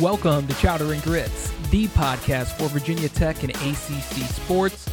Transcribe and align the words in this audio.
Welcome 0.00 0.46
to 0.48 0.54
Chowder 0.56 0.92
and 0.92 1.02
Grits, 1.02 1.50
the 1.70 1.86
podcast 1.88 2.58
for 2.58 2.68
Virginia 2.68 3.08
Tech 3.08 3.42
and 3.42 3.50
ACC 3.50 4.28
sports. 4.28 4.86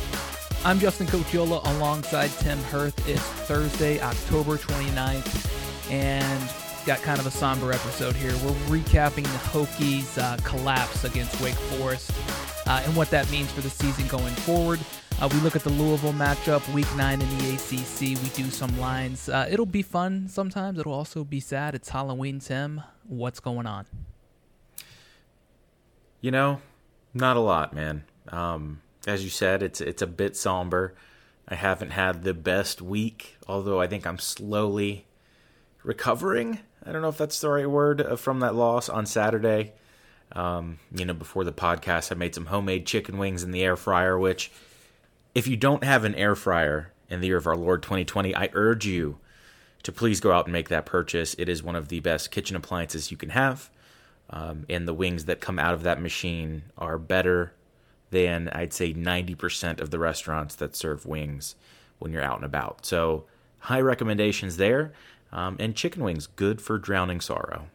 I'm 0.64 0.80
Justin 0.80 1.08
Cochiola 1.08 1.62
alongside 1.76 2.30
Tim 2.40 2.58
Hirth. 2.64 3.06
It's 3.06 3.20
Thursday, 3.22 4.00
October 4.00 4.56
29th, 4.56 5.92
and 5.92 6.86
got 6.86 7.02
kind 7.02 7.20
of 7.20 7.28
a 7.28 7.32
somber 7.32 7.74
episode 7.74 8.16
here. 8.16 8.32
We're 8.46 8.80
recapping 8.80 9.24
the 9.24 9.50
Hokies' 9.50 10.18
uh, 10.18 10.38
collapse 10.46 11.04
against 11.04 11.42
Wake 11.42 11.54
Forest 11.54 12.12
uh, 12.66 12.82
and 12.86 12.96
what 12.96 13.10
that 13.10 13.30
means 13.30 13.52
for 13.52 13.60
the 13.60 13.70
season 13.70 14.08
going 14.08 14.34
forward. 14.34 14.80
Uh, 15.22 15.28
we 15.34 15.38
look 15.42 15.58
at 15.58 15.66
the 15.66 15.70
Louisville 15.70 16.14
matchup, 16.14 16.66
week 16.74 16.88
nine 16.96 17.22
in 17.22 17.28
the 17.40 17.56
ACC. 17.56 18.00
We 18.24 18.30
do 18.42 18.50
some 18.50 18.80
lines. 18.80 19.28
Uh, 19.28 19.50
it'll 19.52 19.66
be 19.66 19.82
fun 19.82 20.30
sometimes. 20.30 20.80
It'll 20.80 20.94
also 20.94 21.26
be 21.26 21.42
sad. 21.42 21.76
It's 21.76 21.90
Halloween, 21.90 22.40
Tim. 22.40 22.84
What's 23.06 23.42
going 23.42 23.66
on? 23.68 23.86
You 26.24 26.32
know, 26.32 26.62
not 27.14 27.36
a 27.36 27.42
lot, 27.42 27.74
man. 27.74 28.06
Um, 28.30 28.80
as 29.06 29.26
you 29.26 29.30
said, 29.30 29.62
it's 29.62 29.82
it's 29.82 30.02
a 30.02 30.08
bit 30.08 30.38
somber. 30.38 30.96
I 31.50 31.56
haven't 31.56 31.90
had 31.90 32.24
the 32.24 32.34
best 32.34 32.82
week, 32.82 33.36
although 33.46 33.82
I 33.82 33.88
think 33.88 34.08
I'm 34.08 34.20
slowly 34.20 35.06
recovering. 35.84 36.60
I 36.86 36.94
don't 36.94 37.02
know 37.02 37.10
if 37.10 37.18
that's 37.18 37.42
the 37.42 37.50
right 37.50 37.70
word 37.70 38.00
uh, 38.00 38.16
from 38.16 38.40
that 38.40 38.56
loss 38.56 38.88
on 38.88 39.06
Saturday. 39.06 39.74
Um, 40.32 40.80
you 40.96 41.04
know, 41.04 41.14
before 41.14 41.44
the 41.44 41.52
podcast, 41.52 42.10
I 42.10 42.16
made 42.16 42.36
some 42.36 42.46
homemade 42.46 42.86
chicken 42.86 43.18
wings 43.18 43.44
in 43.44 43.52
the 43.52 43.62
air 43.62 43.76
fryer. 43.76 44.18
Which, 44.18 44.50
if 45.36 45.46
you 45.46 45.58
don't 45.58 45.84
have 45.84 46.06
an 46.06 46.16
air 46.16 46.38
fryer 46.38 46.94
in 47.10 47.20
the 47.20 47.28
year 47.28 47.38
of 47.38 47.48
our 47.48 47.58
Lord 47.58 47.84
2020, 47.84 48.34
I 48.34 48.48
urge 48.54 48.86
you 48.86 49.18
to 49.84 49.92
please 49.92 50.22
go 50.22 50.32
out 50.32 50.46
and 50.46 50.54
make 50.54 50.70
that 50.70 50.86
purchase. 50.86 51.36
It 51.38 51.50
is 51.50 51.62
one 51.62 51.76
of 51.76 51.90
the 51.90 52.00
best 52.00 52.32
kitchen 52.32 52.56
appliances 52.56 53.12
you 53.12 53.18
can 53.18 53.32
have. 53.32 53.70
Um, 54.30 54.66
and 54.70 54.88
the 54.88 54.94
wings 54.94 55.26
that 55.26 55.42
come 55.42 55.60
out 55.60 55.74
of 55.74 55.84
that 55.84 56.02
machine 56.02 56.64
are 56.78 56.98
better 56.98 57.54
than 58.10 58.50
I'd 58.50 58.74
say 58.74 58.94
90% 58.94 59.82
of 59.82 59.92
the 59.92 60.00
restaurants 60.00 60.56
that 60.56 60.76
serve 60.76 61.06
wings 61.06 61.56
when 62.00 62.12
you're 62.12 62.24
out 62.24 62.38
and 62.38 62.46
about. 62.46 62.86
So, 62.86 63.26
high 63.60 63.82
recommendations 63.82 64.58
there. 64.58 64.94
Um, 65.32 65.58
and 65.60 65.76
chicken 65.76 66.04
wings, 66.04 66.28
good 66.28 66.62
for 66.62 66.78
drowning 66.78 67.20
sorrow. 67.20 67.66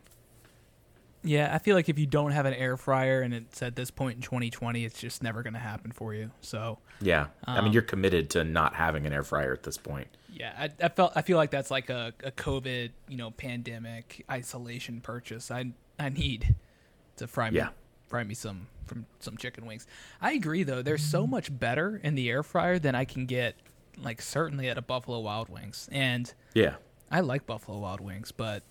Yeah, 1.24 1.50
I 1.52 1.58
feel 1.58 1.74
like 1.74 1.88
if 1.88 1.98
you 1.98 2.06
don't 2.06 2.30
have 2.30 2.46
an 2.46 2.54
air 2.54 2.76
fryer 2.76 3.22
and 3.22 3.34
it's 3.34 3.60
at 3.62 3.74
this 3.74 3.90
point 3.90 4.16
in 4.16 4.22
2020, 4.22 4.84
it's 4.84 5.00
just 5.00 5.22
never 5.22 5.42
going 5.42 5.54
to 5.54 5.58
happen 5.58 5.90
for 5.90 6.14
you. 6.14 6.30
So 6.40 6.78
yeah, 7.00 7.22
um, 7.44 7.56
I 7.56 7.56
mean 7.56 7.68
um, 7.68 7.72
you're 7.72 7.82
committed 7.82 8.30
to 8.30 8.44
not 8.44 8.74
having 8.74 9.06
an 9.06 9.12
air 9.12 9.24
fryer 9.24 9.52
at 9.52 9.64
this 9.64 9.76
point. 9.76 10.06
Yeah, 10.32 10.52
I, 10.56 10.70
I 10.80 10.88
felt 10.88 11.12
I 11.16 11.22
feel 11.22 11.36
like 11.36 11.50
that's 11.50 11.70
like 11.70 11.90
a, 11.90 12.14
a 12.22 12.30
COVID 12.30 12.90
you 13.08 13.16
know 13.16 13.32
pandemic 13.32 14.24
isolation 14.30 15.00
purchase. 15.00 15.50
I 15.50 15.72
I 15.98 16.08
need 16.08 16.54
to 17.16 17.26
fry 17.26 17.50
me 17.50 17.56
yeah. 17.56 17.70
fry 18.06 18.24
me 18.24 18.34
some 18.34 18.68
from 18.86 19.06
some 19.20 19.36
chicken 19.36 19.66
wings. 19.66 19.86
I 20.20 20.32
agree 20.32 20.62
though. 20.62 20.82
They're 20.82 20.98
so 20.98 21.26
much 21.26 21.56
better 21.56 22.00
in 22.02 22.14
the 22.14 22.30
air 22.30 22.42
fryer 22.42 22.78
than 22.78 22.94
I 22.94 23.04
can 23.04 23.26
get 23.26 23.56
like 24.02 24.22
certainly 24.22 24.68
at 24.68 24.78
a 24.78 24.82
Buffalo 24.82 25.20
Wild 25.20 25.48
Wings. 25.48 25.88
And 25.92 26.32
yeah, 26.54 26.76
I 27.10 27.20
like 27.20 27.46
Buffalo 27.46 27.78
Wild 27.78 28.00
Wings, 28.00 28.32
but 28.32 28.62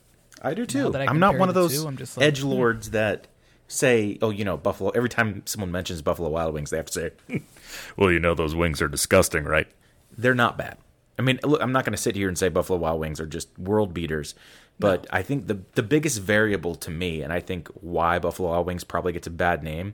I 0.42 0.53
do 0.53 0.66
too. 0.66 0.94
I 0.95 1.05
am 1.05 1.20
not 1.20 1.38
one 1.38 1.50
of 1.50 1.55
those 1.55 1.73
two, 1.73 1.89
like, 1.89 2.08
edge 2.17 2.42
hmm. 2.42 2.50
lords 2.50 2.92
that 2.92 3.28
say, 3.67 4.17
"Oh, 4.22 4.30
you 4.30 4.45
know, 4.45 4.58
Buffalo." 4.58 4.89
Every 4.92 5.09
time 5.09 5.44
someone 5.45 5.72
mentions 5.72 6.02
Buffalo 6.02 6.30
Wild 6.30 6.53
Wings, 6.53 6.70
they 6.70 6.78
have 6.78 6.88
to 6.88 6.94
say, 6.94 7.42
"Well, 7.98 8.11
you 8.11 8.20
know, 8.20 8.33
those 8.33 8.55
wings 8.55 8.81
are 8.81 8.88
disgusting, 8.88 9.44
right?" 9.45 9.67
They're 10.17 10.36
not 10.36 10.58
bad. 10.58 10.78
I 11.20 11.23
mean, 11.23 11.39
look, 11.44 11.61
I'm 11.61 11.72
not 11.72 11.83
going 11.83 11.95
to 11.95 12.02
sit 12.02 12.16
here 12.16 12.28
and 12.28 12.38
say 12.38 12.50
Buffalo 12.50 12.80
Wild 12.80 13.00
Wings 13.00 13.20
are 13.20 13.25
just 13.25 13.58
world 13.58 13.94
beaters, 13.94 14.36
but 14.80 15.03
no. 15.03 15.09
I 15.11 15.22
think 15.22 15.47
the 15.47 15.59
the 15.73 15.83
biggest 15.83 16.22
variable 16.22 16.75
to 16.75 16.92
me, 16.92 17.22
and 17.22 17.33
I 17.33 17.39
think 17.39 17.67
why 17.81 18.20
Buffalo 18.20 18.50
Wild 18.50 18.67
Wings 18.67 18.83
probably 18.83 19.14
gets 19.14 19.28
a 19.28 19.31
bad 19.31 19.64
name, 19.64 19.94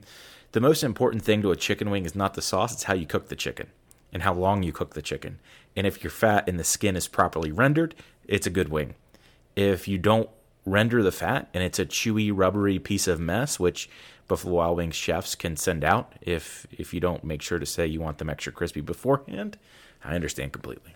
the 0.52 0.60
most 0.60 0.82
important 0.82 1.22
thing 1.22 1.42
to 1.42 1.50
a 1.50 1.56
chicken 1.56 1.90
wing 1.90 2.04
is 2.04 2.14
not 2.14 2.34
the 2.34 2.42
sauce; 2.42 2.72
it's 2.72 2.84
how 2.84 2.94
you 2.94 3.06
cook 3.06 3.28
the 3.28 3.36
chicken 3.36 3.68
and 4.12 4.22
how 4.22 4.32
long 4.32 4.62
you 4.62 4.72
cook 4.72 4.94
the 4.94 5.02
chicken. 5.02 5.40
And 5.76 5.86
if 5.86 6.04
your 6.04 6.10
fat 6.10 6.48
in 6.48 6.56
the 6.56 6.64
skin 6.64 6.96
is 6.96 7.08
properly 7.08 7.50
rendered, 7.50 7.94
it's 8.28 8.46
a 8.46 8.50
good 8.50 8.68
wing. 8.68 8.94
If 9.56 9.88
you 9.88 9.98
don't 9.98 10.30
render 10.64 11.02
the 11.02 11.12
fat 11.12 11.48
and 11.52 11.62
it's 11.62 11.78
a 11.78 11.84
chewy, 11.84 12.30
rubbery 12.32 12.78
piece 12.78 13.08
of 13.08 13.20
mess, 13.20 13.58
which 13.58 13.90
Buffalo 14.28 14.54
Wild 14.54 14.76
Wings 14.76 14.94
chefs 14.94 15.34
can 15.34 15.56
send 15.56 15.84
out 15.84 16.12
if 16.20 16.66
if 16.70 16.94
you 16.94 17.00
don't 17.00 17.24
make 17.24 17.42
sure 17.42 17.58
to 17.58 17.66
say 17.66 17.86
you 17.86 18.00
want 18.00 18.18
them 18.18 18.30
extra 18.30 18.52
crispy 18.52 18.80
beforehand, 18.80 19.58
I 20.04 20.14
understand 20.14 20.52
completely. 20.52 20.94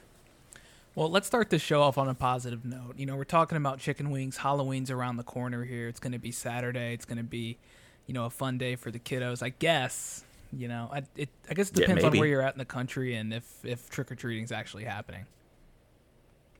Well, 0.99 1.11
let's 1.11 1.29
start 1.29 1.49
the 1.49 1.61
show 1.61 1.81
off 1.81 1.97
on 1.97 2.09
a 2.09 2.15
positive 2.15 2.65
note. 2.65 2.95
You 2.97 3.07
know, 3.07 3.15
we're 3.15 3.23
talking 3.23 3.57
about 3.57 3.79
chicken 3.79 4.11
wings. 4.11 4.37
Halloween's 4.37 4.91
around 4.91 5.17
the 5.17 5.23
corner 5.23 5.63
here. 5.63 5.87
It's 5.87 6.01
going 6.01 6.11
to 6.11 6.19
be 6.19 6.33
Saturday. 6.33 6.93
It's 6.93 7.05
going 7.05 7.19
to 7.19 7.23
be, 7.23 7.57
you 8.09 8.15
know, 8.15 8.25
a 8.25 8.31
fun 8.31 8.59
day 8.59 8.75
for 8.75 8.91
the 8.91 8.99
kiddos. 8.99 9.41
I 9.41 9.51
guess. 9.51 10.25
You 10.53 10.67
know, 10.67 10.91
I, 10.93 11.05
it, 11.15 11.29
I 11.49 11.55
guess 11.55 11.69
it 11.69 11.77
depends 11.77 12.03
yeah, 12.03 12.11
on 12.11 12.19
where 12.19 12.27
you're 12.27 12.43
at 12.43 12.53
in 12.53 12.59
the 12.59 12.65
country 12.65 13.15
and 13.15 13.33
if 13.33 13.65
if 13.65 13.89
trick 13.91 14.11
or 14.11 14.17
treating 14.17 14.43
is 14.43 14.51
actually 14.51 14.87
happening. 14.87 15.27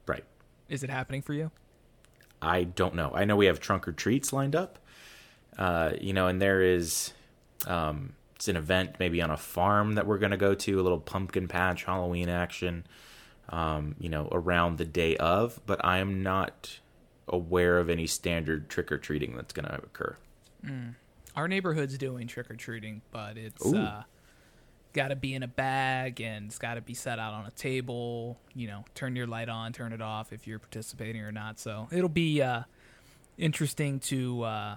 Right. 0.07 0.23
Is 0.69 0.85
it 0.85 0.91
happening 0.91 1.23
for 1.23 1.33
you? 1.33 1.51
I 2.41 2.63
don't 2.63 2.95
know. 2.95 3.11
I 3.13 3.25
know 3.25 3.35
we 3.35 3.47
have 3.47 3.59
trunk 3.59 3.89
or 3.89 3.93
treats 3.93 4.33
lined 4.33 4.55
up. 4.55 4.79
Uh, 5.59 5.95
you 6.01 6.13
know, 6.13 6.29
and 6.29 6.41
there 6.41 6.63
is 6.63 7.13
um, 7.67 8.13
it's 8.37 8.47
an 8.47 8.55
event 8.55 9.01
maybe 9.01 9.21
on 9.21 9.33
a 9.33 9.37
farm 9.37 9.97
that 9.97 10.07
we're 10.07 10.19
going 10.19 10.31
to 10.31 10.37
go 10.37 10.55
to, 10.55 10.81
a 10.81 10.83
little 10.83 11.01
pumpkin 11.01 11.49
patch 11.49 11.83
Halloween 11.83 12.29
action 12.29 12.85
um, 13.49 13.95
you 13.99 14.09
know, 14.09 14.29
around 14.33 14.79
the 14.79 14.85
day 14.85 15.17
of, 15.17 15.61
but 15.67 15.85
I 15.85 15.99
am 15.99 16.23
not 16.23 16.79
aware 17.27 17.79
of 17.79 17.91
any 17.91 18.07
standard 18.07 18.69
trick 18.69 18.91
or 18.91 18.99
treating 18.99 19.37
that's 19.37 19.53
going 19.53 19.67
to 19.67 19.75
occur. 19.75 20.17
Mm. 20.65 20.95
Our 21.37 21.49
neighborhood's 21.49 21.97
doing 21.99 22.27
trick 22.27 22.51
or 22.51 22.57
treating, 22.57 23.03
but 23.11 23.37
it's 23.37 23.65
uh, 23.65 24.03
got 24.93 25.09
to 25.09 25.17
be 25.17 25.35
in 25.35 25.43
a 25.43 25.49
bag 25.49 26.21
and 26.21 26.47
it's 26.47 26.59
got 26.59 26.75
to 26.75 26.81
be 26.81 26.95
set 26.95 27.19
out 27.19 27.33
on 27.33 27.47
a 27.47 27.51
table. 27.53 28.39
You 28.55 28.67
know, 28.67 28.85
turn 28.95 29.15
your 29.15 29.27
light 29.27 29.49
on, 29.49 29.73
turn 29.73 29.93
it 29.93 30.03
off 30.03 30.33
if 30.33 30.47
you're 30.47 30.59
participating 30.59 31.23
or 31.23 31.31
not. 31.31 31.61
So 31.61 31.89
it'll 31.93 32.09
be 32.09 32.43
uh, 32.43 32.63
interesting 33.37 34.01
to 34.01 34.43
uh, 34.43 34.77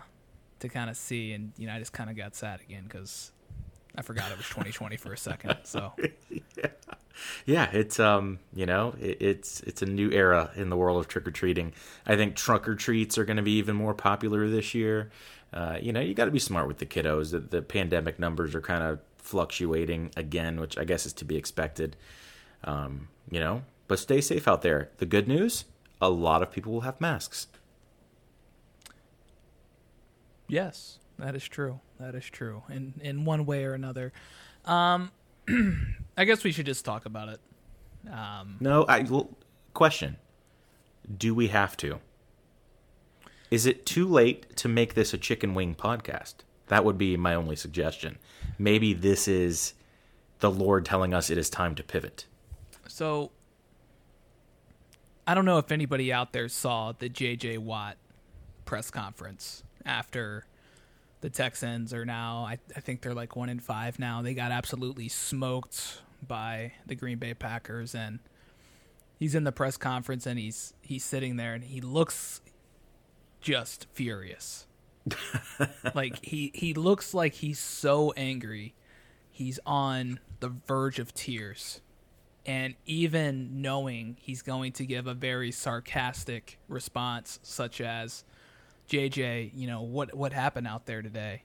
to 0.59 0.69
kind 0.69 0.89
of 0.89 0.97
see. 0.97 1.33
And 1.33 1.53
you 1.57 1.67
know, 1.67 1.73
I 1.73 1.79
just 1.79 1.93
kind 1.93 2.09
of 2.09 2.15
got 2.15 2.35
sad 2.35 2.61
again 2.61 2.83
because 2.83 3.31
I 3.95 4.01
forgot 4.01 4.31
it 4.31 4.37
was 4.37 4.47
2020 4.47 4.97
for 4.97 5.13
a 5.13 5.17
second. 5.17 5.57
So 5.63 5.93
yeah. 6.29 6.67
yeah, 7.45 7.69
it's 7.71 7.99
um, 7.99 8.39
you 8.53 8.65
know, 8.65 8.95
it, 8.99 9.21
it's 9.21 9.61
it's 9.61 9.81
a 9.81 9.85
new 9.85 10.11
era 10.11 10.51
in 10.55 10.69
the 10.69 10.77
world 10.77 10.99
of 10.99 11.07
trick 11.07 11.27
or 11.27 11.31
treating. 11.31 11.73
I 12.05 12.15
think 12.15 12.35
trunk 12.35 12.67
or 12.67 12.75
treats 12.75 13.17
are 13.17 13.25
going 13.25 13.37
to 13.37 13.43
be 13.43 13.57
even 13.57 13.75
more 13.75 13.93
popular 13.93 14.47
this 14.49 14.73
year. 14.73 15.11
Uh, 15.53 15.77
you 15.81 15.91
know, 15.91 15.99
you 15.99 16.13
got 16.13 16.25
to 16.25 16.31
be 16.31 16.39
smart 16.39 16.67
with 16.67 16.77
the 16.77 16.85
kiddos. 16.85 17.31
The, 17.31 17.39
the 17.39 17.61
pandemic 17.61 18.19
numbers 18.19 18.55
are 18.55 18.61
kind 18.61 18.83
of 18.83 18.99
fluctuating 19.17 20.11
again, 20.15 20.59
which 20.59 20.77
I 20.77 20.85
guess 20.85 21.05
is 21.05 21.13
to 21.13 21.25
be 21.25 21.35
expected. 21.35 21.97
Um, 22.63 23.09
you 23.29 23.39
know, 23.39 23.63
but 23.87 23.99
stay 23.99 24.21
safe 24.21 24.47
out 24.47 24.61
there. 24.61 24.89
The 24.97 25.05
good 25.05 25.27
news: 25.27 25.65
a 26.01 26.09
lot 26.09 26.41
of 26.41 26.51
people 26.51 26.71
will 26.71 26.81
have 26.81 27.01
masks. 27.01 27.47
Yes, 30.47 30.99
that 31.21 31.35
is 31.35 31.47
true. 31.47 31.79
That 31.99 32.15
is 32.15 32.25
true. 32.25 32.63
In 32.69 32.93
in 33.01 33.25
one 33.25 33.45
way 33.45 33.63
or 33.63 33.73
another. 33.73 34.11
Um, 34.65 35.11
I 36.17 36.25
guess 36.25 36.43
we 36.43 36.51
should 36.51 36.65
just 36.65 36.83
talk 36.83 37.05
about 37.05 37.29
it. 37.29 37.39
Um, 38.11 38.57
no, 38.59 38.83
I 38.83 39.01
well, 39.03 39.29
question: 39.73 40.17
Do 41.17 41.33
we 41.35 41.47
have 41.47 41.77
to? 41.77 41.99
Is 43.51 43.65
it 43.65 43.85
too 43.85 44.07
late 44.07 44.55
to 44.57 44.67
make 44.67 44.93
this 44.93 45.13
a 45.13 45.17
chicken 45.17 45.53
wing 45.53 45.75
podcast? 45.75 46.35
That 46.67 46.85
would 46.85 46.97
be 46.97 47.17
my 47.17 47.35
only 47.35 47.55
suggestion. 47.55 48.17
Maybe 48.57 48.93
this 48.93 49.27
is 49.27 49.73
the 50.39 50.49
Lord 50.49 50.85
telling 50.85 51.13
us 51.13 51.29
it 51.29 51.37
is 51.37 51.49
time 51.49 51.75
to 51.75 51.83
pivot. 51.83 52.25
So, 52.87 53.31
I 55.27 55.33
don't 55.33 55.45
know 55.45 55.57
if 55.57 55.71
anybody 55.71 56.13
out 56.13 56.31
there 56.31 56.47
saw 56.47 56.93
the 56.93 57.09
J.J. 57.09 57.57
Watt 57.57 57.97
press 58.63 58.89
conference 58.89 59.63
after 59.85 60.45
the 61.21 61.29
Texans 61.29 61.93
are 61.93 62.05
now, 62.05 62.45
I, 62.45 62.57
I 62.75 62.79
think 62.79 63.01
they're 63.01 63.13
like 63.13 63.35
one 63.35 63.49
in 63.49 63.59
five 63.59 63.99
now. 63.99 64.21
They 64.21 64.33
got 64.33 64.51
absolutely 64.51 65.07
smoked 65.07 66.01
by 66.27 66.73
the 66.85 66.95
Green 66.95 67.17
Bay 67.17 67.33
Packers, 67.33 67.95
and 67.95 68.19
he's 69.21 69.35
in 69.35 69.43
the 69.43 69.51
press 69.51 69.77
conference 69.77 70.25
and 70.25 70.39
he's 70.39 70.73
he's 70.81 71.03
sitting 71.03 71.37
there 71.37 71.53
and 71.53 71.63
he 71.63 71.79
looks 71.79 72.41
just 73.39 73.87
furious. 73.93 74.65
like 75.95 76.25
he 76.25 76.51
he 76.53 76.73
looks 76.73 77.13
like 77.13 77.35
he's 77.35 77.59
so 77.59 78.11
angry. 78.17 78.73
He's 79.29 79.59
on 79.65 80.19
the 80.39 80.49
verge 80.49 80.99
of 80.99 81.13
tears. 81.13 81.81
And 82.43 82.73
even 82.87 83.61
knowing 83.61 84.17
he's 84.19 84.41
going 84.41 84.71
to 84.73 84.85
give 84.85 85.05
a 85.05 85.13
very 85.13 85.51
sarcastic 85.51 86.57
response 86.67 87.39
such 87.43 87.79
as 87.79 88.23
JJ, 88.91 89.51
you 89.55 89.67
know, 89.67 89.81
what 89.81 90.13
what 90.13 90.33
happened 90.33 90.67
out 90.67 90.85
there 90.85 91.01
today? 91.01 91.43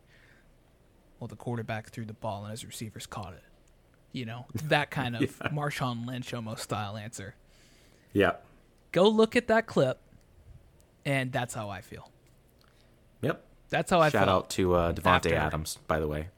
Well, 1.21 1.29
the 1.29 1.37
quarterback 1.37 1.91
threw 1.91 2.05
the 2.05 2.13
ball 2.13 2.43
and 2.43 2.51
his 2.51 2.65
receivers 2.65 3.07
caught 3.07 3.33
it. 3.33 3.45
You 4.13 4.27
know, 4.27 4.47
that 4.65 4.91
kind 4.91 5.15
of 5.15 5.23
yeah. 5.23 5.49
Marshawn 5.51 6.07
Lynch 6.07 6.35
almost 6.35 6.65
style 6.65 6.97
answer. 6.97 7.37
Yeah. 8.13 8.33
Go 8.91 9.09
look 9.09 9.37
at 9.37 9.47
that 9.47 9.67
clip, 9.67 10.01
and 11.05 11.31
that's 11.31 11.55
how 11.55 11.71
I 11.71 11.83
feel. 11.83 12.11
Yep. 13.21 13.45
That's 13.69 13.91
how 13.91 14.01
I 14.01 14.11
feel. 14.11 14.21
Shout 14.21 14.29
felt. 14.29 14.45
out 14.45 14.51
to 14.51 14.75
uh, 14.75 14.93
Davante. 14.93 15.33
Adams, 15.33 15.79
by 15.87 16.01
the 16.01 16.09
way, 16.09 16.29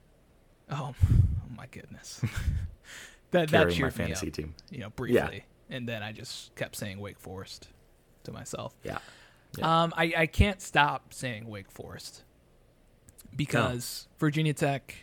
Oh, 0.70 0.94
oh 1.00 1.56
my 1.56 1.66
goodness. 1.70 2.20
that 3.30 3.48
that 3.48 3.50
carrying 3.50 3.76
cheered 3.76 3.98
my 3.98 4.04
fantasy 4.04 4.28
up, 4.28 4.32
team. 4.34 4.54
you 4.70 4.80
know, 4.80 4.90
briefly, 4.90 5.44
and 5.70 5.88
then 5.88 6.02
I 6.02 6.12
just 6.12 6.54
kept 6.56 6.76
saying 6.76 6.98
Wake 6.98 7.18
Forest 7.18 7.68
to 8.24 8.32
myself. 8.32 8.74
Yeah. 8.82 8.98
Um, 9.62 9.92
I, 9.96 10.12
I 10.16 10.26
can't 10.26 10.60
stop 10.60 11.12
saying 11.12 11.46
Wake 11.48 11.70
Forest 11.70 12.22
because 13.34 14.08
Virginia 14.18 14.52
Tech 14.52 14.94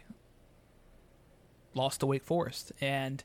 lost 1.74 2.00
to 2.01 2.06
Wake 2.06 2.24
Forest, 2.24 2.71
and 2.80 3.24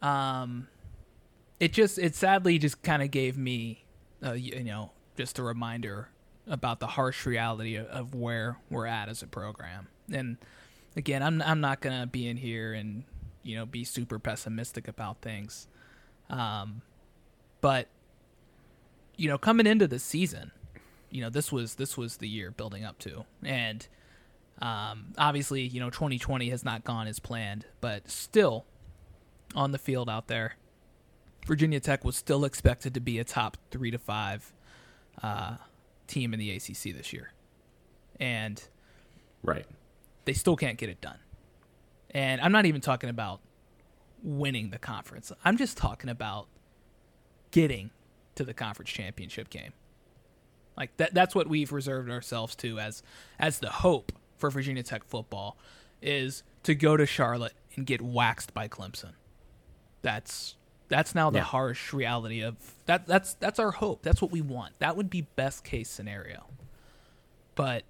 um, 0.00 0.68
it 1.60 1.72
just 1.72 1.98
it 1.98 2.14
sadly 2.14 2.58
just 2.58 2.82
kind 2.82 3.02
of 3.02 3.10
gave 3.10 3.36
me, 3.36 3.84
uh, 4.24 4.32
you 4.32 4.62
know, 4.64 4.90
just 5.16 5.38
a 5.38 5.42
reminder 5.42 6.08
about 6.46 6.80
the 6.80 6.88
harsh 6.88 7.24
reality 7.26 7.76
of, 7.76 7.86
of 7.86 8.14
where 8.14 8.58
we're 8.70 8.86
at 8.86 9.08
as 9.08 9.22
a 9.22 9.26
program. 9.26 9.88
And 10.12 10.36
again, 10.96 11.22
I'm 11.22 11.40
I'm 11.42 11.60
not 11.60 11.80
gonna 11.80 12.06
be 12.06 12.28
in 12.28 12.36
here 12.36 12.72
and 12.72 13.04
you 13.42 13.56
know 13.56 13.66
be 13.66 13.84
super 13.84 14.18
pessimistic 14.18 14.88
about 14.88 15.20
things, 15.20 15.66
um, 16.30 16.82
but 17.60 17.88
you 19.16 19.28
know, 19.28 19.38
coming 19.38 19.66
into 19.66 19.86
the 19.86 19.98
season, 19.98 20.52
you 21.10 21.20
know, 21.20 21.30
this 21.30 21.52
was 21.52 21.74
this 21.76 21.96
was 21.96 22.18
the 22.18 22.28
year 22.28 22.50
building 22.50 22.84
up 22.84 22.98
to, 23.00 23.24
and 23.42 23.86
um, 24.60 25.12
obviously, 25.18 25.62
you 25.62 25.80
know, 25.80 25.90
2020 25.90 26.48
has 26.50 26.64
not 26.64 26.84
gone 26.84 27.06
as 27.06 27.18
planned, 27.18 27.66
but 27.80 28.08
still, 28.10 28.64
on 29.54 29.72
the 29.72 29.78
field 29.78 30.08
out 30.08 30.28
there, 30.28 30.56
Virginia 31.46 31.80
Tech 31.80 32.04
was 32.04 32.16
still 32.16 32.44
expected 32.44 32.94
to 32.94 33.00
be 33.00 33.18
a 33.18 33.24
top 33.24 33.56
three 33.70 33.90
to 33.90 33.98
five 33.98 34.52
uh, 35.22 35.56
team 36.06 36.32
in 36.32 36.40
the 36.40 36.50
ACC 36.50 36.94
this 36.96 37.12
year, 37.12 37.32
and 38.20 38.62
Right. 39.42 39.66
they 40.24 40.32
still 40.32 40.56
can't 40.56 40.78
get 40.78 40.88
it 40.88 41.00
done. 41.00 41.18
And 42.10 42.40
I'm 42.40 42.52
not 42.52 42.66
even 42.66 42.80
talking 42.80 43.10
about 43.10 43.40
winning 44.22 44.70
the 44.70 44.78
conference. 44.78 45.32
I'm 45.44 45.56
just 45.56 45.76
talking 45.76 46.08
about 46.10 46.46
getting 47.50 47.90
to 48.42 48.46
the 48.46 48.54
conference 48.54 48.90
championship 48.90 49.50
game. 49.50 49.72
Like 50.76 50.96
that 50.96 51.14
that's 51.14 51.34
what 51.34 51.48
we've 51.48 51.72
reserved 51.72 52.10
ourselves 52.10 52.54
to 52.56 52.78
as 52.78 53.02
as 53.38 53.58
the 53.58 53.70
hope 53.70 54.12
for 54.38 54.50
Virginia 54.50 54.82
Tech 54.82 55.04
football 55.04 55.56
is 56.00 56.42
to 56.64 56.74
go 56.74 56.96
to 56.96 57.06
Charlotte 57.06 57.52
and 57.76 57.86
get 57.86 58.00
waxed 58.02 58.54
by 58.54 58.68
Clemson. 58.68 59.12
That's 60.02 60.56
that's 60.88 61.14
now 61.14 61.30
the 61.30 61.38
Yeah. 61.38 61.44
harsh 61.44 61.92
reality 61.92 62.42
of 62.42 62.56
that 62.86 63.06
that's 63.06 63.34
that's 63.34 63.58
our 63.58 63.70
hope. 63.72 64.02
That's 64.02 64.20
what 64.22 64.30
we 64.30 64.40
want. 64.40 64.78
That 64.78 64.96
would 64.96 65.10
be 65.10 65.22
best 65.22 65.62
case 65.64 65.88
scenario. 65.90 66.46
But 67.54 67.84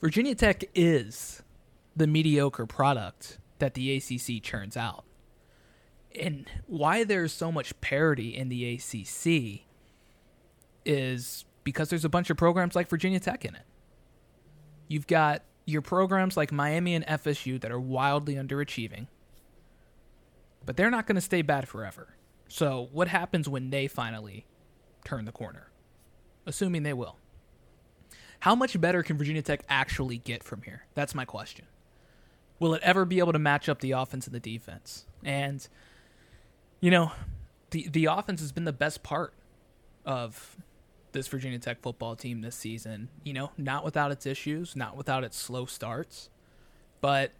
Virginia 0.00 0.34
Tech 0.34 0.64
is 0.74 1.42
the 1.96 2.06
mediocre 2.06 2.66
product 2.66 3.38
that 3.58 3.74
the 3.74 3.96
ACC 3.96 4.40
churns 4.42 4.76
out. 4.76 5.04
And 6.18 6.48
why 6.66 7.04
there's 7.04 7.32
so 7.32 7.50
much 7.52 7.78
parity 7.80 8.34
in 8.36 8.48
the 8.48 8.74
ACC 8.74 9.65
is 10.86 11.44
because 11.64 11.90
there's 11.90 12.04
a 12.04 12.08
bunch 12.08 12.30
of 12.30 12.36
programs 12.36 12.74
like 12.74 12.88
Virginia 12.88 13.20
Tech 13.20 13.44
in 13.44 13.54
it. 13.54 13.64
You've 14.88 15.06
got 15.06 15.42
your 15.64 15.82
programs 15.82 16.36
like 16.36 16.52
Miami 16.52 16.94
and 16.94 17.04
FSU 17.06 17.60
that 17.60 17.72
are 17.72 17.80
wildly 17.80 18.36
underachieving, 18.36 19.08
but 20.64 20.76
they're 20.76 20.90
not 20.90 21.06
going 21.06 21.16
to 21.16 21.20
stay 21.20 21.42
bad 21.42 21.68
forever. 21.68 22.14
So, 22.48 22.88
what 22.92 23.08
happens 23.08 23.48
when 23.48 23.70
they 23.70 23.88
finally 23.88 24.46
turn 25.04 25.24
the 25.24 25.32
corner? 25.32 25.70
Assuming 26.46 26.84
they 26.84 26.92
will. 26.92 27.16
How 28.40 28.54
much 28.54 28.80
better 28.80 29.02
can 29.02 29.18
Virginia 29.18 29.42
Tech 29.42 29.64
actually 29.68 30.18
get 30.18 30.44
from 30.44 30.62
here? 30.62 30.86
That's 30.94 31.14
my 31.14 31.24
question. 31.24 31.66
Will 32.60 32.74
it 32.74 32.82
ever 32.82 33.04
be 33.04 33.18
able 33.18 33.32
to 33.32 33.38
match 33.38 33.68
up 33.68 33.80
the 33.80 33.90
offense 33.92 34.26
and 34.26 34.34
the 34.34 34.40
defense? 34.40 35.06
And 35.24 35.66
you 36.80 36.90
know, 36.90 37.10
the 37.70 37.88
the 37.88 38.04
offense 38.04 38.40
has 38.40 38.52
been 38.52 38.64
the 38.64 38.72
best 38.72 39.02
part 39.02 39.34
of 40.04 40.56
this 41.16 41.26
Virginia 41.28 41.58
Tech 41.58 41.80
football 41.80 42.14
team 42.14 42.42
this 42.42 42.54
season. 42.54 43.08
You 43.24 43.32
know, 43.32 43.50
not 43.58 43.84
without 43.84 44.12
its 44.12 44.26
issues, 44.26 44.76
not 44.76 44.96
without 44.96 45.24
its 45.24 45.36
slow 45.36 45.66
starts, 45.66 46.30
but 47.00 47.32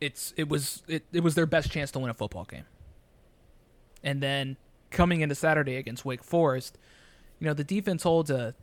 it's 0.00 0.32
it 0.36 0.48
was 0.48 0.82
it, 0.88 1.04
it 1.12 1.20
was 1.20 1.34
their 1.34 1.46
best 1.46 1.70
chance 1.70 1.90
to 1.90 1.98
win 1.98 2.10
a 2.10 2.14
football 2.14 2.44
game. 2.44 2.64
And 4.02 4.22
then 4.22 4.56
coming 4.90 5.20
into 5.20 5.34
Saturday 5.34 5.76
against 5.76 6.04
Wake 6.04 6.22
Forest, 6.22 6.78
you 7.40 7.46
know, 7.46 7.54
the 7.54 7.64
defense 7.64 8.02
holds 8.02 8.30
a 8.30 8.54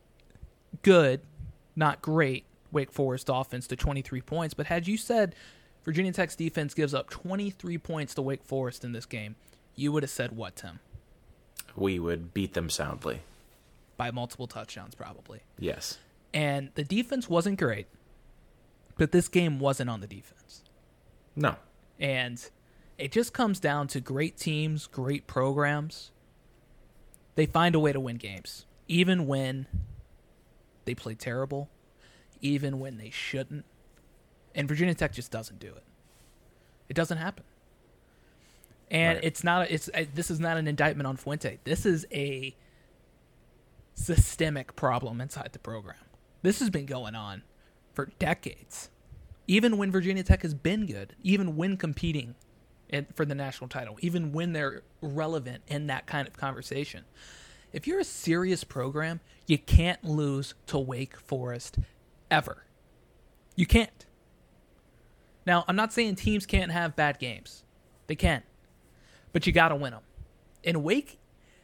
good, 0.81 1.21
not 1.75 2.01
great 2.01 2.45
Wake 2.71 2.91
Forest 2.91 3.29
offense 3.31 3.67
to 3.67 3.75
23 3.75 4.21
points, 4.21 4.53
but 4.53 4.67
had 4.67 4.87
you 4.87 4.97
said 4.97 5.35
Virginia 5.83 6.13
Tech's 6.13 6.35
defense 6.35 6.73
gives 6.73 6.93
up 6.93 7.09
23 7.09 7.77
points 7.79 8.13
to 8.13 8.21
Wake 8.21 8.43
Forest 8.43 8.85
in 8.85 8.91
this 8.91 9.05
game, 9.05 9.35
you 9.75 9.91
would 9.91 10.03
have 10.03 10.11
said 10.11 10.35
what, 10.35 10.55
Tim? 10.55 10.79
We 11.75 11.99
would 11.99 12.33
beat 12.33 12.53
them 12.53 12.69
soundly. 12.69 13.21
By 14.01 14.09
multiple 14.09 14.47
touchdowns, 14.47 14.95
probably. 14.95 15.41
Yes. 15.59 15.99
And 16.33 16.71
the 16.73 16.83
defense 16.83 17.29
wasn't 17.29 17.59
great, 17.59 17.85
but 18.97 19.11
this 19.11 19.27
game 19.27 19.59
wasn't 19.59 19.91
on 19.91 19.99
the 20.01 20.07
defense. 20.07 20.63
No. 21.35 21.57
And 21.99 22.43
it 22.97 23.11
just 23.11 23.31
comes 23.31 23.59
down 23.59 23.85
to 23.89 23.99
great 23.99 24.37
teams, 24.37 24.87
great 24.87 25.27
programs. 25.27 26.09
They 27.35 27.45
find 27.45 27.75
a 27.75 27.79
way 27.79 27.93
to 27.93 27.99
win 27.99 28.15
games, 28.15 28.65
even 28.87 29.27
when 29.27 29.67
they 30.85 30.95
play 30.95 31.13
terrible, 31.13 31.69
even 32.41 32.79
when 32.79 32.97
they 32.97 33.11
shouldn't. 33.11 33.65
And 34.55 34.67
Virginia 34.67 34.95
Tech 34.95 35.13
just 35.13 35.29
doesn't 35.29 35.59
do 35.59 35.67
it. 35.67 35.83
It 36.89 36.95
doesn't 36.95 37.19
happen. 37.19 37.43
And 38.89 39.17
Right. 39.17 39.23
it's 39.25 39.43
not. 39.43 39.69
It's 39.69 39.91
uh, 39.93 40.05
this 40.15 40.31
is 40.31 40.39
not 40.39 40.57
an 40.57 40.67
indictment 40.67 41.05
on 41.05 41.17
Fuente. 41.17 41.59
This 41.65 41.85
is 41.85 42.07
a 42.11 42.55
systemic 44.01 44.75
problem 44.75 45.21
inside 45.21 45.49
the 45.53 45.59
program. 45.59 45.97
This 46.41 46.59
has 46.59 46.69
been 46.69 46.85
going 46.85 47.15
on 47.15 47.43
for 47.93 48.07
decades. 48.19 48.89
Even 49.47 49.77
when 49.77 49.91
Virginia 49.91 50.23
Tech 50.23 50.41
has 50.41 50.53
been 50.53 50.85
good, 50.85 51.15
even 51.23 51.55
when 51.55 51.77
competing 51.77 52.35
in, 52.89 53.07
for 53.15 53.25
the 53.25 53.35
national 53.35 53.67
title, 53.67 53.97
even 54.01 54.31
when 54.31 54.53
they're 54.53 54.83
relevant 55.01 55.63
in 55.67 55.87
that 55.87 56.05
kind 56.07 56.27
of 56.27 56.37
conversation. 56.37 57.05
If 57.73 57.87
you're 57.87 57.99
a 57.99 58.05
serious 58.05 58.63
program, 58.63 59.21
you 59.47 59.57
can't 59.57 60.03
lose 60.03 60.53
to 60.67 60.77
Wake 60.77 61.17
Forest 61.17 61.79
ever. 62.29 62.65
You 63.55 63.65
can't. 63.65 64.05
Now, 65.45 65.63
I'm 65.67 65.75
not 65.75 65.93
saying 65.93 66.15
teams 66.15 66.45
can't 66.45 66.71
have 66.71 66.95
bad 66.95 67.19
games. 67.19 67.63
They 68.07 68.15
can. 68.15 68.43
But 69.33 69.47
you 69.47 69.53
got 69.53 69.69
to 69.69 69.75
win 69.75 69.91
them. 69.91 70.03
In 70.63 70.83
Wake, 70.83 71.17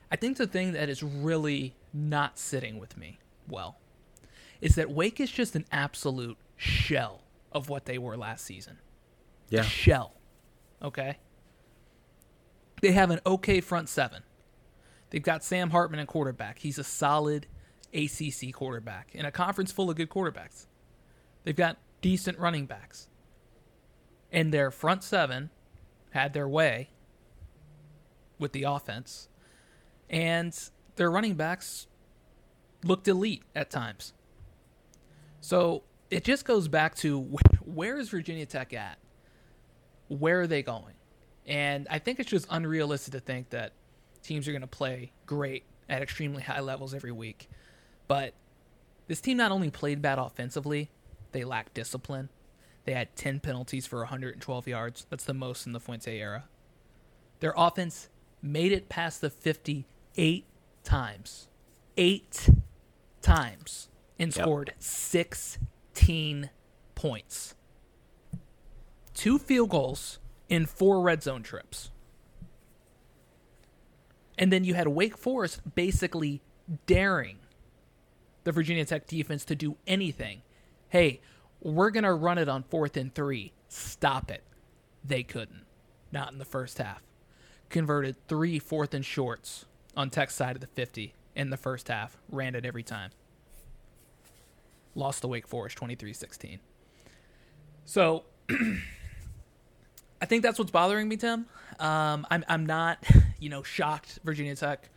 I 0.09 0.15
think 0.15 0.37
the 0.37 0.47
thing 0.47 0.71
that 0.73 0.89
is 0.89 1.03
really 1.03 1.75
not 1.97 2.37
sitting 2.37 2.79
with 2.79 2.97
me 2.97 3.19
well 3.47 3.77
is 4.61 4.75
that 4.75 4.89
Wake 4.89 5.19
is 5.19 5.31
just 5.31 5.55
an 5.55 5.65
absolute 5.71 6.37
shell 6.55 7.21
of 7.51 7.69
what 7.69 7.85
they 7.85 7.97
were 7.97 8.17
last 8.17 8.45
season. 8.45 8.77
Yeah. 9.49 9.61
A 9.61 9.63
shell. 9.63 10.13
Okay? 10.81 11.17
They 12.81 12.91
have 12.91 13.11
an 13.11 13.19
okay 13.25 13.61
front 13.61 13.89
seven. 13.89 14.23
They've 15.09 15.23
got 15.23 15.43
Sam 15.43 15.69
Hartman 15.69 15.99
at 15.99 16.07
quarterback. 16.07 16.59
He's 16.59 16.77
a 16.77 16.83
solid 16.83 17.47
ACC 17.93 18.53
quarterback 18.53 19.09
in 19.13 19.25
a 19.25 19.31
conference 19.31 19.71
full 19.71 19.89
of 19.89 19.95
good 19.95 20.09
quarterbacks. 20.09 20.65
They've 21.43 21.55
got 21.55 21.77
decent 22.01 22.37
running 22.37 22.65
backs. 22.65 23.07
And 24.31 24.53
their 24.53 24.69
front 24.69 25.03
seven 25.03 25.49
had 26.11 26.33
their 26.33 26.47
way 26.47 26.89
with 28.37 28.51
the 28.51 28.63
offense. 28.63 29.29
And 30.09 30.57
their 30.97 31.09
running 31.09 31.35
backs 31.35 31.87
looked 32.83 33.07
elite 33.07 33.43
at 33.55 33.69
times. 33.69 34.13
So 35.39 35.83
it 36.09 36.23
just 36.23 36.45
goes 36.45 36.67
back 36.67 36.95
to 36.95 37.19
where 37.65 37.97
is 37.97 38.09
Virginia 38.09 38.45
Tech 38.45 38.73
at? 38.73 38.97
Where 40.09 40.41
are 40.41 40.47
they 40.47 40.63
going? 40.63 40.93
And 41.45 41.87
I 41.89 41.99
think 41.99 42.19
it's 42.19 42.29
just 42.29 42.47
unrealistic 42.49 43.13
to 43.13 43.19
think 43.19 43.49
that 43.51 43.73
teams 44.21 44.47
are 44.47 44.51
going 44.51 44.61
to 44.61 44.67
play 44.67 45.11
great 45.25 45.63
at 45.87 46.01
extremely 46.01 46.43
high 46.43 46.59
levels 46.59 46.93
every 46.93 47.11
week. 47.11 47.49
But 48.07 48.33
this 49.07 49.21
team 49.21 49.37
not 49.37 49.51
only 49.51 49.69
played 49.69 50.01
bad 50.01 50.19
offensively, 50.19 50.89
they 51.31 51.45
lacked 51.45 51.73
discipline. 51.73 52.29
They 52.83 52.93
had 52.93 53.15
10 53.15 53.39
penalties 53.39 53.85
for 53.85 53.99
112 53.99 54.67
yards. 54.67 55.05
That's 55.09 55.23
the 55.23 55.33
most 55.33 55.65
in 55.65 55.73
the 55.73 55.79
Fuente 55.79 56.17
era. 56.17 56.45
Their 57.39 57.53
offense 57.55 58.09
made 58.41 58.71
it 58.71 58.89
past 58.89 59.21
the 59.21 59.29
50 59.29 59.85
eight 60.17 60.45
times. 60.87 61.47
Eight 61.97 62.49
times. 63.21 63.89
And 64.17 64.35
Yep. 64.35 64.43
scored 64.43 64.73
16 64.79 66.49
points. 66.95 67.53
Two 69.13 69.37
field 69.37 69.69
goals 69.69 70.19
in 70.49 70.65
four 70.65 71.01
red 71.01 71.21
zone 71.21 71.43
trips. 71.43 71.91
And 74.37 74.51
then 74.51 74.63
you 74.63 74.73
had 74.75 74.87
Wake 74.87 75.17
Forest 75.17 75.75
basically 75.75 76.41
daring 76.85 77.39
the 78.43 78.51
Virginia 78.51 78.85
Tech 78.85 79.07
defense 79.07 79.43
to 79.45 79.55
do 79.55 79.77
anything. 79.87 80.41
Hey, 80.89 81.19
we're 81.59 81.89
going 81.91 82.03
to 82.03 82.13
run 82.13 82.37
it 82.37 82.47
on 82.47 82.63
fourth 82.63 82.95
and 82.95 83.13
three. 83.13 83.51
Stop 83.67 84.31
it. 84.31 84.43
They 85.03 85.23
couldn't. 85.23 85.65
Not 86.11 86.31
in 86.31 86.37
the 86.37 86.45
first 86.45 86.77
half. 86.77 87.03
Converted 87.69 88.15
three 88.27 88.59
fourth 88.59 88.93
and 88.93 89.03
shorts 89.03 89.65
on 89.97 90.09
Tech's 90.09 90.35
side 90.35 90.55
of 90.55 90.61
the 90.61 90.67
50 90.67 91.13
in 91.35 91.49
the 91.49 91.57
first 91.57 91.89
half. 91.89 92.17
Ran 92.29 92.55
it 92.55 92.65
every 92.65 92.83
time. 92.83 93.09
Lost 94.95 95.21
to 95.21 95.27
Wake 95.27 95.47
Forest 95.47 95.75
23 95.75 96.13
16. 96.13 96.59
So 97.83 98.23
I 100.21 100.25
think 100.25 100.43
that's 100.43 100.57
what's 100.57 100.71
bothering 100.71 101.07
me, 101.07 101.17
Tim. 101.17 101.47
Um, 101.79 102.25
I'm, 102.31 102.45
I'm 102.47 102.65
not, 102.65 103.03
you 103.39 103.49
know, 103.49 103.63
shocked 103.63 104.19
Virginia 104.23 104.55
Tech 104.55 104.89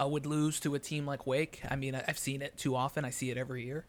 uh, 0.00 0.06
would 0.06 0.26
lose 0.26 0.60
to 0.60 0.74
a 0.74 0.78
team 0.78 1.06
like 1.06 1.26
Wake. 1.26 1.60
I 1.68 1.76
mean, 1.76 1.94
I've 1.94 2.18
seen 2.18 2.42
it 2.42 2.56
too 2.56 2.76
often. 2.76 3.04
I 3.04 3.10
see 3.10 3.30
it 3.30 3.36
every 3.36 3.64
year. 3.64 3.86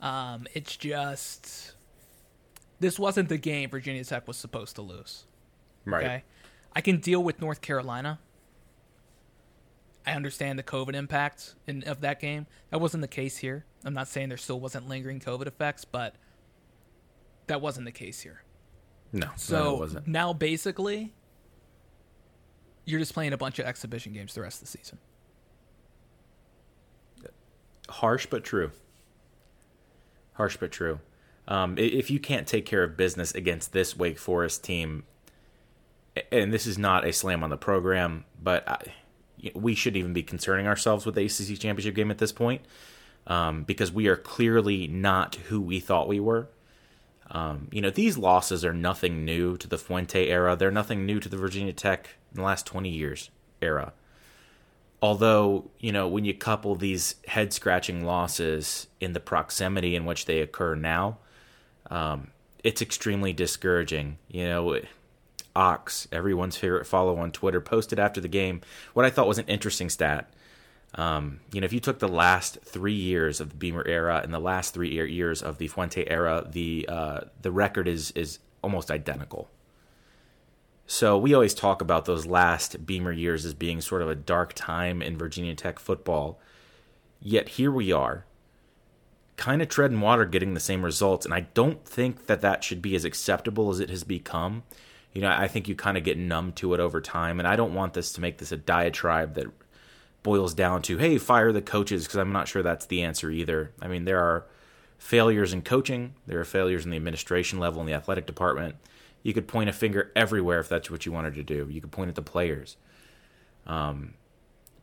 Um, 0.00 0.46
it's 0.52 0.76
just 0.76 1.72
this 2.80 2.98
wasn't 2.98 3.28
the 3.28 3.38
game 3.38 3.70
Virginia 3.70 4.04
Tech 4.04 4.28
was 4.28 4.36
supposed 4.36 4.76
to 4.76 4.82
lose. 4.82 5.24
Right. 5.84 6.04
Okay, 6.04 6.24
I 6.74 6.80
can 6.80 6.98
deal 6.98 7.22
with 7.22 7.40
North 7.40 7.60
Carolina. 7.60 8.18
I 10.06 10.12
understand 10.12 10.58
the 10.58 10.62
COVID 10.62 10.94
impact 10.94 11.54
in, 11.66 11.82
of 11.84 12.00
that 12.02 12.20
game. 12.20 12.46
That 12.70 12.80
wasn't 12.80 13.00
the 13.00 13.08
case 13.08 13.38
here. 13.38 13.64
I'm 13.84 13.94
not 13.94 14.06
saying 14.08 14.28
there 14.28 14.38
still 14.38 14.60
wasn't 14.60 14.88
lingering 14.88 15.20
COVID 15.20 15.46
effects, 15.46 15.84
but 15.84 16.14
that 17.48 17.60
wasn't 17.60 17.86
the 17.86 17.92
case 17.92 18.20
here. 18.20 18.42
No, 19.12 19.30
So 19.36 19.88
no, 19.92 20.00
now 20.06 20.32
basically, 20.32 21.12
you're 22.84 23.00
just 23.00 23.14
playing 23.14 23.32
a 23.32 23.36
bunch 23.36 23.58
of 23.58 23.66
exhibition 23.66 24.12
games 24.12 24.34
the 24.34 24.42
rest 24.42 24.62
of 24.62 24.68
the 24.70 24.78
season. 24.78 24.98
Harsh 27.88 28.26
but 28.26 28.44
true. 28.44 28.72
Harsh 30.34 30.56
but 30.56 30.70
true. 30.72 31.00
Um, 31.48 31.78
if 31.78 32.10
you 32.10 32.18
can't 32.18 32.46
take 32.46 32.66
care 32.66 32.82
of 32.82 32.96
business 32.96 33.32
against 33.32 33.72
this 33.72 33.96
Wake 33.96 34.18
Forest 34.18 34.64
team, 34.64 35.04
and 36.32 36.52
this 36.52 36.66
is 36.66 36.76
not 36.76 37.06
a 37.06 37.12
slam 37.12 37.44
on 37.44 37.50
the 37.50 37.56
program, 37.56 38.24
but 38.42 38.68
I, 38.68 38.78
we 39.54 39.74
should 39.74 39.96
even 39.96 40.12
be 40.12 40.22
concerning 40.22 40.66
ourselves 40.66 41.06
with 41.06 41.14
the 41.14 41.24
ACC 41.24 41.58
championship 41.58 41.94
game 41.94 42.10
at 42.10 42.18
this 42.18 42.32
point 42.32 42.62
um, 43.26 43.64
because 43.64 43.92
we 43.92 44.06
are 44.06 44.16
clearly 44.16 44.86
not 44.86 45.34
who 45.34 45.60
we 45.60 45.80
thought 45.80 46.08
we 46.08 46.20
were. 46.20 46.48
Um, 47.30 47.68
you 47.72 47.80
know, 47.80 47.90
these 47.90 48.16
losses 48.16 48.64
are 48.64 48.72
nothing 48.72 49.24
new 49.24 49.56
to 49.56 49.66
the 49.66 49.78
Fuente 49.78 50.28
era. 50.28 50.54
They're 50.54 50.70
nothing 50.70 51.04
new 51.04 51.18
to 51.20 51.28
the 51.28 51.36
Virginia 51.36 51.72
Tech 51.72 52.10
in 52.32 52.36
the 52.36 52.46
last 52.46 52.66
20 52.66 52.88
years 52.88 53.30
era. 53.60 53.92
Although, 55.02 55.70
you 55.78 55.92
know, 55.92 56.08
when 56.08 56.24
you 56.24 56.34
couple 56.34 56.74
these 56.74 57.16
head 57.26 57.52
scratching 57.52 58.04
losses 58.04 58.86
in 59.00 59.12
the 59.12 59.20
proximity 59.20 59.94
in 59.94 60.04
which 60.04 60.24
they 60.26 60.40
occur 60.40 60.74
now, 60.74 61.18
um, 61.90 62.28
it's 62.64 62.80
extremely 62.80 63.32
discouraging. 63.32 64.18
You 64.28 64.46
know, 64.48 64.80
Ox, 65.56 66.06
everyone's 66.12 66.56
favorite 66.56 66.86
follow 66.86 67.16
on 67.16 67.32
Twitter, 67.32 67.60
posted 67.60 67.98
after 67.98 68.20
the 68.20 68.28
game 68.28 68.60
what 68.92 69.06
I 69.06 69.10
thought 69.10 69.26
was 69.26 69.38
an 69.38 69.46
interesting 69.46 69.88
stat. 69.88 70.30
Um, 70.94 71.40
you 71.52 71.60
know, 71.60 71.64
if 71.64 71.72
you 71.72 71.80
took 71.80 71.98
the 71.98 72.08
last 72.08 72.58
three 72.62 72.94
years 72.94 73.40
of 73.40 73.50
the 73.50 73.56
Beamer 73.56 73.84
era 73.86 74.20
and 74.22 74.32
the 74.32 74.38
last 74.38 74.72
three 74.72 74.92
year- 74.92 75.06
years 75.06 75.42
of 75.42 75.58
the 75.58 75.68
Fuente 75.68 76.04
era, 76.06 76.46
the 76.48 76.86
uh, 76.88 77.20
the 77.40 77.50
record 77.50 77.88
is 77.88 78.12
is 78.12 78.38
almost 78.62 78.90
identical. 78.90 79.48
So 80.86 81.18
we 81.18 81.34
always 81.34 81.54
talk 81.54 81.80
about 81.82 82.04
those 82.04 82.26
last 82.26 82.86
Beamer 82.86 83.12
years 83.12 83.44
as 83.44 83.54
being 83.54 83.80
sort 83.80 84.02
of 84.02 84.08
a 84.08 84.14
dark 84.14 84.52
time 84.54 85.02
in 85.02 85.18
Virginia 85.18 85.54
Tech 85.54 85.78
football. 85.78 86.38
Yet 87.20 87.50
here 87.50 87.72
we 87.72 87.90
are, 87.90 88.24
kind 89.36 89.60
of 89.60 89.68
treading 89.68 90.00
water, 90.00 90.24
getting 90.24 90.54
the 90.54 90.60
same 90.60 90.84
results, 90.84 91.26
and 91.26 91.34
I 91.34 91.40
don't 91.54 91.84
think 91.84 92.26
that 92.26 92.40
that 92.40 92.62
should 92.62 92.80
be 92.80 92.94
as 92.94 93.04
acceptable 93.04 93.70
as 93.70 93.80
it 93.80 93.90
has 93.90 94.04
become. 94.04 94.62
You 95.16 95.22
know, 95.22 95.30
I 95.30 95.48
think 95.48 95.66
you 95.66 95.74
kind 95.74 95.96
of 95.96 96.04
get 96.04 96.18
numb 96.18 96.52
to 96.56 96.74
it 96.74 96.80
over 96.80 97.00
time, 97.00 97.38
and 97.38 97.48
I 97.48 97.56
don't 97.56 97.72
want 97.72 97.94
this 97.94 98.12
to 98.12 98.20
make 98.20 98.36
this 98.36 98.52
a 98.52 98.56
diatribe 98.58 99.32
that 99.36 99.46
boils 100.22 100.52
down 100.52 100.82
to, 100.82 100.98
hey, 100.98 101.16
fire 101.16 101.52
the 101.52 101.62
coaches, 101.62 102.04
because 102.04 102.18
I'm 102.18 102.34
not 102.34 102.48
sure 102.48 102.62
that's 102.62 102.84
the 102.84 103.00
answer 103.00 103.30
either. 103.30 103.72
I 103.80 103.88
mean, 103.88 104.04
there 104.04 104.20
are 104.20 104.44
failures 104.98 105.54
in 105.54 105.62
coaching, 105.62 106.12
there 106.26 106.38
are 106.38 106.44
failures 106.44 106.84
in 106.84 106.90
the 106.90 106.98
administration 106.98 107.58
level 107.58 107.80
in 107.80 107.86
the 107.86 107.94
athletic 107.94 108.26
department. 108.26 108.74
You 109.22 109.32
could 109.32 109.48
point 109.48 109.70
a 109.70 109.72
finger 109.72 110.12
everywhere 110.14 110.60
if 110.60 110.68
that's 110.68 110.90
what 110.90 111.06
you 111.06 111.12
wanted 111.12 111.34
to 111.36 111.42
do. 111.42 111.66
You 111.70 111.80
could 111.80 111.92
point 111.92 112.10
at 112.10 112.14
the 112.14 112.20
players. 112.20 112.76
Um, 113.66 114.16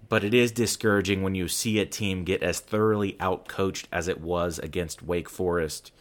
but 0.10 0.24
it 0.24 0.34
is 0.34 0.52
discouraging 0.52 1.22
when 1.22 1.36
you 1.36 1.48
see 1.48 1.78
a 1.78 1.86
team 1.86 2.24
get 2.24 2.42
as 2.42 2.60
thoroughly 2.60 3.14
outcoached 3.20 3.86
as 3.92 4.08
it 4.08 4.20
was 4.20 4.58
against 4.58 5.04
Wake 5.04 5.30
Forest, 5.30 5.92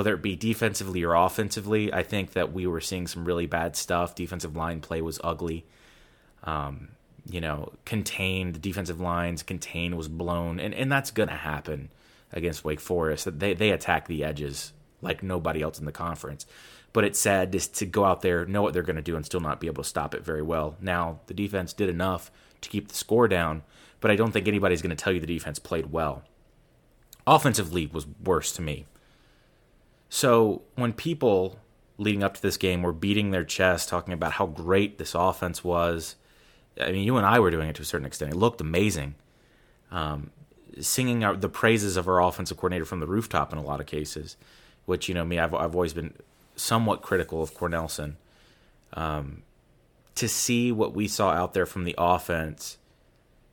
whether 0.00 0.14
it 0.14 0.22
be 0.22 0.34
defensively 0.34 1.02
or 1.02 1.12
offensively. 1.12 1.92
I 1.92 2.02
think 2.02 2.32
that 2.32 2.54
we 2.54 2.66
were 2.66 2.80
seeing 2.80 3.06
some 3.06 3.26
really 3.26 3.44
bad 3.44 3.76
stuff. 3.76 4.14
Defensive 4.14 4.56
line 4.56 4.80
play 4.80 5.02
was 5.02 5.20
ugly. 5.22 5.66
Um, 6.42 6.88
you 7.28 7.38
know, 7.38 7.74
contained 7.84 8.54
the 8.54 8.58
defensive 8.58 8.98
lines, 8.98 9.42
contained 9.42 9.98
was 9.98 10.08
blown, 10.08 10.58
and, 10.58 10.72
and 10.72 10.90
that's 10.90 11.10
gonna 11.10 11.36
happen 11.36 11.90
against 12.32 12.64
Wake 12.64 12.80
Forest. 12.80 13.38
They 13.38 13.52
they 13.52 13.72
attack 13.72 14.08
the 14.08 14.24
edges 14.24 14.72
like 15.02 15.22
nobody 15.22 15.60
else 15.60 15.78
in 15.78 15.84
the 15.84 15.92
conference. 15.92 16.46
But 16.94 17.04
it's 17.04 17.20
sad 17.20 17.52
just 17.52 17.74
to 17.74 17.84
go 17.84 18.06
out 18.06 18.22
there, 18.22 18.46
know 18.46 18.62
what 18.62 18.72
they're 18.72 18.82
gonna 18.82 19.02
do, 19.02 19.16
and 19.16 19.26
still 19.26 19.40
not 19.40 19.60
be 19.60 19.66
able 19.66 19.82
to 19.82 19.88
stop 19.88 20.14
it 20.14 20.24
very 20.24 20.40
well. 20.40 20.76
Now 20.80 21.20
the 21.26 21.34
defense 21.34 21.74
did 21.74 21.90
enough 21.90 22.30
to 22.62 22.70
keep 22.70 22.88
the 22.88 22.94
score 22.94 23.28
down, 23.28 23.64
but 24.00 24.10
I 24.10 24.16
don't 24.16 24.32
think 24.32 24.48
anybody's 24.48 24.80
gonna 24.80 24.96
tell 24.96 25.12
you 25.12 25.20
the 25.20 25.26
defense 25.26 25.58
played 25.58 25.92
well. 25.92 26.22
Offensive 27.26 27.66
Offensively 27.66 27.86
was 27.92 28.06
worse 28.24 28.50
to 28.52 28.62
me. 28.62 28.86
So 30.10 30.62
when 30.74 30.92
people 30.92 31.58
leading 31.96 32.22
up 32.22 32.34
to 32.34 32.42
this 32.42 32.56
game 32.56 32.82
were 32.82 32.92
beating 32.92 33.30
their 33.30 33.44
chest, 33.44 33.88
talking 33.88 34.12
about 34.12 34.32
how 34.32 34.46
great 34.46 34.98
this 34.98 35.14
offense 35.14 35.64
was, 35.64 36.16
I 36.78 36.92
mean, 36.92 37.04
you 37.04 37.16
and 37.16 37.24
I 37.24 37.38
were 37.38 37.50
doing 37.50 37.68
it 37.68 37.76
to 37.76 37.82
a 37.82 37.86
certain 37.86 38.06
extent. 38.06 38.32
It 38.32 38.36
looked 38.36 38.60
amazing. 38.60 39.14
Um, 39.90 40.30
singing 40.80 41.24
our, 41.24 41.36
the 41.36 41.48
praises 41.48 41.96
of 41.96 42.08
our 42.08 42.20
offensive 42.20 42.56
coordinator 42.56 42.84
from 42.84 43.00
the 43.00 43.06
rooftop 43.06 43.52
in 43.52 43.58
a 43.58 43.62
lot 43.62 43.80
of 43.80 43.86
cases, 43.86 44.36
which, 44.84 45.08
you 45.08 45.14
know, 45.14 45.24
me, 45.24 45.38
I've, 45.38 45.54
I've 45.54 45.74
always 45.74 45.92
been 45.92 46.14
somewhat 46.56 47.02
critical 47.02 47.42
of 47.42 47.54
Cornelsen. 47.54 48.16
Um, 48.94 49.42
to 50.16 50.28
see 50.28 50.72
what 50.72 50.92
we 50.92 51.06
saw 51.06 51.30
out 51.30 51.54
there 51.54 51.66
from 51.66 51.84
the 51.84 51.94
offense, 51.96 52.78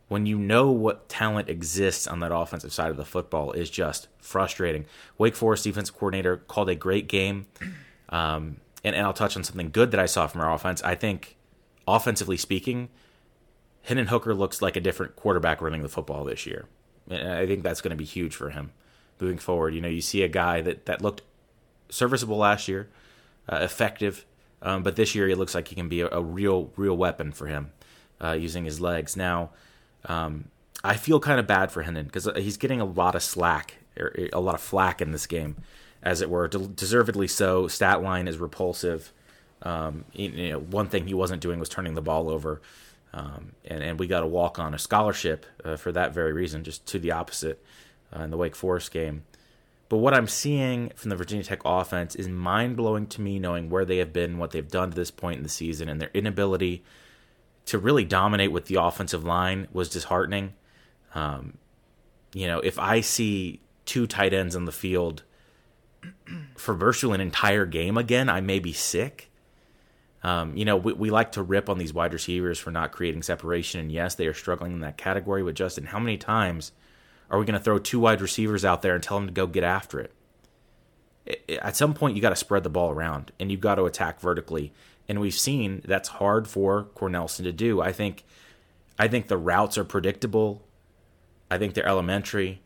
when 0.08 0.26
you 0.26 0.38
know 0.38 0.72
what 0.72 1.10
talent 1.10 1.50
exists 1.50 2.08
on 2.08 2.20
that 2.22 2.34
offensive 2.34 2.72
side 2.72 2.90
of 2.92 2.98
the 2.98 3.06
football, 3.06 3.52
is 3.52 3.70
just 3.70 4.08
frustrating. 4.20 4.86
Wake 5.18 5.36
Forest 5.36 5.66
defensive 5.66 5.96
coordinator 5.96 6.38
called 6.38 6.70
a 6.70 6.76
great 6.76 7.08
game. 7.08 7.48
Um, 8.10 8.58
and, 8.84 8.96
and 8.96 9.06
I'll 9.06 9.14
touch 9.14 9.36
on 9.36 9.44
something 9.44 9.70
good 9.70 9.92
that 9.92 10.00
I 10.00 10.06
saw 10.06 10.28
from 10.28 10.42
our 10.42 10.54
offense. 10.54 10.82
I 10.84 10.96
think, 10.96 11.36
offensively 11.88 12.38
speaking, 12.38 12.90
Hendon 13.84 14.08
Hooker 14.08 14.34
looks 14.34 14.62
like 14.62 14.76
a 14.76 14.82
different 14.82 15.16
quarterback 15.16 15.62
running 15.62 15.82
the 15.82 15.90
football 15.90 16.24
this 16.24 16.46
year. 16.46 16.68
And 17.10 17.32
I 17.32 17.46
think 17.46 17.64
that's 17.64 17.82
going 17.82 17.92
to 17.92 17.98
be 17.98 18.06
huge 18.06 18.36
for 18.36 18.50
him 18.50 18.72
moving 19.20 19.38
forward. 19.38 19.74
You 19.74 19.82
know, 19.82 19.88
you 19.88 20.02
see 20.02 20.24
a 20.24 20.28
guy 20.28 20.62
that, 20.62 20.86
that 20.86 21.02
looked 21.02 21.22
serviceable 21.90 22.38
last 22.38 22.68
year, 22.68 22.90
uh, 23.50 23.58
effective, 23.58 24.26
um, 24.62 24.84
but 24.84 24.96
this 24.96 25.16
year 25.16 25.30
it 25.30 25.38
looks 25.38 25.56
like 25.56 25.70
he 25.70 25.76
can 25.76 25.90
be 25.90 26.02
a, 26.02 26.10
a 26.12 26.22
real, 26.22 26.72
real 26.76 26.96
weapon 26.96 27.32
for 27.32 27.48
him 27.48 27.72
uh, 28.22 28.34
using 28.34 28.66
his 28.66 28.82
legs. 28.82 29.16
Now, 29.16 29.52
um, 30.08 30.46
I 30.84 30.96
feel 30.96 31.20
kind 31.20 31.40
of 31.40 31.48
bad 31.48 31.72
for 31.72 31.82
Hendon 31.84 32.06
because 32.06 32.30
he's 32.38 32.58
getting 32.58 32.82
a 32.82 32.86
lot 32.86 33.16
of 33.16 33.24
slack, 33.24 33.76
or 34.00 34.14
a 34.32 34.40
lot 34.40 34.56
of 34.56 34.62
flack 34.62 35.02
in 35.02 35.12
this 35.12 35.28
game, 35.28 35.58
as 36.02 36.22
it 36.22 36.30
were. 36.30 36.48
De- 36.48 36.68
deservedly 36.68 37.28
so. 37.28 37.68
Stat 37.68 38.02
line 38.02 38.28
is 38.28 38.38
repulsive. 38.38 39.12
Um, 39.64 40.06
you 40.14 40.50
know, 40.50 40.60
one 40.60 40.88
thing 40.88 41.08
he 41.08 41.14
wasn't 41.14 41.42
doing 41.42 41.60
was 41.60 41.70
turning 41.70 41.96
the 41.96 42.02
ball 42.02 42.30
over. 42.30 42.62
Um, 43.14 43.54
and, 43.66 43.82
and 43.82 44.00
we 44.00 44.06
got 44.06 44.20
to 44.22 44.28
walk 44.28 44.60
on 44.60 44.74
a 44.74 44.80
scholarship 44.80 45.46
uh, 45.64 45.76
for 45.76 45.92
that 45.92 46.14
very 46.14 46.34
reason, 46.34 46.64
just 46.64 46.86
to 46.88 47.00
the 47.00 47.12
opposite 47.12 47.64
uh, 48.16 48.22
in 48.22 48.30
the 48.30 48.38
Wake 48.38 48.56
Forest 48.56 48.92
game. 48.92 49.24
But 49.90 49.98
what 49.98 50.14
I'm 50.14 50.28
seeing 50.28 50.92
from 50.96 51.10
the 51.10 51.16
Virginia 51.16 51.44
Tech 51.44 51.62
offense 51.64 52.14
is 52.16 52.28
mind 52.28 52.76
blowing 52.76 53.08
to 53.08 53.22
me, 53.22 53.40
knowing 53.40 53.70
where 53.70 53.86
they 53.86 53.98
have 53.98 54.12
been, 54.12 54.38
what 54.38 54.52
they've 54.52 54.68
done 54.68 54.92
to 54.92 54.96
this 54.96 55.12
point 55.12 55.38
in 55.38 55.44
the 55.44 55.50
season, 55.50 55.88
and 55.90 56.02
their 56.02 56.12
inability 56.14 56.84
to 57.68 57.78
really 57.78 58.06
dominate 58.06 58.52
with 58.52 58.66
the 58.66 58.76
offensive 58.76 59.24
line 59.24 59.68
was 59.72 59.90
disheartening. 59.90 60.54
Um, 61.14 61.58
you 62.34 62.48
know, 62.48 62.60
if 62.60 62.80
I 62.80 63.02
see 63.02 63.62
two 63.86 64.08
tight 64.08 64.34
ends 64.34 64.56
on 64.56 64.66
the 64.66 64.72
field 64.72 65.24
for 66.58 66.74
virtually 66.74 67.16
an 67.16 67.22
entire 67.22 67.66
game 67.66 67.98
again, 67.98 68.30
I 68.30 68.42
may 68.42 68.60
be 68.60 68.74
sick. 68.74 69.30
Um, 70.24 70.56
you 70.58 70.66
know, 70.66 70.78
we, 70.78 70.94
we 70.94 71.10
like 71.10 71.34
to 71.34 71.44
rip 71.44 71.70
on 71.70 71.78
these 71.78 71.94
wide 71.94 72.14
receivers 72.14 72.58
for 72.58 72.72
not 72.72 72.92
creating 72.92 73.24
separation, 73.24 73.80
and 73.80 73.92
yes, 73.92 74.16
they 74.16 74.28
are 74.28 74.34
struggling 74.34 74.74
in 74.74 74.80
that 74.80 74.98
category. 74.98 75.44
But 75.44 75.56
Justin, 75.56 75.86
how 75.86 76.00
many 76.00 76.18
times 76.18 76.72
are 77.30 77.38
we 77.38 77.46
going 77.46 77.58
to 77.58 77.64
throw 77.64 77.78
two 77.78 78.00
wide 78.00 78.22
receivers 78.22 78.66
out 78.66 78.82
there 78.82 78.96
and 78.96 79.04
tell 79.04 79.18
them 79.18 79.28
to 79.28 79.34
go 79.34 79.46
get 79.46 79.64
after 79.64 80.00
it? 80.00 80.14
at 81.50 81.76
some 81.76 81.94
point, 81.94 82.16
you 82.16 82.22
got 82.22 82.30
to 82.30 82.36
spread 82.36 82.64
the 82.64 82.70
ball 82.70 82.92
around, 82.92 83.32
and 83.40 83.52
you've 83.52 83.62
got 83.62 83.76
to 83.76 83.86
attack 83.86 84.20
vertically. 84.20 84.72
And 85.10 85.22
we've 85.22 85.34
seen 85.34 85.82
that's 85.86 86.10
hard 86.10 86.48
for 86.48 86.88
Cornelsen 86.96 87.44
to 87.46 87.52
do. 87.52 87.82
I 87.82 87.92
think, 87.92 88.26
I 89.00 89.08
think 89.08 89.28
the 89.28 89.38
routes 89.38 89.78
are 89.78 89.86
predictable. 89.86 90.64
I 91.50 91.58
think 91.58 91.74
they're 91.74 91.88
elementary. 91.88 92.62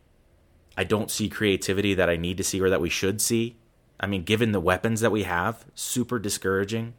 I 0.76 0.84
don't 0.84 1.12
see 1.12 1.30
creativity 1.30 1.94
that 1.94 2.10
I 2.10 2.16
need 2.16 2.38
to 2.38 2.44
see 2.44 2.62
or 2.62 2.70
that 2.70 2.82
we 2.82 2.90
should 2.90 3.22
see. 3.22 3.58
I 4.00 4.08
mean, 4.08 4.24
given 4.24 4.52
the 4.52 4.60
weapons 4.60 5.02
that 5.02 5.12
we 5.12 5.24
have, 5.24 5.66
super 5.76 6.18
discouraging. 6.18 6.96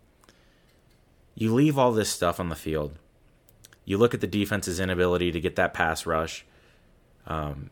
You 1.35 1.53
leave 1.53 1.79
all 1.79 1.93
this 1.93 2.11
stuff 2.11 2.39
on 2.39 2.49
the 2.49 2.55
field. 2.55 2.99
You 3.85 3.99
look 3.99 4.15
at 4.15 4.21
the 4.21 4.27
defense's 4.27 4.79
inability 4.79 5.33
to 5.33 5.41
get 5.41 5.57
that 5.57 5.75
pass 5.75 6.07
rush. 6.07 6.45
Um, 7.27 7.71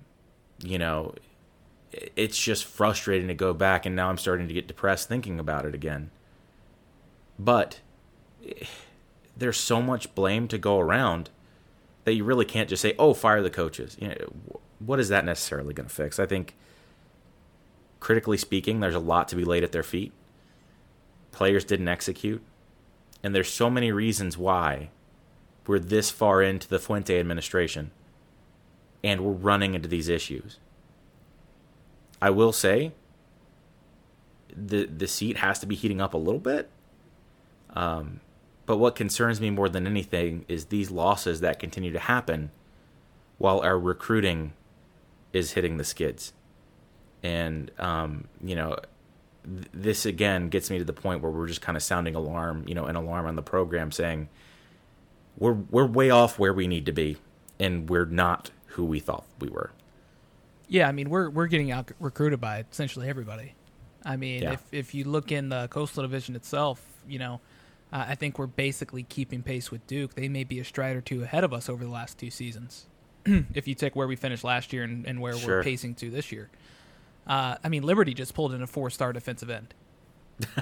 you 0.65 0.79
know, 0.79 1.15
it's 1.93 2.39
just 2.39 2.65
frustrating 2.65 3.29
to 3.29 3.35
go 3.35 3.53
back, 3.53 3.87
and 3.87 3.95
now 3.95 4.09
I'm 4.09 4.19
starting 4.19 4.49
to 4.49 4.55
get 4.55 4.67
depressed 4.67 5.09
thinking 5.09 5.39
about 5.39 5.65
it 5.67 5.75
again. 5.75 6.11
But 7.41 7.81
eh, 8.47 8.65
there's 9.37 9.57
so 9.57 9.81
much 9.81 10.15
blame 10.15 10.47
to 10.49 10.59
go 10.59 10.79
around 10.79 11.31
that 12.05 12.15
you 12.15 12.25
really 12.25 12.45
can't 12.45 12.69
just 12.69 12.83
say, 12.83 12.95
"Oh, 12.99 13.15
fire 13.15 13.43
the 13.43 13.51
coaches." 13.51 13.97
You 13.99 14.09
know, 14.09 14.61
what 14.79 15.01
is 15.01 15.09
that 15.09 15.25
necessarily 15.25 15.73
going 15.73 15.89
to 15.89 15.95
fix? 15.95 16.19
I 16.19 16.27
think, 16.27 16.55
critically 17.99 18.37
speaking, 18.37 18.81
there's 18.81 18.95
a 18.95 19.01
lot 19.01 19.29
to 19.29 19.37
be 19.37 19.45
laid 19.45 19.65
at 19.65 19.73
their 19.73 19.83
feet. 19.83 20.13
Players 21.33 21.65
didn't 21.65 21.89
execute, 21.89 22.43
and 23.23 23.35
there's 23.35 23.53
so 23.53 23.71
many 23.71 23.91
reasons 23.91 24.37
why 24.37 24.91
we're 25.67 25.79
this 25.79 26.11
far 26.11 26.43
into 26.43 26.69
the 26.69 26.79
Fuente 26.79 27.19
administration, 27.19 27.91
and 29.03 29.23
we're 29.23 29.33
running 29.33 29.75
into 29.75 29.89
these 29.89 30.09
issues. 30.09 30.59
I 32.21 32.29
will 32.29 32.53
say, 32.53 32.93
the 34.55 34.85
the 34.85 35.09
seat 35.09 35.39
has 35.39 35.59
to 35.61 35.67
be 35.67 35.75
heating 35.75 36.03
up 36.03 36.13
a 36.13 36.19
little 36.19 36.41
bit. 36.41 36.69
Um, 37.75 38.21
but 38.67 38.77
what 38.79 38.95
concerns 38.95 39.41
me 39.41 39.50
more 39.50 39.69
than 39.69 39.87
anything 39.87 40.45
is 40.49 40.67
these 40.67 40.91
losses 40.91 41.41
that 41.41 41.59
continue 41.59 41.93
to 41.93 41.99
happen 41.99 42.50
while 43.39 43.61
our 43.61 43.79
recruiting 43.79 44.53
is 45.33 45.53
hitting 45.53 45.77
the 45.77 45.85
skids. 45.85 46.33
And, 47.23 47.71
um, 47.79 48.25
you 48.43 48.55
know, 48.55 48.77
th- 49.45 49.67
this 49.73 50.07
again 50.07 50.49
gets 50.49 50.71
me 50.71 50.79
to 50.79 50.85
the 50.85 50.93
point 50.93 51.23
where 51.23 51.31
we're 51.33 51.47
just 51.49 51.61
kind 51.61 51.77
of 51.77 51.83
sounding 51.83 52.15
alarm, 52.15 52.65
you 52.67 52.75
know, 52.75 52.87
an 52.87 52.97
alarm 52.97 53.27
on 53.27 53.37
the 53.37 53.43
program 53.43 53.91
saying 53.93 54.29
we're 55.39 55.53
we're 55.53 55.87
way 55.87 56.11
off 56.11 56.39
where 56.39 56.53
we 56.53 56.67
need 56.67 56.87
to 56.87 56.93
be 56.93 57.17
and 57.59 57.89
we're 57.89 58.05
not 58.05 58.50
who 58.67 58.85
we 58.85 59.00
thought 59.00 59.25
we 59.41 59.49
were. 59.49 59.71
Yeah, 60.69 60.89
I 60.89 60.93
mean, 60.93 61.11
we're 61.11 61.29
we're 61.31 61.47
getting 61.49 61.71
out 61.73 61.91
recruited 61.99 62.41
by 62.41 62.65
essentially 62.71 63.09
everybody. 63.09 63.55
I 64.05 64.17
mean, 64.17 64.43
Yeah. 64.43 64.53
if 64.53 64.62
if 64.73 64.95
you 64.95 65.05
look 65.05 65.33
in 65.33 65.49
the 65.49 65.69
Coastal 65.69 66.03
Division 66.03 66.37
itself, 66.37 66.81
you 67.09 67.19
know, 67.19 67.41
uh, 67.93 68.05
I 68.09 68.15
think 68.15 68.39
we're 68.39 68.47
basically 68.47 69.03
keeping 69.03 69.43
pace 69.43 69.71
with 69.71 69.87
Duke. 69.87 70.15
They 70.15 70.29
may 70.29 70.45
be 70.45 70.61
a 70.61 70.65
stride 70.65 70.97
or 70.97 71.01
two 71.01 71.23
ahead 71.23 71.45
of 71.45 71.53
us 71.53 71.69
over 71.69 71.85
the 71.85 71.91
last 71.91 72.19
two 72.19 72.31
seasons. 72.31 72.87
if 73.27 73.67
you 73.69 73.75
take 73.75 73.95
where 73.97 74.07
we 74.07 74.17
finished 74.17 74.45
last 74.45 74.73
year 74.73 74.83
and, 74.85 75.07
and 75.07 75.21
where 75.21 75.35
Sure. 75.37 75.57
we're 75.59 75.63
pacing 75.63 75.95
to 75.97 76.11
this 76.11 76.31
year. 76.33 76.49
Uh, 77.27 77.57
I 77.63 77.69
mean, 77.69 77.83
Liberty 77.83 78.15
just 78.15 78.35
pulled 78.35 78.53
in 78.55 78.63
a 78.63 78.67
four-star 78.67 79.13
defensive 79.13 79.51
end. 79.51 79.75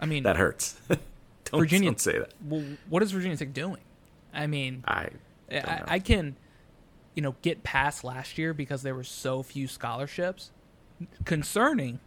I 0.00 0.06
mean, 0.06 0.22
That 0.24 0.36
hurts. 0.36 0.78
don't, 0.88 1.60
Virginia- 1.60 1.90
don't 1.90 2.00
say 2.00 2.18
that. 2.18 2.32
well, 2.44 2.62
what 2.88 3.02
is 3.02 3.12
Virginia 3.12 3.36
Tech 3.36 3.52
doing? 3.52 3.80
I 4.34 4.46
mean, 4.46 4.82
I 4.86 5.08
I. 5.50 5.82
I 5.86 5.98
can, 5.98 6.36
you 7.14 7.22
know, 7.22 7.36
get 7.42 7.62
past 7.62 8.02
last 8.04 8.38
year 8.38 8.52
because 8.54 8.82
there 8.82 8.94
were 8.94 9.04
so 9.04 9.42
few 9.42 9.68
scholarships. 9.68 10.50
Concerning. 11.24 12.00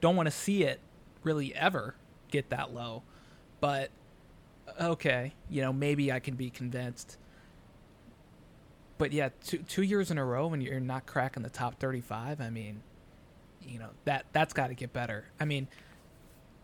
Don't 0.00 0.14
want 0.16 0.26
to 0.26 0.30
see 0.30 0.62
it 0.64 0.80
really 1.22 1.54
ever 1.54 1.94
get 2.30 2.50
that 2.50 2.74
low, 2.74 3.02
but 3.60 3.90
uh, 4.80 4.88
okay, 4.90 5.32
you 5.50 5.62
know, 5.62 5.72
maybe 5.72 6.10
I 6.12 6.20
can 6.20 6.34
be 6.34 6.50
convinced. 6.50 7.18
But 8.98 9.12
yeah, 9.12 9.28
two 9.44 9.58
two 9.58 9.82
years 9.82 10.10
in 10.10 10.18
a 10.18 10.24
row 10.24 10.46
when 10.46 10.60
you're 10.60 10.80
not 10.80 11.06
cracking 11.06 11.42
the 11.42 11.50
top 11.50 11.78
thirty-five. 11.78 12.40
I 12.40 12.50
mean, 12.50 12.82
you 13.62 13.78
know 13.78 13.90
that 14.04 14.26
that's 14.32 14.52
got 14.54 14.68
to 14.68 14.74
get 14.74 14.92
better. 14.92 15.26
I 15.38 15.44
mean, 15.44 15.68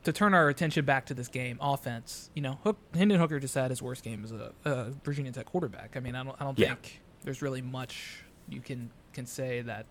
to 0.05 0.13
turn 0.13 0.33
our 0.33 0.49
attention 0.49 0.85
back 0.87 1.07
to 1.07 1.15
this 1.15 1.29
game, 1.29 1.59
offense. 1.61 2.31
You 2.35 2.43
know, 2.43 2.59
Hook, 2.65 2.79
Hendon 2.95 3.21
Hooker 3.21 3.39
just 3.39 3.55
had 3.55 3.71
his 3.71 3.83
worst 3.83 4.03
game 4.03 4.25
as 4.25 4.33
a, 4.33 4.53
a 4.65 4.91
Virginia 5.05 5.31
Tech 5.31 5.47
quarterback. 5.47 5.95
I 5.97 6.01
mean, 6.01 6.15
I 6.15 6.25
don't, 6.25 6.37
I 6.41 6.45
don't 6.45 6.59
Yeah. 6.59 6.69
think 6.69 7.03
there's 7.25 7.43
really 7.43 7.63
much 7.63 8.25
you 8.49 8.61
can 8.61 8.91
can 9.13 9.27
say 9.27 9.61
that 9.61 9.85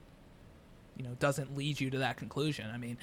you 0.98 1.04
know 1.04 1.12
doesn't 1.20 1.56
lead 1.56 1.80
you 1.80 1.92
to 1.92 2.00
that 2.00 2.18
conclusion. 2.18 2.70
I 2.74 2.78
mean, 2.80 2.98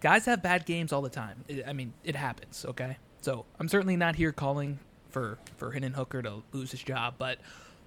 guys 0.00 0.24
have 0.24 0.42
bad 0.42 0.64
games 0.64 0.94
all 0.94 1.02
the 1.02 1.10
time. 1.10 1.44
I 1.66 1.74
mean, 1.74 1.92
it 2.04 2.16
happens. 2.16 2.64
Okay, 2.70 2.96
so 3.20 3.44
I'm 3.58 3.68
certainly 3.68 3.96
not 3.96 4.16
here 4.16 4.32
calling 4.32 4.78
for 5.10 5.38
for 5.56 5.72
Hendon 5.72 5.94
Hooker 5.94 6.22
to 6.22 6.42
lose 6.52 6.70
his 6.70 6.82
job, 6.82 7.14
but 7.18 7.38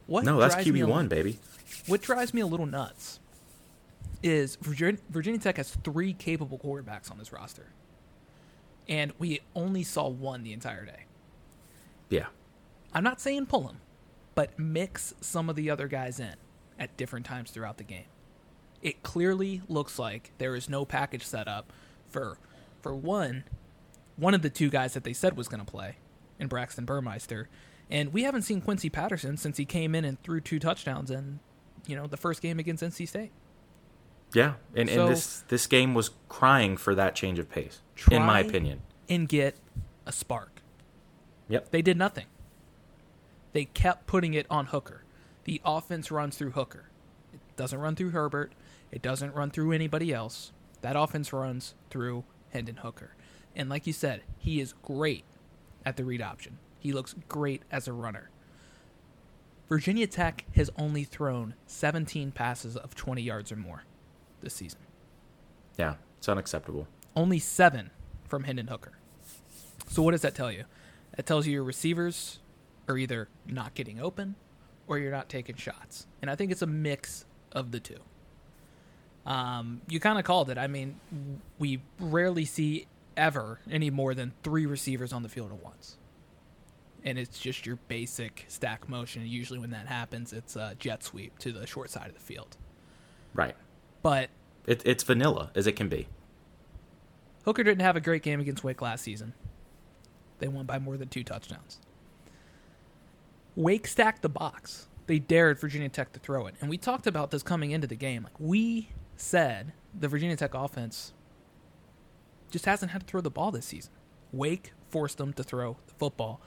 what 0.08 0.24
no, 0.24 0.40
that's 0.40 0.56
drives 0.56 0.72
me 0.72 0.82
a 0.82 0.86
QB 0.86 0.90
one, 0.90 1.08
baby. 1.08 1.40
what 1.88 2.02
drives 2.02 2.34
me 2.34 2.42
a 2.42 2.48
little 2.48 2.66
nuts 2.66 3.20
is 4.24 4.56
Virginia, 4.58 5.00
Virginia 5.10 5.40
Tech 5.40 5.58
has 5.58 5.72
three 5.84 6.14
capable 6.14 6.60
quarterbacks 6.60 7.10
on 7.12 7.18
this 7.18 7.32
roster, 7.32 7.68
and 8.88 9.14
we 9.20 9.40
only 9.56 9.84
saw 9.84 10.08
one 10.08 10.44
the 10.44 10.54
entire 10.54 10.86
day. 10.86 11.06
Yeah, 12.10 12.28
I'm 12.94 13.04
not 13.04 13.22
saying 13.22 13.46
pull 13.48 13.68
him, 13.68 13.78
but 14.36 14.58
mix 14.60 15.14
some 15.22 15.50
of 15.50 15.56
the 15.56 15.70
other 15.70 15.88
guys 15.88 16.20
in 16.20 16.36
at 16.80 16.98
different 16.98 17.26
times 17.26 17.52
throughout 17.52 17.78
the 17.78 17.84
game. 17.84 18.06
It 18.82 19.04
clearly 19.04 19.62
looks 19.70 20.00
like 20.00 20.32
there 20.40 20.56
is 20.56 20.68
no 20.68 20.86
package 20.86 21.24
set 21.24 21.48
up 21.48 21.72
for, 22.10 22.38
for 22.82 22.96
one, 22.96 23.44
one 24.22 24.34
of 24.34 24.42
the 24.44 24.50
two 24.50 24.70
guys 24.70 24.94
that 24.94 25.04
they 25.04 25.14
said 25.14 25.36
was 25.36 25.48
going 25.48 25.64
to 25.66 25.70
play, 25.70 25.96
in 26.40 26.48
Braxton 26.48 26.86
Burmeister, 26.86 27.50
and 27.90 28.14
we 28.14 28.24
haven't 28.24 28.44
seen 28.44 28.62
Quincy 28.62 28.90
Patterson 28.90 29.36
since 29.36 29.58
he 29.58 29.66
came 29.66 29.94
in 29.96 30.06
and 30.06 30.22
threw 30.24 30.40
two 30.40 30.60
touchdowns 30.60 31.12
in, 31.12 31.40
you 31.88 31.96
know, 31.96 32.08
the 32.08 32.18
first 32.18 32.42
game 32.42 32.58
against 32.60 32.82
NC 32.84 33.08
State. 33.08 33.32
yeah, 34.34 34.54
and, 34.76 34.90
So- 34.90 35.08
and 35.08 35.12
this 35.16 35.44
this 35.50 35.68
game 35.68 35.94
was 35.94 36.12
crying 36.30 36.78
for 36.78 36.96
that 36.96 37.16
change 37.16 37.38
of 37.40 37.50
pace, 37.50 37.82
in 38.10 38.22
my 38.24 38.40
opinion. 38.40 38.82
And 39.10 39.28
get 39.28 39.58
a 40.06 40.12
spark. 40.14 40.62
Yep. 41.50 41.72
They 41.72 41.82
did 41.82 41.98
nothing. 41.98 42.28
They 43.54 43.66
kept 43.66 44.08
putting 44.08 44.34
it 44.34 44.46
on 44.50 44.68
Hooker. 44.68 45.04
The 45.44 45.60
offense 45.66 46.12
runs 46.12 46.38
through 46.38 46.52
Hooker. 46.52 46.86
It 47.34 47.40
doesn't 47.58 47.80
run 47.80 47.96
through 47.96 48.12
Herbert. 48.12 48.54
It 48.92 49.02
doesn't 49.02 49.36
run 49.36 49.50
through 49.52 49.74
anybody 49.74 50.14
else. 50.14 50.54
That 50.82 50.96
offense 50.96 51.34
runs 51.34 51.74
through 51.90 52.24
Hendon 52.52 52.78
Hooker. 52.78 53.16
And 53.56 53.70
like 53.70 53.88
you 53.88 53.94
said, 53.94 54.22
he 54.38 54.60
is 54.60 54.74
great 54.82 55.24
at 55.86 55.98
the 55.98 56.04
read 56.04 56.22
option. 56.22 56.58
He 56.80 56.94
looks 56.94 57.16
great 57.28 57.64
as 57.72 57.88
a 57.88 57.94
runner. 57.94 58.30
Virginia 59.70 60.08
Tech 60.08 60.46
has 60.56 60.70
only 60.78 61.04
thrown 61.04 61.54
17 61.66 62.32
passes 62.32 62.76
of 62.76 62.94
20 62.96 63.22
yards 63.22 63.52
or 63.52 63.56
more 63.56 63.84
this 64.42 64.54
season. 64.54 64.80
Yeah, 65.78 65.96
it's 66.18 66.28
unacceptable. 66.28 66.88
Only 67.16 67.40
seven 67.40 67.92
from 68.28 68.44
Hendon 68.44 68.68
Hooker. 68.68 68.92
So 69.88 70.02
what 70.02 70.12
does 70.12 70.22
that 70.22 70.36
tell 70.36 70.52
you? 70.52 70.66
That 71.16 71.26
tells 71.26 71.46
you 71.46 71.54
your 71.54 71.64
receivers 71.64 72.40
are 72.88 72.98
either 72.98 73.30
not 73.46 73.74
getting 73.74 74.00
open 74.02 74.36
or 74.88 74.98
you're 74.98 75.12
not 75.12 75.30
taking 75.30 75.56
shots. 75.56 76.08
And 76.22 76.30
I 76.30 76.36
think 76.36 76.52
it's 76.52 76.62
a 76.62 76.68
mix 76.68 77.26
of 77.52 77.72
the 77.72 77.80
two. 77.80 78.00
Um, 79.26 79.82
you 79.88 80.00
kind 80.00 80.18
of 80.18 80.26
called 80.26 80.50
it. 80.50 80.58
I 80.58 80.68
mean, 80.68 81.00
we 81.60 81.82
rarely 82.00 82.46
see 82.46 82.88
ever 83.18 83.60
any 83.70 83.90
more 83.90 84.14
than 84.14 84.34
three 84.44 84.66
receivers 84.66 85.14
on 85.14 85.24
the 85.24 85.30
field 85.30 85.52
at 85.52 85.64
once. 85.64 85.98
And 87.04 87.18
it's 87.18 87.40
just 87.40 87.66
your 87.66 87.78
basic 87.88 88.46
stack 88.48 88.88
motion. 88.88 89.26
Usually, 89.26 89.58
when 89.60 89.72
that 89.72 89.88
happens, 89.88 90.34
it's 90.34 90.56
a 90.56 90.76
jet 90.78 91.04
sweep 91.04 91.40
to 91.40 91.52
the 91.52 91.66
short 91.66 91.90
side 91.90 92.08
of 92.08 92.14
the 92.14 92.20
field. 92.20 92.58
Right. 93.34 93.56
But 94.04 94.30
It, 94.68 94.84
it's 94.86 95.04
vanilla 95.04 95.52
as 95.56 95.66
it 95.66 95.74
can 95.74 95.88
be. 95.90 96.08
Hooker 97.46 97.64
didn't 97.64 97.82
have 97.82 97.96
a 97.96 98.02
great 98.02 98.22
game 98.22 98.40
against 98.40 98.64
Wake 98.64 98.82
last 98.82 99.04
season. 99.04 99.34
They 100.40 100.48
won 100.48 100.66
by 100.66 100.78
more 100.80 100.98
than 100.98 101.08
two 101.08 101.24
touchdowns. 101.24 101.80
Wake 103.56 103.88
stacked 103.88 104.22
the 104.22 104.30
box. 104.30 104.88
They 105.08 105.20
dared 105.20 105.60
Virginia 105.60 105.90
Tech 105.90 106.14
to 106.14 106.20
throw 106.20 106.46
it. 106.48 106.56
And 106.62 106.70
we 106.70 106.78
talked 106.78 107.08
about 107.08 107.32
this 107.32 107.44
coming 107.44 107.72
into 107.72 107.88
the 107.88 107.96
game. 107.96 108.24
Like 108.24 108.40
we 108.40 108.90
said, 109.18 109.74
the 110.00 110.08
Virginia 110.08 110.36
Tech 110.36 110.54
offense 110.54 111.14
just 112.52 112.66
hasn't 112.66 112.92
had 112.92 113.02
to 113.02 113.08
throw 113.08 113.22
the 113.22 113.30
ball 113.30 113.52
this 113.52 113.66
season. 113.66 113.92
Wake 114.32 114.74
forced 114.90 115.18
them 115.18 115.34
to 115.34 115.44
throw 115.44 115.78
the 115.88 115.94
football, 115.96 116.42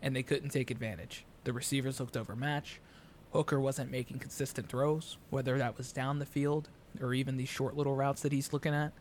and 0.00 0.16
they 0.16 0.22
couldn't 0.22 0.50
take 0.50 0.70
advantage. 0.70 1.24
The 1.44 1.52
receivers 1.52 2.00
looked 2.00 2.16
overmatched. 2.16 2.78
Hooker 3.32 3.60
wasn't 3.60 3.90
making 3.90 4.20
consistent 4.20 4.68
throws, 4.68 5.18
whether 5.30 5.58
that 5.58 5.76
was 5.76 5.92
down 5.92 6.18
the 6.18 6.26
field 6.26 6.70
or 7.00 7.12
even 7.12 7.36
these 7.36 7.48
short 7.48 7.76
little 7.76 7.94
routes 7.94 8.22
that 8.22 8.32
he's 8.32 8.52
looking 8.52 8.74
at 8.74 8.92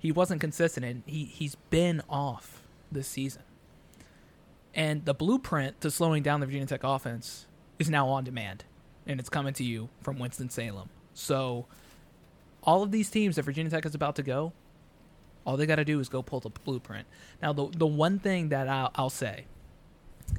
he 0.00 0.10
wasn't 0.10 0.40
consistent 0.40 0.84
and 0.84 1.02
he, 1.06 1.24
he's 1.26 1.54
been 1.68 2.02
off 2.08 2.62
this 2.90 3.06
season. 3.06 3.42
And 4.74 5.04
the 5.04 5.12
blueprint 5.12 5.80
to 5.82 5.90
slowing 5.90 6.22
down 6.22 6.40
the 6.40 6.46
Virginia 6.46 6.66
Tech 6.66 6.82
offense 6.82 7.46
is 7.78 7.90
now 7.90 8.08
on 8.08 8.24
demand. 8.24 8.64
And 9.06 9.20
it's 9.20 9.28
coming 9.28 9.52
to 9.54 9.64
you 9.64 9.90
from 10.00 10.18
Winston-Salem. 10.18 10.88
So 11.12 11.66
all 12.62 12.82
of 12.82 12.92
these 12.92 13.10
teams 13.10 13.36
that 13.36 13.42
Virginia 13.42 13.70
Tech 13.70 13.84
is 13.84 13.94
about 13.94 14.16
to 14.16 14.22
go, 14.22 14.52
all 15.50 15.56
they 15.56 15.66
got 15.66 15.76
to 15.76 15.84
do 15.84 15.98
is 15.98 16.08
go 16.08 16.22
pull 16.22 16.38
the 16.38 16.48
blueprint. 16.50 17.08
Now, 17.42 17.52
the, 17.52 17.66
the 17.76 17.86
one 17.86 18.20
thing 18.20 18.50
that 18.50 18.68
I'll, 18.68 18.92
I'll 18.94 19.10
say 19.10 19.46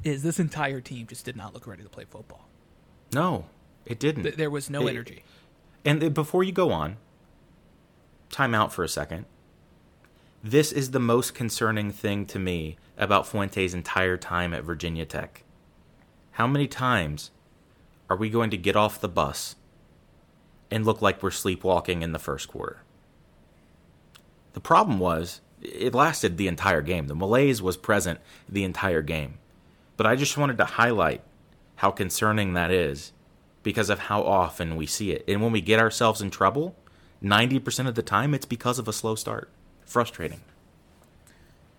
is 0.04 0.22
this 0.22 0.40
entire 0.40 0.80
team 0.80 1.06
just 1.06 1.26
did 1.26 1.36
not 1.36 1.52
look 1.52 1.66
ready 1.66 1.82
to 1.82 1.88
play 1.90 2.06
football. 2.08 2.48
No, 3.12 3.44
it 3.84 4.00
didn't. 4.00 4.22
Th- 4.22 4.36
There 4.36 4.48
was 4.50 4.70
no 4.70 4.86
It- 4.86 4.90
energy. 4.90 5.22
And 5.84 6.14
before 6.14 6.42
you 6.42 6.52
go 6.52 6.72
on, 6.72 6.96
time 8.30 8.54
out 8.54 8.72
for 8.72 8.82
a 8.84 8.88
second. 8.88 9.26
This 10.42 10.72
is 10.72 10.92
the 10.92 10.98
most 11.00 11.34
concerning 11.34 11.90
thing 11.90 12.24
to 12.26 12.38
me 12.38 12.76
about 12.96 13.26
Fuente's 13.26 13.74
entire 13.74 14.16
time 14.16 14.54
at 14.54 14.64
Virginia 14.64 15.04
Tech. 15.04 15.44
How 16.32 16.46
many 16.46 16.66
times 16.66 17.32
are 18.08 18.16
we 18.16 18.30
going 18.30 18.48
to 18.50 18.56
get 18.56 18.76
off 18.76 18.98
the 19.00 19.08
bus 19.08 19.56
and 20.70 20.86
look 20.86 21.02
like 21.02 21.22
we're 21.22 21.30
sleepwalking 21.30 22.00
in 22.00 22.12
the 22.12 22.18
first 22.18 22.48
quarter? 22.48 22.78
The 24.52 24.60
problem 24.60 24.98
was, 24.98 25.40
it 25.60 25.94
lasted 25.94 26.36
the 26.36 26.48
entire 26.48 26.82
game. 26.82 27.06
The 27.06 27.14
malaise 27.14 27.62
was 27.62 27.76
present 27.76 28.20
the 28.48 28.64
entire 28.64 29.02
game. 29.02 29.34
But 29.96 30.06
I 30.06 30.16
just 30.16 30.36
wanted 30.36 30.58
to 30.58 30.64
highlight 30.64 31.22
how 31.76 31.90
concerning 31.90 32.54
that 32.54 32.70
is 32.70 33.12
because 33.62 33.90
of 33.90 33.98
how 34.00 34.22
often 34.22 34.76
we 34.76 34.86
see 34.86 35.12
it. 35.12 35.24
And 35.28 35.42
when 35.42 35.52
we 35.52 35.60
get 35.60 35.78
ourselves 35.78 36.20
in 36.20 36.30
trouble, 36.30 36.74
90% 37.22 37.86
of 37.86 37.94
the 37.94 38.02
time 38.02 38.34
it's 38.34 38.46
because 38.46 38.78
of 38.78 38.88
a 38.88 38.92
slow 38.92 39.14
start. 39.14 39.48
Frustrating. 39.84 40.40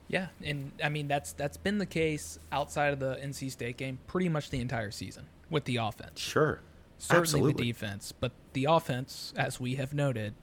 Yeah, 0.08 0.28
and 0.44 0.72
I 0.84 0.90
mean 0.90 1.08
that's 1.08 1.34
that's 1.34 1.58
been 1.58 1.80
the 1.80 1.88
case 1.88 2.38
outside 2.52 2.94
of 2.94 3.00
the 3.00 3.16
NC 3.16 3.50
State 3.50 3.78
game 3.78 3.98
pretty 4.06 4.30
much 4.30 4.52
the 4.52 4.60
entire 4.60 4.92
season 4.92 5.26
with 5.50 5.66
the 5.66 5.78
offense. 5.78 6.20
Sure. 6.20 6.60
Certainly 7.00 7.22
Absolutely. 7.22 7.54
the 7.54 7.72
defense, 7.72 8.12
but 8.12 8.32
the 8.54 8.66
offense, 8.66 9.34
as 9.36 9.60
we 9.60 9.76
have 9.76 9.94
noted, 9.94 10.36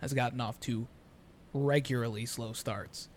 has 0.00 0.12
gotten 0.12 0.40
off 0.40 0.60
to 0.60 0.86
regularly 1.54 2.26
slow 2.26 2.52
starts. 2.52 3.08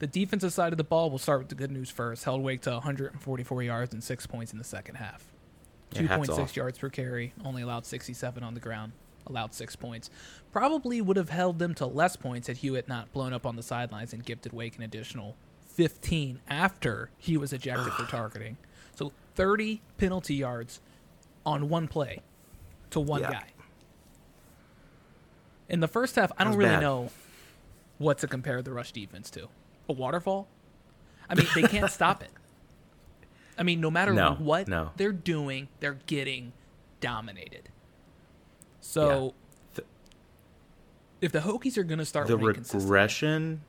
The 0.00 0.06
defensive 0.06 0.52
side 0.52 0.72
of 0.72 0.76
the 0.76 0.84
ball 0.84 1.08
will 1.10 1.18
start 1.18 1.38
with 1.38 1.48
the 1.48 1.54
good 1.54 1.70
news 1.70 1.88
first. 1.88 2.24
Held 2.24 2.42
Wake 2.42 2.60
to 2.62 2.72
144 2.72 3.62
yards 3.62 3.94
and 3.94 4.02
six 4.04 4.26
points 4.26 4.52
in 4.52 4.58
the 4.58 4.64
second 4.64 4.96
half. 4.96 5.32
Yeah, 5.92 6.02
2.6 6.18 6.56
yards 6.56 6.76
per 6.78 6.90
carry, 6.90 7.32
only 7.44 7.62
allowed 7.62 7.86
67 7.86 8.42
on 8.42 8.54
the 8.54 8.60
ground, 8.60 8.92
allowed 9.28 9.54
six 9.54 9.76
points. 9.76 10.10
Probably 10.52 11.00
would 11.00 11.16
have 11.16 11.30
held 11.30 11.60
them 11.60 11.72
to 11.76 11.86
less 11.86 12.16
points 12.16 12.48
had 12.48 12.56
Hewitt 12.58 12.88
not 12.88 13.12
blown 13.12 13.32
up 13.32 13.46
on 13.46 13.54
the 13.54 13.62
sidelines 13.62 14.12
and 14.12 14.24
gifted 14.24 14.52
Wake 14.52 14.76
an 14.76 14.82
additional 14.82 15.36
15 15.68 16.40
after 16.48 17.10
he 17.16 17.36
was 17.36 17.52
ejected 17.52 17.92
for 17.92 18.04
targeting. 18.10 18.56
So 18.96 19.12
30 19.36 19.80
penalty 19.96 20.34
yards 20.34 20.80
on 21.46 21.68
one 21.68 21.86
play 21.86 22.20
to 22.90 22.98
one 23.00 23.20
Yeah. 23.20 23.30
guy. 23.32 23.46
In 25.68 25.80
the 25.80 25.88
first 25.88 26.16
half, 26.16 26.30
I 26.36 26.44
don't 26.44 26.56
really 26.56 26.70
bad. 26.70 26.80
know 26.80 27.10
what 27.98 28.18
to 28.18 28.26
compare 28.26 28.62
the 28.62 28.72
rush 28.72 28.92
defense 28.92 29.30
to. 29.30 29.48
A 29.88 29.92
waterfall? 29.92 30.48
I 31.28 31.34
mean, 31.34 31.46
they 31.54 31.62
can't 31.62 31.90
stop 31.90 32.22
it. 32.22 32.30
I 33.56 33.62
mean, 33.62 33.80
no 33.80 33.90
matter 33.90 34.12
No, 34.12 34.34
what 34.34 34.66
no. 34.68 34.90
they're 34.96 35.12
doing, 35.12 35.68
they're 35.80 35.98
getting 36.06 36.52
dominated. 37.00 37.68
So, 38.80 39.34
Th- 39.74 39.86
if 41.20 41.32
the 41.32 41.40
Hokies 41.40 41.78
are 41.78 41.84
going 41.84 41.98
to 41.98 42.04
start 42.04 42.26
the 42.26 42.36
regression 42.36 43.62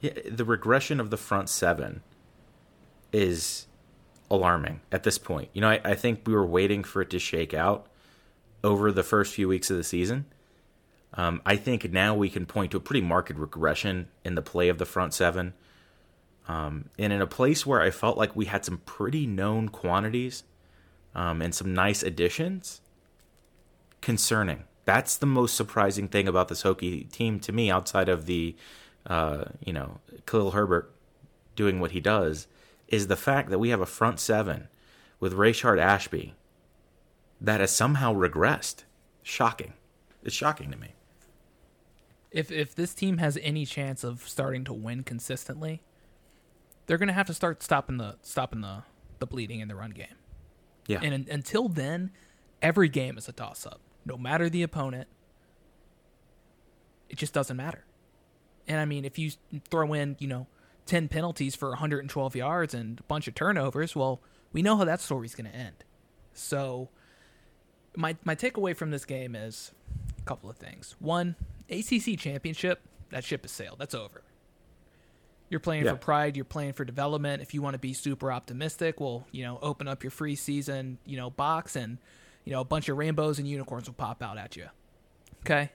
yeah, 0.00 0.12
the 0.30 0.44
regression 0.44 0.98
of 1.00 1.10
the 1.10 1.16
front 1.18 1.48
seven 1.50 2.02
is 3.12 3.66
alarming 4.30 4.80
at 4.90 5.02
this 5.02 5.18
point. 5.18 5.50
You 5.52 5.60
know, 5.60 5.68
I, 5.68 5.80
I 5.84 5.94
think 5.94 6.22
we 6.26 6.32
were 6.32 6.46
waiting 6.46 6.84
for 6.84 7.02
it 7.02 7.10
to 7.10 7.18
shake 7.18 7.52
out 7.52 7.86
over 8.64 8.92
the 8.92 9.02
first 9.02 9.34
few 9.34 9.48
weeks 9.48 9.70
of 9.70 9.76
the 9.76 9.84
season. 9.84 10.24
Um, 11.14 11.42
I 11.44 11.56
think 11.56 11.90
now 11.92 12.14
we 12.14 12.30
can 12.30 12.46
point 12.46 12.70
to 12.70 12.76
a 12.76 12.80
pretty 12.80 13.00
marked 13.00 13.30
regression 13.30 14.08
in 14.24 14.34
the 14.34 14.42
play 14.42 14.68
of 14.68 14.78
the 14.78 14.86
front 14.86 15.12
seven. 15.12 15.54
Um, 16.48 16.90
and 16.98 17.12
in 17.12 17.20
a 17.20 17.26
place 17.26 17.66
where 17.66 17.80
I 17.80 17.90
felt 17.90 18.16
like 18.16 18.34
we 18.34 18.46
had 18.46 18.64
some 18.64 18.78
pretty 18.78 19.26
known 19.26 19.68
quantities 19.68 20.44
um, 21.14 21.42
and 21.42 21.54
some 21.54 21.74
nice 21.74 22.02
additions, 22.02 22.80
concerning. 24.00 24.64
That's 24.84 25.16
the 25.16 25.26
most 25.26 25.54
surprising 25.54 26.08
thing 26.08 26.26
about 26.26 26.48
this 26.48 26.62
Hokie 26.62 27.10
team 27.10 27.38
to 27.40 27.52
me, 27.52 27.70
outside 27.70 28.08
of 28.08 28.26
the, 28.26 28.56
uh, 29.06 29.44
you 29.64 29.72
know, 29.72 30.00
Khalil 30.26 30.52
Herbert 30.52 30.92
doing 31.54 31.80
what 31.80 31.90
he 31.90 32.00
does, 32.00 32.46
is 32.88 33.06
the 33.06 33.16
fact 33.16 33.50
that 33.50 33.58
we 33.58 33.68
have 33.68 33.80
a 33.80 33.86
front 33.86 34.18
seven 34.18 34.68
with 35.20 35.34
Rayshard 35.34 35.78
Ashby 35.78 36.34
that 37.40 37.60
has 37.60 37.70
somehow 37.70 38.14
regressed. 38.14 38.84
Shocking. 39.22 39.74
It's 40.24 40.34
shocking 40.34 40.70
to 40.70 40.76
me. 40.76 40.94
If 42.30 42.50
if 42.50 42.74
this 42.74 42.94
team 42.94 43.18
has 43.18 43.38
any 43.42 43.66
chance 43.66 44.04
of 44.04 44.28
starting 44.28 44.64
to 44.64 44.72
win 44.72 45.02
consistently, 45.02 45.82
they're 46.86 46.98
going 46.98 47.08
to 47.08 47.14
have 47.14 47.26
to 47.26 47.34
start 47.34 47.62
stopping 47.62 47.98
the 47.98 48.16
stopping 48.22 48.60
the 48.60 48.84
the 49.18 49.26
bleeding 49.26 49.60
in 49.60 49.68
the 49.68 49.74
run 49.74 49.90
game. 49.90 50.16
Yeah. 50.86 51.00
And 51.02 51.14
un- 51.14 51.26
until 51.30 51.68
then, 51.68 52.10
every 52.62 52.88
game 52.88 53.18
is 53.18 53.28
a 53.28 53.32
toss 53.32 53.66
up. 53.66 53.80
No 54.04 54.16
matter 54.16 54.48
the 54.48 54.62
opponent, 54.62 55.08
it 57.08 57.18
just 57.18 57.32
doesn't 57.32 57.56
matter. 57.56 57.84
And 58.66 58.80
I 58.80 58.84
mean, 58.84 59.04
if 59.04 59.18
you 59.18 59.32
throw 59.68 59.92
in, 59.92 60.16
you 60.18 60.26
know, 60.26 60.46
10 60.86 61.08
penalties 61.08 61.54
for 61.54 61.68
112 61.70 62.36
yards 62.36 62.74
and 62.74 62.98
a 62.98 63.02
bunch 63.04 63.28
of 63.28 63.34
turnovers, 63.34 63.94
well, 63.94 64.20
we 64.52 64.62
know 64.62 64.76
how 64.76 64.84
that 64.84 65.00
story's 65.00 65.34
going 65.34 65.50
to 65.50 65.56
end. 65.56 65.84
So, 66.32 66.88
my 67.96 68.16
my 68.24 68.34
takeaway 68.34 68.74
from 68.74 68.90
this 68.90 69.04
game 69.04 69.34
is 69.34 69.72
a 70.18 70.22
couple 70.22 70.48
of 70.48 70.56
things. 70.56 70.94
One, 71.00 71.36
ACC 71.70 72.18
championship, 72.18 72.80
that 73.10 73.24
ship 73.24 73.42
has 73.42 73.50
sailed. 73.52 73.78
That's 73.78 73.94
over. 73.94 74.22
You're 75.48 75.60
playing 75.60 75.84
Yeah. 75.84 75.92
for 75.92 75.96
pride. 75.98 76.36
You're 76.36 76.44
playing 76.44 76.74
for 76.74 76.84
development. 76.84 77.42
If 77.42 77.54
you 77.54 77.62
want 77.62 77.74
to 77.74 77.78
be 77.78 77.92
super 77.92 78.30
optimistic, 78.30 79.00
well, 79.00 79.26
you 79.32 79.42
know, 79.42 79.58
open 79.62 79.88
up 79.88 80.02
your 80.04 80.10
free 80.12 80.36
season, 80.36 80.98
you 81.04 81.16
know, 81.16 81.30
box, 81.30 81.74
and 81.76 81.98
you 82.44 82.52
know, 82.52 82.60
a 82.60 82.64
bunch 82.64 82.88
of 82.88 82.96
rainbows 82.96 83.38
and 83.38 83.46
unicorns 83.48 83.86
will 83.88 83.94
pop 83.94 84.22
out 84.22 84.38
at 84.38 84.56
you. 84.56 84.68
Okay, 85.40 85.70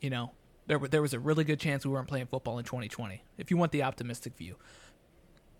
you 0.00 0.10
know, 0.10 0.32
there 0.66 0.78
there 0.78 1.00
was 1.02 1.14
a 1.14 1.18
really 1.20 1.44
good 1.44 1.60
chance 1.60 1.84
we 1.86 1.92
weren't 1.92 2.08
playing 2.08 2.26
football 2.26 2.58
in 2.58 2.64
2020. 2.64 3.22
If 3.38 3.50
you 3.50 3.56
want 3.56 3.70
the 3.72 3.82
optimistic 3.84 4.36
view, 4.36 4.56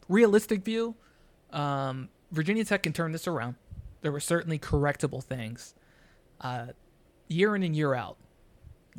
realistic 0.09 0.65
view, 0.65 0.97
um, 1.53 2.09
Virginia 2.33 2.65
Tech 2.65 2.83
can 2.83 2.93
turn 2.93 3.13
this 3.13 3.27
around. 3.27 3.55
There 4.03 4.13
were 4.13 4.21
certainly 4.21 4.59
correctable 4.59 5.23
things. 5.23 5.75
Uh, 6.41 6.69
year 7.29 7.55
in 7.55 7.63
and 7.63 7.77
year 7.77 7.95
out, 7.95 8.17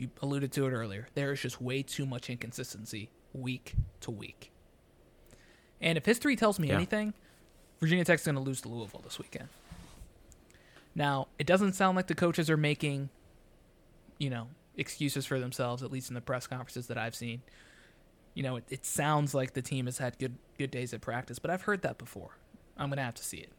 you 0.02 0.10
alluded 0.22 0.52
to 0.54 0.66
it 0.66 0.72
earlier. 0.72 1.08
There 1.14 1.32
is 1.32 1.40
just 1.42 1.62
way 1.62 1.84
too 1.84 2.06
much 2.08 2.30
inconsistency 2.30 3.10
week 3.34 3.76
to 4.02 4.10
week. 4.12 4.52
And 5.80 5.98
if 5.98 6.06
history 6.06 6.36
tells 6.36 6.60
me 6.60 6.70
Yeah. 6.70 6.76
anything, 6.76 7.14
Virginia 7.80 8.04
Tech's 8.04 8.26
going 8.26 8.36
to 8.36 8.42
lose 8.42 8.62
to 8.62 8.70
Louisville 8.70 9.02
this 9.04 9.20
weekend. 9.20 9.50
Now, 10.96 11.28
it 11.40 11.48
doesn't 11.48 11.74
sound 11.74 11.96
like 11.96 12.08
the 12.08 12.16
coaches 12.16 12.50
are 12.50 12.58
making, 12.58 13.10
you 14.18 14.30
know, 14.30 14.48
excuses 14.76 15.26
for 15.26 15.40
themselves, 15.40 15.84
at 15.84 15.92
least 15.92 16.10
in 16.10 16.16
the 16.16 16.22
press 16.22 16.48
conferences 16.48 16.88
that 16.88 16.98
I've 16.98 17.16
seen. 17.16 17.42
You 18.34 18.44
know, 18.44 18.56
it, 18.58 18.64
it 18.70 18.86
sounds 18.86 19.34
like 19.34 19.54
the 19.54 19.62
team 19.62 19.86
has 19.86 19.98
had 19.98 20.18
good 20.18 20.36
good 20.58 20.72
days 20.72 20.94
at 20.94 21.02
practice, 21.02 21.38
but 21.40 21.52
I've 21.52 21.64
heard 21.64 21.82
that 21.82 21.98
before. 21.98 22.38
I'm 22.78 22.90
going 22.90 22.98
to 22.98 23.04
have 23.04 23.16
to 23.16 23.24
see 23.24 23.38
it. 23.38 23.52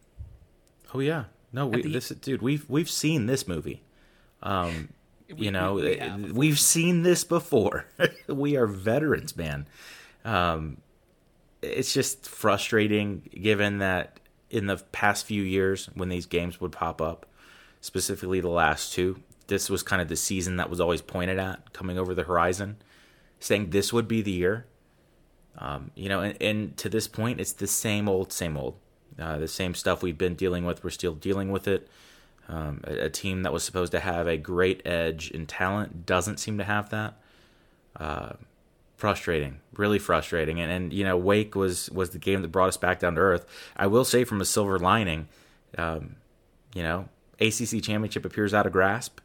Oh 0.94 1.00
yeah, 1.00 1.24
no, 1.52 1.66
we, 1.66 1.82
the- 1.82 1.92
this 1.92 2.08
dude, 2.10 2.42
we've 2.42 2.68
we've 2.68 2.90
seen 2.90 3.26
this 3.26 3.46
movie. 3.46 3.82
Um, 4.42 4.88
We- 5.28 5.46
you 5.46 5.50
know, 5.50 5.74
we- 5.74 5.98
uh, 6.00 6.08
have. 6.10 6.32
we've 6.32 6.58
seen 6.60 7.02
this 7.02 7.24
before. 7.24 7.86
we 8.28 8.56
are 8.56 8.66
veterans, 8.66 9.36
man. 9.36 9.66
Um, 10.24 10.78
it's 11.62 11.92
just 11.94 12.26
frustrating 12.28 13.28
given 13.40 13.78
that 13.78 14.18
in 14.50 14.66
the 14.66 14.76
past 14.92 15.24
few 15.26 15.42
years 15.42 15.88
when 15.94 16.08
these 16.08 16.26
games 16.26 16.60
would 16.60 16.72
pop 16.72 17.00
up, 17.00 17.26
specifically 17.80 18.40
the 18.40 18.48
last 18.48 18.92
two, 18.92 19.20
this 19.46 19.68
was 19.70 19.82
kind 19.82 20.02
of 20.02 20.08
the 20.08 20.16
season 20.16 20.56
that 20.56 20.70
was 20.70 20.80
always 20.80 21.02
pointed 21.02 21.38
at 21.38 21.72
coming 21.72 21.98
over 21.98 22.14
the 22.14 22.22
horizon, 22.24 22.76
saying 23.40 23.70
this 23.70 23.92
would 23.92 24.06
be 24.08 24.22
the 24.22 24.30
year. 24.32 24.66
Um, 25.58 25.90
you 25.94 26.08
know, 26.08 26.20
and, 26.20 26.40
and 26.40 26.76
to 26.78 26.88
this 26.88 27.06
point, 27.08 27.40
it's 27.40 27.52
the 27.52 27.66
same 27.66 28.08
old, 28.08 28.32
same 28.32 28.56
old. 28.56 28.76
Uh, 29.18 29.36
the 29.38 29.48
same 29.48 29.74
stuff 29.74 30.02
we've 30.02 30.16
been 30.16 30.34
dealing 30.34 30.64
with, 30.64 30.82
we're 30.82 30.90
still 30.90 31.14
dealing 31.14 31.50
with 31.52 31.68
it. 31.68 31.86
Um, 32.52 32.82
a, 32.84 33.04
a 33.04 33.08
team 33.08 33.44
that 33.44 33.52
was 33.52 33.64
supposed 33.64 33.92
to 33.92 34.00
have 34.00 34.26
a 34.26 34.36
great 34.36 34.86
edge 34.86 35.30
in 35.30 35.46
talent 35.46 36.04
doesn't 36.04 36.38
seem 36.38 36.58
to 36.58 36.64
have 36.64 36.90
that. 36.90 37.14
Uh, 37.96 38.34
frustrating, 38.94 39.58
really 39.74 39.98
frustrating. 39.98 40.60
And, 40.60 40.70
and 40.70 40.92
you 40.92 41.02
know, 41.02 41.16
Wake 41.16 41.54
was 41.54 41.90
was 41.90 42.10
the 42.10 42.18
game 42.18 42.42
that 42.42 42.48
brought 42.48 42.68
us 42.68 42.76
back 42.76 43.00
down 43.00 43.14
to 43.14 43.20
earth. 43.22 43.46
I 43.74 43.86
will 43.86 44.04
say, 44.04 44.24
from 44.24 44.40
a 44.42 44.44
silver 44.44 44.78
lining, 44.78 45.28
um, 45.78 46.16
you 46.74 46.82
know, 46.82 47.08
ACC 47.40 47.82
championship 47.82 48.26
appears 48.26 48.52
out 48.52 48.66
of 48.66 48.72
grasp. 48.72 49.20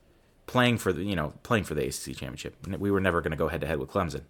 Playing 0.45 0.77
for 0.77 0.93
the 0.93 1.03
you 1.03 1.15
know 1.15 1.33
playing 1.43 1.65
for 1.65 1.73
the 1.73 1.85
ACC 1.85 2.15
championship, 2.15 2.55
we 2.65 2.89
were 2.89 3.01
never 3.01 3.19
going 3.19 3.31
to 3.31 3.37
go 3.37 3.49
head 3.49 3.59
to 3.59 3.67
head 3.67 3.79
with 3.79 3.91
Clemson. 3.91 4.21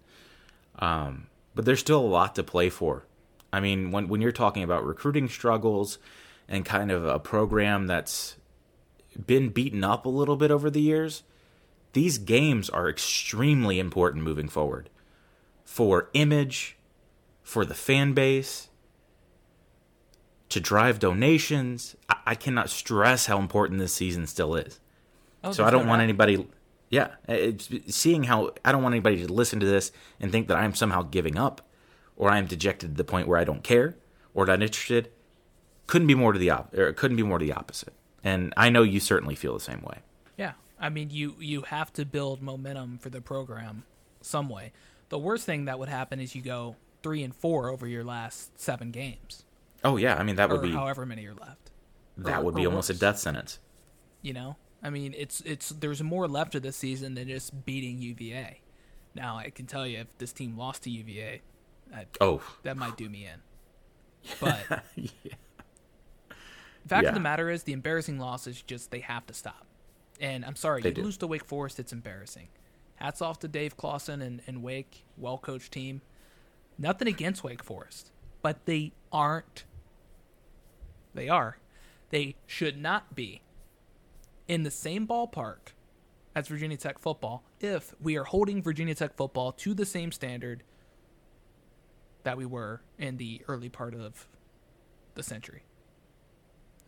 Um, 0.80 1.28
but 1.54 1.64
there's 1.64 1.78
still 1.78 2.00
a 2.00 2.06
lot 2.06 2.34
to 2.34 2.42
play 2.42 2.68
for. 2.68 3.04
I 3.52 3.60
mean, 3.60 3.92
when 3.92 4.08
when 4.08 4.20
you're 4.20 4.32
talking 4.32 4.64
about 4.64 4.84
recruiting 4.84 5.28
struggles 5.28 5.98
and 6.48 6.64
kind 6.64 6.90
of 6.90 7.06
a 7.06 7.20
program 7.20 7.86
that's 7.86 8.34
been 9.26 9.48
beaten 9.50 9.84
up 9.84 10.06
a 10.06 10.10
little 10.10 10.36
bit 10.36 10.50
over 10.50 10.70
the 10.70 10.80
years, 10.80 11.22
these 11.92 12.18
games 12.18 12.68
are 12.70 12.88
extremely 12.88 13.78
important 13.78 14.24
moving 14.24 14.48
forward 14.48 14.90
for 15.64 16.08
image, 16.14 16.76
for 17.42 17.64
the 17.64 17.74
fan 17.74 18.14
base, 18.14 18.68
to 20.48 20.60
drive 20.60 20.98
donations. 20.98 21.96
I, 22.08 22.16
I 22.28 22.34
cannot 22.34 22.70
stress 22.70 23.26
how 23.26 23.38
important 23.38 23.80
this 23.80 23.94
season 23.94 24.26
still 24.26 24.54
is. 24.54 24.80
Oh, 25.44 25.52
so 25.52 25.64
I 25.64 25.70
don't 25.70 25.86
want 25.86 26.02
anybody 26.02 26.46
Yeah, 26.90 27.08
it's, 27.28 27.68
seeing 27.88 28.24
how 28.24 28.52
I 28.64 28.72
don't 28.72 28.82
want 28.82 28.94
anybody 28.94 29.24
to 29.26 29.32
listen 29.32 29.60
to 29.60 29.66
this 29.66 29.92
and 30.20 30.32
think 30.32 30.48
that 30.48 30.56
I'm 30.56 30.74
somehow 30.74 31.02
giving 31.02 31.36
up, 31.36 31.60
or 32.16 32.30
I'm 32.30 32.46
dejected 32.46 32.90
to 32.90 32.96
the 32.96 33.04
point 33.04 33.28
where 33.28 33.38
I 33.38 33.44
don't 33.44 33.62
care 33.62 33.96
or 34.34 34.46
not 34.46 34.62
interested. 34.62 35.10
Couldn't 35.86 36.06
be 36.06 36.14
more 36.14 36.32
to 36.32 36.38
the 36.38 36.50
op- 36.50 36.74
or 36.74 36.92
couldn't 36.92 37.16
be 37.16 37.22
more 37.22 37.38
to 37.38 37.44
the 37.44 37.52
opposite. 37.52 37.92
And 38.24 38.52
I 38.56 38.68
know 38.70 38.82
you 38.82 39.00
certainly 39.00 39.34
feel 39.34 39.54
the 39.54 39.60
same 39.60 39.82
way. 39.82 39.98
Yeah, 40.36 40.52
I 40.80 40.88
mean 40.88 41.10
you 41.10 41.34
you 41.38 41.62
have 41.62 41.92
to 41.94 42.04
build 42.04 42.42
momentum 42.42 42.98
for 42.98 43.10
the 43.10 43.20
program 43.20 43.84
some 44.20 44.48
way. 44.48 44.72
The 45.08 45.18
worst 45.18 45.46
thing 45.46 45.64
that 45.66 45.78
would 45.78 45.88
happen 45.88 46.20
is 46.20 46.34
you 46.34 46.42
go 46.42 46.76
three 47.02 47.22
and 47.22 47.34
four 47.34 47.68
over 47.70 47.86
your 47.86 48.04
last 48.04 48.58
seven 48.60 48.90
games. 48.90 49.44
Oh 49.84 49.96
yeah, 49.96 50.16
I 50.16 50.22
mean 50.24 50.36
that 50.36 50.50
would 50.50 50.60
or 50.60 50.62
be 50.62 50.72
however 50.72 51.06
many 51.06 51.26
are 51.26 51.34
left. 51.34 51.70
that 52.18 52.40
or- 52.40 52.44
would 52.44 52.54
be 52.54 52.66
almost 52.66 52.90
a 52.90 52.94
death 52.94 53.18
sentence. 53.18 53.58
You 54.20 54.32
know, 54.32 54.56
I 54.82 54.90
mean, 54.90 55.14
it's 55.16 55.40
it's 55.42 55.68
there's 55.70 56.02
more 56.02 56.26
left 56.26 56.54
of 56.56 56.62
this 56.62 56.76
season 56.76 57.14
than 57.14 57.28
just 57.28 57.64
beating 57.64 58.02
UVA. 58.02 58.60
Now, 59.14 59.36
I 59.38 59.50
can 59.50 59.66
tell 59.66 59.86
you, 59.86 59.98
if 60.00 60.18
this 60.18 60.32
team 60.32 60.56
lost 60.58 60.82
to 60.82 60.90
UVA, 60.90 61.40
that, 61.92 62.08
Oh, 62.20 62.42
that 62.64 62.76
might 62.76 62.96
do 62.96 63.08
me 63.08 63.26
in. 63.26 63.40
But 64.40 64.82
yeah. 64.96 65.32
Fact 66.88 67.04
Yeah. 67.04 67.08
of 67.10 67.14
the 67.14 67.20
matter 67.20 67.50
is, 67.50 67.62
the 67.64 67.72
embarrassing 67.72 68.18
loss 68.18 68.46
is 68.46 68.62
just 68.62 68.90
they 68.90 69.00
have 69.00 69.26
to 69.26 69.34
stop. 69.34 69.66
And 70.20 70.44
I'm 70.44 70.56
sorry, 70.56 70.82
They 70.82 70.88
you 70.90 70.94
do. 70.96 71.02
lose 71.02 71.16
to 71.18 71.26
Wake 71.26 71.44
Forest, 71.44 71.78
it's 71.78 71.92
embarrassing. 71.92 72.48
Hats 72.96 73.22
off 73.22 73.38
to 73.40 73.48
Dave 73.48 73.76
Clawson 73.76 74.20
and, 74.20 74.42
and 74.46 74.62
Wake, 74.62 75.04
well 75.16 75.38
coached 75.38 75.72
team. 75.72 76.02
Nothing 76.76 77.08
against 77.08 77.44
Wake 77.44 77.62
Forest, 77.62 78.10
but 78.42 78.64
they 78.66 78.92
aren't. 79.12 79.64
They 81.14 81.28
are. 81.28 81.58
They 82.10 82.36
should 82.46 82.76
not 82.78 83.14
be 83.14 83.42
in 84.46 84.62
the 84.62 84.70
same 84.70 85.06
ballpark 85.06 85.72
as 86.34 86.48
Virginia 86.48 86.76
Tech 86.76 86.98
football 86.98 87.44
if 87.60 87.94
we 88.00 88.16
are 88.16 88.24
holding 88.24 88.62
Virginia 88.62 88.94
Tech 88.94 89.14
football 89.16 89.52
to 89.52 89.74
the 89.74 89.84
same 89.86 90.10
standard 90.12 90.62
that 92.24 92.36
we 92.36 92.46
were 92.46 92.80
in 92.98 93.16
the 93.16 93.42
early 93.48 93.68
part 93.68 93.94
of 93.94 94.26
the 95.14 95.22
century. 95.22 95.62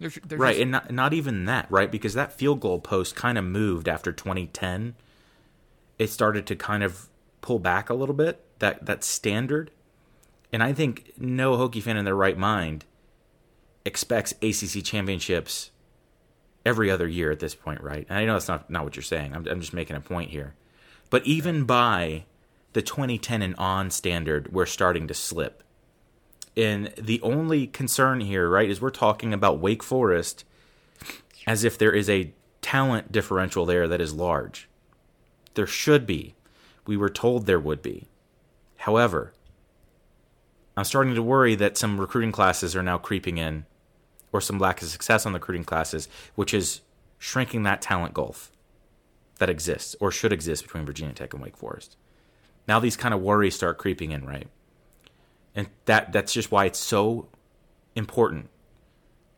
There's, 0.00 0.18
there's 0.26 0.40
right, 0.40 0.52
just- 0.52 0.62
and 0.62 0.70
not 0.70 0.90
not 0.90 1.12
even 1.12 1.44
that, 1.44 1.66
right? 1.70 1.90
Because 1.90 2.14
that 2.14 2.32
field 2.32 2.60
goal 2.60 2.80
post 2.80 3.14
kind 3.14 3.36
of 3.38 3.44
moved 3.44 3.86
after 3.88 4.10
2010. 4.12 4.94
It 5.98 6.08
started 6.08 6.46
to 6.46 6.56
kind 6.56 6.82
of 6.82 7.08
pull 7.42 7.58
back 7.58 7.90
a 7.90 7.94
little 7.94 8.14
bit 8.14 8.42
that 8.58 8.86
that 8.86 9.04
standard, 9.04 9.70
and 10.52 10.62
I 10.62 10.72
think 10.72 11.12
no 11.18 11.56
Hokie 11.56 11.82
fan 11.82 11.98
in 11.98 12.04
their 12.06 12.16
right 12.16 12.38
mind 12.38 12.86
expects 13.84 14.32
ACC 14.42 14.82
championships 14.82 15.70
every 16.64 16.90
other 16.90 17.08
year 17.08 17.30
at 17.30 17.40
this 17.40 17.54
point, 17.54 17.80
right? 17.82 18.06
And 18.08 18.18
I 18.18 18.24
know 18.24 18.34
that's 18.34 18.48
not 18.48 18.70
not 18.70 18.84
what 18.84 18.96
you're 18.96 19.02
saying. 19.02 19.34
I'm 19.34 19.46
I'm 19.46 19.60
just 19.60 19.74
making 19.74 19.96
a 19.96 20.00
point 20.00 20.30
here, 20.30 20.54
but 21.10 21.26
even 21.26 21.64
by 21.64 22.24
the 22.72 22.82
2010 22.82 23.42
and 23.42 23.56
on 23.56 23.90
standard, 23.90 24.52
we're 24.52 24.64
starting 24.66 25.06
to 25.08 25.14
slip. 25.14 25.62
And 26.56 26.92
the 26.98 27.20
only 27.22 27.66
concern 27.66 28.20
here, 28.20 28.48
right, 28.48 28.68
is 28.68 28.80
we're 28.80 28.90
talking 28.90 29.32
about 29.32 29.60
Wake 29.60 29.82
Forest 29.82 30.44
as 31.46 31.64
if 31.64 31.78
there 31.78 31.92
is 31.92 32.10
a 32.10 32.32
talent 32.60 33.10
differential 33.12 33.64
there 33.64 33.88
that 33.88 34.00
is 34.00 34.12
large. 34.12 34.68
There 35.54 35.66
should 35.66 36.06
be. 36.06 36.34
We 36.86 36.96
were 36.96 37.08
told 37.08 37.46
there 37.46 37.60
would 37.60 37.82
be. 37.82 38.08
However, 38.78 39.32
I'm 40.76 40.84
starting 40.84 41.14
to 41.14 41.22
worry 41.22 41.54
that 41.54 41.76
some 41.76 42.00
recruiting 42.00 42.32
classes 42.32 42.74
are 42.74 42.82
now 42.82 42.98
creeping 42.98 43.38
in, 43.38 43.66
or 44.32 44.40
some 44.40 44.58
lack 44.58 44.80
of 44.82 44.88
success 44.88 45.26
on 45.26 45.32
the 45.32 45.38
recruiting 45.38 45.64
classes, 45.64 46.08
which 46.34 46.54
is 46.54 46.80
shrinking 47.18 47.62
that 47.64 47.82
talent 47.82 48.14
gulf 48.14 48.50
that 49.38 49.50
exists 49.50 49.96
or 50.00 50.10
should 50.10 50.32
exist 50.32 50.62
between 50.62 50.86
Virginia 50.86 51.14
Tech 51.14 51.34
and 51.34 51.42
Wake 51.42 51.56
Forest. 51.56 51.96
Now 52.68 52.78
these 52.78 52.96
kind 52.96 53.12
of 53.12 53.20
worries 53.20 53.54
start 53.54 53.78
creeping 53.78 54.12
in, 54.12 54.24
right? 54.24 54.48
And 55.60 55.68
that 55.84 56.10
that's 56.10 56.32
just 56.32 56.50
why 56.50 56.64
it's 56.64 56.78
so 56.78 57.28
important 57.94 58.48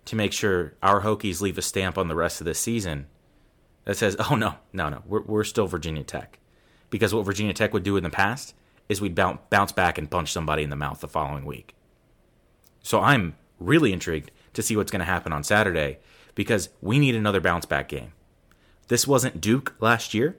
to 0.04 0.14
make 0.14 0.32
sure 0.32 0.74
our 0.80 1.02
Hokies 1.02 1.40
leave 1.40 1.58
a 1.58 1.62
stamp 1.62 1.98
on 1.98 2.06
the 2.06 2.14
rest 2.14 2.40
of 2.40 2.44
the 2.44 2.54
season 2.54 3.06
that 3.86 3.96
says, 3.96 4.14
"Oh 4.30 4.36
no, 4.36 4.54
no, 4.72 4.88
no, 4.88 5.02
we're 5.04 5.22
we're 5.22 5.42
still 5.42 5.66
Virginia 5.66 6.04
Tech," 6.04 6.38
because 6.90 7.12
what 7.12 7.26
Virginia 7.26 7.52
Tech 7.52 7.72
would 7.72 7.82
do 7.82 7.96
in 7.96 8.04
the 8.04 8.10
past 8.10 8.54
is 8.88 9.00
we'd 9.00 9.16
bounce 9.16 9.40
bounce 9.50 9.72
back 9.72 9.98
and 9.98 10.08
punch 10.08 10.32
somebody 10.32 10.62
in 10.62 10.70
the 10.70 10.76
mouth 10.76 11.00
the 11.00 11.08
following 11.08 11.44
week. 11.44 11.74
So 12.82 13.00
I'm 13.00 13.34
really 13.58 13.92
intrigued 13.92 14.30
to 14.52 14.62
see 14.62 14.76
what's 14.76 14.92
going 14.92 15.00
to 15.00 15.04
happen 15.04 15.32
on 15.32 15.42
Saturday 15.42 15.98
because 16.36 16.68
we 16.80 17.00
need 17.00 17.16
another 17.16 17.40
bounce 17.40 17.66
back 17.66 17.88
game. 17.88 18.12
This 18.86 19.08
wasn't 19.08 19.40
Duke 19.40 19.74
last 19.80 20.14
year, 20.14 20.36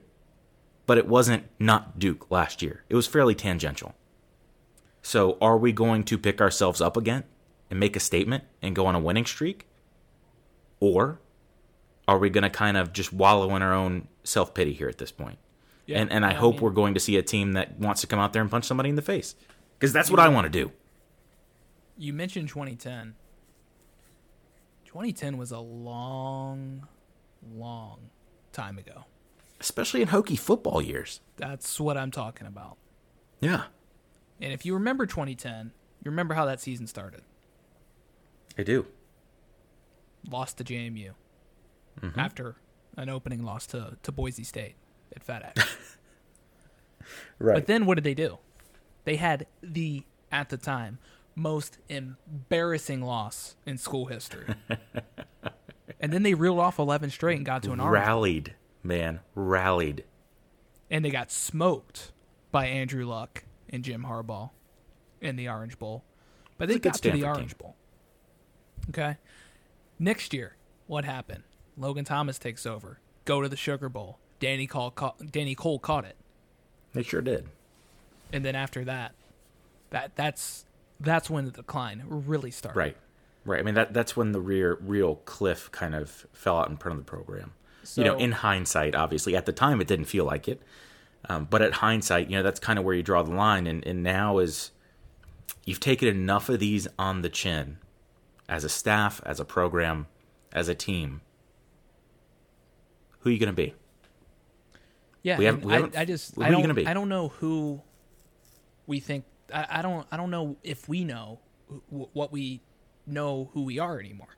but 0.86 0.96
it 0.96 1.06
wasn't 1.06 1.44
not 1.58 1.98
Duke 1.98 2.30
last 2.30 2.62
year. 2.62 2.84
It 2.88 2.96
was 2.96 3.06
fairly 3.06 3.34
tangential. 3.34 3.94
So, 5.06 5.36
are 5.42 5.58
we 5.58 5.70
going 5.70 6.04
to 6.04 6.16
pick 6.16 6.40
ourselves 6.40 6.80
up 6.80 6.96
again 6.96 7.24
and 7.68 7.78
make 7.78 7.94
a 7.94 8.00
statement 8.00 8.44
and 8.62 8.74
go 8.74 8.86
on 8.86 8.94
a 8.94 8.98
winning 8.98 9.26
streak? 9.26 9.66
Or 10.80 11.20
are 12.08 12.16
we 12.16 12.30
going 12.30 12.42
to 12.42 12.48
kind 12.48 12.78
of 12.78 12.94
just 12.94 13.12
wallow 13.12 13.54
in 13.54 13.60
our 13.60 13.74
own 13.74 14.08
self 14.22 14.54
pity 14.54 14.72
here 14.72 14.88
at 14.88 14.96
this 14.96 15.12
point? 15.12 15.36
Yeah, 15.84 15.98
and 16.00 16.10
and 16.10 16.24
I 16.24 16.30
yeah, 16.30 16.38
hope 16.38 16.54
mean, 16.54 16.62
we're 16.62 16.70
going 16.70 16.94
to 16.94 17.00
see 17.00 17.18
a 17.18 17.22
team 17.22 17.52
that 17.52 17.78
wants 17.78 18.00
to 18.00 18.06
come 18.06 18.18
out 18.18 18.32
there 18.32 18.40
and 18.40 18.50
punch 18.50 18.64
somebody 18.64 18.88
in 18.88 18.96
the 18.96 19.02
face. 19.02 19.34
Because 19.78 19.92
that's 19.92 20.10
what 20.10 20.20
I 20.20 20.28
want 20.28 20.46
to 20.46 20.50
do. 20.50 20.72
You 21.98 22.14
mentioned 22.14 22.48
2010. 22.48 23.14
2010 24.86 25.36
was 25.36 25.50
a 25.50 25.58
long, 25.58 26.88
long 27.54 27.98
time 28.52 28.78
ago. 28.78 29.04
Especially 29.60 30.00
in 30.00 30.08
Hokie 30.08 30.38
football 30.38 30.80
years. 30.80 31.20
That's 31.36 31.78
what 31.78 31.98
I'm 31.98 32.10
talking 32.10 32.46
about. 32.46 32.78
Yeah, 33.40 33.64
And 34.40 34.52
if 34.52 34.64
you 34.66 34.74
remember 34.74 35.06
2010, 35.06 35.72
you 36.04 36.10
remember 36.10 36.34
how 36.34 36.44
that 36.46 36.60
season 36.60 36.86
started. 36.86 37.22
I 38.58 38.62
do. 38.62 38.86
Lost 40.28 40.58
to 40.58 40.64
JMU 40.64 41.12
Mm-hmm. 42.00 42.18
after 42.18 42.56
an 42.96 43.08
opening 43.08 43.44
loss 43.44 43.66
to, 43.68 43.96
to 44.02 44.10
Boise 44.10 44.42
State 44.42 44.74
at 45.14 45.24
FedEx. 45.26 45.64
Right. 47.38 47.54
But 47.54 47.66
then 47.66 47.84
what 47.86 47.96
did 47.96 48.04
they 48.04 48.14
do? 48.14 48.38
They 49.04 49.16
had 49.16 49.46
the, 49.62 50.04
at 50.32 50.48
the 50.48 50.56
time, 50.56 50.98
most 51.34 51.76
embarrassing 51.88 53.02
loss 53.02 53.56
in 53.66 53.76
school 53.76 54.06
history. 54.06 54.46
and 56.00 56.12
then 56.12 56.22
they 56.22 56.32
reeled 56.34 56.58
off 56.60 56.78
11 56.78 57.10
straight 57.10 57.36
and 57.36 57.44
got 57.44 57.62
to 57.64 57.72
an 57.72 57.80
orange. 57.80 57.92
rallied, 57.92 58.54
man, 58.82 59.20
rallied. 59.34 60.04
and 60.90 61.04
they 61.04 61.10
got 61.10 61.30
smoked 61.30 62.12
by 62.50 62.66
Andrew 62.66 63.04
Luck 63.04 63.44
and 63.74 63.84
Jim 63.84 64.04
Harbaugh 64.08 64.50
in 65.20 65.36
the 65.36 65.48
Orange 65.48 65.78
Bowl. 65.78 66.04
But 66.58 66.68
they 66.68 66.74
It's 66.74 66.78
a 66.78 66.82
good 66.82 66.92
got 66.92 67.02
to 67.02 67.10
the 67.10 67.24
Orange 67.24 67.50
team. 67.50 67.58
Bowl. 67.60 67.74
Okay. 68.90 69.16
Next 69.98 70.32
year, 70.32 70.56
what 70.86 71.04
happened? 71.04 71.42
Logan 71.76 72.04
Thomas 72.04 72.38
takes 72.38 72.64
over. 72.66 72.98
Go 73.24 73.42
to 73.42 73.48
the 73.48 73.56
Sugar 73.56 73.88
Bowl. 73.88 74.18
Danny 74.40 74.66
Coale, 74.66 74.90
ca- 74.90 75.14
Danny 75.30 75.54
Coale 75.54 75.78
caught 75.78 76.04
it, 76.04 76.16
They 76.92 77.02
sure 77.02 77.22
did. 77.22 77.46
and 78.32 78.44
then 78.44 78.54
after 78.54 78.84
that, 78.84 79.12
that 79.90 80.14
that's 80.16 80.64
that's 81.00 81.30
when 81.30 81.44
the 81.46 81.50
decline 81.50 82.02
really 82.06 82.50
started. 82.50 82.78
Right. 82.78 82.96
Right. 83.46 83.60
I 83.60 83.62
mean 83.62 83.74
that 83.74 83.92
that's 83.94 84.16
when 84.16 84.32
the 84.32 84.40
real 84.40 84.76
real 84.80 85.16
cliff 85.24 85.70
kind 85.72 85.94
of 85.94 86.26
fell 86.32 86.58
out 86.58 86.68
in 86.68 86.76
front 86.76 86.98
of 86.98 87.04
the 87.06 87.10
program. 87.10 87.52
you 87.94 88.04
know, 88.04 88.16
in 88.18 88.32
hindsight, 88.32 88.94
obviously, 88.94 89.34
at 89.36 89.46
the 89.46 89.52
time 89.52 89.80
it 89.80 89.86
didn't 89.86 90.06
feel 90.06 90.24
like 90.24 90.46
it, 90.48 90.60
um, 91.28 91.46
but 91.50 91.62
at 91.62 91.72
hindsight, 91.74 92.30
you 92.30 92.36
know, 92.36 92.42
that's 92.42 92.60
kind 92.60 92.78
of 92.78 92.84
where 92.84 92.94
you 92.94 93.02
draw 93.02 93.22
the 93.22 93.32
line. 93.34 93.66
And 93.66 93.84
and 93.86 94.02
now 94.02 94.38
is 94.38 94.70
you've 95.64 95.80
taken 95.80 96.08
enough 96.08 96.48
of 96.48 96.60
these 96.60 96.86
on 96.98 97.22
the 97.22 97.28
chin, 97.28 97.78
as 98.48 98.64
a 98.64 98.68
staff, 98.68 99.20
as 99.24 99.40
a 99.40 99.44
program, 99.44 100.06
as 100.52 100.68
a 100.68 100.74
team. 100.74 101.20
Who 103.20 103.30
are 103.30 103.32
you 103.32 103.38
going 103.38 103.48
to 103.48 103.52
be? 103.54 103.74
Yeah, 105.22 105.38
We 105.38 105.46
haven't- 105.46 105.64
we 105.64 105.72
I, 105.72 105.76
haven't- 105.76 105.96
I 105.96 106.04
just 106.04 106.34
who 106.34 106.42
I 106.42 106.46
are 106.46 106.48
you 106.48 106.52
don't 106.52 106.62
gonna 106.62 106.74
be? 106.74 106.86
I 106.86 106.92
don't 106.92 107.08
know 107.08 107.28
who 107.28 107.80
we 108.86 109.00
think 109.00 109.24
I, 109.52 109.66
I 109.78 109.82
don't 109.82 110.06
I 110.12 110.18
don't 110.18 110.30
know 110.30 110.56
if 110.62 110.86
we 110.86 111.04
know 111.04 111.40
wh- 111.88 112.14
what 112.14 112.30
we 112.30 112.60
know 113.06 113.48
who 113.54 113.62
we 113.62 113.78
are 113.78 113.98
anymore. 113.98 114.36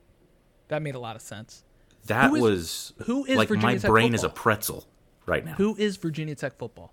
That 0.69 0.83
made 0.83 0.95
a 0.95 1.01
lot 1.01 1.17
of 1.17 1.23
sense. 1.23 1.65
That 2.07 2.31
Who 2.31 2.37
is- 2.37 2.43
was 2.43 2.93
who 3.07 3.25
is 3.25 3.37
like 3.37 3.49
Virginia 3.49 3.67
my 3.75 3.79
Tech 3.79 3.91
brain 3.91 4.15
is 4.15 4.23
a 4.23 4.29
pretzel 4.29 4.87
right 5.27 5.45
now. 5.45 5.55
Who 5.55 5.77
is 5.77 5.97
Virginia 5.97 6.35
Tech 6.35 6.57
football? 6.57 6.93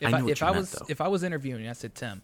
If 0.00 0.14
I 0.14 0.18
I, 0.18 0.26
if 0.28 0.42
I 0.42 0.46
meant, 0.46 0.56
was 0.58 0.70
though. 0.72 0.86
if 0.88 1.00
I 1.00 1.08
was 1.08 1.22
interviewing, 1.22 1.68
I 1.68 1.72
said 1.72 1.94
Tim. 1.94 2.22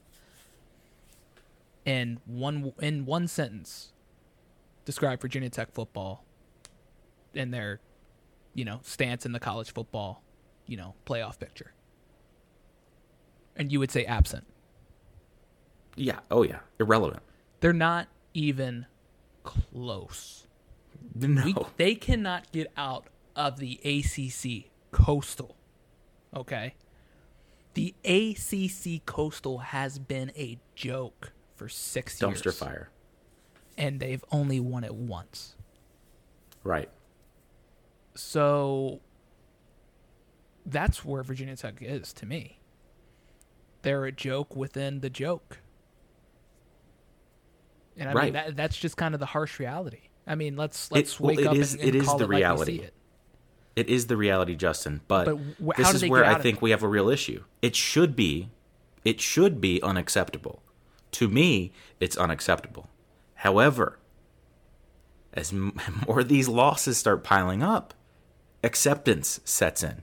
In 1.84 2.20
one 2.24 2.72
in 2.80 3.04
one 3.04 3.26
sentence, 3.28 3.92
describe 4.84 5.20
Virginia 5.20 5.50
Tech 5.50 5.72
football 5.72 6.24
and 7.34 7.52
their, 7.52 7.80
you 8.54 8.64
know, 8.64 8.80
stance 8.82 9.26
in 9.26 9.32
the 9.32 9.40
college 9.40 9.72
football, 9.72 10.22
you 10.66 10.76
know, 10.76 10.94
playoff 11.06 11.38
picture. 11.38 11.72
And 13.56 13.70
you 13.70 13.78
would 13.80 13.90
say 13.90 14.04
absent. 14.04 14.44
Yeah. 15.96 16.20
Oh 16.30 16.42
yeah. 16.42 16.60
Irrelevant. 16.78 17.22
They're 17.60 17.72
not 17.72 18.08
even 18.32 18.86
close. 19.42 20.46
No. 21.14 21.44
We, 21.44 21.54
they 21.76 21.94
cannot 21.94 22.50
get 22.50 22.72
out 22.76 23.06
of 23.36 23.58
the 23.58 23.78
ACC 23.84 24.70
coastal 24.94 25.56
Okay. 26.36 26.74
The 27.74 27.94
ACC 28.04 29.04
Coastal 29.06 29.58
has 29.58 29.98
been 29.98 30.30
a 30.36 30.58
joke 30.74 31.32
for 31.56 31.68
six 31.68 32.18
Dumpster 32.18 32.46
years. 32.46 32.58
fire. 32.58 32.90
And 33.78 33.98
they've 34.00 34.24
only 34.32 34.58
won 34.60 34.82
it 34.84 34.94
once. 34.94 35.54
Right. 36.64 36.88
So 38.14 39.00
that's 40.66 41.04
where 41.04 41.22
Virginia 41.22 41.56
Tech 41.56 41.76
is 41.80 42.12
to 42.14 42.26
me. 42.26 42.58
They're 43.82 44.04
a 44.06 44.12
joke 44.12 44.54
within 44.56 45.00
the 45.00 45.10
joke. 45.10 45.58
And 47.96 48.08
I 48.08 48.24
mean 48.24 48.32
that 48.32 48.56
that's 48.56 48.76
just 48.76 48.96
kind 48.96 49.14
of 49.14 49.20
the 49.20 49.26
harsh 49.26 49.58
reality. 49.60 50.08
I 50.26 50.34
mean, 50.34 50.56
let's 50.56 50.90
let's 50.90 51.20
well, 51.20 51.28
wake 51.28 51.40
it 51.40 51.46
up 51.46 51.54
is- 51.56 51.74
and, 51.74 51.82
and 51.82 51.88
it 51.90 51.94
is 51.96 52.06
call 52.06 52.18
the 52.18 52.24
it 52.24 52.28
like 52.28 52.30
we 52.30 52.36
reality. 52.36 52.78
see 52.78 52.82
it. 52.84 52.94
It 53.76 53.88
is 53.88 54.06
the 54.06 54.16
reality, 54.16 54.54
Justin. 54.54 55.00
But, 55.08 55.24
But 55.26 55.36
wh- 55.36 55.76
this 55.76 55.94
is 55.94 56.08
where 56.08 56.24
I 56.24 56.38
think 56.40 56.58
it? 56.58 56.62
we 56.62 56.70
have 56.70 56.82
a 56.82 56.88
real 56.88 57.08
issue. 57.08 57.42
It 57.60 57.74
should 57.74 58.14
be, 58.14 58.50
it 59.04 59.20
should 59.20 59.60
be 59.60 59.82
unacceptable. 59.82 60.62
To 61.12 61.28
me, 61.28 61.72
it's 62.00 62.16
unacceptable. 62.16 62.88
However, 63.34 63.98
as 65.32 65.52
m- 65.52 65.76
more 66.08 66.20
of 66.20 66.28
these 66.28 66.48
losses 66.48 66.98
start 66.98 67.24
piling 67.24 67.62
up, 67.62 67.94
acceptance 68.62 69.40
sets 69.44 69.82
in. 69.82 70.02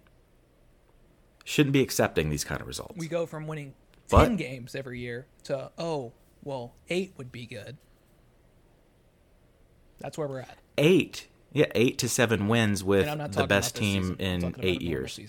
Shouldn't 1.45 1.73
be 1.73 1.81
accepting 1.81 2.29
these 2.29 2.43
kind 2.43 2.61
of 2.61 2.67
results. 2.67 2.97
We 2.97 3.07
go 3.07 3.25
from 3.25 3.47
winning 3.47 3.73
But- 4.09 4.25
10 4.25 4.35
games 4.35 4.75
every 4.75 4.99
year 4.99 5.27
to 5.45 5.71
oh, 5.77 6.11
well, 6.43 6.73
8 6.89 7.13
would 7.17 7.31
be 7.31 7.45
good. 7.45 7.77
That's 9.99 10.17
where 10.17 10.27
we're 10.27 10.39
at. 10.41 10.57
eight, 10.77 11.27
yeah, 11.53 11.65
eight 11.75 11.97
to 11.99 12.09
seven 12.09 12.47
wins 12.47 12.83
with 12.83 13.01
And 13.03 13.11
I'm 13.11 13.17
not 13.17 13.31
the 13.33 13.47
best 13.47 13.75
team. 13.75 14.15
In 14.19 14.55
eight 14.59 14.81
years. 14.81 15.19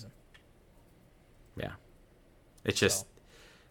Yeah. 1.57 1.73
It's 2.65 2.79
just 2.79 3.01
So. 3.01 3.07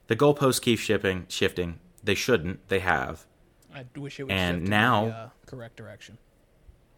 the 0.07 0.15
goalposts 0.15 0.61
keep 0.61 0.79
shipping, 0.79 1.25
shifting. 1.29 1.79
They 2.03 2.15
shouldn't. 2.15 2.67
They 2.67 2.79
have. 2.79 3.25
I 3.73 3.85
wish 3.95 4.19
it 4.19 4.23
would 4.23 4.31
And 4.31 4.67
now- 4.67 5.05
the 5.05 5.11
uh, 5.11 5.29
correct 5.45 5.77
direction. 5.77 6.17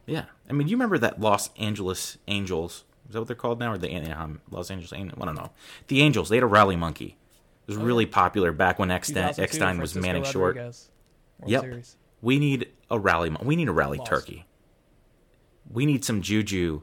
Yeah. 0.05 0.25
I 0.49 0.53
mean, 0.53 0.67
you 0.67 0.75
remember 0.75 0.97
that 0.97 1.21
Los 1.21 1.49
Angeles 1.57 2.17
Angels? 2.27 2.83
Is 3.07 3.13
that 3.13 3.19
what 3.19 3.27
they're 3.27 3.35
called 3.35 3.59
now? 3.59 3.71
Or 3.73 3.77
the 3.77 3.89
Anaheim 3.89 4.41
Los 4.49 4.71
Angeles 4.71 4.91
Angels? 4.93 5.17
I 5.21 5.25
don't 5.25 5.35
know. 5.35 5.51
The 5.87 6.01
Angels, 6.01 6.29
they 6.29 6.37
had 6.37 6.43
a 6.43 6.47
rally 6.47 6.75
monkey. 6.75 7.17
It 7.67 7.71
was 7.71 7.77
really 7.77 8.05
popular 8.05 8.51
back 8.51 8.79
when 8.79 8.91
Eckstein, 8.91 9.29
2002, 9.35 9.41
Eckstein 9.43 9.79
was 9.79 9.95
manning 9.95 10.23
short. 10.25 10.57
Yep. 11.45 11.61
Series. 11.61 11.97
We 12.21 12.39
need 12.39 12.69
a 12.89 12.99
rally. 12.99 13.29
mon- 13.29 13.45
We 13.45 13.55
need 13.55 13.69
a 13.69 13.73
rally 13.73 13.97
Lost. 13.99 14.09
turkey. 14.09 14.45
We 15.69 15.85
need 15.85 16.05
some 16.05 16.21
juju 16.21 16.81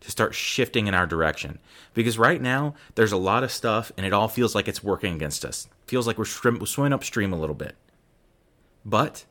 to 0.00 0.10
start 0.10 0.34
shifting 0.34 0.86
in 0.86 0.94
our 0.94 1.06
direction 1.06 1.58
because 1.94 2.18
right 2.18 2.40
now 2.40 2.74
there's 2.94 3.12
a 3.12 3.16
lot 3.16 3.42
of 3.42 3.50
stuff 3.50 3.90
and 3.96 4.06
it 4.06 4.12
all 4.12 4.28
feels 4.28 4.54
like 4.54 4.68
it's 4.68 4.82
working 4.84 5.14
against 5.14 5.44
us. 5.44 5.68
Feels 5.86 6.06
like 6.06 6.18
we're 6.18 6.24
swim- 6.24 6.64
swimming 6.66 6.92
upstream 6.92 7.32
a 7.32 7.38
little 7.38 7.54
bit. 7.54 7.76
But 8.84 9.24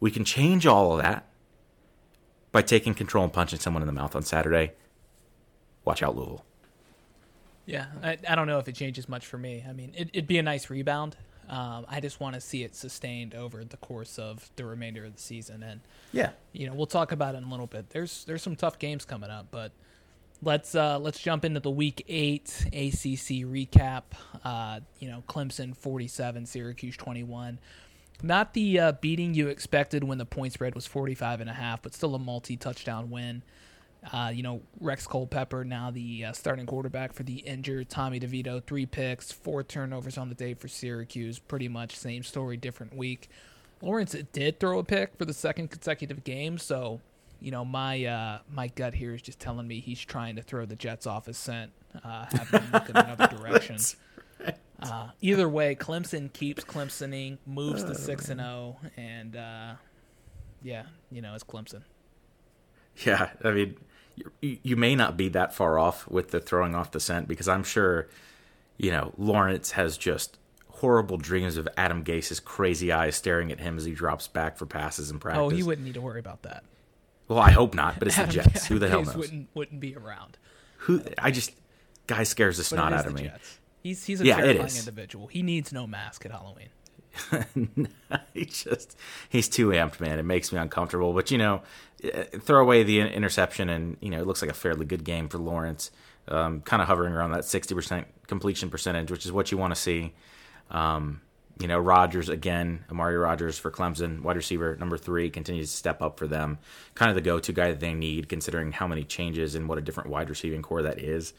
we 0.00 0.10
can 0.10 0.24
change 0.24 0.66
all 0.66 0.92
of 0.92 1.02
that 1.02 1.26
by 2.52 2.62
taking 2.62 2.94
control 2.94 3.24
and 3.24 3.32
punching 3.32 3.58
someone 3.58 3.82
in 3.82 3.86
the 3.86 3.92
mouth 3.92 4.14
on 4.14 4.22
Saturday. 4.22 4.72
Watch 5.84 6.02
out, 6.02 6.16
Louisville. 6.16 6.44
Yeah, 7.66 7.86
I, 8.02 8.18
I 8.26 8.34
don't 8.34 8.46
know 8.46 8.58
if 8.58 8.68
it 8.68 8.74
changes 8.74 9.08
much 9.08 9.26
for 9.26 9.38
me. 9.38 9.64
I 9.68 9.72
mean, 9.72 9.92
it, 9.96 10.10
it'd 10.12 10.26
be 10.26 10.38
a 10.38 10.42
nice 10.42 10.70
rebound. 10.70 11.16
Um, 11.48 11.86
I 11.88 12.00
just 12.00 12.20
want 12.20 12.34
to 12.34 12.40
see 12.40 12.62
it 12.62 12.74
sustained 12.74 13.34
over 13.34 13.64
the 13.64 13.76
course 13.78 14.18
of 14.18 14.50
the 14.56 14.64
remainder 14.64 15.04
of 15.04 15.14
the 15.14 15.20
season, 15.20 15.62
and 15.62 15.80
Yeah. 16.12 16.30
you 16.52 16.66
know 16.66 16.74
we'll 16.74 16.86
talk 16.86 17.12
about 17.12 17.34
it 17.34 17.38
in 17.38 17.44
a 17.44 17.50
little 17.50 17.66
bit. 17.66 17.90
There's 17.90 18.24
there's 18.24 18.42
some 18.42 18.56
tough 18.56 18.78
games 18.78 19.04
coming 19.04 19.30
up, 19.30 19.46
but 19.50 19.72
let's 20.42 20.74
uh, 20.74 20.98
let's 20.98 21.20
jump 21.20 21.44
into 21.44 21.60
the 21.60 21.70
Week 21.70 22.04
Eight 22.08 22.64
ACC 22.66 23.44
recap. 23.46 24.02
Uh, 24.44 24.80
you 25.00 25.08
know, 25.10 25.22
Clemson 25.28 25.76
47, 25.76 26.46
Syracuse 26.46 26.96
21. 26.96 27.58
Not 28.22 28.52
the 28.54 28.80
uh, 28.80 28.92
beating 28.92 29.32
you 29.34 29.48
expected 29.48 30.02
when 30.04 30.18
the 30.18 30.26
point 30.26 30.52
spread 30.52 30.74
was 30.74 30.86
45 30.86 31.40
and 31.40 31.48
a 31.48 31.52
half, 31.52 31.82
but 31.82 31.94
still 31.94 32.14
a 32.16 32.18
multi-touchdown 32.18 33.10
win. 33.10 33.42
Uh, 34.12 34.30
you 34.32 34.42
know, 34.42 34.62
Rex 34.80 35.06
Culpepper 35.06 35.64
now 35.64 35.90
the 35.90 36.26
uh, 36.26 36.32
starting 36.32 36.66
quarterback 36.66 37.12
for 37.12 37.24
the 37.24 37.36
injured 37.38 37.88
Tommy 37.88 38.20
DeVito. 38.20 38.62
Three 38.64 38.86
picks, 38.86 39.32
four 39.32 39.62
turnovers 39.62 40.16
on 40.16 40.28
the 40.28 40.34
day 40.34 40.54
for 40.54 40.68
Syracuse. 40.68 41.38
Pretty 41.38 41.68
much 41.68 41.96
same 41.96 42.22
story, 42.22 42.56
different 42.56 42.96
week. 42.96 43.28
Lawrence 43.82 44.14
did 44.32 44.58
throw 44.60 44.78
a 44.78 44.84
pick 44.84 45.16
for 45.16 45.24
the 45.24 45.32
second 45.32 45.70
consecutive 45.70 46.24
game, 46.24 46.58
so 46.58 47.00
you 47.40 47.50
know 47.50 47.64
my 47.64 48.04
uh, 48.04 48.38
my 48.50 48.68
gut 48.68 48.94
here 48.94 49.14
is 49.14 49.22
just 49.22 49.38
telling 49.38 49.66
me 49.66 49.80
he's 49.80 50.00
trying 50.00 50.36
to 50.36 50.42
throw 50.42 50.64
the 50.64 50.76
Jets 50.76 51.06
off 51.06 51.26
his 51.26 51.36
scent, 51.36 51.72
uh, 52.04 52.26
have 52.30 52.50
them 52.50 52.64
look 52.72 52.88
in 52.88 52.96
another 52.96 53.26
direction. 53.36 53.78
Uh, 54.80 55.08
either 55.20 55.48
way, 55.48 55.74
Clemson 55.74 56.32
keeps 56.32 56.64
Clemsoning, 56.64 57.38
moves 57.46 57.84
to 57.84 57.94
six 57.94 58.28
and 58.28 58.40
zero, 58.40 58.76
and 58.96 59.36
uh, 59.36 59.72
yeah, 60.62 60.84
you 61.10 61.20
know 61.20 61.34
it's 61.34 61.44
Clemson. 61.44 61.82
Yeah, 63.04 63.30
I 63.44 63.50
mean, 63.52 63.76
you, 64.40 64.58
you 64.62 64.76
may 64.76 64.94
not 64.94 65.16
be 65.16 65.28
that 65.30 65.54
far 65.54 65.78
off 65.78 66.08
with 66.08 66.30
the 66.30 66.40
throwing 66.40 66.74
off 66.74 66.90
the 66.92 67.00
scent 67.00 67.28
because 67.28 67.48
I'm 67.48 67.64
sure, 67.64 68.08
you 68.76 68.90
know, 68.90 69.12
Lawrence 69.18 69.72
has 69.72 69.96
just 69.96 70.38
horrible 70.68 71.16
dreams 71.16 71.56
of 71.56 71.68
Adam 71.76 72.02
Gase's 72.04 72.38
crazy 72.40 72.92
eyes 72.92 73.16
staring 73.16 73.50
at 73.50 73.58
him 73.60 73.76
as 73.76 73.84
he 73.84 73.92
drops 73.92 74.28
back 74.28 74.56
for 74.56 74.66
passes 74.66 75.10
in 75.10 75.18
practice. 75.18 75.40
Oh, 75.42 75.48
he 75.48 75.62
wouldn't 75.62 75.86
need 75.86 75.94
to 75.94 76.00
worry 76.00 76.20
about 76.20 76.42
that. 76.42 76.64
Well, 77.26 77.38
I 77.40 77.50
hope 77.50 77.74
not, 77.74 77.98
but 77.98 78.08
it's 78.08 78.16
the 78.16 78.22
Adam- 78.22 78.34
Jets. 78.34 78.66
Who 78.66 78.78
the 78.78 78.88
hell 78.88 79.02
Gase 79.02 79.06
knows? 79.06 79.16
Wouldn't 79.16 79.48
wouldn't 79.54 79.80
be 79.80 79.94
around. 79.96 80.38
Who? 80.78 81.02
I 81.18 81.30
just 81.30 81.52
guy 82.06 82.22
scares 82.22 82.56
the 82.56 82.64
snot 82.64 82.92
out 82.92 83.06
of 83.06 83.14
me. 83.14 83.24
Jets. 83.24 83.58
He's 83.82 84.04
he's 84.04 84.20
a 84.20 84.24
Yeah, 84.24 84.36
terrifying 84.36 84.76
individual. 84.78 85.26
He 85.26 85.42
needs 85.42 85.72
no 85.72 85.86
mask 85.86 86.24
at 86.24 86.32
Halloween. 86.32 86.68
he 88.34 88.44
just 88.44 88.96
he's 89.28 89.48
too 89.48 89.68
amped, 89.68 90.00
man. 90.00 90.18
It 90.18 90.24
makes 90.24 90.52
me 90.52 90.58
uncomfortable. 90.58 91.12
But 91.12 91.30
you 91.30 91.38
know, 91.38 91.62
throw 92.40 92.60
away 92.60 92.82
the 92.82 93.00
interception, 93.00 93.68
and 93.68 93.96
you 94.00 94.10
know, 94.10 94.20
it 94.20 94.26
looks 94.26 94.42
like 94.42 94.50
a 94.50 94.54
fairly 94.54 94.86
good 94.86 95.04
game 95.04 95.28
for 95.28 95.38
Lawrence. 95.38 95.90
Um, 96.28 96.60
kind 96.60 96.82
of 96.82 96.88
hovering 96.88 97.14
around 97.14 97.32
that 97.32 97.44
sixty 97.44 97.74
percent 97.74 98.06
completion 98.26 98.70
percentage, 98.70 99.10
which 99.10 99.24
is 99.24 99.32
what 99.32 99.50
you 99.50 99.58
want 99.58 99.74
to 99.74 99.80
see. 99.80 100.12
Um, 100.70 101.22
you 101.58 101.66
know, 101.66 101.78
Rodgers 101.78 102.28
again, 102.28 102.84
Amari 102.90 103.16
Rodgers 103.16 103.58
for 103.58 103.70
Clemson, 103.70 104.22
wide 104.22 104.36
receiver 104.36 104.76
number 104.76 104.96
three, 104.96 105.30
continues 105.30 105.70
to 105.70 105.76
step 105.76 106.02
up 106.02 106.18
for 106.18 106.26
them. 106.26 106.58
Kind 106.94 107.08
of 107.08 107.14
the 107.16 107.20
go-to 107.20 107.52
guy 107.52 107.68
that 107.68 107.80
they 107.80 107.94
need, 107.94 108.28
considering 108.28 108.72
how 108.72 108.86
many 108.86 109.02
changes 109.02 109.54
and 109.54 109.68
what 109.68 109.78
a 109.78 109.80
different 109.80 110.10
wide 110.10 110.30
receiving 110.30 110.62
core 110.62 110.82
that 110.82 111.00
is. 111.00 111.32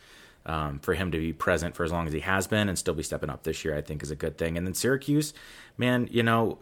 Um, 0.46 0.80
for 0.80 0.94
him 0.94 1.12
to 1.12 1.18
be 1.20 1.34
present 1.34 1.76
for 1.76 1.84
as 1.84 1.92
long 1.92 2.08
as 2.08 2.14
he 2.14 2.22
has 2.22 2.48
been 2.48 2.70
and 2.70 2.80
still 2.80 2.96
be 2.96 3.04
stepping 3.04 3.30
up 3.30 3.44
this 3.44 3.64
year, 3.64 3.76
I 3.78 3.82
think 3.82 4.02
is 4.02 4.10
a 4.10 4.16
good 4.16 4.38
thing. 4.38 4.58
And 4.58 4.66
then 4.66 4.74
Syracuse, 4.74 5.34
man, 5.78 6.08
you 6.12 6.24
know, 6.24 6.58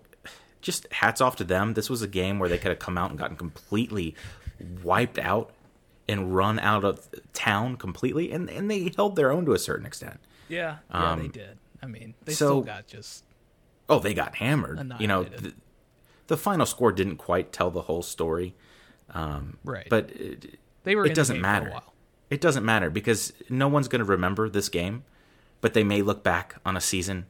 just 0.62 0.92
hats 0.94 1.22
off 1.22 1.36
to 1.38 1.44
them. 1.44 1.74
This 1.74 1.90
was 1.90 2.02
a 2.02 2.08
game 2.08 2.40
where 2.40 2.50
they 2.50 2.58
could 2.58 2.70
have 2.70 2.80
come 2.80 2.98
out 2.98 3.10
and 3.10 3.20
gotten 3.20 3.38
completely 3.38 4.16
wiped 4.84 5.20
out 5.20 5.52
and 6.08 6.36
run 6.36 6.58
out 6.60 6.84
of 6.84 7.08
town 7.34 7.76
completely, 7.78 8.32
and 8.32 8.50
and 8.50 8.70
they 8.72 8.92
held 8.96 9.16
their 9.16 9.32
own 9.32 9.46
to 9.46 9.54
a 9.54 9.60
certain 9.60 9.86
extent. 9.86 10.20
Yeah, 10.50 10.78
yeah, 10.94 11.16
they 11.16 11.22
Um, 11.26 11.30
did. 11.30 11.58
I 11.82 11.86
mean, 11.88 12.14
they 12.26 12.34
so- 12.34 12.46
still 12.48 12.62
got 12.62 12.88
just 12.88 13.24
Oh, 13.90 14.00
they 14.00 14.14
got 14.14 14.36
hammered. 14.36 14.94
You 15.00 15.08
know, 15.08 15.24
the, 15.24 15.54
the 16.28 16.36
final 16.38 16.66
score 16.66 16.92
didn't 16.92 17.16
quite 17.18 17.54
tell 17.54 17.72
the 17.72 17.84
whole 17.84 18.04
story, 18.04 18.54
right. 19.64 19.88
but 19.90 20.10
it, 20.12 20.60
they 20.84 20.96
were. 20.96 21.06
it 21.06 21.14
doesn't 21.16 21.40
matter. 21.40 21.66
For 21.68 21.72
a 21.72 21.74
while. 21.76 21.94
It 22.30 22.42
doesn't 22.42 22.66
matter 22.66 22.90
because 22.90 23.32
no 23.50 23.70
one's 23.70 23.88
going 23.88 24.00
to 24.00 24.06
remember 24.06 24.50
this 24.50 24.68
game, 24.68 25.04
but 25.62 25.74
they 25.74 25.84
may 25.86 26.02
look 26.02 26.24
back 26.24 26.56
on 26.66 26.76
a 26.76 26.82
season 26.82 27.26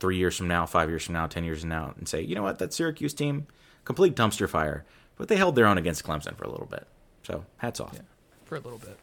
three 0.00 0.16
years 0.16 0.36
from 0.36 0.48
now, 0.48 0.66
five 0.66 0.88
years 0.88 1.04
from 1.04 1.14
now, 1.14 1.26
ten 1.26 1.44
years 1.44 1.60
from 1.60 1.70
now, 1.70 1.94
and 1.96 2.08
say, 2.08 2.20
you 2.20 2.34
know 2.34 2.42
what, 2.42 2.58
that 2.58 2.72
Syracuse 2.72 3.14
team, 3.14 3.46
complete 3.84 4.14
dumpster 4.14 4.48
fire, 4.48 4.84
but 5.16 5.28
they 5.28 5.36
held 5.36 5.56
their 5.56 5.66
own 5.66 5.78
against 5.78 6.04
Clemson 6.04 6.36
for 6.36 6.44
a 6.44 6.50
little 6.50 6.66
bit. 6.66 6.86
So 7.22 7.44
hats 7.58 7.80
off. 7.80 7.98
for 8.44 8.56
a 8.56 8.60
little 8.60 8.78
bit. 8.78 8.96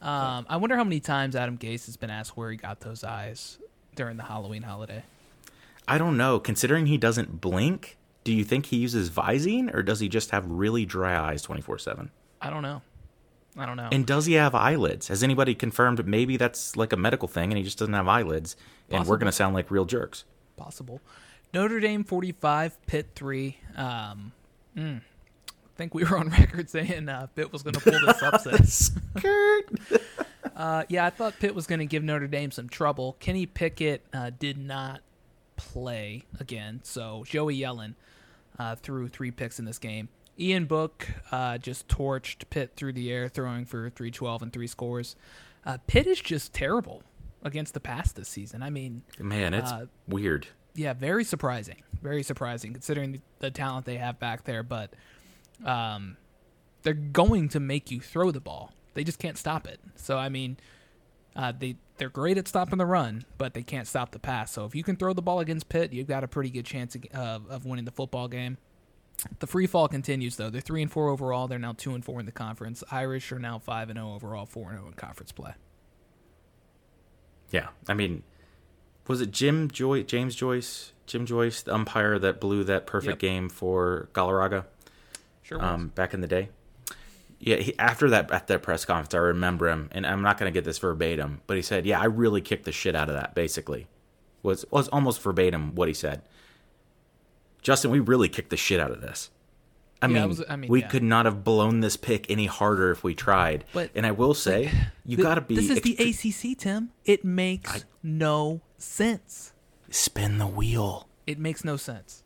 Um, 0.00 0.46
I 0.48 0.56
wonder 0.58 0.76
how 0.76 0.84
many 0.84 1.00
times 1.00 1.34
Adam 1.34 1.58
Gase 1.58 1.86
has 1.86 1.96
been 1.96 2.10
asked 2.10 2.36
where 2.36 2.50
he 2.50 2.56
got 2.56 2.80
those 2.80 3.02
eyes 3.02 3.58
during 3.96 4.16
the 4.16 4.22
Halloween 4.22 4.62
holiday. 4.62 5.02
I 5.88 5.98
don't 5.98 6.16
know. 6.16 6.38
Considering 6.38 6.86
he 6.86 6.98
doesn't 6.98 7.40
blink, 7.40 7.96
do 8.22 8.32
you 8.32 8.44
think 8.44 8.66
he 8.66 8.76
uses 8.76 9.10
Visine 9.10 9.74
or 9.74 9.82
does 9.82 9.98
he 10.00 10.08
just 10.08 10.30
have 10.30 10.48
really 10.48 10.84
dry 10.84 11.18
eyes 11.18 11.42
twenty 11.42 11.62
four 11.62 11.78
seven? 11.78 12.10
I 12.40 12.50
don't 12.50 12.62
know. 12.62 12.82
I 13.56 13.66
don't 13.66 13.76
know. 13.76 13.88
And 13.90 14.06
does 14.06 14.26
he 14.26 14.34
have 14.34 14.54
eyelids? 14.54 15.08
Has 15.08 15.24
anybody 15.24 15.54
confirmed 15.54 16.06
maybe 16.06 16.36
that's 16.36 16.76
like 16.76 16.92
a 16.92 16.96
medical 16.96 17.26
thing 17.26 17.50
and 17.50 17.58
he 17.58 17.64
just 17.64 17.78
doesn't 17.78 17.94
have 17.94 18.06
eyelids 18.06 18.54
and 18.90 19.06
we're 19.06 19.16
going 19.16 19.26
to 19.26 19.32
sound 19.32 19.54
like 19.54 19.70
real 19.70 19.84
jerks? 19.84 20.24
Possible. 20.56 21.00
Notre 21.52 21.80
Dame 21.80 22.04
45, 22.04 22.86
Pitt 22.86 23.08
3. 23.14 23.58
Um, 23.76 24.32
mm, 24.76 25.00
I 25.00 25.52
think 25.76 25.94
we 25.94 26.04
were 26.04 26.18
on 26.18 26.28
record 26.38 26.68
saying 26.68 27.08
uh, 27.08 27.26
Pitt 27.34 27.52
was 27.52 27.62
going 27.62 27.74
to 27.74 27.80
pull 27.80 27.98
this 28.06 28.22
upset. 28.22 28.66
Skirt. 28.68 29.70
Uh, 30.56 30.82
yeah, 30.88 31.06
I 31.06 31.10
thought 31.10 31.38
Pitt 31.38 31.54
was 31.54 31.68
going 31.68 31.78
to 31.78 31.86
give 31.86 32.02
Notre 32.02 32.26
Dame 32.26 32.50
some 32.50 32.68
trouble. 32.68 33.16
Kenny 33.20 33.46
Pickett 33.46 34.04
uh, 34.12 34.32
did 34.36 34.58
not 34.58 35.02
play 35.54 36.24
again, 36.40 36.80
so 36.82 37.22
Joey 37.28 37.56
Yellen 37.60 37.94
uh, 38.58 38.74
threw 38.74 39.06
three 39.06 39.30
picks 39.30 39.60
in 39.60 39.66
this 39.66 39.78
game. 39.78 40.08
Ian 40.36 40.64
Book 40.64 41.06
uh, 41.30 41.58
just 41.58 41.86
torched 41.86 42.50
Pitt 42.50 42.72
through 42.74 42.94
the 42.94 43.12
air, 43.12 43.28
throwing 43.28 43.66
for 43.66 43.88
312 43.90 44.42
and 44.42 44.52
three 44.52 44.66
scores. 44.66 45.14
Uh, 45.64 45.78
Pitt 45.86 46.08
is 46.08 46.20
just 46.20 46.52
terrible 46.52 47.04
against 47.42 47.74
the 47.74 47.80
pass 47.80 48.12
this 48.12 48.28
season. 48.28 48.62
I 48.62 48.70
mean, 48.70 49.02
Man, 49.18 49.54
it's 49.54 49.70
Uh, 49.70 49.86
weird. 50.06 50.48
yeah, 50.74 50.92
very 50.92 51.24
surprising. 51.24 51.82
Very 52.02 52.22
surprising 52.22 52.72
considering 52.72 53.12
the, 53.12 53.20
the 53.40 53.50
talent 53.50 53.86
they 53.86 53.96
have 53.96 54.18
back 54.18 54.44
there. 54.44 54.62
But 54.62 54.92
um, 55.64 56.16
they're 56.82 56.94
going 56.94 57.48
to 57.50 57.60
make 57.60 57.90
you 57.90 58.00
throw 58.00 58.30
the 58.30 58.40
ball. 58.40 58.72
They 58.94 59.04
just 59.04 59.18
can't 59.18 59.36
stop 59.38 59.66
it. 59.66 59.80
So 59.96 60.16
I 60.18 60.28
mean, 60.28 60.56
uh, 61.36 61.52
they 61.56 61.76
they're 61.98 62.08
great 62.08 62.38
at 62.38 62.46
stopping 62.48 62.78
the 62.78 62.86
run, 62.86 63.24
but 63.38 63.54
they 63.54 63.62
can't 63.62 63.86
stop 63.88 64.12
the 64.12 64.18
pass. 64.20 64.52
So 64.52 64.64
if 64.64 64.74
you 64.74 64.82
can 64.84 64.96
throw 64.96 65.12
the 65.12 65.22
ball 65.22 65.40
against 65.40 65.68
Pitt, 65.68 65.92
you've 65.92 66.06
got 66.06 66.22
a 66.24 66.28
pretty 66.28 66.50
good 66.50 66.64
chance 66.64 66.94
of, 66.94 67.04
of, 67.12 67.50
of 67.50 67.64
winning 67.64 67.84
the 67.84 67.90
football 67.90 68.28
game. 68.28 68.56
The 69.40 69.48
free 69.48 69.66
fall 69.66 69.88
continues 69.88 70.36
though. 70.36 70.48
They're 70.50 70.60
three 70.60 70.80
and 70.82 70.90
four 70.90 71.08
overall. 71.08 71.48
They're 71.48 71.58
now 71.58 71.72
two 71.72 71.94
and 71.94 72.04
four 72.04 72.20
in 72.20 72.26
the 72.26 72.32
conference. 72.32 72.84
Irish 72.92 73.32
are 73.32 73.38
now 73.40 73.58
five 73.58 73.90
and 73.90 73.96
zero 73.98 74.14
overall, 74.14 74.46
four 74.46 74.70
and 74.70 74.78
zero 74.78 74.86
in 74.88 74.94
conference 74.94 75.32
play. 75.32 75.54
Yeah, 77.50 77.68
I 77.88 77.94
mean, 77.94 78.22
was 79.06 79.20
it 79.20 79.30
Jim 79.30 79.70
Joy, 79.70 80.02
James 80.02 80.34
Joyce, 80.34 80.92
Jim 81.06 81.24
Joyce, 81.26 81.62
the 81.62 81.74
umpire 81.74 82.18
that 82.18 82.40
blew 82.40 82.64
that 82.64 82.86
perfect 82.86 83.14
Yep. 83.22 83.30
game 83.30 83.48
for 83.48 84.08
Galarraga 84.12 84.64
Sure. 85.42 85.62
um, 85.64 85.88
back 85.88 86.12
in 86.12 86.20
the 86.20 86.26
day? 86.26 86.50
Yeah, 87.40 87.56
he, 87.56 87.78
after 87.78 88.10
that 88.10 88.30
at 88.32 88.48
that 88.48 88.62
press 88.62 88.84
conference, 88.84 89.14
I 89.14 89.18
remember 89.18 89.68
him, 89.68 89.88
and 89.92 90.04
I'm 90.06 90.22
not 90.22 90.38
going 90.38 90.52
to 90.52 90.56
get 90.56 90.64
this 90.64 90.78
verbatim, 90.78 91.40
but 91.46 91.56
he 91.56 91.62
said, 91.62 91.86
"Yeah, 91.86 92.00
I 92.00 92.04
really 92.06 92.40
kicked 92.40 92.64
the 92.64 92.72
shit 92.72 92.96
out 92.96 93.08
of 93.08 93.14
that." 93.14 93.34
Basically, 93.34 93.86
was 94.42 94.66
was 94.72 94.88
almost 94.88 95.22
verbatim 95.22 95.74
what 95.76 95.86
he 95.88 95.94
said. 95.94 96.22
Justin, 97.62 97.90
we 97.92 98.00
really 98.00 98.28
kicked 98.28 98.50
the 98.50 98.56
shit 98.56 98.80
out 98.80 98.90
of 98.90 99.00
this. 99.00 99.30
I, 100.00 100.06
Yeah, 100.06 100.20
mean, 100.20 100.28
was- 100.28 100.44
I 100.48 100.56
mean, 100.56 100.70
we 100.70 100.80
yeah. 100.80 100.88
could 100.88 101.02
not 101.02 101.24
have 101.26 101.42
blown 101.42 101.80
this 101.80 101.96
pick 101.96 102.30
any 102.30 102.46
harder 102.46 102.90
if 102.92 103.02
we 103.02 103.14
tried. 103.14 103.64
But- 103.72 103.90
and 103.94 104.06
I 104.06 104.12
will 104.12 104.34
say, 104.34 104.70
you 105.04 105.16
got 105.16 105.34
to 105.36 105.40
be. 105.40 105.56
This 105.56 105.70
is 105.70 105.80
the 105.80 105.96
ACC, 105.98 106.54
Tim. 106.56 106.90
It 107.04 107.24
makes 107.24 107.84
no 108.02 108.60
sense. 108.76 109.52
spin 109.90 110.38
the 110.38 110.46
wheel. 110.46 111.08
It 111.26 111.38
makes 111.38 111.64
no 111.64 111.76
sense. 111.76 112.22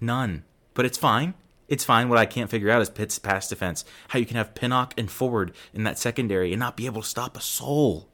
None. 0.00 0.44
But 0.74 0.84
it's 0.86 0.98
fine. 0.98 1.34
It's 1.68 1.84
fine. 1.84 2.08
What 2.08 2.18
I 2.18 2.26
can't 2.26 2.50
figure 2.50 2.70
out 2.70 2.82
is 2.82 2.90
Pitt's 2.90 3.18
pass 3.18 3.48
defense. 3.48 3.84
How 4.08 4.18
you 4.18 4.26
can 4.26 4.36
have 4.36 4.54
Pinnock 4.54 4.94
and 4.98 5.10
Ford 5.10 5.52
in 5.72 5.84
that 5.84 5.98
secondary 5.98 6.52
and 6.52 6.58
not 6.60 6.76
be 6.76 6.86
able 6.86 7.02
to 7.02 7.08
stop 7.08 7.36
a 7.36 7.40
soul. 7.40 8.08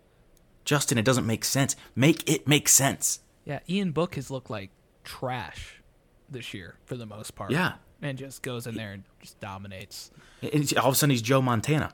Justin, 0.65 0.99
it 0.99 1.05
doesn't 1.05 1.27
make 1.27 1.45
sense. 1.45 1.77
Make 1.97 2.29
it 2.29 2.47
make 2.47 2.69
sense. 2.69 3.21
Yeah, 3.45 3.61
Ian 3.69 3.93
Book 3.93 4.17
has 4.17 4.31
looked 4.31 4.51
like 4.51 4.71
trash 5.03 5.81
this 6.29 6.53
year 6.53 6.77
for 6.85 6.97
the 6.97 7.07
most 7.07 7.35
part. 7.35 7.51
Yeah. 7.51 7.75
And 8.03 8.17
just 8.19 8.43
goes 8.43 8.67
in 8.67 8.75
there 8.75 8.93
and 8.93 9.05
just 9.21 9.39
dominates. 9.41 10.11
And 10.43 10.73
all 10.79 10.89
of 10.89 10.95
a 10.95 10.97
sudden 10.97 11.11
he's 11.11 11.23
Joe 11.23 11.43
Montana. 11.43 11.93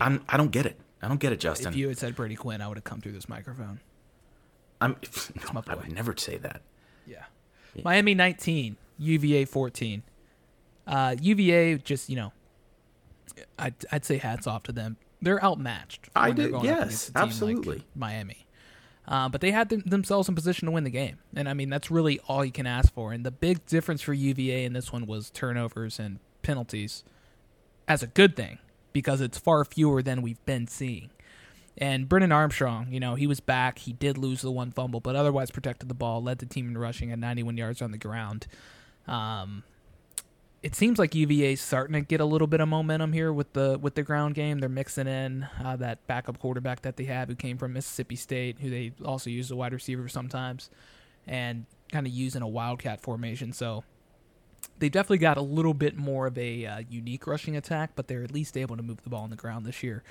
I'm, 0.00 0.22
I 0.28 0.36
don't 0.36 0.50
get 0.50 0.66
it. 0.66 0.78
I 1.02 1.08
don't 1.08 1.20
get 1.20 1.32
it, 1.32 1.40
Justin. 1.40 1.68
If 1.72 1.76
you 1.76 1.88
had 1.88 1.98
said 1.98 2.14
Brady 2.16 2.36
Quinn, 2.36 2.60
I 2.60 2.68
would 2.68 2.76
have 2.76 2.84
come 2.84 3.00
through 3.00 3.12
this 3.12 3.28
microphone. 3.28 3.80
I'm, 4.80 4.96
my 5.52 5.62
I 5.68 5.74
would 5.74 5.92
never 5.92 6.14
say 6.16 6.36
that. 6.38 6.62
Yeah. 7.06 7.24
Miami 7.84 8.14
19, 8.14 8.76
UVA 8.98 9.44
14. 9.44 10.02
Uh, 10.86 11.16
UVA 11.20 11.76
just, 11.78 12.08
you 12.08 12.16
know, 12.16 12.32
I'd, 13.58 13.74
I'd 13.92 14.04
say 14.04 14.18
hats 14.18 14.46
off 14.46 14.62
to 14.64 14.72
them. 14.72 14.96
They're 15.20 15.42
outmatched. 15.42 16.08
I 16.14 16.30
did- 16.30 16.52
yes, 16.62 17.08
against 17.08 17.08
a 17.08 17.12
team 17.12 17.14
like 17.14 17.22
absolutely. 17.28 17.84
Miami. 17.94 18.45
Uh, 19.08 19.28
but 19.28 19.40
they 19.40 19.52
had 19.52 19.68
them, 19.68 19.82
themselves 19.86 20.28
in 20.28 20.34
position 20.34 20.66
to 20.66 20.72
win 20.72 20.84
the 20.84 20.90
game. 20.90 21.18
And 21.34 21.48
I 21.48 21.54
mean, 21.54 21.70
that's 21.70 21.90
really 21.90 22.18
all 22.26 22.44
you 22.44 22.52
can 22.52 22.66
ask 22.66 22.92
for. 22.92 23.12
And 23.12 23.24
the 23.24 23.30
big 23.30 23.64
difference 23.66 24.02
for 24.02 24.12
UVA 24.12 24.64
in 24.64 24.72
this 24.72 24.92
one 24.92 25.06
was 25.06 25.30
turnovers 25.30 25.98
and 26.00 26.18
penalties 26.42 27.04
as 27.86 28.02
a 28.02 28.08
good 28.08 28.34
thing 28.34 28.58
because 28.92 29.20
it's 29.20 29.38
far 29.38 29.64
fewer 29.64 30.02
than 30.02 30.22
we've 30.22 30.44
been 30.44 30.66
seeing. 30.66 31.10
And 31.78 32.08
Brennan 32.08 32.32
Armstrong, 32.32 32.88
you 32.90 32.98
know, 32.98 33.14
he 33.14 33.26
was 33.26 33.40
back. 33.40 33.80
He 33.80 33.92
did 33.92 34.16
lose 34.16 34.40
the 34.40 34.50
one 34.50 34.70
fumble, 34.70 35.00
but 35.00 35.14
otherwise 35.14 35.50
protected 35.50 35.88
the 35.88 35.94
ball, 35.94 36.22
led 36.22 36.38
the 36.38 36.46
team 36.46 36.68
in 36.68 36.78
rushing 36.78 37.12
at 37.12 37.18
91 37.18 37.56
yards 37.58 37.82
on 37.82 37.90
the 37.92 37.98
ground. 37.98 38.46
Um, 39.06 39.62
it 40.62 40.74
seems 40.74 40.98
like 40.98 41.14
UVA 41.14 41.52
is 41.52 41.60
starting 41.60 41.94
to 41.94 42.00
get 42.00 42.20
a 42.20 42.24
little 42.24 42.46
bit 42.46 42.60
of 42.60 42.68
momentum 42.68 43.12
here 43.12 43.32
with 43.32 43.52
the 43.52 43.78
with 43.80 43.94
the 43.94 44.02
ground 44.02 44.34
game. 44.34 44.58
They're 44.58 44.68
mixing 44.68 45.06
in 45.06 45.46
uh, 45.62 45.76
that 45.76 46.06
backup 46.06 46.38
quarterback 46.38 46.82
that 46.82 46.96
they 46.96 47.04
have, 47.04 47.28
who 47.28 47.34
came 47.34 47.58
from 47.58 47.72
Mississippi 47.74 48.16
State, 48.16 48.58
who 48.60 48.70
they 48.70 48.92
also 49.04 49.30
use 49.30 49.46
as 49.46 49.50
a 49.52 49.56
wide 49.56 49.72
receiver 49.72 50.08
sometimes, 50.08 50.70
and 51.26 51.66
kind 51.92 52.06
of 52.06 52.12
using 52.12 52.42
a 52.42 52.48
wildcat 52.48 53.00
formation. 53.00 53.52
So 53.52 53.84
they 54.78 54.88
definitely 54.88 55.18
got 55.18 55.36
a 55.36 55.42
little 55.42 55.74
bit 55.74 55.96
more 55.96 56.26
of 56.26 56.36
a 56.36 56.66
uh, 56.66 56.82
unique 56.88 57.26
rushing 57.26 57.56
attack, 57.56 57.90
but 57.94 58.08
they're 58.08 58.24
at 58.24 58.32
least 58.32 58.56
able 58.56 58.76
to 58.76 58.82
move 58.82 59.02
the 59.02 59.10
ball 59.10 59.22
on 59.22 59.30
the 59.30 59.36
ground 59.36 59.66
this 59.66 59.82
year. 59.82 60.02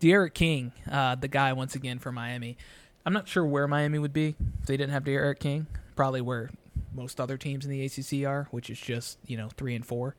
D'Eriq 0.00 0.34
King, 0.34 0.72
uh, 0.90 1.14
the 1.14 1.28
guy 1.28 1.52
once 1.52 1.74
again 1.74 1.98
for 1.98 2.12
Miami. 2.12 2.56
I'm 3.04 3.12
not 3.12 3.26
sure 3.26 3.44
where 3.44 3.66
Miami 3.66 3.98
would 3.98 4.12
be 4.12 4.36
if 4.60 4.66
they 4.66 4.76
didn't 4.76 4.92
have 4.92 5.04
D'Eriq 5.04 5.38
King. 5.38 5.66
Probably 5.96 6.20
where 6.20 6.50
most 6.94 7.20
other 7.20 7.36
teams 7.36 7.64
in 7.64 7.70
the 7.70 7.84
ACC 7.84 8.26
are, 8.26 8.48
which 8.50 8.70
is 8.70 8.78
just 8.80 9.18
you 9.26 9.36
know 9.36 9.48
three 9.56 9.74
and 9.74 9.84
four. 9.86 10.16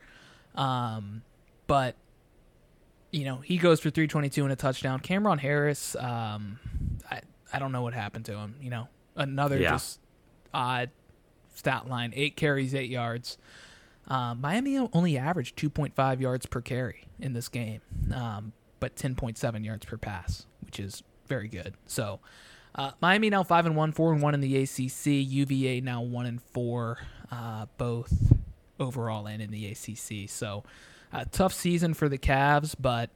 Um, 0.55 1.21
but 1.67 1.95
you 3.11 3.25
know 3.25 3.37
he 3.37 3.57
goes 3.57 3.79
for 3.79 3.89
322 3.89 4.43
and 4.43 4.51
a 4.53 4.55
touchdown. 4.55 4.99
Cam'Ron 4.99 5.39
Harris, 5.39 5.95
um, 5.95 6.59
I 7.09 7.21
I 7.53 7.59
don't 7.59 7.71
know 7.71 7.81
what 7.81 7.93
happened 7.93 8.25
to 8.25 8.33
him. 8.37 8.55
You 8.61 8.69
know 8.69 8.87
another 9.15 9.57
Yeah. 9.59 9.71
just 9.71 9.99
odd 10.53 10.89
stat 11.55 11.87
line: 11.89 12.13
eight 12.15 12.35
carries, 12.35 12.73
eight 12.75 12.89
yards. 12.89 13.37
Um, 14.07 14.41
Miami 14.41 14.77
only 14.91 15.19
averaged 15.19 15.55
2.5 15.55 16.19
yards 16.19 16.47
per 16.47 16.61
carry 16.61 17.05
in 17.19 17.33
this 17.33 17.47
game, 17.47 17.81
um, 18.11 18.53
but 18.79 18.95
10.7 18.95 19.63
yards 19.63 19.85
per 19.85 19.97
pass, 19.97 20.47
which 20.61 20.79
is 20.79 21.03
very 21.27 21.47
good. 21.47 21.75
So, 21.85 22.19
uh, 22.75 22.91
Miami 23.01 23.29
now 23.29 23.43
five 23.43 23.65
and 23.65 23.75
one, 23.75 23.91
four 23.91 24.13
and 24.13 24.21
one 24.21 24.33
in 24.33 24.41
the 24.41 24.57
ACC. 24.57 25.05
UVA 25.05 25.81
now 25.81 26.01
one 26.01 26.25
and 26.25 26.41
four, 26.41 26.99
uh, 27.31 27.65
both 27.77 28.33
overall 28.79 29.27
and 29.27 29.41
in 29.41 29.51
the 29.51 29.67
ACC. 29.67 30.29
So, 30.29 30.63
uh, 31.11 31.25
tough 31.31 31.53
season 31.53 31.93
for 31.93 32.07
the 32.07 32.17
Cavs, 32.17 32.75
but 32.79 33.09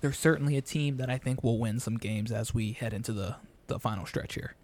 they're 0.00 0.12
certainly 0.12 0.56
a 0.56 0.62
team 0.62 0.96
that 0.96 1.10
I 1.10 1.18
think 1.18 1.42
will 1.42 1.58
win 1.58 1.80
some 1.80 1.96
games 1.96 2.32
as 2.32 2.54
we 2.54 2.72
head 2.72 2.92
into 2.92 3.12
the 3.12 3.36
the 3.68 3.78
final 3.78 4.04
stretch 4.04 4.34
here. 4.34 4.54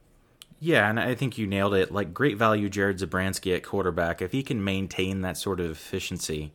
Yeah, 0.58 0.88
and 0.88 0.98
I 0.98 1.14
think 1.14 1.36
you 1.38 1.46
nailed 1.46 1.74
it. 1.74 1.92
Like 1.92 2.14
great 2.14 2.36
value, 2.36 2.68
Jared 2.68 2.98
Zabransky 2.98 3.54
at 3.54 3.62
quarterback. 3.62 4.22
If 4.22 4.32
he 4.32 4.42
can 4.42 4.64
maintain 4.64 5.20
that 5.20 5.36
sort 5.36 5.60
of 5.60 5.70
efficiency, 5.70 6.52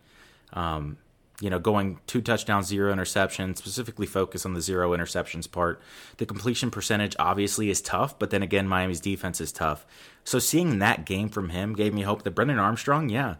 um, 0.53 0.97
you 1.41 1.49
know, 1.49 1.59
going 1.59 1.99
two 2.05 2.21
touchdowns, 2.21 2.67
zero 2.67 2.93
interceptions, 2.93 3.57
specifically 3.57 4.05
focus 4.05 4.45
on 4.45 4.53
the 4.53 4.61
zero 4.61 4.95
interceptions 4.95 5.51
part. 5.51 5.81
The 6.17 6.25
completion 6.25 6.69
percentage 6.69 7.15
obviously 7.17 7.69
is 7.69 7.81
tough, 7.81 8.17
but 8.17 8.29
then 8.29 8.43
again, 8.43 8.67
Miami's 8.67 9.01
defense 9.01 9.41
is 9.41 9.51
tough. 9.51 9.85
So 10.23 10.37
seeing 10.37 10.79
that 10.79 11.03
game 11.03 11.29
from 11.29 11.49
him 11.49 11.73
gave 11.73 11.93
me 11.95 12.03
hope 12.03 12.21
that 12.23 12.31
Brennan 12.31 12.59
Armstrong, 12.59 13.09
yeah, 13.09 13.35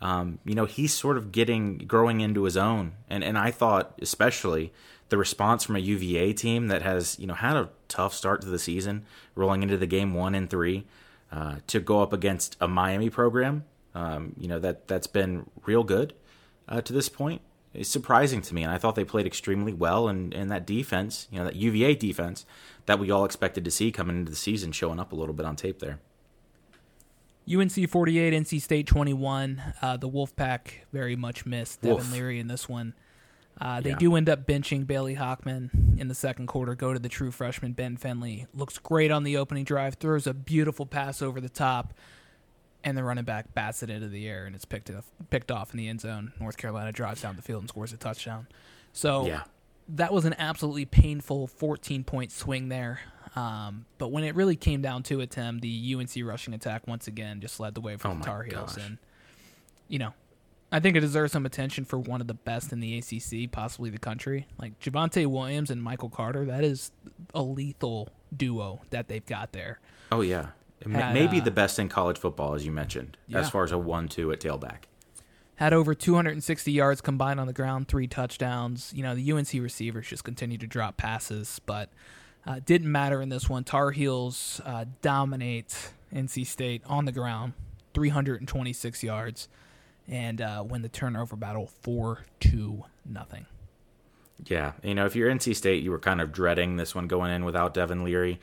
um, 0.00 0.40
you 0.44 0.54
know, 0.54 0.66
he's 0.66 0.92
sort 0.92 1.16
of 1.16 1.30
getting 1.30 1.78
growing 1.78 2.20
into 2.20 2.42
his 2.42 2.56
own. 2.56 2.92
And 3.08 3.22
and 3.22 3.38
I 3.38 3.52
thought 3.52 3.98
especially 4.02 4.72
the 5.08 5.16
response 5.16 5.62
from 5.62 5.76
a 5.76 5.80
UVA 5.80 6.32
team 6.32 6.66
that 6.66 6.82
has 6.82 7.16
you 7.18 7.28
know 7.28 7.34
had 7.34 7.56
a 7.56 7.70
tough 7.86 8.12
start 8.12 8.40
to 8.40 8.48
the 8.48 8.58
season, 8.58 9.06
rolling 9.36 9.62
into 9.62 9.76
the 9.76 9.86
game 9.86 10.14
one 10.14 10.34
and 10.34 10.50
three, 10.50 10.84
uh, 11.30 11.56
to 11.68 11.78
go 11.78 12.02
up 12.02 12.12
against 12.12 12.56
a 12.60 12.66
Miami 12.66 13.08
program, 13.08 13.64
um, 13.94 14.34
you 14.36 14.48
know 14.48 14.58
that 14.58 14.88
that's 14.88 15.06
been 15.06 15.48
real 15.64 15.84
good 15.84 16.12
uh, 16.68 16.80
to 16.82 16.92
this 16.92 17.08
point. 17.08 17.42
It's 17.74 17.90
surprising 17.90 18.40
to 18.42 18.54
me, 18.54 18.62
and 18.62 18.72
I 18.72 18.78
thought 18.78 18.94
they 18.94 19.04
played 19.04 19.26
extremely 19.26 19.74
well. 19.74 20.08
And, 20.08 20.32
and 20.32 20.50
that 20.50 20.66
defense, 20.66 21.28
you 21.30 21.38
know, 21.38 21.44
that 21.44 21.56
UVA 21.56 21.94
defense 21.94 22.46
that 22.86 22.98
we 22.98 23.10
all 23.10 23.24
expected 23.26 23.64
to 23.66 23.70
see 23.70 23.92
coming 23.92 24.16
into 24.16 24.30
the 24.30 24.36
season, 24.36 24.72
showing 24.72 24.98
up 24.98 25.12
a 25.12 25.16
little 25.16 25.34
bit 25.34 25.44
on 25.44 25.56
tape 25.56 25.80
there. 25.80 25.98
UNC 27.52 27.88
48, 27.88 28.32
NC 28.32 28.60
State 28.60 28.86
21. 28.86 29.62
Uh, 29.80 29.96
the 29.96 30.08
Wolfpack 30.08 30.68
very 30.92 31.14
much 31.16 31.46
missed 31.46 31.80
Devin 31.82 31.96
Wolf. 31.96 32.12
Leary 32.12 32.40
in 32.40 32.48
this 32.48 32.68
one. 32.68 32.94
Uh, 33.60 33.80
they 33.80 33.90
Yeah. 33.90 33.96
do 33.96 34.16
end 34.16 34.28
up 34.28 34.46
benching 34.46 34.86
Bailey 34.86 35.16
Hockman 35.16 35.98
in 35.98 36.08
the 36.08 36.14
second 36.14 36.46
quarter. 36.46 36.74
Go 36.74 36.92
to 36.92 36.98
the 36.98 37.08
true 37.08 37.30
freshman 37.30 37.72
Ben 37.72 37.96
Finley. 37.96 38.46
Looks 38.52 38.78
great 38.78 39.10
on 39.10 39.22
the 39.22 39.36
opening 39.36 39.64
drive. 39.64 39.94
Throws 39.94 40.26
a 40.26 40.34
beautiful 40.34 40.86
pass 40.86 41.22
over 41.22 41.40
the 41.40 41.48
top, 41.48 41.94
and 42.86 42.96
the 42.96 43.02
running 43.04 43.24
back 43.24 43.52
bats 43.52 43.82
it 43.82 43.90
into 43.90 44.08
the 44.08 44.26
air, 44.26 44.46
and 44.46 44.54
it's 44.54 44.64
picked 44.64 44.88
off, 44.90 45.04
picked 45.28 45.50
off 45.50 45.72
in 45.72 45.76
the 45.78 45.88
end 45.88 46.00
zone. 46.00 46.32
North 46.40 46.56
Carolina 46.56 46.92
drives 46.92 47.20
down 47.20 47.36
the 47.36 47.42
field 47.42 47.60
and 47.62 47.68
scores 47.68 47.92
a 47.92 47.96
touchdown. 47.98 48.46
So 48.94 49.26
Yeah. 49.26 49.42
that 49.88 50.12
was 50.12 50.24
an 50.24 50.34
absolutely 50.38 50.86
painful 50.86 51.46
14 51.48 52.04
point 52.04 52.32
swing 52.32 52.68
there. 52.70 53.00
Um, 53.34 53.84
but 53.98 54.08
when 54.12 54.24
it 54.24 54.34
really 54.34 54.56
came 54.56 54.80
down 54.80 55.02
to 55.04 55.20
it, 55.20 55.30
Tim, 55.32 55.58
the 55.58 55.68
UNC 55.94 56.22
rushing 56.24 56.54
attack 56.54 56.86
once 56.86 57.06
again 57.06 57.40
just 57.42 57.60
led 57.60 57.74
the 57.74 57.82
way 57.82 57.96
for 57.98 58.08
Oh 58.08 58.14
the 58.14 58.24
Tar 58.24 58.44
Heels. 58.44 58.76
gosh. 58.76 58.86
And, 58.86 58.98
you 59.88 59.98
know, 59.98 60.14
I 60.72 60.80
think 60.80 60.96
it 60.96 61.00
deserves 61.00 61.32
some 61.32 61.44
attention 61.44 61.84
for 61.84 61.98
one 61.98 62.20
of 62.20 62.28
the 62.28 62.34
best 62.34 62.72
in 62.72 62.80
the 62.80 62.96
ACC, 62.98 63.50
possibly 63.50 63.90
the 63.90 63.98
country. 63.98 64.46
Like 64.58 64.78
Javonte 64.80 65.26
Williams 65.26 65.70
and 65.70 65.82
Michael 65.82 66.08
Carter, 66.08 66.44
that 66.46 66.64
is 66.64 66.92
a 67.34 67.42
lethal 67.42 68.08
duo 68.34 68.80
that 68.90 69.08
they've 69.08 69.26
got 69.26 69.52
there. 69.52 69.80
Oh 70.10 70.22
yeah, 70.22 70.46
Had, 70.90 71.14
maybe 71.14 71.40
uh, 71.40 71.44
the 71.44 71.50
best 71.50 71.78
in 71.78 71.88
college 71.88 72.18
football, 72.18 72.54
as 72.54 72.64
you 72.66 72.72
mentioned, 72.72 73.16
Yeah. 73.28 73.40
as 73.40 73.50
far 73.50 73.64
as 73.64 73.72
a 73.72 73.78
one-two 73.78 74.30
at 74.32 74.40
tailback. 74.40 74.82
had 75.56 75.72
over 75.72 75.94
260 75.94 76.70
yards 76.70 77.00
combined 77.00 77.40
on 77.40 77.46
the 77.46 77.52
ground, 77.52 77.88
three 77.88 78.06
touchdowns. 78.06 78.92
You 78.94 79.02
know, 79.02 79.14
the 79.14 79.32
UNC 79.32 79.54
receivers 79.54 80.06
just 80.06 80.22
continued 80.22 80.60
to 80.60 80.66
drop 80.66 80.96
passes, 80.98 81.60
but 81.64 81.88
uh, 82.46 82.60
didn't 82.64 82.92
matter 82.92 83.22
in 83.22 83.30
this 83.30 83.48
one. 83.48 83.64
Tar 83.64 83.90
Heels 83.90 84.60
uh, 84.66 84.84
dominate 85.02 85.90
NC 86.14 86.46
State 86.46 86.82
on 86.86 87.06
the 87.06 87.12
ground, 87.12 87.54
326 87.94 89.02
yards, 89.02 89.48
and 90.06 90.40
uh, 90.40 90.62
win 90.66 90.82
the 90.82 90.88
turnover 90.90 91.36
battle 91.36 91.66
4 91.82 92.26
2 92.40 92.84
nothing. 93.04 93.46
Yeah, 94.44 94.72
you 94.82 94.94
know, 94.94 95.06
if 95.06 95.16
you're 95.16 95.30
NC 95.30 95.56
State, 95.56 95.82
you 95.82 95.90
were 95.90 95.98
kind 95.98 96.20
of 96.20 96.30
dreading 96.32 96.76
this 96.76 96.94
one 96.94 97.06
going 97.06 97.32
in 97.32 97.44
without 97.46 97.72
Devin 97.72 98.04
Leary. 98.04 98.38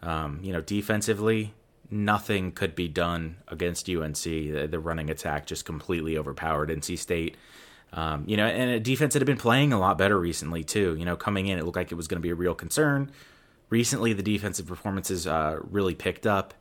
Um, 0.00 0.38
you 0.42 0.52
know, 0.52 0.60
defensively, 0.60 1.52
nothing 1.92 2.52
could 2.52 2.74
be 2.74 2.88
done 2.88 3.36
against 3.46 3.88
UNC. 3.88 4.14
The, 4.22 4.66
the 4.68 4.80
running 4.80 5.10
attack 5.10 5.46
just 5.46 5.64
completely 5.64 6.16
overpowered 6.16 6.70
NC 6.70 6.98
State. 6.98 7.36
Um, 7.92 8.24
you 8.26 8.38
know, 8.38 8.46
and 8.46 8.70
a 8.70 8.80
defense 8.80 9.12
that 9.12 9.20
had 9.20 9.26
been 9.26 9.36
playing 9.36 9.72
a 9.72 9.78
lot 9.78 9.98
better 9.98 10.18
recently 10.18 10.64
too. 10.64 10.96
You 10.98 11.04
know, 11.04 11.16
coming 11.16 11.46
in, 11.46 11.58
it 11.58 11.64
looked 11.64 11.76
like 11.76 11.92
it 11.92 11.96
was 11.96 12.08
going 12.08 12.20
to 12.20 12.22
be 12.22 12.30
a 12.30 12.34
real 12.34 12.54
concern. 12.54 13.12
Recently, 13.68 14.12
the 14.12 14.22
defensive 14.22 14.66
performances 14.66 15.26
uh, 15.26 15.58
really 15.70 15.94
picked 15.94 16.26
up, 16.26 16.54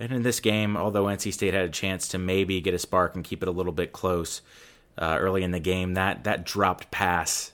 and 0.00 0.12
in 0.12 0.22
this 0.22 0.40
game, 0.40 0.76
although 0.76 1.04
NC 1.04 1.32
State 1.32 1.54
had 1.54 1.64
a 1.64 1.70
chance 1.70 2.08
to 2.08 2.18
maybe 2.18 2.60
get 2.60 2.74
a 2.74 2.78
spark 2.78 3.14
and 3.14 3.24
keep 3.24 3.42
it 3.42 3.48
a 3.48 3.52
little 3.52 3.72
bit 3.72 3.92
close 3.92 4.40
uh, 4.96 5.16
early 5.20 5.42
in 5.42 5.50
the 5.50 5.60
game, 5.60 5.94
that 5.94 6.24
that 6.24 6.44
dropped 6.44 6.90
pass, 6.90 7.52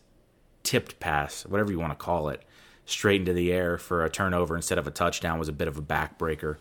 tipped 0.62 1.00
pass, 1.00 1.44
whatever 1.46 1.72
you 1.72 1.80
want 1.80 1.92
to 1.92 1.96
call 1.96 2.28
it, 2.28 2.42
straight 2.86 3.20
into 3.20 3.32
the 3.32 3.52
air 3.52 3.78
for 3.78 4.04
a 4.04 4.10
turnover 4.10 4.54
instead 4.54 4.78
of 4.78 4.86
a 4.86 4.92
touchdown 4.92 5.38
was 5.38 5.48
a 5.48 5.52
bit 5.52 5.68
of 5.68 5.76
a 5.76 5.82
backbreaker. 5.82 6.58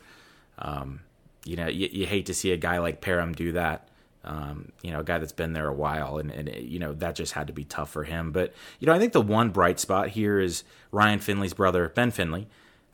Um, 0.59 1.01
you 1.45 1.55
know, 1.55 1.67
you, 1.67 1.89
you, 1.91 2.05
hate 2.05 2.27
to 2.27 2.33
see 2.33 2.51
a 2.51 2.57
guy 2.57 2.79
like 2.79 3.01
Parham 3.01 3.33
do 3.33 3.51
that. 3.53 3.89
Um, 4.23 4.71
you 4.81 4.91
know, 4.91 5.01
a 5.01 5.03
guy 5.03 5.17
that's 5.17 5.33
been 5.33 5.51
there 5.51 5.67
a 5.67 5.73
while, 5.73 6.17
and, 6.17 6.31
and 6.31 6.49
you 6.55 6.79
know 6.79 6.93
that 6.93 7.15
just 7.15 7.33
had 7.33 7.47
to 7.47 7.53
be 7.53 7.65
tough 7.65 7.89
for 7.89 8.05
him. 8.05 8.31
But 8.31 8.53
you 8.79 8.87
know, 8.87 8.93
I 8.93 8.99
think 8.99 9.11
the 9.11 9.21
one 9.21 9.49
bright 9.49 9.79
spot 9.79 10.09
here 10.09 10.39
is 10.39 10.63
Ryan 10.91 11.19
Finley's 11.19 11.53
brother, 11.53 11.89
Ben 11.89 12.11
Finley, 12.11 12.47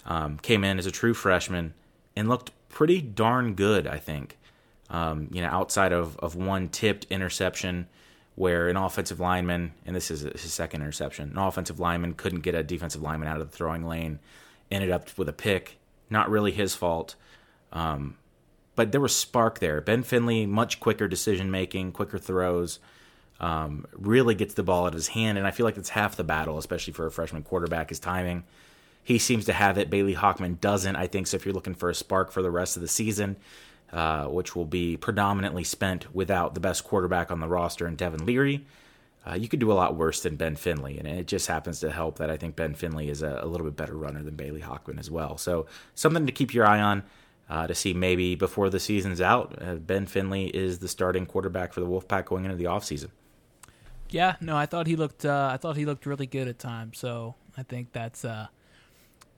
um, 0.06 0.40
came 0.40 0.64
in 0.64 0.80
as 0.80 0.88
a 0.88 0.92
true 0.92 1.14
freshman 1.14 1.76
and 2.16 2.28
looked 2.28 2.52
pretty 2.70 3.02
darn 3.02 3.54
good. 3.54 3.86
I 3.86 3.98
think, 3.98 4.38
um, 4.90 5.28
you 5.32 5.42
know, 5.42 5.50
outside 5.50 5.92
of 5.92 6.18
of 6.18 6.36
one 6.36 6.68
tipped 6.70 7.06
interception 7.12 7.88
where 8.34 8.70
an 8.70 8.78
offensive 8.78 9.20
lineman, 9.20 9.74
and 9.86 9.96
this 9.96 10.10
is 10.10 10.22
his 10.22 10.54
second 10.54 10.82
interception, 10.82 11.30
an 11.32 11.38
offensive 11.38 11.80
lineman 11.80 12.14
couldn't 12.14 12.40
get 12.40 12.56
a 12.56 12.64
defensive 12.64 13.02
lineman 13.02 13.28
out 13.28 13.40
of 13.40 13.52
the 13.52 13.56
throwing 13.56 13.86
lane, 13.86 14.18
ended 14.72 14.90
up 14.90 15.16
with 15.18 15.30
a 15.30 15.34
pick. 15.34 15.78
Not 16.10 16.30
really 16.30 16.52
his 16.52 16.74
fault. 16.74 17.16
Um, 17.72 18.18
but 18.76 18.92
there 18.92 19.02
was 19.02 19.16
spark 19.16 19.60
there. 19.60 19.82
Ben 19.82 20.04
Finley, 20.04 20.46
much 20.46 20.80
quicker 20.80 21.08
decision 21.08 21.52
making, 21.52 21.92
quicker 21.92 22.18
throws, 22.18 22.80
um, 23.40 23.86
really 23.94 24.36
gets 24.36 24.54
the 24.54 24.64
ball 24.64 24.88
at 24.88 24.94
his 24.94 25.10
hand, 25.10 25.38
and 25.38 25.46
I 25.46 25.52
feel 25.52 25.66
like 25.66 25.78
it's 25.78 25.90
half 25.90 26.16
the 26.16 26.24
battle, 26.24 26.58
especially 26.58 26.94
for 26.94 27.06
a 27.06 27.12
freshman 27.12 27.44
quarterback. 27.44 27.90
His 27.90 28.00
timing, 28.00 28.44
he 29.04 29.18
seems 29.18 29.46
to 29.46 29.54
have 29.54 29.78
it. 29.78 29.90
Bailey 29.90 30.16
Hockman 30.16 30.60
doesn't. 30.60 30.96
I 30.96 31.08
think 31.08 31.28
so. 31.28 31.36
If 31.36 31.46
you're 31.46 31.54
looking 31.54 31.76
for 31.76 31.90
a 31.90 31.96
spark 31.96 32.32
for 32.32 32.42
the 32.42 32.52
rest 32.52 32.76
of 32.76 32.82
the 32.82 32.88
season, 32.88 33.38
uh, 33.92 34.26
which 34.26 34.56
will 34.56 34.66
be 34.66 34.98
predominantly 34.98 35.64
spent 35.64 36.14
without 36.14 36.54
the 36.54 36.60
best 36.60 36.84
quarterback 36.84 37.32
on 37.32 37.40
the 37.40 37.48
roster 37.48 37.86
and 37.86 37.98
Devin 37.98 38.26
Leary. 38.26 38.66
Uh, 39.28 39.34
you 39.34 39.48
could 39.48 39.60
do 39.60 39.72
a 39.72 39.74
lot 39.74 39.96
worse 39.96 40.22
than 40.22 40.36
Ben 40.36 40.56
Finley, 40.56 40.98
and 40.98 41.08
it 41.08 41.28
just 41.28 41.48
happens 41.48 41.80
to 41.82 41.92
help 41.92 42.18
that 42.20 42.30
I 42.30 42.38
think 42.38 42.56
Ben 42.56 42.74
Finley 42.74 43.10
is 43.10 43.22
a, 43.22 43.40
a 43.42 43.48
little 43.48 43.66
bit 43.66 43.76
better 43.76 43.96
runner 43.96 44.24
than 44.24 44.36
Bailey 44.36 44.62
Hockman 44.62 45.00
as 45.00 45.12
well. 45.12 45.38
So 45.38 45.66
something 45.96 46.26
to 46.26 46.32
keep 46.32 46.54
your 46.54 46.66
eye 46.66 46.80
on 46.80 47.04
uh, 47.50 47.68
to 47.68 47.74
see 47.74 47.94
maybe 47.94 48.36
before 48.36 48.70
the 48.70 48.80
season's 48.80 49.20
out, 49.20 49.58
uh, 49.62 49.76
Ben 49.76 50.06
Finley 50.06 50.48
is 50.48 50.80
the 50.80 50.88
starting 50.88 51.26
quarterback 51.26 51.74
for 51.74 51.80
the 51.80 51.88
Wolfpack 51.88 52.26
going 52.26 52.46
into 52.46 52.56
the 52.56 52.66
offseason. 52.66 53.10
Yeah, 54.12 54.36
no, 54.42 54.56
I 54.56 54.66
thought 54.66 54.88
he 54.88 54.96
looked. 54.96 55.26
Uh, 55.26 55.50
I 55.52 55.58
thought 55.58 55.78
he 55.78 55.86
looked 55.86 56.06
really 56.06 56.26
good 56.26 56.48
at 56.48 56.60
times. 56.60 56.98
So 56.98 57.36
I 57.58 57.64
think 57.64 57.92
that's 57.92 58.26
uh, 58.26 58.48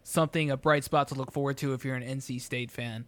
something 0.03 0.49
a 0.49 0.57
bright 0.57 0.83
spot 0.83 1.09
to 1.09 1.15
look 1.15 1.31
forward 1.31 1.57
to 1.57 1.73
if 1.73 1.83
you're 1.83 1.95
an 1.95 2.03
NC 2.03 2.41
State 2.41 2.71
fan. 2.71 3.05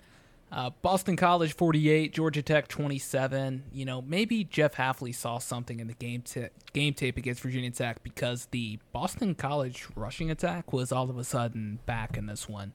Uh, 0.51 0.70
Boston 0.84 1.16
College 1.16 1.56
48, 1.56 2.14
Georgia 2.14 2.43
Tech 2.43 2.68
27. 2.68 3.64
You 3.72 3.86
know, 3.86 4.04
maybe 4.04 4.43
Jeff 4.43 4.76
Hafley 4.76 5.16
saw 5.16 5.39
something 5.39 5.80
in 5.80 5.88
the 5.88 5.95
game 5.95 6.22
t- 6.22 6.49
game 6.74 6.93
tape 6.93 7.18
against 7.18 7.41
Virginia 7.41 7.72
Tech 7.72 8.04
because 8.04 8.47
the 8.51 8.78
Boston 8.91 9.34
College 9.34 9.88
rushing 9.95 10.30
attack 10.30 10.72
was 10.72 10.91
all 10.91 11.10
of 11.10 11.18
a 11.18 11.24
sudden 11.24 11.80
back 11.86 12.18
in 12.18 12.28
this 12.28 12.47
one. 12.47 12.74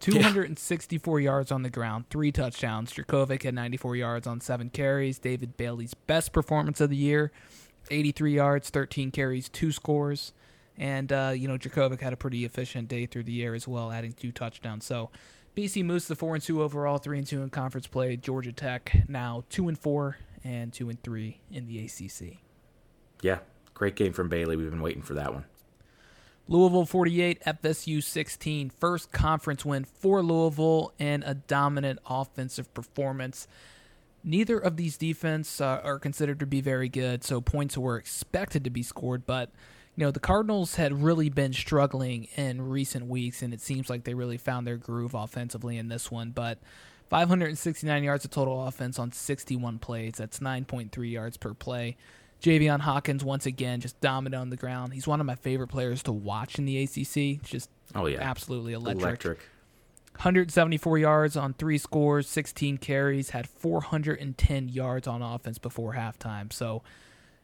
264 0.00 1.20
yeah. 1.20 1.24
yards 1.24 1.52
on 1.52 1.62
the 1.62 1.70
ground, 1.70 2.06
three 2.10 2.32
touchdowns. 2.32 2.92
Jurkovec 2.92 3.42
had 3.42 3.54
94 3.54 3.96
yards 3.96 4.26
on 4.26 4.40
seven 4.40 4.70
carries. 4.70 5.18
David 5.18 5.56
Bailey's 5.56 5.94
best 5.94 6.32
performance 6.32 6.80
of 6.80 6.90
the 6.90 6.96
year, 6.96 7.30
83 7.90 8.34
yards, 8.34 8.70
13 8.70 9.10
carries, 9.10 9.48
two 9.48 9.72
scores. 9.72 10.32
And, 10.76 11.12
uh, 11.12 11.32
you 11.36 11.46
know, 11.46 11.58
Jurkovec 11.58 12.00
had 12.00 12.14
a 12.14 12.16
pretty 12.16 12.44
efficient 12.44 12.88
day 12.88 13.04
through 13.04 13.24
the 13.24 13.42
air 13.44 13.54
as 13.54 13.68
well, 13.68 13.92
adding 13.92 14.12
two 14.12 14.32
touchdowns. 14.32 14.86
So 14.86 15.10
BC 15.54 15.84
moves 15.84 16.06
to 16.06 16.14
4 16.14 16.36
and 16.36 16.42
2 16.42 16.62
overall, 16.62 16.98
3 16.98 17.18
and 17.18 17.26
2 17.26 17.42
in 17.42 17.50
conference 17.50 17.86
play. 17.86 18.16
Georgia 18.16 18.52
Tech 18.52 19.04
now 19.08 19.44
2 19.50 19.68
and 19.68 19.78
4 19.78 20.16
and 20.44 20.72
2 20.72 20.88
and 20.88 21.02
3 21.02 21.40
in 21.50 21.66
the 21.66 21.84
ACC. 21.84 22.38
Yeah, 23.22 23.40
great 23.74 23.96
game 23.96 24.12
from 24.12 24.28
Bailey. 24.28 24.56
We've 24.56 24.70
been 24.70 24.80
waiting 24.80 25.02
for 25.02 25.14
that 25.14 25.34
one. 25.34 25.44
Louisville 26.50 26.84
48, 26.84 27.44
FSU 27.44 28.02
16. 28.02 28.70
First 28.70 29.12
conference 29.12 29.64
win 29.64 29.84
for 29.84 30.20
Louisville 30.20 30.92
and 30.98 31.22
a 31.24 31.34
dominant 31.34 32.00
offensive 32.04 32.74
performance. 32.74 33.46
Neither 34.24 34.58
of 34.58 34.76
these 34.76 34.96
defense 34.96 35.60
uh, 35.60 35.80
are 35.84 36.00
considered 36.00 36.40
to 36.40 36.46
be 36.46 36.60
very 36.60 36.88
good, 36.88 37.22
so 37.22 37.40
points 37.40 37.78
were 37.78 37.96
expected 37.96 38.64
to 38.64 38.70
be 38.70 38.82
scored. 38.82 39.26
But 39.26 39.50
you 39.94 40.04
know 40.04 40.10
the 40.10 40.18
Cardinals 40.18 40.74
had 40.74 41.04
really 41.04 41.28
been 41.28 41.52
struggling 41.52 42.24
in 42.34 42.68
recent 42.68 43.06
weeks, 43.06 43.42
and 43.42 43.54
it 43.54 43.60
seems 43.60 43.88
like 43.88 44.02
they 44.02 44.14
really 44.14 44.36
found 44.36 44.66
their 44.66 44.76
groove 44.76 45.14
offensively 45.14 45.78
in 45.78 45.86
this 45.86 46.10
one. 46.10 46.32
But 46.32 46.58
569 47.10 48.02
yards 48.02 48.24
of 48.24 48.32
total 48.32 48.66
offense 48.66 48.98
on 48.98 49.12
61 49.12 49.78
plays. 49.78 50.14
That's 50.18 50.40
9.3 50.40 51.12
yards 51.12 51.36
per 51.36 51.54
play. 51.54 51.96
Javian 52.40 52.80
Hawkins 52.80 53.22
once 53.22 53.46
again 53.46 53.80
just 53.80 54.00
dominant 54.00 54.40
on 54.40 54.50
the 54.50 54.56
ground. 54.56 54.92
He's 54.92 55.06
one 55.06 55.20
of 55.20 55.26
my 55.26 55.34
favorite 55.34 55.68
players 55.68 56.02
to 56.04 56.12
watch 56.12 56.58
in 56.58 56.64
the 56.64 56.82
ACC. 56.82 57.42
Just 57.42 57.70
oh 57.94 58.06
yeah, 58.06 58.18
absolutely 58.20 58.72
electric. 58.72 59.04
Electric. 59.04 59.38
174 60.14 60.98
yards 60.98 61.36
on 61.36 61.54
three 61.54 61.78
scores, 61.78 62.28
16 62.28 62.76
carries, 62.76 63.30
had 63.30 63.48
410 63.48 64.68
yards 64.68 65.06
on 65.06 65.22
offense 65.22 65.56
before 65.56 65.94
halftime. 65.94 66.52
So 66.52 66.82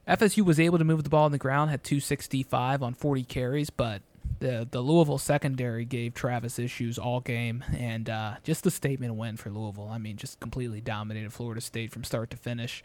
FSU 0.07 0.45
was 0.45 0.61
able 0.61 0.77
to 0.77 0.85
move 0.85 1.03
the 1.03 1.09
ball 1.09 1.25
on 1.25 1.33
the 1.33 1.39
ground, 1.39 1.71
had 1.71 1.83
265 1.83 2.83
on 2.83 2.93
40 2.93 3.25
carries, 3.25 3.71
but 3.71 4.03
the 4.41 4.69
the 4.71 4.81
Louisville 4.81 5.19
secondary 5.19 5.85
gave 5.85 6.15
Travis 6.15 6.59
issues 6.59 6.99
all 6.99 7.21
game, 7.21 7.65
and 7.77 8.11
uh, 8.11 8.35
just 8.43 8.67
a 8.67 8.71
statement 8.71 9.15
win 9.15 9.37
for 9.37 9.51
Louisville. 9.51 9.89
I 9.91 9.99
mean, 9.99 10.17
just 10.17 10.41
completely 10.41 10.81
dominated 10.81 11.33
Florida 11.33 11.61
State 11.61 11.93
from 11.93 12.05
start 12.05 12.31
to 12.31 12.37
finish. 12.37 12.85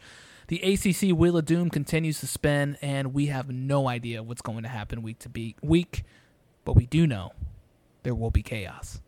The 0.52 0.60
ACC 0.74 1.18
Wheel 1.18 1.38
of 1.38 1.46
Doom 1.46 1.70
continues 1.70 2.20
to 2.20 2.28
spin, 2.28 2.78
and 2.82 3.14
we 3.14 3.28
have 3.28 3.50
no 3.50 3.88
idea 3.88 4.22
what's 4.22 4.42
going 4.42 4.64
to 4.64 4.68
happen 4.68 5.02
week 5.02 5.20
to 5.20 5.30
be 5.30 5.56
week, 5.62 6.04
but 6.66 6.76
we 6.76 6.86
do 6.86 7.08
know 7.08 7.32
there 8.04 8.14
will 8.14 8.32
be 8.32 8.44
chaos. 8.44 9.00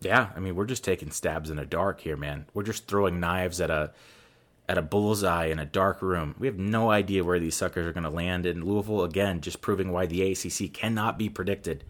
Yeah, 0.00 0.30
I 0.34 0.40
mean, 0.40 0.56
we're 0.56 0.66
just 0.66 0.82
taking 0.82 1.12
stabs 1.12 1.48
in 1.48 1.58
the 1.58 1.64
dark 1.64 2.00
here, 2.00 2.16
man. 2.16 2.46
We're 2.54 2.64
just 2.64 2.88
throwing 2.88 3.20
knives 3.20 3.60
at 3.60 3.70
a 3.70 3.92
at 4.68 4.78
a 4.78 4.82
bullseye 4.82 5.44
in 5.44 5.60
a 5.60 5.64
dark 5.64 6.02
room. 6.02 6.34
We 6.40 6.48
have 6.48 6.58
no 6.58 6.90
idea 6.90 7.22
where 7.22 7.38
these 7.38 7.54
suckers 7.54 7.86
are 7.86 7.92
going 7.92 8.02
to 8.02 8.10
land. 8.10 8.44
In 8.44 8.64
Louisville, 8.64 9.04
again, 9.04 9.42
just 9.42 9.60
proving 9.60 9.92
why 9.92 10.06
the 10.06 10.32
ACC 10.32 10.72
cannot 10.72 11.18
be 11.18 11.28
predicted. 11.28 11.84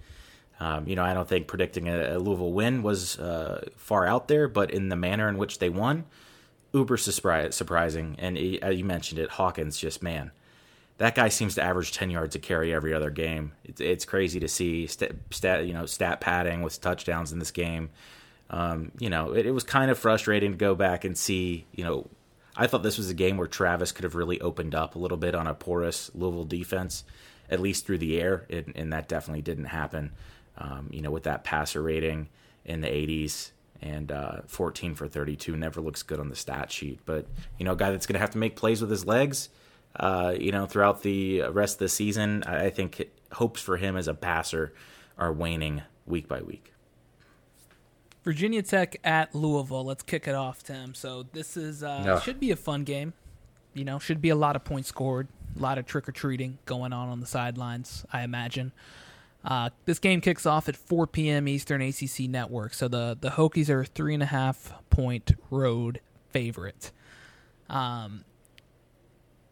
Um, 0.61 0.87
you 0.87 0.95
know, 0.95 1.05
I 1.05 1.15
don't 1.15 1.27
think 1.27 1.49
predicting 1.49 1.89
a, 1.89 2.17
a 2.17 2.19
Louisville 2.19 2.53
win 2.53 2.83
was 2.83 3.19
uh, 3.19 3.67
far 3.79 4.07
out 4.07 4.29
there, 4.29 4.47
but 4.47 4.71
in 4.71 4.91
the 4.91 4.97
manner 4.97 5.27
in 5.31 5.39
which 5.39 5.59
they 5.59 5.71
won, 5.71 6.05
uber 6.73 6.97
surprising. 6.97 8.17
And 8.19 8.37
he, 8.37 8.61
you 8.71 8.85
mentioned 8.85 9.19
it, 9.19 9.31
Hawkins 9.31 9.79
just 9.79 10.03
man, 10.03 10.31
that 10.99 11.15
guy 11.15 11.29
seems 11.29 11.55
to 11.57 11.63
average 11.63 11.93
ten 11.93 12.11
yards 12.11 12.35
a 12.35 12.39
carry 12.39 12.73
every 12.73 12.95
other 12.95 13.11
game. 13.11 13.53
It's, 13.65 13.81
it's 13.81 14.05
crazy 14.05 14.41
to 14.41 14.49
see 14.49 14.87
stat, 14.87 15.13
stat, 15.31 15.67
you 15.67 15.73
know 15.73 15.87
stat 15.87 16.21
padding 16.21 16.63
with 16.63 16.81
touchdowns 16.81 17.33
in 17.33 17.39
this 17.39 17.51
game. 17.51 17.91
Um, 18.51 18.93
you 18.99 19.09
know, 19.09 19.33
it, 19.33 19.47
it 19.47 19.53
was 19.53 19.65
kind 19.65 19.91
of 19.91 19.99
frustrating 19.99 20.53
to 20.53 20.59
go 20.59 20.75
back 20.75 21.05
and 21.05 21.17
see. 21.17 21.67
You 21.75 21.85
know, 21.85 22.11
I 22.57 22.67
thought 22.67 22.83
this 22.83 22.99
was 22.99 23.09
a 23.09 23.15
game 23.15 23.37
where 23.37 23.47
Travis 23.47 23.93
could 23.93 24.05
have 24.05 24.15
really 24.15 24.41
opened 24.41 24.75
up 24.75 24.95
a 24.95 24.99
little 24.99 25.17
bit 25.17 25.35
on 25.35 25.47
a 25.47 25.55
porous 25.55 26.11
Louisville 26.15 26.45
defense, 26.45 27.05
at 27.49 27.61
least 27.61 27.87
through 27.87 27.99
the 27.99 28.21
air, 28.21 28.47
and, 28.51 28.73
and 28.77 28.93
that 28.93 29.09
definitely 29.09 29.43
didn't 29.43 29.67
happen. 29.67 30.13
Um, 30.59 30.89
you 30.91 31.01
know, 31.01 31.11
with 31.11 31.23
that 31.23 31.45
passer 31.45 31.81
rating 31.81 32.29
in 32.65 32.83
the 32.83 32.89
80s, 32.89 33.53
and 33.83 34.13
uh, 34.13 34.43
14 34.47 34.95
for 34.95 35.09
32 35.09 35.57
never 35.57 35.81
looks 35.81 36.03
good 36.03 36.21
on 36.21 36.29
the 36.29 36.37
stat 36.37 36.71
sheet. 36.71 37.01
But 37.05 37.27
you 37.59 37.65
know, 37.65 37.73
a 37.73 37.77
guy 37.77 37.91
that's 37.91 38.07
going 38.07 38.15
to 38.15 38.21
have 38.21 38.31
to 38.31 38.39
make 38.39 38.57
plays 38.57 38.81
with 38.81 38.91
his 38.91 39.05
legs, 39.05 39.49
uh, 39.97 40.35
you 40.39 40.53
know, 40.53 40.67
throughout 40.67 41.03
the 41.03 41.43
rest 41.43 41.75
of 41.75 41.79
the 41.81 41.89
season. 41.89 42.43
I 42.45 42.71
think 42.71 43.11
hopes 43.33 43.61
for 43.61 43.77
him 43.77 43.97
as 43.97 44.09
a 44.09 44.15
passer 44.15 44.73
are 45.19 45.33
waning 45.33 45.83
week 46.07 46.29
by 46.29 46.41
week. 46.43 46.73
Virginia 48.25 48.63
Tech 48.63 48.97
at 49.03 49.35
Louisville. 49.35 49.85
Let's 49.85 50.05
kick 50.05 50.29
it 50.29 50.35
off, 50.35 50.63
Tim. 50.63 50.95
So 50.95 51.25
this 51.33 51.57
is 51.57 51.83
uh, 51.83 52.21
should 52.21 52.39
be 52.39 52.53
a 52.53 52.57
fun 52.57 52.85
game. 52.85 53.15
you 53.75 53.85
know, 53.85 53.99
should 53.99 54.21
be 54.21 54.29
a 54.29 54.37
lot 54.37 54.55
of 54.55 54.63
points 54.65 54.89
scored, 54.89 55.27
a 55.57 55.61
lot 55.61 55.77
of 55.79 55.87
trick 55.87 56.09
or 56.09 56.13
treating 56.13 56.59
going 56.65 56.93
on 56.93 57.09
on 57.09 57.19
the 57.21 57.27
sidelines, 57.27 58.05
I 58.13 58.23
imagine. 58.23 58.73
Uh, 59.45 59.71
this 59.87 59.99
game 59.99 60.21
kicks 60.21 60.47
off 60.47 60.69
at 60.69 60.77
4 60.77 61.07
p.m. 61.09 61.49
Eastern 61.49 61.83
ACC 61.83 62.21
Network. 62.29 62.75
So 62.75 62.89
the 62.89 63.17
the 63.21 63.31
Hokies 63.31 63.69
are 63.69 63.81
a 63.81 63.85
three 63.85 64.15
and 64.15 64.23
a 64.23 64.27
half 64.27 64.73
point 64.91 65.33
road 65.51 66.01
favorite. 66.31 66.93
Um, 67.69 68.25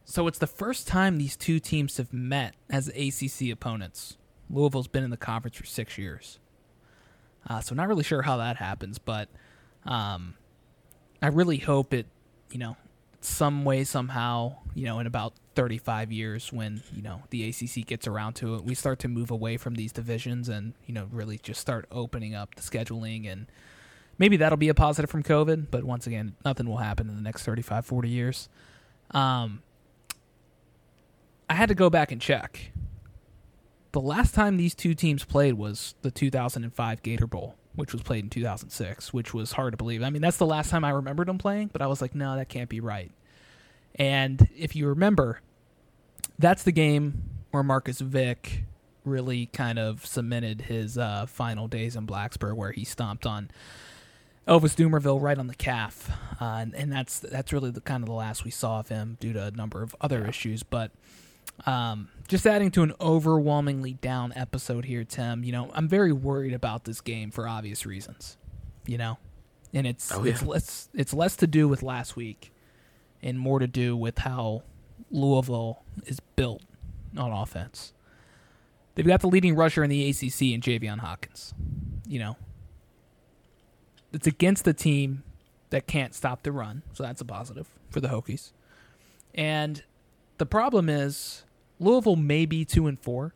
so 0.05 0.27
it's 0.27 0.39
the 0.39 0.47
first 0.47 0.89
time 0.89 1.19
these 1.19 1.37
two 1.37 1.61
teams 1.61 1.97
have 1.97 2.13
met 2.13 2.55
as 2.69 2.89
ACC 2.89 3.51
opponents. 3.51 4.17
Louisville's 4.49 4.89
been 4.89 5.05
in 5.05 5.11
the 5.11 5.17
conference 5.17 5.57
for 5.57 5.65
six 5.65 5.97
years. 5.97 6.39
Uh, 7.49 7.61
so 7.61 7.75
not 7.75 7.89
really 7.89 8.03
sure 8.03 8.23
how 8.23 8.37
that 8.37 8.57
happens, 8.57 8.99
but 8.99 9.29
um, 9.87 10.35
I 11.23 11.29
really 11.29 11.59
hope 11.59 11.95
it, 11.95 12.07
you 12.51 12.59
know, 12.59 12.77
some 13.21 13.65
way 13.65 13.85
somehow, 13.85 14.57
you 14.75 14.85
know, 14.85 14.99
in 14.99 15.07
about 15.07 15.35
35 15.55 16.13
years 16.13 16.53
when, 16.53 16.83
you 16.95 17.03
know, 17.03 17.23
the 17.31 17.49
ACC 17.49 17.87
gets 17.87 18.07
around 18.07 18.35
to 18.35 18.55
it, 18.55 18.65
we 18.65 18.75
start 18.75 18.99
to 19.01 19.09
move 19.09 19.31
away 19.31 19.57
from 19.57 19.75
these 19.75 19.93
divisions 19.93 20.49
and, 20.49 20.75
you 20.87 20.95
know, 20.95 21.09
really 21.11 21.39
just 21.39 21.61
start 21.61 21.87
opening 21.91 22.35
up 22.35 22.55
the 22.55 22.63
scheduling 22.63 23.31
and 23.31 23.47
maybe 24.19 24.37
that'll 24.37 24.59
be 24.59 24.69
a 24.69 24.75
positive 24.75 25.11
from 25.11 25.23
COVID, 25.23 25.67
but 25.71 25.85
once 25.85 26.07
again, 26.07 26.37
nothing 26.45 26.69
will 26.69 26.79
happen 26.79 27.09
in 27.09 27.17
the 27.17 27.23
next 27.23 27.43
35 27.43 27.85
40 27.85 28.09
years. 28.09 28.49
Um 29.13 29.63
I 31.49 31.55
had 31.55 31.69
to 31.69 31.75
go 31.75 31.91
back 31.91 32.13
and 32.13 32.21
check. 32.21 32.71
The 33.91 34.01
last 34.01 34.35
time 34.35 34.57
these 34.57 34.75
two 34.77 34.95
teams 34.95 35.25
played 35.25 35.55
was 35.55 35.97
the 36.03 36.13
2005 36.13 37.03
Gator 37.03 37.27
Bowl 37.27 37.57
which 37.75 37.93
was 37.93 38.03
played 38.03 38.25
in 38.25 38.31
2006, 38.31 39.13
which 39.13 39.33
was 39.33 39.53
hard 39.53 39.73
to 39.73 39.77
believe. 39.77 40.03
I 40.03 40.11
mean, 40.11 40.23
that's 40.23 40.37
the 40.37 40.47
last 40.47 40.71
time 40.71 40.85
I 40.85 40.91
remembered 40.91 41.29
them 41.29 41.39
playing, 41.39 41.71
but 41.73 41.81
I 41.81 41.87
was 41.87 42.03
like, 42.03 42.15
no, 42.15 42.37
that 42.37 42.49
can't 42.49 42.69
be 42.69 42.81
right. 42.81 43.13
And 43.97 44.49
if 44.57 44.75
you 44.75 44.89
remember, 44.89 45.41
that's 46.39 46.63
the 46.63 46.73
game 46.73 47.23
where 47.51 47.63
Marcus 47.63 48.01
Vick 48.01 48.65
really 49.05 49.47
kind 49.47 49.79
of 49.79 50.07
cemented 50.07 50.63
his 50.63 50.97
uh, 50.97 51.27
final 51.27 51.69
days 51.69 51.97
in 51.97 52.07
Blacksburg, 52.07 52.55
where 52.55 52.73
he 52.73 52.85
stomped 52.85 53.27
on 53.27 53.51
Elvis 54.47 54.75
Dumervil 54.75 55.21
right 55.21 55.39
on 55.39 55.47
the 55.47 55.55
calf, 55.55 56.11
uh, 56.41 56.45
and, 56.45 56.75
and, 56.75 56.93
that's 56.93 57.21
that's 57.21 57.53
really 57.53 57.71
the 57.71 57.81
kind 57.81 58.03
of 58.03 58.09
the 58.09 58.15
last 58.15 58.45
we 58.45 58.51
saw 58.51 58.81
of 58.81 58.89
him 58.89 59.17
due 59.21 59.33
to 59.33 59.45
a 59.47 59.51
number 59.51 59.83
of 59.83 59.95
other 60.01 60.27
issues. 60.27 60.63
But 60.63 60.91
um, 61.67 62.09
just 62.27 62.47
adding 62.47 62.71
to 62.73 62.83
an 62.83 62.95
overwhelmingly 63.01 63.95
down 63.95 64.33
episode 64.35 64.87
here, 64.87 65.05
Tim. 65.05 65.45
You 65.45 65.53
know, 65.53 65.71
I'm 65.75 65.89
very 65.89 66.13
worried 66.13 66.55
about 66.55 66.85
this 66.85 67.01
game 67.01 67.31
for 67.31 67.47
obvious 67.47 67.87
reasons. 67.87 68.39
You 68.87 68.99
know, 68.99 69.19
and 69.73 69.87
it's 69.87 70.11
oh, 70.11 70.25
yeah. 70.25 70.33
it's 70.33 70.43
less 70.43 70.89
it's 70.95 71.15
less 71.15 71.37
to 71.37 71.47
do 71.47 71.69
with 71.69 71.83
last 71.83 72.17
week, 72.17 72.53
and 73.23 73.39
more 73.39 73.59
to 73.59 73.67
do 73.67 73.97
with 73.97 74.19
how 74.19 74.63
Louisville 75.11 75.83
is 76.07 76.21
built 76.37 76.63
on 77.17 77.33
offense. 77.33 77.93
They've 78.95 79.07
got 79.07 79.21
the 79.21 79.29
leading 79.29 79.55
rusher 79.55 79.83
in 79.83 79.91
the 79.91 80.09
ACC 80.09 80.43
in 80.43 80.61
Javian 80.61 80.99
Hawkins. 80.99 81.55
You 82.07 82.19
know, 82.19 82.37
it's 84.13 84.27
against 84.27 84.65
the 84.65 84.75
team 84.75 85.23
that 85.71 85.87
can't 85.87 86.15
stop 86.15 86.43
the 86.43 86.53
run, 86.53 86.83
so 86.93 87.03
that's 87.03 87.21
a 87.21 87.25
positive 87.25 87.69
for 87.89 88.01
the 88.01 88.09
Hokies. 88.09 88.53
And 89.35 89.83
the 90.39 90.47
problem 90.47 90.89
is 90.89 91.45
Louisville 91.79 92.17
may 92.17 92.47
be 92.47 92.65
two 92.65 92.87
and 92.87 92.99
four, 92.99 93.35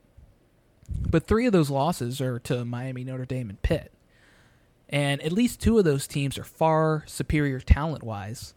but 1.09 1.26
three 1.26 1.47
of 1.47 1.53
those 1.53 1.70
losses 1.70 2.20
are 2.20 2.39
to 2.41 2.64
Miami, 2.64 3.05
Notre 3.05 3.24
Dame, 3.24 3.51
and 3.51 3.62
Pitt. 3.62 3.93
And 4.89 5.22
at 5.22 5.32
least 5.32 5.61
two 5.61 5.78
of 5.78 5.85
those 5.85 6.07
teams 6.07 6.39
are 6.39 6.45
far 6.45 7.05
superior 7.07 7.61
talent 7.61 8.03
wise. 8.03 8.55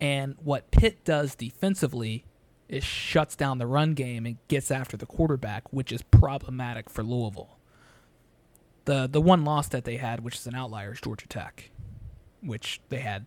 And 0.00 0.36
what 0.42 0.70
Pitt 0.70 1.04
does 1.04 1.34
defensively 1.34 2.24
is 2.68 2.84
shuts 2.84 3.36
down 3.36 3.58
the 3.58 3.66
run 3.66 3.94
game 3.94 4.26
and 4.26 4.36
gets 4.48 4.70
after 4.70 4.96
the 4.96 5.06
quarterback, 5.06 5.72
which 5.72 5.92
is 5.92 6.02
problematic 6.02 6.90
for 6.90 7.02
Louisville. 7.02 7.58
The 8.84 9.08
the 9.10 9.20
one 9.20 9.44
loss 9.44 9.68
that 9.68 9.84
they 9.84 9.96
had, 9.96 10.20
which 10.20 10.36
is 10.36 10.46
an 10.46 10.54
outlier, 10.54 10.92
is 10.92 11.00
Georgia 11.00 11.26
Tech, 11.26 11.70
which 12.40 12.80
they 12.88 13.00
had 13.00 13.26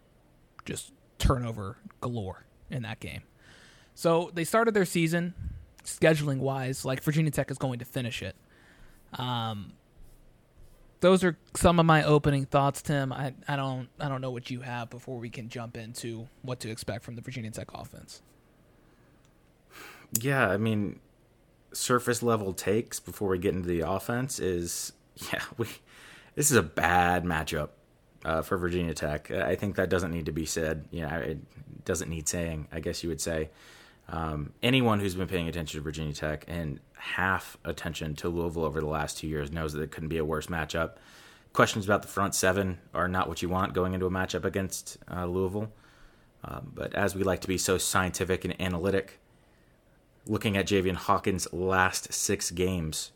just 0.65 0.93
turnover 1.17 1.77
galore 2.01 2.45
in 2.69 2.83
that 2.83 2.99
game. 2.99 3.23
So 3.95 4.31
they 4.33 4.43
started 4.43 4.73
their 4.73 4.85
season 4.85 5.33
scheduling 5.83 6.37
wise, 6.37 6.85
like 6.85 7.03
Virginia 7.03 7.31
Tech 7.31 7.51
is 7.51 7.57
going 7.57 7.79
to 7.79 7.85
finish 7.85 8.21
it. 8.21 8.35
Um, 9.13 9.73
those 11.01 11.23
are 11.23 11.37
some 11.55 11.79
of 11.79 11.85
my 11.85 12.03
opening 12.03 12.45
thoughts, 12.45 12.81
Tim. 12.81 13.13
I, 13.13 13.33
I 13.47 13.55
don't 13.55 13.89
I 13.99 14.09
don't 14.09 14.21
know 14.21 14.31
what 14.31 14.49
you 14.49 14.61
have 14.61 14.89
before 14.89 15.17
we 15.17 15.29
can 15.29 15.49
jump 15.49 15.77
into 15.77 16.27
what 16.41 16.59
to 16.61 16.69
expect 16.69 17.03
from 17.03 17.15
the 17.15 17.21
Virginia 17.21 17.51
Tech 17.51 17.69
offense. 17.73 18.21
Yeah, 20.19 20.49
I 20.49 20.57
mean, 20.57 20.99
surface 21.71 22.23
level 22.23 22.53
takes 22.53 22.99
before 22.99 23.29
we 23.29 23.39
get 23.39 23.53
into 23.53 23.67
the 23.67 23.81
offense 23.81 24.39
is 24.39 24.93
yeah 25.31 25.43
we 25.57 25.67
this 26.35 26.51
is 26.51 26.57
a 26.57 26.63
bad 26.63 27.23
matchup 27.25 27.69
uh, 28.25 28.41
for 28.41 28.57
Virginia 28.57 28.93
Tech. 28.93 29.31
I 29.31 29.55
think 29.55 29.75
that 29.75 29.89
doesn't 29.89 30.11
need 30.11 30.25
to 30.25 30.31
be 30.31 30.45
said. 30.45 30.85
You 30.91 31.07
know, 31.07 31.15
it 31.15 31.37
doesn't 31.85 32.09
need 32.09 32.27
saying. 32.27 32.67
I 32.71 32.79
guess 32.79 33.03
you 33.03 33.09
would 33.09 33.21
say. 33.21 33.49
Um, 34.11 34.53
anyone 34.63 34.99
who's 34.99 35.15
been 35.15 35.27
paying 35.27 35.47
attention 35.47 35.79
to 35.79 35.83
Virginia 35.83 36.13
Tech 36.13 36.45
and 36.47 36.79
half 36.93 37.57
attention 37.63 38.15
to 38.15 38.29
Louisville 38.29 38.65
over 38.65 38.79
the 38.79 38.87
last 38.87 39.19
two 39.19 39.27
years 39.27 39.51
knows 39.51 39.73
that 39.73 39.81
it 39.81 39.91
couldn't 39.91 40.09
be 40.09 40.17
a 40.17 40.25
worse 40.25 40.47
matchup. 40.47 40.93
Questions 41.53 41.85
about 41.85 42.01
the 42.01 42.07
front 42.07 42.33
seven 42.33 42.79
are 42.93 43.07
not 43.07 43.27
what 43.27 43.41
you 43.41 43.49
want 43.49 43.73
going 43.73 43.93
into 43.93 44.07
a 44.07 44.11
matchup 44.11 44.45
against 44.45 44.97
uh, 45.11 45.25
Louisville. 45.25 45.71
Um, 46.43 46.71
but 46.73 46.95
as 46.95 47.15
we 47.15 47.23
like 47.23 47.41
to 47.41 47.47
be 47.47 47.57
so 47.57 47.77
scientific 47.77 48.45
and 48.45 48.59
analytic, 48.59 49.19
looking 50.25 50.57
at 50.57 50.67
Javian 50.67 50.95
Hawkins' 50.95 51.51
last 51.53 52.11
six 52.13 52.49
games, 52.49 53.11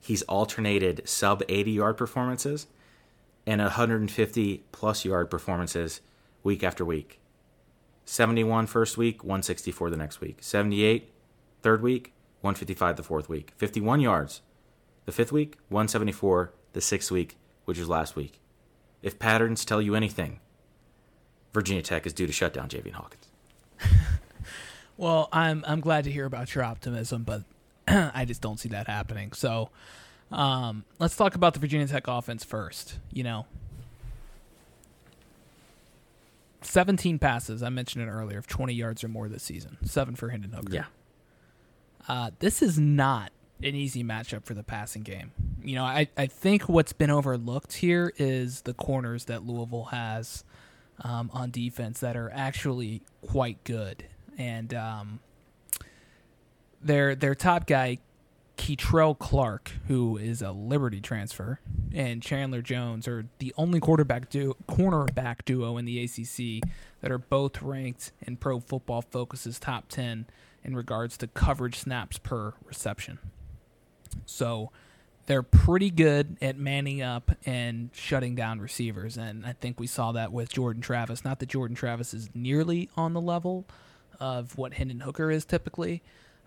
he's 0.00 0.22
alternated 0.22 1.02
sub 1.06 1.42
80 1.48 1.72
yard 1.72 1.96
performances 1.96 2.66
and 3.46 3.60
150 3.60 4.64
plus 4.72 5.04
yard 5.04 5.30
performances 5.30 6.00
week 6.42 6.62
after 6.62 6.84
week. 6.84 7.18
71 8.04 8.66
first 8.66 8.96
week, 8.96 9.22
164 9.22 9.90
the 9.90 9.96
next 9.96 10.20
week. 10.20 10.38
78 10.40 11.12
third 11.62 11.82
week, 11.82 12.12
155 12.40 12.96
the 12.96 13.02
fourth 13.02 13.28
week. 13.28 13.52
51 13.56 14.00
yards 14.00 14.42
the 15.04 15.12
fifth 15.12 15.32
week, 15.32 15.58
174 15.68 16.52
the 16.72 16.80
sixth 16.80 17.10
week, 17.10 17.36
which 17.64 17.78
was 17.78 17.88
last 17.88 18.16
week. 18.16 18.40
If 19.02 19.18
patterns 19.18 19.64
tell 19.64 19.82
you 19.82 19.94
anything, 19.94 20.40
Virginia 21.52 21.82
Tech 21.82 22.06
is 22.06 22.12
due 22.12 22.26
to 22.26 22.32
shut 22.32 22.52
down 22.52 22.68
Javian 22.68 22.92
Hawkins. 22.92 23.26
well, 24.96 25.28
I'm 25.32 25.64
I'm 25.66 25.80
glad 25.80 26.04
to 26.04 26.12
hear 26.12 26.24
about 26.24 26.54
your 26.54 26.64
optimism, 26.64 27.24
but 27.24 27.42
I 27.88 28.24
just 28.24 28.40
don't 28.40 28.58
see 28.58 28.68
that 28.70 28.86
happening. 28.86 29.32
So, 29.32 29.70
um, 30.30 30.84
let's 30.98 31.16
talk 31.16 31.34
about 31.34 31.54
the 31.54 31.60
Virginia 31.60 31.86
Tech 31.86 32.06
offense 32.06 32.44
first. 32.44 32.98
You 33.12 33.24
know, 33.24 33.46
17 36.62 37.18
passes. 37.18 37.62
I 37.62 37.68
mentioned 37.68 38.04
it 38.04 38.10
earlier 38.10 38.38
of 38.38 38.46
20 38.46 38.72
yards 38.72 39.04
or 39.04 39.08
more 39.08 39.28
this 39.28 39.42
season. 39.42 39.78
Seven 39.84 40.14
for 40.14 40.30
Hendon 40.30 40.52
Hooker. 40.52 40.72
Yeah. 40.72 40.84
Uh, 42.08 42.30
this 42.38 42.62
is 42.62 42.78
not 42.78 43.32
an 43.62 43.74
easy 43.74 44.02
matchup 44.02 44.44
for 44.44 44.54
the 44.54 44.62
passing 44.62 45.02
game. 45.02 45.32
You 45.62 45.76
know, 45.76 45.84
I, 45.84 46.08
I 46.16 46.26
think 46.26 46.68
what's 46.68 46.92
been 46.92 47.10
overlooked 47.10 47.74
here 47.74 48.12
is 48.16 48.62
the 48.62 48.74
corners 48.74 49.26
that 49.26 49.44
Louisville 49.46 49.84
has 49.84 50.44
um, 51.02 51.30
on 51.32 51.50
defense 51.50 52.00
that 52.00 52.16
are 52.16 52.30
actually 52.34 53.02
quite 53.20 53.62
good. 53.64 54.04
And 54.36 54.74
um, 54.74 55.20
their 56.80 57.14
their 57.14 57.34
top 57.34 57.66
guy, 57.66 57.98
Kei'Trel 58.62 59.18
Clark, 59.18 59.72
who 59.88 60.16
is 60.16 60.40
a 60.40 60.52
Liberty 60.52 61.00
transfer, 61.00 61.58
and 61.92 62.22
Chandler 62.22 62.62
Jones 62.62 63.08
are 63.08 63.26
the 63.38 63.52
only 63.58 63.80
quarterback 63.80 64.30
cornerback 64.30 65.44
duo 65.44 65.76
in 65.78 65.84
the 65.84 66.00
ACC 66.04 66.62
that 67.00 67.10
are 67.10 67.18
both 67.18 67.60
ranked 67.60 68.12
in 68.20 68.36
Pro 68.36 68.60
Football 68.60 69.02
Focus's 69.02 69.58
top 69.58 69.88
10 69.88 70.26
in 70.62 70.76
regards 70.76 71.16
to 71.16 71.26
coverage 71.26 71.80
snaps 71.80 72.18
per 72.18 72.54
reception. 72.64 73.18
So 74.26 74.70
they're 75.26 75.42
pretty 75.42 75.90
good 75.90 76.36
at 76.40 76.56
manning 76.56 77.02
up 77.02 77.32
and 77.44 77.90
shutting 77.92 78.36
down 78.36 78.60
receivers, 78.60 79.16
and 79.16 79.44
I 79.44 79.54
think 79.54 79.80
we 79.80 79.88
saw 79.88 80.12
that 80.12 80.30
with 80.30 80.52
Jordan 80.52 80.82
Travis. 80.82 81.24
Not 81.24 81.40
that 81.40 81.48
Jordan 81.48 81.74
Travis 81.74 82.14
is 82.14 82.30
nearly 82.32 82.88
on 82.96 83.12
the 83.12 83.20
level 83.20 83.66
of 84.20 84.56
what 84.56 84.74
Hendon 84.74 85.00
Hooker 85.00 85.32
is 85.32 85.44
typically 85.44 86.00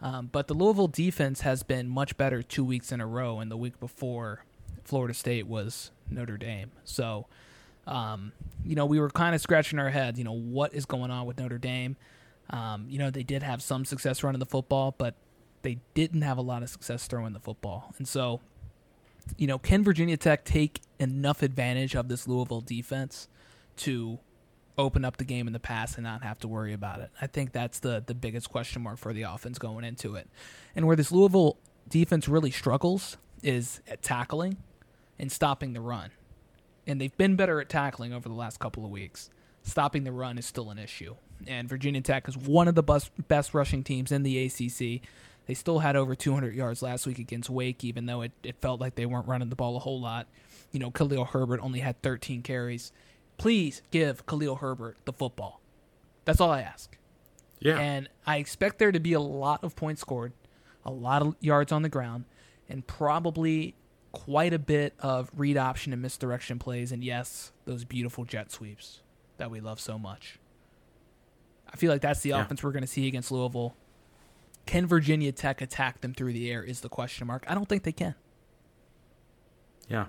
um, 0.06 0.30
but 0.32 0.45
the 0.45 0.53
Louisville 0.53 0.88
defense 0.88 1.41
has 1.41 1.64
been 1.64 1.89
much 1.89 2.16
better 2.16 2.43
two 2.43 2.64
weeks 2.64 2.91
in 2.91 3.01
a 3.01 3.08
row, 3.08 3.39
and 3.39 3.49
the 3.49 3.58
week 3.58 3.80
before 3.80 4.45
Florida 4.84 5.16
State 5.16 5.47
was 5.47 5.89
Notre 6.12 6.38
Dame. 6.38 6.70
So, 6.84 7.26
um, 7.88 8.32
you 8.64 8.76
know, 8.76 8.86
we 8.86 8.99
were 8.99 9.10
kind 9.10 9.34
of 9.34 9.41
scratching 9.41 9.80
our 9.80 9.89
heads. 9.89 10.20
You 10.20 10.24
know, 10.24 10.32
what 10.36 10.76
is 10.76 10.86
going 10.86 11.10
on 11.10 11.26
with 11.26 11.39
Notre 11.39 11.58
Dame? 11.58 11.95
Um, 12.51 12.86
you 12.88 12.99
know, 12.99 13.10
they 13.10 13.24
did 13.24 13.41
have 13.41 13.64
some 13.64 13.84
success 13.84 14.22
running 14.22 14.38
the 14.38 14.45
football, 14.45 14.93
but 14.95 15.16
they 15.64 15.80
didn't 15.95 16.22
have 16.22 16.38
a 16.38 16.43
lot 16.43 16.62
of 16.62 16.70
success 16.70 17.08
throwing 17.08 17.34
the 17.34 17.39
football. 17.39 17.91
And 17.97 18.08
so, 18.08 18.41
you 19.38 19.47
know, 19.47 19.58
can 19.58 19.84
Virginia 19.84 20.18
Tech 20.18 20.45
take 20.45 20.82
enough 20.99 21.41
advantage 21.41 21.95
of 21.95 22.10
this 22.10 22.28
Louisville 22.28 22.62
defense 22.62 23.28
to 23.78 24.20
open 24.78 25.05
up 25.05 25.17
the 25.17 25.23
game 25.23 25.47
in 25.47 25.53
the 25.53 25.59
pass 25.59 25.95
and 25.95 26.03
not 26.03 26.23
have 26.23 26.39
to 26.39 26.47
worry 26.47 26.73
about 26.73 26.99
it. 26.99 27.09
I 27.21 27.28
think 27.28 27.51
that's 27.51 27.80
the 27.80 28.03
the 28.05 28.15
biggest 28.15 28.49
question 28.49 28.82
mark 28.82 28.97
for 28.97 29.13
the 29.13 29.23
offense 29.23 29.57
going 29.57 29.86
into 29.86 30.15
it. 30.15 30.28
And 30.76 30.88
where 30.88 30.95
this 30.95 31.11
Louisville 31.11 31.57
defense 31.89 32.28
really 32.28 32.51
struggles 32.51 33.17
is 33.41 33.82
at 33.88 34.01
tackling 34.01 34.57
and 35.19 35.32
stopping 35.32 35.73
the 35.73 35.82
run. 35.82 36.11
And 36.88 36.99
they've 36.99 37.15
been 37.17 37.36
better 37.36 37.59
at 37.61 37.69
tackling 37.69 38.13
over 38.13 38.28
the 38.28 38.36
last 38.36 38.59
couple 38.59 38.86
of 38.86 38.91
weeks. 38.91 39.30
Stopping 39.63 40.03
the 40.03 40.11
run 40.11 40.38
is 40.38 40.45
still 40.45 40.69
an 40.69 40.78
issue. 40.78 41.15
And 41.47 41.67
Virginia 41.67 42.01
Tech 42.01 42.28
is 42.28 42.38
one 42.38 42.67
of 42.67 42.76
the 42.76 42.84
best, 42.84 43.11
best 43.28 43.53
rushing 43.53 43.84
teams 43.84 44.11
in 44.11 44.23
the 44.23 44.45
ACC. 44.45 45.01
They 45.47 45.53
still 45.53 45.80
had 45.80 45.95
over 45.95 46.15
200 46.15 46.55
yards 46.55 46.82
last 46.82 47.05
week 47.05 47.19
against 47.19 47.49
Wake, 47.49 47.84
even 47.84 48.05
though 48.05 48.21
it, 48.21 48.32
it 48.43 48.55
felt 48.61 48.80
like 48.80 48.95
they 48.95 49.05
weren't 49.05 49.28
running 49.28 49.49
the 49.49 49.55
ball 49.55 49.76
a 49.76 49.80
whole 49.80 49.99
lot. 49.99 50.28
You 50.71 50.80
know, 50.80 50.91
Khalil 50.91 51.26
Herbert 51.26 51.59
only 51.61 51.80
had 51.80 52.01
13 52.01 52.41
carries. 52.41 52.91
Please 53.38 53.81
give 53.91 54.25
Khalil 54.25 54.55
Herbert 54.57 54.97
the 55.05 55.13
football. 55.13 55.61
That's 56.25 56.39
all 56.41 56.51
I 56.51 56.61
ask. 56.61 56.97
Yeah. 57.59 57.77
And 57.77 58.09
I 58.25 58.38
expect 58.38 58.79
there 58.79 58.91
to 58.91 58.99
be 58.99 59.13
a 59.13 59.19
lot 59.19 59.63
of 59.63 59.75
points 59.75 60.01
scored, 60.01 60.33
a 60.86 60.91
lot 60.91 61.21
of 61.21 61.36
yards 61.39 61.71
on 61.71 61.81
the 61.81 61.89
ground, 61.89 62.25
and 62.69 62.86
probably 62.86 63.75
quite 64.11 64.53
a 64.53 64.59
bit 64.59 64.93
of 64.99 65.29
read 65.36 65.57
option 65.57 65.91
and 65.93 66.01
misdirection 66.01 66.59
plays. 66.59 66.91
And 66.91 67.03
yes, 67.03 67.51
those 67.65 67.83
beautiful 67.83 68.23
jet 68.23 68.51
sweeps 68.51 69.01
that 69.38 69.51
we 69.51 69.59
love 69.59 69.79
so 69.79 69.99
much. 69.99 70.39
I 71.71 71.75
feel 71.77 71.91
like 71.91 72.01
that's 72.01 72.21
the 72.21 72.29
Yeah. 72.29 72.41
offense 72.43 72.63
we're 72.63 72.71
going 72.71 72.83
to 72.83 72.88
see 72.88 73.07
against 73.07 73.31
Louisville. 73.31 73.75
Can 74.65 74.88
Virginia 74.88 75.31
Tech 75.31 75.61
attack 75.61 76.01
them 76.01 76.13
through 76.13 76.33
the 76.33 76.49
air? 76.49 76.63
Is 76.63 76.81
the 76.81 76.89
question 76.89 77.27
mark. 77.27 77.43
I 77.47 77.53
don't 77.53 77.67
think 77.67 77.83
they 77.83 77.91
can. 77.91 78.15
Yeah, 79.89 80.05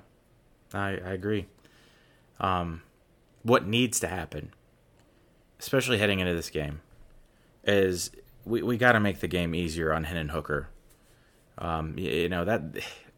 I, 0.73 0.91
I 0.91 1.13
agree. 1.13 1.47
Um, 2.41 2.83
what 3.47 3.67
needs 3.67 4.01
to 4.01 4.09
happen, 4.09 4.53
especially 5.61 5.99
heading 5.99 6.19
into 6.19 6.35
this 6.35 6.51
game, 6.51 6.81
is 7.65 8.11
we, 8.45 8.63
we 8.63 8.77
got 8.77 8.93
to 8.93 9.01
make 9.01 9.21
the 9.21 9.29
game 9.29 9.55
easier 9.55 9.93
on 9.93 10.05
Hendon 10.05 10.31
Hooker. 10.31 10.69
Um, 11.59 11.95
y- 11.97 12.03
you, 12.03 12.29
know 12.29 12.45
that 12.45 12.63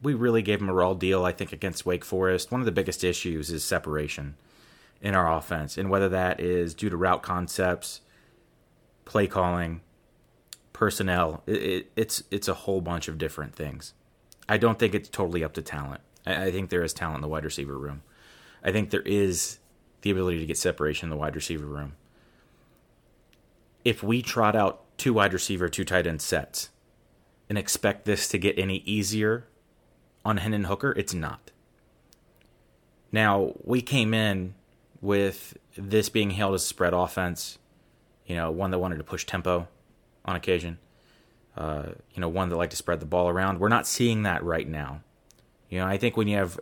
we 0.03 0.12
really 0.14 0.43
gave 0.43 0.61
him 0.61 0.68
a 0.68 0.74
raw 0.74 0.93
deal. 0.93 1.24
I 1.24 1.33
think 1.33 1.53
against 1.53 1.87
Wake 1.87 2.05
Forest, 2.05 2.53
one 2.53 2.61
of 2.61 2.66
the 2.66 2.72
biggest 2.72 3.03
issues 3.03 3.51
is 3.51 3.64
separation 3.64 4.37
in 5.01 5.14
our 5.14 5.33
offense, 5.35 5.79
and 5.79 5.89
whether 5.89 6.11
that 6.11 6.41
is 6.41 6.74
due 6.74 6.91
to 6.91 6.97
route 6.97 7.22
concepts, 7.22 8.03
play 9.07 9.26
calling, 9.26 9.81
personnel, 10.74 11.43
it, 11.47 11.62
it, 11.62 11.93
it's 11.97 12.22
it's 12.31 12.49
a 12.49 12.55
whole 12.55 12.83
bunch 12.83 13.09
of 13.09 13.16
different 13.16 13.55
things. 13.55 13.95
I 14.47 14.59
don't 14.59 14.79
think 14.79 14.95
it's 14.95 15.09
totally 15.09 15.43
up 15.43 15.55
to 15.55 15.62
talent. 15.62 16.03
I, 16.26 16.47
I 16.47 16.51
think 16.51 16.68
there 16.68 16.83
is 16.83 16.93
talent 16.93 17.16
in 17.16 17.22
the 17.22 17.29
wide 17.29 17.45
receiver 17.45 17.79
room. 17.79 18.03
I 18.62 18.72
think 18.72 18.91
there 18.91 19.03
is 19.03 19.59
the 20.03 20.11
ability 20.11 20.38
to 20.38 20.46
get 20.46 20.59
separation 20.59 21.07
in 21.07 21.11
the 21.11 21.16
wide 21.16 21.34
receiver 21.34 21.66
room. 21.66 21.94
If 23.84 24.03
we 24.03 24.22
trot 24.22 24.55
out 24.55 24.82
two 24.99 25.12
wide 25.12 25.32
receiver, 25.32 25.68
two 25.68 25.84
tight 25.84 26.07
end 26.07 26.20
sets, 26.20 26.70
and 27.49 27.57
expect 27.57 28.05
this 28.05 28.28
to 28.28 28.38
get 28.38 28.59
any 28.59 28.78
easier 28.78 29.46
on 30.24 30.36
Hendon 30.36 30.64
Hooker, 30.64 30.92
it's 30.92 31.14
not. 31.14 31.51
Now, 33.11 33.55
we 33.64 33.80
came 33.80 34.12
in 34.12 34.55
with 35.01 35.57
this 35.76 36.09
being 36.09 36.30
hailed 36.30 36.55
as 36.55 36.64
a 36.64 36.66
spread 36.66 36.92
offense, 36.92 37.59
you 38.26 38.36
know, 38.36 38.51
one 38.51 38.70
that 38.70 38.78
wanted 38.78 38.99
to 38.99 39.05
push 39.05 39.24
tempo 39.24 39.68
on 40.24 40.36
occasion, 40.36 40.78
uh, 41.57 41.86
you 42.12 42.20
know, 42.20 42.28
one 42.28 42.51
that 42.51 42.57
liked 42.57 42.72
to 42.72 42.76
spread 42.76 43.01
the 43.01 43.07
ball 43.07 43.28
around. 43.28 43.61
We're 43.61 43.68
not 43.68 43.86
seeing 43.86 44.24
that 44.24 44.44
right 44.44 44.68
now. 44.68 45.01
You 45.70 45.78
know, 45.78 45.86
I 45.86 45.96
think 45.96 46.16
when 46.16 46.28
you 46.28 46.36
have 46.36 46.59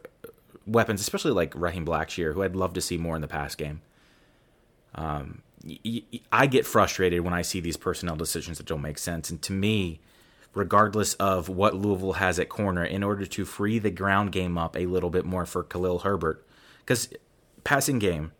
weapons, 0.67 1.01
especially 1.01 1.33
like 1.33 1.55
Raheem 1.55 1.87
Blackshear, 1.87 2.35
who 2.35 2.43
I'd 2.43 2.57
love 2.57 2.75
to 2.75 2.81
see 2.81 2.99
more 2.99 3.15
in 3.15 3.23
the 3.23 3.29
pass 3.29 3.55
game, 3.55 3.81
um, 4.95 5.43
I 6.33 6.47
get 6.47 6.67
frustrated 6.67 7.21
when 7.21 7.33
I 7.33 7.43
see 7.43 7.61
these 7.61 7.77
personnel 7.77 8.17
decisions 8.17 8.59
that 8.59 8.67
don't 8.67 8.83
make 8.83 8.99
sense. 8.99 9.31
And 9.31 9.41
to 9.43 9.53
me, 9.53 10.01
regardless 10.55 11.15
of 11.15 11.49
what 11.49 11.75
Louisville 11.75 12.15
has 12.15 12.39
at 12.39 12.49
corner, 12.49 12.85
in 12.85 13.03
order 13.03 13.27
to 13.27 13.45
free 13.45 13.79
the 13.79 13.91
ground 13.91 14.33
game 14.33 14.57
up 14.57 14.77
a 14.77 14.87
little 14.87 15.11
bit 15.11 15.25
more 15.25 15.45
for 15.45 15.63
Khalil 15.63 16.01
Herbert, 16.01 16.47
because 16.81 17.09
passing 17.65 17.99
game 17.99 18.33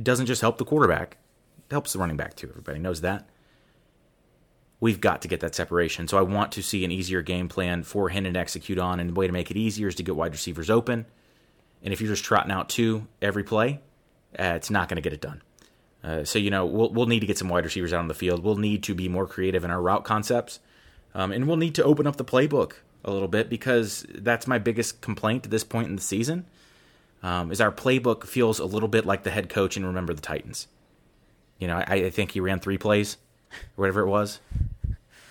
doesn't 0.00 0.26
just 0.26 0.40
help 0.40 0.58
the 0.58 0.64
quarterback, 0.64 1.18
it 1.68 1.72
helps 1.72 1.92
the 1.92 1.98
running 1.98 2.16
back 2.16 2.34
too. 2.36 2.48
Everybody 2.48 2.78
knows 2.78 3.00
that. 3.00 3.28
We've 4.82 5.00
got 5.00 5.22
to 5.22 5.28
get 5.28 5.38
that 5.40 5.54
separation. 5.54 6.08
So 6.08 6.18
I 6.18 6.22
want 6.22 6.50
to 6.52 6.62
see 6.62 6.84
an 6.84 6.90
easier 6.90 7.22
game 7.22 7.48
plan 7.48 7.84
for 7.84 8.08
Hendon 8.08 8.34
to 8.34 8.40
execute 8.40 8.80
on. 8.80 8.98
And 8.98 9.10
the 9.10 9.14
way 9.14 9.28
to 9.28 9.32
make 9.32 9.48
it 9.48 9.56
easier 9.56 9.86
is 9.86 9.94
to 9.94 10.02
get 10.02 10.16
wide 10.16 10.32
receivers 10.32 10.68
open. 10.68 11.06
And 11.84 11.92
if 11.92 12.00
you're 12.00 12.10
just 12.10 12.24
trotting 12.24 12.50
out 12.50 12.68
two 12.68 13.06
every 13.22 13.44
play, 13.44 13.80
uh, 14.36 14.54
it's 14.56 14.70
not 14.70 14.88
going 14.88 14.96
to 14.96 15.00
get 15.00 15.12
it 15.12 15.20
done. 15.20 15.40
Uh, 16.02 16.24
so 16.24 16.40
you 16.40 16.50
know 16.50 16.66
we'll 16.66 16.90
we'll 16.90 17.06
need 17.06 17.20
to 17.20 17.28
get 17.28 17.38
some 17.38 17.48
wide 17.48 17.64
receivers 17.64 17.92
out 17.92 18.00
on 18.00 18.08
the 18.08 18.14
field. 18.14 18.42
We'll 18.42 18.56
need 18.56 18.82
to 18.82 18.94
be 18.96 19.08
more 19.08 19.24
creative 19.24 19.62
in 19.62 19.70
our 19.70 19.80
route 19.80 20.02
concepts, 20.02 20.58
um, 21.14 21.30
and 21.30 21.46
we'll 21.46 21.56
need 21.56 21.76
to 21.76 21.84
open 21.84 22.08
up 22.08 22.16
the 22.16 22.24
playbook 22.24 22.72
a 23.04 23.12
little 23.12 23.28
bit 23.28 23.48
because 23.48 24.04
that's 24.12 24.48
my 24.48 24.58
biggest 24.58 25.00
complaint 25.00 25.44
at 25.44 25.52
this 25.52 25.62
point 25.62 25.88
in 25.88 25.94
the 25.94 26.02
season. 26.02 26.46
Um, 27.22 27.52
is 27.52 27.60
our 27.60 27.70
playbook 27.70 28.26
feels 28.26 28.58
a 28.58 28.64
little 28.64 28.88
bit 28.88 29.06
like 29.06 29.22
the 29.22 29.30
head 29.30 29.48
coach 29.48 29.76
in 29.76 29.86
Remember 29.86 30.12
the 30.12 30.20
Titans. 30.20 30.66
You 31.60 31.68
know, 31.68 31.76
I, 31.76 31.94
I 31.94 32.10
think 32.10 32.32
he 32.32 32.40
ran 32.40 32.58
three 32.58 32.78
plays, 32.78 33.16
whatever 33.76 34.00
it 34.00 34.08
was. 34.08 34.40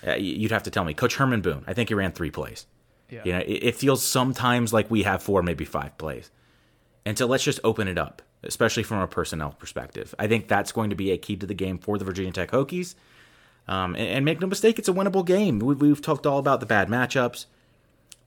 Uh, 0.06 0.16
you'd 0.16 0.52
have 0.52 0.64
to 0.64 0.72
tell 0.72 0.84
me, 0.84 0.94
Coach 0.94 1.16
Herman 1.16 1.42
Boone. 1.42 1.64
I 1.68 1.74
think 1.74 1.90
he 1.90 1.96
ran 1.96 2.12
three 2.12 2.32
plays. 2.32 2.66
Yeah. 3.10 3.22
You 3.26 3.32
know, 3.34 3.40
it, 3.40 3.64
it 3.64 3.76
feels 3.76 4.04
sometimes 4.04 4.74
like 4.74 4.90
we 4.90 5.04
have 5.04 5.22
four, 5.22 5.44
maybe 5.44 5.66
five 5.66 5.98
plays. 5.98 6.32
And 7.06 7.18
so 7.18 7.26
let's 7.26 7.44
just 7.44 7.60
open 7.64 7.88
it 7.88 7.98
up, 7.98 8.22
especially 8.44 8.84
from 8.84 9.00
a 9.00 9.08
personnel 9.08 9.52
perspective. 9.52 10.16
I 10.18 10.28
think 10.28 10.48
that's 10.48 10.72
going 10.72 10.92
to 10.92 10.96
be 10.96 11.12
a 11.12 11.18
key 11.18 11.36
to 11.38 11.46
the 11.46 11.54
game 11.54 11.78
for 11.78 11.98
the 11.98 12.06
Virginia 12.06 12.32
Tech 12.32 12.52
Hokies. 12.52 12.96
Um, 13.68 13.96
and, 13.96 14.08
and 14.08 14.26
make 14.26 14.42
no 14.42 14.48
mistake, 14.48 14.80
it's 14.80 14.90
a 14.90 14.94
winnable 14.94 15.26
game. 15.26 15.60
We, 15.60 15.76
we've 15.76 16.02
talked 16.02 16.26
all 16.26 16.40
about 16.40 16.60
the 16.60 16.66
bad 16.66 16.88
matchups, 16.88 17.46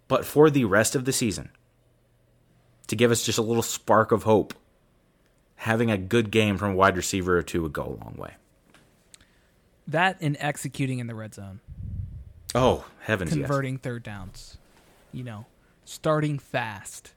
but 0.06 0.24
for 0.24 0.50
the 0.50 0.64
rest 0.64 0.94
of 0.94 1.04
the 1.04 1.12
season, 1.12 1.50
to 2.86 2.96
give 2.96 3.10
us 3.10 3.24
just 3.24 3.38
a 3.38 3.42
little 3.42 3.62
spark 3.62 4.12
of 4.12 4.24
hope, 4.24 4.54
having 5.56 5.90
a 5.90 5.98
good 5.98 6.30
game 6.30 6.56
from 6.56 6.72
a 6.72 6.74
wide 6.74 6.96
receiver 6.96 7.36
or 7.38 7.42
two 7.42 7.62
would 7.62 7.72
go 7.72 7.82
a 7.82 8.04
long 8.04 8.14
way. 8.16 8.34
That 9.86 10.16
and 10.20 10.36
executing 10.40 10.98
in 10.98 11.06
the 11.06 11.14
red 11.14 11.34
zone, 11.34 11.60
Oh 12.54 12.86
heavens, 13.00 13.30
yes. 13.30 13.38
converting 13.46 13.78
third 13.78 14.02
downs, 14.02 14.56
you 15.12 15.24
know, 15.24 15.46
starting 15.84 16.38
fast. 16.38 17.12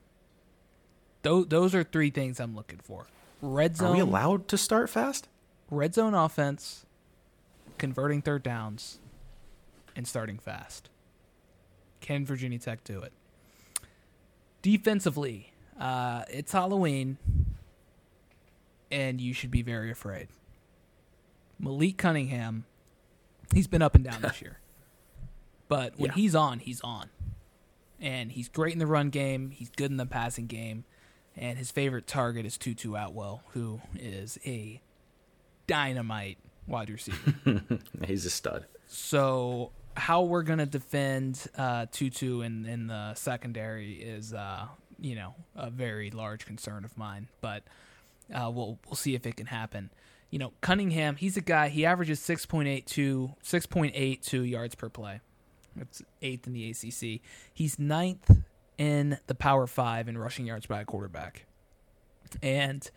Those 1.21 1.47
those 1.47 1.73
are 1.75 1.83
three 1.83 2.09
things 2.09 2.39
I'm 2.39 2.55
looking 2.55 2.79
for. 2.79 3.07
Red 3.41 3.77
zone. 3.77 3.89
Are 3.89 3.93
we 3.93 3.99
allowed 3.99 4.47
to 4.49 4.57
start 4.57 4.89
fast? 4.89 5.27
red 5.69 5.93
zone 5.93 6.13
offense, 6.13 6.85
converting 7.77 8.21
third 8.21 8.41
downs, 8.43 8.99
and 9.95 10.07
starting 10.07 10.37
fast. 10.39 10.89
Can 11.99 12.25
Virginia 12.25 12.59
Tech 12.59 12.83
do 12.83 13.01
it? 13.01 13.11
Defensively, 14.61 15.51
uh, 15.79 16.23
it's 16.29 16.51
Halloween, 16.51 17.17
and 18.91 19.19
you 19.19 19.33
should 19.33 19.51
be 19.51 19.61
very 19.61 19.91
afraid. 19.91 20.27
Malik 21.59 21.97
Cunningham, 21.97 22.65
he's 23.53 23.67
been 23.67 23.81
up 23.81 23.95
and 23.95 24.03
down 24.03 24.21
this 24.21 24.41
year, 24.41 24.59
but 25.67 25.97
when 25.97 26.09
Yeah. 26.09 26.15
he's 26.15 26.35
on, 26.35 26.59
he's 26.59 26.81
on, 26.81 27.09
and 27.99 28.31
he's 28.31 28.47
great 28.49 28.73
in 28.73 28.79
the 28.79 28.87
run 28.87 29.09
game. 29.09 29.51
He's 29.51 29.69
good 29.69 29.89
in 29.91 29.97
the 29.97 30.05
passing 30.05 30.47
game, 30.47 30.85
and 31.35 31.57
his 31.57 31.71
favorite 31.71 32.07
target 32.07 32.45
is 32.45 32.57
Tutu 32.57 32.93
Atwell, 32.95 33.41
who 33.53 33.81
is 33.97 34.37
a 34.45 34.81
dynamite 35.65 36.37
wide 36.67 36.89
receiver. 36.89 37.61
He's 38.05 38.25
a 38.25 38.29
stud. 38.29 38.65
so 38.87 39.71
how 39.95 40.21
we're 40.23 40.43
gonna 40.43 40.65
defend 40.65 41.47
uh, 41.57 41.87
Tutu 41.91 42.41
in 42.41 42.65
in 42.65 42.87
the 42.87 43.13
secondary 43.15 43.93
is, 43.93 44.33
uh, 44.33 44.67
you 44.99 45.15
know, 45.15 45.33
a 45.55 45.69
very 45.69 46.11
large 46.11 46.45
concern 46.45 46.85
of 46.85 46.95
mine. 46.97 47.27
But 47.41 47.63
uh, 48.33 48.51
we'll 48.53 48.77
we'll 48.85 48.95
see 48.95 49.15
if 49.15 49.25
it 49.25 49.35
can 49.37 49.47
happen. 49.47 49.89
You 50.29 50.39
know, 50.39 50.53
Cunningham, 50.61 51.15
he's 51.15 51.37
a 51.37 51.41
guy. 51.41 51.69
He 51.69 51.85
averages 51.85 52.19
6.82 52.19 53.35
6.82 53.41 54.49
yards 54.49 54.75
per 54.75 54.89
play. 54.89 55.21
That's 55.75 56.01
eighth 56.21 56.47
in 56.47 56.53
the 56.53 56.69
ACC. 56.69 57.21
He's 57.53 57.77
ninth 57.79 58.31
in 58.77 59.19
the 59.27 59.35
Power 59.35 59.67
Five 59.67 60.07
in 60.07 60.17
rushing 60.17 60.45
yards 60.45 60.65
by 60.65 60.81
a 60.81 60.85
quarterback, 60.85 61.45
and 62.41 62.89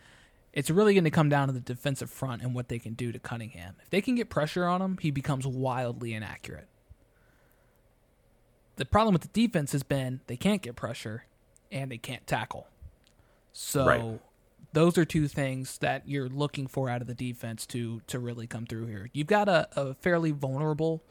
it's 0.53 0.69
really 0.69 0.93
going 0.93 1.03
to 1.05 1.11
come 1.11 1.29
down 1.29 1.47
to 1.47 1.53
the 1.53 1.59
defensive 1.59 2.09
front 2.09 2.41
and 2.41 2.53
what 2.53 2.67
they 2.67 2.79
can 2.79 2.93
do 2.93 3.11
to 3.11 3.19
Cunningham. 3.19 3.75
If 3.83 3.89
they 3.89 4.01
can 4.01 4.15
get 4.15 4.29
pressure 4.29 4.65
on 4.65 4.81
him, 4.81 4.97
he 4.99 5.11
becomes 5.11 5.47
wildly 5.47 6.13
inaccurate. 6.13 6.67
The 8.75 8.85
problem 8.85 9.13
with 9.13 9.21
the 9.21 9.27
defense 9.29 9.71
has 9.73 9.83
been 9.83 10.21
they 10.27 10.37
can't 10.37 10.61
get 10.61 10.75
pressure 10.75 11.25
and 11.71 11.91
they 11.91 11.97
can't 11.97 12.25
tackle. 12.25 12.67
So 13.53 13.85
Right. 13.85 14.19
Those 14.73 14.97
are 14.97 15.05
two 15.05 15.27
things 15.27 15.77
that 15.79 16.03
you're 16.07 16.29
looking 16.29 16.67
for 16.67 16.89
out 16.89 17.01
of 17.01 17.07
the 17.07 17.13
defense 17.13 17.65
to 17.67 18.01
to 18.07 18.19
really 18.19 18.47
come 18.47 18.65
through 18.65 18.87
here. 18.87 19.09
You've 19.13 19.27
got 19.27 19.49
a, 19.49 19.67
a 19.75 19.93
fairly 19.95 20.31
vulnerable 20.31 21.03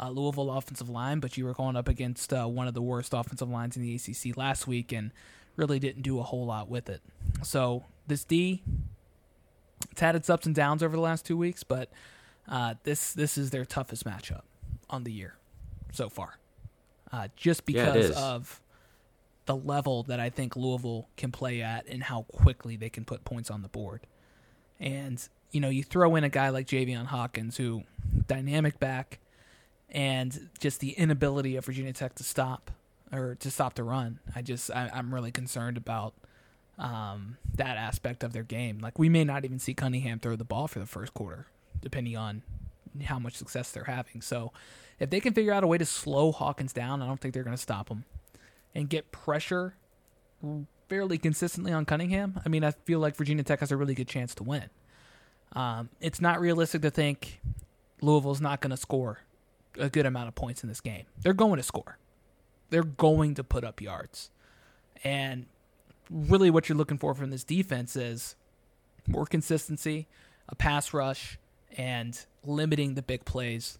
uh, 0.00 0.10
Louisville 0.10 0.50
offensive 0.50 0.88
line, 0.88 1.20
but 1.20 1.36
you 1.36 1.44
were 1.44 1.52
going 1.54 1.76
up 1.76 1.88
against 1.88 2.32
uh, 2.32 2.46
one 2.46 2.66
of 2.66 2.74
the 2.74 2.82
worst 2.82 3.12
offensive 3.12 3.50
lines 3.50 3.76
in 3.76 3.82
the 3.82 3.94
ACC 3.94 4.36
last 4.36 4.66
week 4.66 4.92
and 4.92 5.10
really 5.56 5.78
didn't 5.78 6.02
do 6.02 6.18
a 6.18 6.22
whole 6.22 6.46
lot 6.46 6.68
with 6.68 6.88
it. 6.88 7.02
So 7.42 7.84
this 8.06 8.24
D, 8.24 8.62
it's 9.90 10.00
had 10.00 10.16
its 10.16 10.30
ups 10.30 10.46
and 10.46 10.54
downs 10.54 10.82
over 10.82 10.96
the 10.96 11.02
last 11.02 11.26
two 11.26 11.36
weeks, 11.36 11.62
but 11.62 11.90
uh, 12.48 12.74
this 12.84 13.12
this 13.12 13.36
is 13.36 13.50
their 13.50 13.64
toughest 13.64 14.04
matchup 14.04 14.42
on 14.88 15.04
the 15.04 15.12
year 15.12 15.36
so 15.92 16.08
far, 16.08 16.38
uh, 17.12 17.28
just 17.36 17.66
because 17.66 18.10
is. 18.10 18.16
of 18.16 18.61
the 19.46 19.56
level 19.56 20.02
that 20.04 20.20
I 20.20 20.30
think 20.30 20.56
Louisville 20.56 21.08
can 21.16 21.32
play 21.32 21.62
at 21.62 21.86
and 21.86 22.04
how 22.04 22.26
quickly 22.32 22.76
they 22.76 22.88
can 22.88 23.04
put 23.04 23.24
points 23.24 23.50
on 23.50 23.62
the 23.62 23.68
board. 23.68 24.06
And 24.78 25.26
you 25.50 25.60
know, 25.60 25.68
you 25.68 25.82
throw 25.82 26.16
in 26.16 26.24
a 26.24 26.28
guy 26.28 26.48
like 26.48 26.66
Javian 26.66 27.06
Hawkins, 27.06 27.56
who 27.56 27.84
dynamic 28.26 28.80
back, 28.80 29.18
and 29.90 30.48
just 30.58 30.80
the 30.80 30.92
inability 30.92 31.56
of 31.56 31.64
Virginia 31.64 31.92
Tech 31.92 32.14
to 32.16 32.24
stop 32.24 32.70
or 33.12 33.36
to 33.36 33.50
stop 33.50 33.74
the 33.74 33.84
run. 33.84 34.20
I 34.34 34.42
just 34.42 34.70
I, 34.70 34.90
I'm 34.92 35.12
really 35.12 35.30
concerned 35.30 35.76
about 35.76 36.14
um, 36.78 37.36
that 37.54 37.76
aspect 37.76 38.24
of 38.24 38.32
their 38.32 38.42
game. 38.42 38.78
Like 38.80 38.98
we 38.98 39.08
may 39.08 39.24
not 39.24 39.44
even 39.44 39.58
see 39.58 39.74
Cunningham 39.74 40.20
throw 40.20 40.36
the 40.36 40.44
ball 40.44 40.68
for 40.68 40.78
the 40.78 40.86
first 40.86 41.12
quarter, 41.12 41.46
depending 41.80 42.16
on 42.16 42.42
how 43.04 43.18
much 43.18 43.34
success 43.36 43.70
they're 43.72 43.84
having. 43.84 44.22
So 44.22 44.52
if 44.98 45.10
they 45.10 45.20
can 45.20 45.34
figure 45.34 45.52
out 45.52 45.64
a 45.64 45.66
way 45.66 45.78
to 45.78 45.86
slow 45.86 46.32
Hawkins 46.32 46.72
down, 46.72 47.02
I 47.02 47.06
don't 47.06 47.20
think 47.20 47.34
they're 47.34 47.42
going 47.42 47.56
to 47.56 47.62
stop 47.62 47.88
him 47.88 48.04
and 48.74 48.88
get 48.88 49.12
pressure 49.12 49.74
fairly 50.88 51.18
consistently 51.18 51.72
on 51.72 51.84
Cunningham. 51.84 52.40
I 52.44 52.48
mean, 52.48 52.64
I 52.64 52.72
feel 52.72 52.98
like 52.98 53.16
Virginia 53.16 53.44
Tech 53.44 53.60
has 53.60 53.72
a 53.72 53.76
really 53.76 53.94
good 53.94 54.08
chance 54.08 54.34
to 54.36 54.42
win. 54.42 54.68
Um, 55.54 55.90
it's 56.00 56.20
not 56.20 56.40
realistic 56.40 56.82
to 56.82 56.90
think 56.90 57.40
Louisville's 58.00 58.40
not 58.40 58.60
going 58.60 58.70
to 58.70 58.76
score 58.76 59.20
a 59.78 59.88
good 59.88 60.06
amount 60.06 60.28
of 60.28 60.34
points 60.34 60.62
in 60.62 60.68
this 60.68 60.80
game. 60.80 61.04
They're 61.22 61.32
going 61.32 61.56
to 61.56 61.62
score. 61.62 61.98
They're 62.70 62.82
going 62.82 63.34
to 63.34 63.44
put 63.44 63.64
up 63.64 63.80
yards. 63.80 64.30
And 65.04 65.46
really 66.10 66.50
what 66.50 66.68
you're 66.68 66.78
looking 66.78 66.98
for 66.98 67.14
from 67.14 67.30
this 67.30 67.44
defense 67.44 67.96
is 67.96 68.34
more 69.06 69.26
consistency, 69.26 70.06
a 70.48 70.54
pass 70.54 70.92
rush, 70.92 71.38
and 71.76 72.24
limiting 72.44 72.94
the 72.94 73.02
big 73.02 73.24
plays 73.24 73.78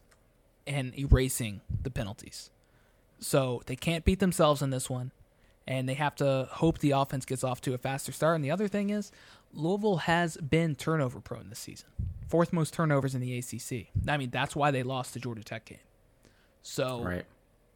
and 0.67 0.99
erasing 0.99 1.61
the 1.83 1.91
penalties. 1.91 2.51
So 3.23 3.63
they 3.67 3.77
can't 3.77 4.05
beat 4.05 4.19
themselves 4.19 4.61
in 4.63 4.71
this 4.71 4.91
one, 4.91 5.13
and 5.67 5.89
they 5.89 5.95
have 5.95 6.15
to 6.17 6.49
hope 6.51 6.79
the 6.79 6.91
offense 6.91 7.25
gets 7.25 7.45
off 7.45 7.61
to 7.63 7.73
a 7.75 7.79
faster 7.79 8.11
start. 8.13 8.35
And 8.37 8.45
the 8.45 8.51
other 8.51 8.69
thing 8.69 8.91
is, 8.91 9.13
Louisville 9.55 9.99
has 9.99 10.37
been 10.39 10.75
turnover 10.75 11.21
prone 11.21 11.49
this 11.49 11.61
season, 11.61 11.89
fourth 12.29 12.53
most 12.53 12.75
turnovers 12.75 13.15
in 13.15 13.21
the 13.21 13.39
ACC. 13.39 13.87
I 14.09 14.17
mean, 14.17 14.31
that's 14.31 14.57
why 14.57 14.71
they 14.71 14.83
lost 14.83 15.15
the 15.15 15.21
Georgia 15.21 15.45
Tech 15.45 15.65
game. 15.67 15.79
So 16.63 17.03
Right. 17.03 17.25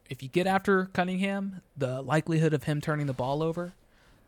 if 0.09 0.21
you 0.21 0.29
get 0.29 0.47
after 0.47 0.85
Cunningham, 0.87 1.61
the 1.77 2.01
likelihood 2.01 2.53
of 2.53 2.63
him 2.63 2.81
turning 2.81 3.07
the 3.07 3.13
ball 3.13 3.41
over 3.41 3.73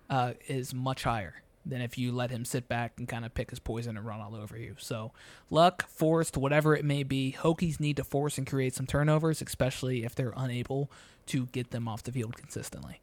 uh, 0.09 0.33
is 0.47 0.73
much 0.73 1.03
higher 1.03 1.41
than 1.69 1.81
if 1.81 1.97
you 1.97 2.11
let 2.11 2.31
him 2.31 2.45
sit 2.45 2.67
back 2.67 2.93
and 2.97 3.07
kind 3.07 3.25
of 3.25 3.33
pick 3.33 3.49
his 3.49 3.59
poison 3.59 3.97
and 3.97 4.05
run 4.05 4.19
all 4.19 4.35
over 4.35 4.57
you. 4.57 4.75
So, 4.79 5.11
luck, 5.49 5.87
forced, 5.87 6.37
whatever 6.37 6.75
it 6.75 6.85
may 6.85 7.03
be, 7.03 7.35
Hokies 7.37 7.79
need 7.79 7.97
to 7.97 8.03
force 8.03 8.37
and 8.37 8.45
create 8.45 8.75
some 8.75 8.85
turnovers, 8.85 9.41
especially 9.41 10.03
if 10.03 10.15
they're 10.15 10.33
unable 10.35 10.91
to 11.27 11.45
get 11.47 11.71
them 11.71 11.87
off 11.87 12.03
the 12.03 12.11
field 12.11 12.35
consistently. 12.35 13.01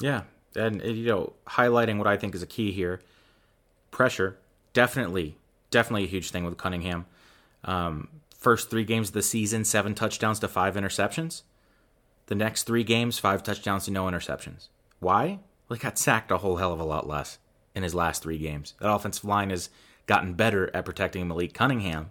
Yeah, 0.00 0.22
and 0.56 0.82
you 0.82 1.06
know, 1.06 1.32
highlighting 1.46 1.98
what 1.98 2.06
I 2.06 2.16
think 2.16 2.34
is 2.34 2.42
a 2.42 2.46
key 2.46 2.72
here, 2.72 3.00
pressure 3.90 4.38
definitely, 4.72 5.36
definitely 5.70 6.04
a 6.04 6.08
huge 6.08 6.30
thing 6.30 6.44
with 6.44 6.58
Cunningham. 6.58 7.06
Um, 7.64 8.08
first 8.36 8.70
three 8.70 8.84
games 8.84 9.08
of 9.08 9.14
the 9.14 9.22
season, 9.22 9.64
seven 9.64 9.94
touchdowns 9.94 10.38
to 10.40 10.48
five 10.48 10.74
interceptions. 10.74 11.42
The 12.26 12.34
next 12.34 12.64
three 12.64 12.84
games, 12.84 13.18
five 13.18 13.42
touchdowns 13.42 13.84
to 13.84 13.90
no 13.90 14.04
interceptions. 14.04 14.68
Why? 15.00 15.38
Well, 15.68 15.78
he 15.78 15.82
got 15.82 15.98
sacked 15.98 16.30
a 16.30 16.38
whole 16.38 16.56
hell 16.56 16.72
of 16.72 16.80
a 16.80 16.84
lot 16.84 17.08
less 17.08 17.38
in 17.74 17.82
his 17.82 17.94
last 17.94 18.22
three 18.22 18.38
games. 18.38 18.74
That 18.80 18.92
offensive 18.92 19.24
line 19.24 19.50
has 19.50 19.68
gotten 20.06 20.34
better 20.34 20.70
at 20.74 20.84
protecting 20.84 21.26
Malik 21.26 21.54
Cunningham. 21.54 22.10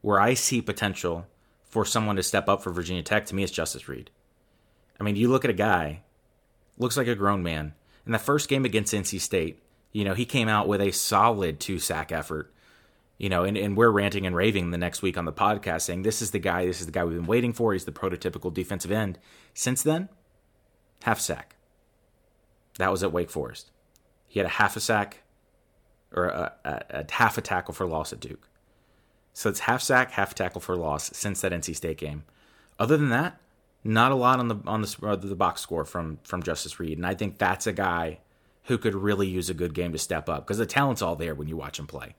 Where 0.00 0.20
I 0.20 0.34
see 0.34 0.62
potential 0.62 1.26
for 1.64 1.84
someone 1.84 2.16
to 2.16 2.22
step 2.22 2.48
up 2.48 2.62
for 2.62 2.72
Virginia 2.72 3.02
Tech, 3.02 3.26
to 3.26 3.34
me, 3.34 3.42
it's 3.42 3.52
Justus 3.52 3.88
Reed. 3.88 4.10
I 5.00 5.04
mean, 5.04 5.16
you 5.16 5.28
look 5.28 5.44
at 5.44 5.50
a 5.50 5.54
guy 5.54 6.02
looks 6.78 6.96
like 6.96 7.08
a 7.08 7.14
grown 7.14 7.42
man. 7.42 7.74
In 8.06 8.12
the 8.12 8.18
first 8.18 8.48
game 8.48 8.64
against 8.64 8.94
NC 8.94 9.20
State, 9.20 9.60
you 9.92 10.04
know, 10.04 10.14
he 10.14 10.24
came 10.24 10.48
out 10.48 10.68
with 10.68 10.80
a 10.80 10.92
solid 10.92 11.60
two 11.60 11.78
sack 11.78 12.12
effort. 12.12 12.52
You 13.18 13.28
know, 13.28 13.42
and, 13.42 13.56
and 13.58 13.76
we're 13.76 13.90
ranting 13.90 14.26
and 14.26 14.36
raving 14.36 14.70
the 14.70 14.78
next 14.78 15.02
week 15.02 15.18
on 15.18 15.24
the 15.24 15.32
podcast 15.32 15.82
saying 15.82 16.02
this 16.02 16.22
is 16.22 16.30
the 16.30 16.38
guy, 16.38 16.66
this 16.66 16.78
is 16.78 16.86
the 16.86 16.92
guy 16.92 17.04
we've 17.04 17.16
been 17.16 17.26
waiting 17.26 17.52
for. 17.52 17.72
He's 17.72 17.84
the 17.84 17.90
prototypical 17.90 18.54
defensive 18.54 18.92
end. 18.92 19.18
Since 19.54 19.82
then, 19.82 20.08
half 21.02 21.18
sack. 21.18 21.56
That 22.78 22.92
was 22.92 23.02
at 23.02 23.12
Wake 23.12 23.28
Forest. 23.28 23.72
He 24.28 24.38
had 24.38 24.46
a 24.46 24.50
half 24.50 24.76
a 24.76 24.80
sack 24.80 25.22
or 26.14 26.26
a, 26.26 26.52
a, 26.64 26.82
a 26.90 27.06
half 27.10 27.38
a 27.38 27.40
tackle 27.40 27.74
for 27.74 27.86
loss 27.86 28.12
at 28.12 28.20
Duke. 28.20 28.48
So 29.32 29.48
it's 29.48 29.60
half 29.60 29.82
sack, 29.82 30.12
half 30.12 30.34
tackle 30.34 30.60
for 30.60 30.76
loss 30.76 31.10
since 31.16 31.40
that 31.40 31.52
NC 31.52 31.76
State 31.76 31.98
game. 31.98 32.24
Other 32.78 32.96
than 32.96 33.10
that, 33.10 33.40
not 33.84 34.12
a 34.12 34.16
lot 34.16 34.38
on 34.38 34.48
the 34.48 34.56
on 34.66 34.82
the 34.82 34.96
uh, 35.02 35.16
the 35.16 35.34
box 35.34 35.60
score 35.60 35.84
from 35.84 36.18
from 36.24 36.42
Justus 36.42 36.80
Reed, 36.80 36.98
and 36.98 37.06
I 37.06 37.14
think 37.14 37.38
that's 37.38 37.66
a 37.66 37.72
guy 37.72 38.18
who 38.64 38.76
could 38.76 38.94
really 38.94 39.28
use 39.28 39.48
a 39.48 39.54
good 39.54 39.74
game 39.74 39.92
to 39.92 39.98
step 39.98 40.28
up 40.28 40.44
because 40.44 40.58
the 40.58 40.66
talent's 40.66 41.00
all 41.00 41.16
there 41.16 41.34
when 41.34 41.48
you 41.48 41.56
watch 41.56 41.78
him 41.78 41.86
play. 41.86 42.14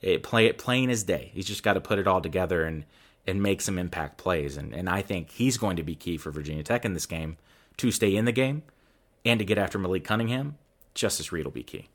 It 0.00 0.22
play 0.22 0.46
it 0.46 0.58
plain 0.58 0.90
as 0.90 1.04
day. 1.04 1.30
He's 1.32 1.46
just 1.46 1.62
got 1.62 1.74
to 1.74 1.80
put 1.80 1.98
it 1.98 2.06
all 2.06 2.20
together 2.20 2.64
and 2.64 2.84
and 3.26 3.40
make 3.40 3.60
some 3.60 3.78
impact 3.78 4.18
plays, 4.18 4.56
and 4.56 4.74
and 4.74 4.88
I 4.88 5.02
think 5.02 5.30
he's 5.30 5.56
going 5.56 5.76
to 5.76 5.82
be 5.82 5.94
key 5.94 6.16
for 6.16 6.30
Virginia 6.30 6.64
Tech 6.64 6.84
in 6.84 6.94
this 6.94 7.06
game 7.06 7.36
to 7.76 7.90
stay 7.90 8.14
in 8.14 8.24
the 8.24 8.32
game 8.32 8.64
and 9.24 9.38
to 9.38 9.44
get 9.44 9.58
after 9.58 9.78
Malik 9.78 10.04
Cunningham. 10.04 10.58
Justus 10.94 11.32
Reed 11.32 11.44
will 11.44 11.52
be 11.52 11.62
key. 11.62 11.88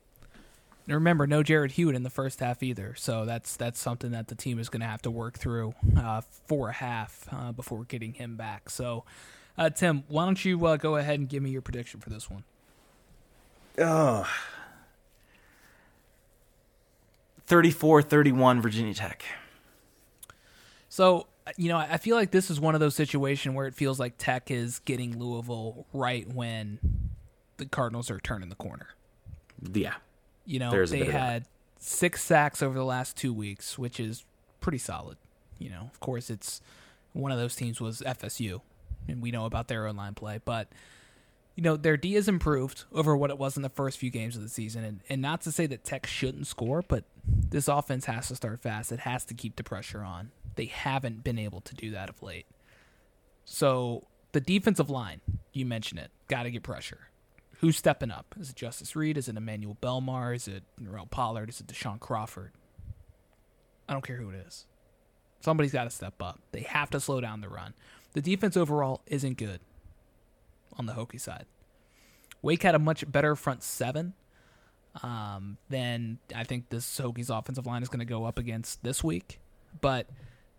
And 0.86 0.94
remember, 0.94 1.26
no 1.26 1.42
Jarrod 1.42 1.72
Hewitt 1.72 1.94
in 1.94 2.02
the 2.02 2.10
first 2.10 2.40
half 2.40 2.62
either, 2.62 2.94
so 2.96 3.26
that's 3.26 3.56
that's 3.56 3.78
something 3.78 4.10
that 4.12 4.28
the 4.28 4.34
team 4.34 4.58
is 4.58 4.70
going 4.70 4.80
to 4.80 4.86
have 4.86 5.02
to 5.02 5.10
work 5.10 5.38
through 5.38 5.74
uh, 5.98 6.22
for 6.46 6.70
a 6.70 6.72
half 6.72 7.28
uh, 7.30 7.52
before 7.52 7.84
getting 7.84 8.14
him 8.14 8.36
back. 8.36 8.70
So, 8.70 9.04
uh, 9.58 9.68
Tim, 9.68 10.04
why 10.08 10.24
don't 10.24 10.42
you 10.42 10.64
uh, 10.64 10.78
go 10.78 10.96
ahead 10.96 11.18
and 11.18 11.28
give 11.28 11.42
me 11.42 11.50
your 11.50 11.60
prediction 11.60 12.00
for 12.00 12.08
this 12.08 12.30
one? 12.30 12.44
Oh. 13.76 14.26
34-31 17.46 18.60
Virginia 18.60 18.94
Tech. 18.94 19.24
So, 20.88 21.26
you 21.56 21.68
know, 21.68 21.78
I 21.78 21.96
feel 21.96 22.16
like 22.16 22.30
this 22.30 22.50
is 22.50 22.60
one 22.60 22.74
of 22.74 22.80
those 22.80 22.94
situations 22.94 23.54
where 23.54 23.66
it 23.66 23.74
feels 23.74 23.98
like 23.98 24.14
Tech 24.18 24.50
is 24.50 24.80
getting 24.80 25.18
Louisville 25.18 25.86
right 25.92 26.26
when 26.32 26.78
the 27.58 27.66
Cardinals 27.66 28.10
are 28.10 28.18
turning 28.18 28.48
the 28.48 28.54
corner. 28.56 28.88
Yeah. 29.72 29.94
You 30.46 30.58
know, 30.58 30.70
There's 30.70 30.90
they 30.90 31.00
bit 31.00 31.08
of 31.08 31.12
that. 31.12 31.20
had 31.20 31.44
six 31.78 32.22
sacks 32.24 32.62
over 32.62 32.76
the 32.78 32.84
last 32.84 33.16
two 33.16 33.32
weeks, 33.32 33.78
which 33.78 34.00
is 34.00 34.24
pretty 34.60 34.78
solid. 34.78 35.16
You 35.58 35.70
know, 35.70 35.90
of 35.92 36.00
course, 36.00 36.30
it's 36.30 36.60
one 37.12 37.30
of 37.32 37.38
those 37.38 37.54
teams 37.56 37.80
was 37.80 38.00
FSU, 38.00 38.60
and 39.06 39.20
we 39.20 39.30
know 39.30 39.44
about 39.44 39.68
their 39.68 39.86
online 39.86 40.14
play, 40.14 40.40
but 40.44 40.68
you 41.56 41.62
know 41.62 41.76
their 41.76 41.96
D 41.96 42.14
has 42.14 42.28
improved 42.28 42.84
over 42.92 43.16
what 43.16 43.30
it 43.30 43.38
was 43.38 43.56
in 43.56 43.62
the 43.62 43.68
first 43.68 43.98
few 43.98 44.10
games 44.10 44.36
of 44.36 44.42
the 44.42 44.48
season, 44.48 44.84
and 44.84 45.00
and 45.08 45.20
not 45.20 45.40
to 45.42 45.52
say 45.52 45.66
that 45.66 45.84
Tech 45.84 46.06
shouldn't 46.06 46.46
score, 46.46 46.82
but 46.86 47.04
this 47.26 47.66
offense 47.68 48.04
has 48.06 48.28
to 48.28 48.36
start 48.36 48.60
fast. 48.60 48.92
It 48.92 49.00
has 49.00 49.24
to 49.26 49.34
keep 49.34 49.56
the 49.56 49.64
pressure 49.64 50.02
on. 50.02 50.30
They 50.54 50.66
haven't 50.66 51.24
been 51.24 51.38
able 51.38 51.60
to 51.62 51.74
do 51.74 51.90
that 51.90 52.08
of 52.08 52.22
late. 52.22 52.46
So 53.44 54.04
the 54.32 54.40
defensive 54.40 54.90
line, 54.90 55.20
you 55.52 55.66
mentioned 55.66 56.00
it, 56.00 56.10
got 56.28 56.44
to 56.44 56.50
get 56.50 56.62
pressure. 56.62 57.08
Who's 57.58 57.76
stepping 57.76 58.10
up? 58.10 58.34
Is 58.38 58.50
it 58.50 58.56
Justus 58.56 58.94
Reed? 58.94 59.18
Is 59.18 59.28
it 59.28 59.36
Emmanuel 59.36 59.76
Belmar? 59.82 60.34
Is 60.34 60.46
it 60.46 60.62
Norell 60.80 61.10
Pollard? 61.10 61.48
Is 61.48 61.60
it 61.60 61.66
Deshaun 61.66 61.98
Crawford? 61.98 62.52
I 63.88 63.92
don't 63.92 64.06
care 64.06 64.16
who 64.16 64.30
it 64.30 64.44
is. 64.46 64.66
Somebody's 65.40 65.72
got 65.72 65.84
to 65.84 65.90
step 65.90 66.20
up. 66.20 66.40
They 66.52 66.60
have 66.60 66.90
to 66.90 67.00
slow 67.00 67.20
down 67.20 67.40
the 67.40 67.48
run. 67.48 67.74
The 68.12 68.20
defense 68.20 68.56
overall 68.56 69.00
isn't 69.06 69.38
good 69.38 69.60
on 70.76 70.86
the 70.86 70.92
Hokie 70.92 71.20
side. 71.20 71.46
Wake 72.42 72.62
had 72.62 72.74
a 72.74 72.78
much 72.78 73.10
better 73.10 73.34
front 73.34 73.62
seven 73.62 74.14
um, 75.02 75.58
than 75.68 76.18
I 76.34 76.44
think 76.44 76.68
this 76.70 77.00
Hokies 77.00 77.36
offensive 77.36 77.66
line 77.66 77.82
is 77.82 77.88
going 77.88 78.00
to 78.00 78.04
go 78.04 78.24
up 78.24 78.38
against 78.38 78.82
this 78.82 79.02
week. 79.02 79.40
But 79.80 80.06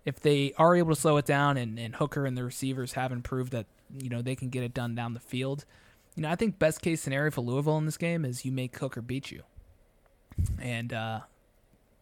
if 0.06 0.20
they 0.20 0.54
are 0.58 0.76
able 0.76 0.93
to 0.93 1.00
slow 1.00 1.18
it 1.18 1.26
down 1.26 1.58
and, 1.58 1.80
and 1.80 1.95
Hooker 1.95 2.26
and 2.26 2.38
the 2.38 2.43
receivers 2.43 2.93
have 2.93 3.12
improved 3.12 3.52
that, 3.54 3.66
you 3.97 4.10
know, 4.10 4.22
they 4.22 4.36
can 4.36 4.50
get 4.50 4.64
it 4.64 4.74
done 4.74 4.95
down 4.95 5.14
the 5.14 5.20
field, 5.20 5.66
you 6.20 6.24
know, 6.24 6.30
I 6.30 6.36
think 6.36 6.59
best 6.59 6.82
case 6.82 6.99
scenario 6.99 7.32
for 7.32 7.39
Louisville 7.39 7.78
in 7.78 7.86
this 7.86 7.95
game 7.95 8.26
is 8.26 8.43
you 8.43 8.51
make 8.51 8.78
Hooker 8.78 9.01
beat 9.01 9.32
you. 9.32 9.43
And 10.61 10.91
uh, 10.91 11.22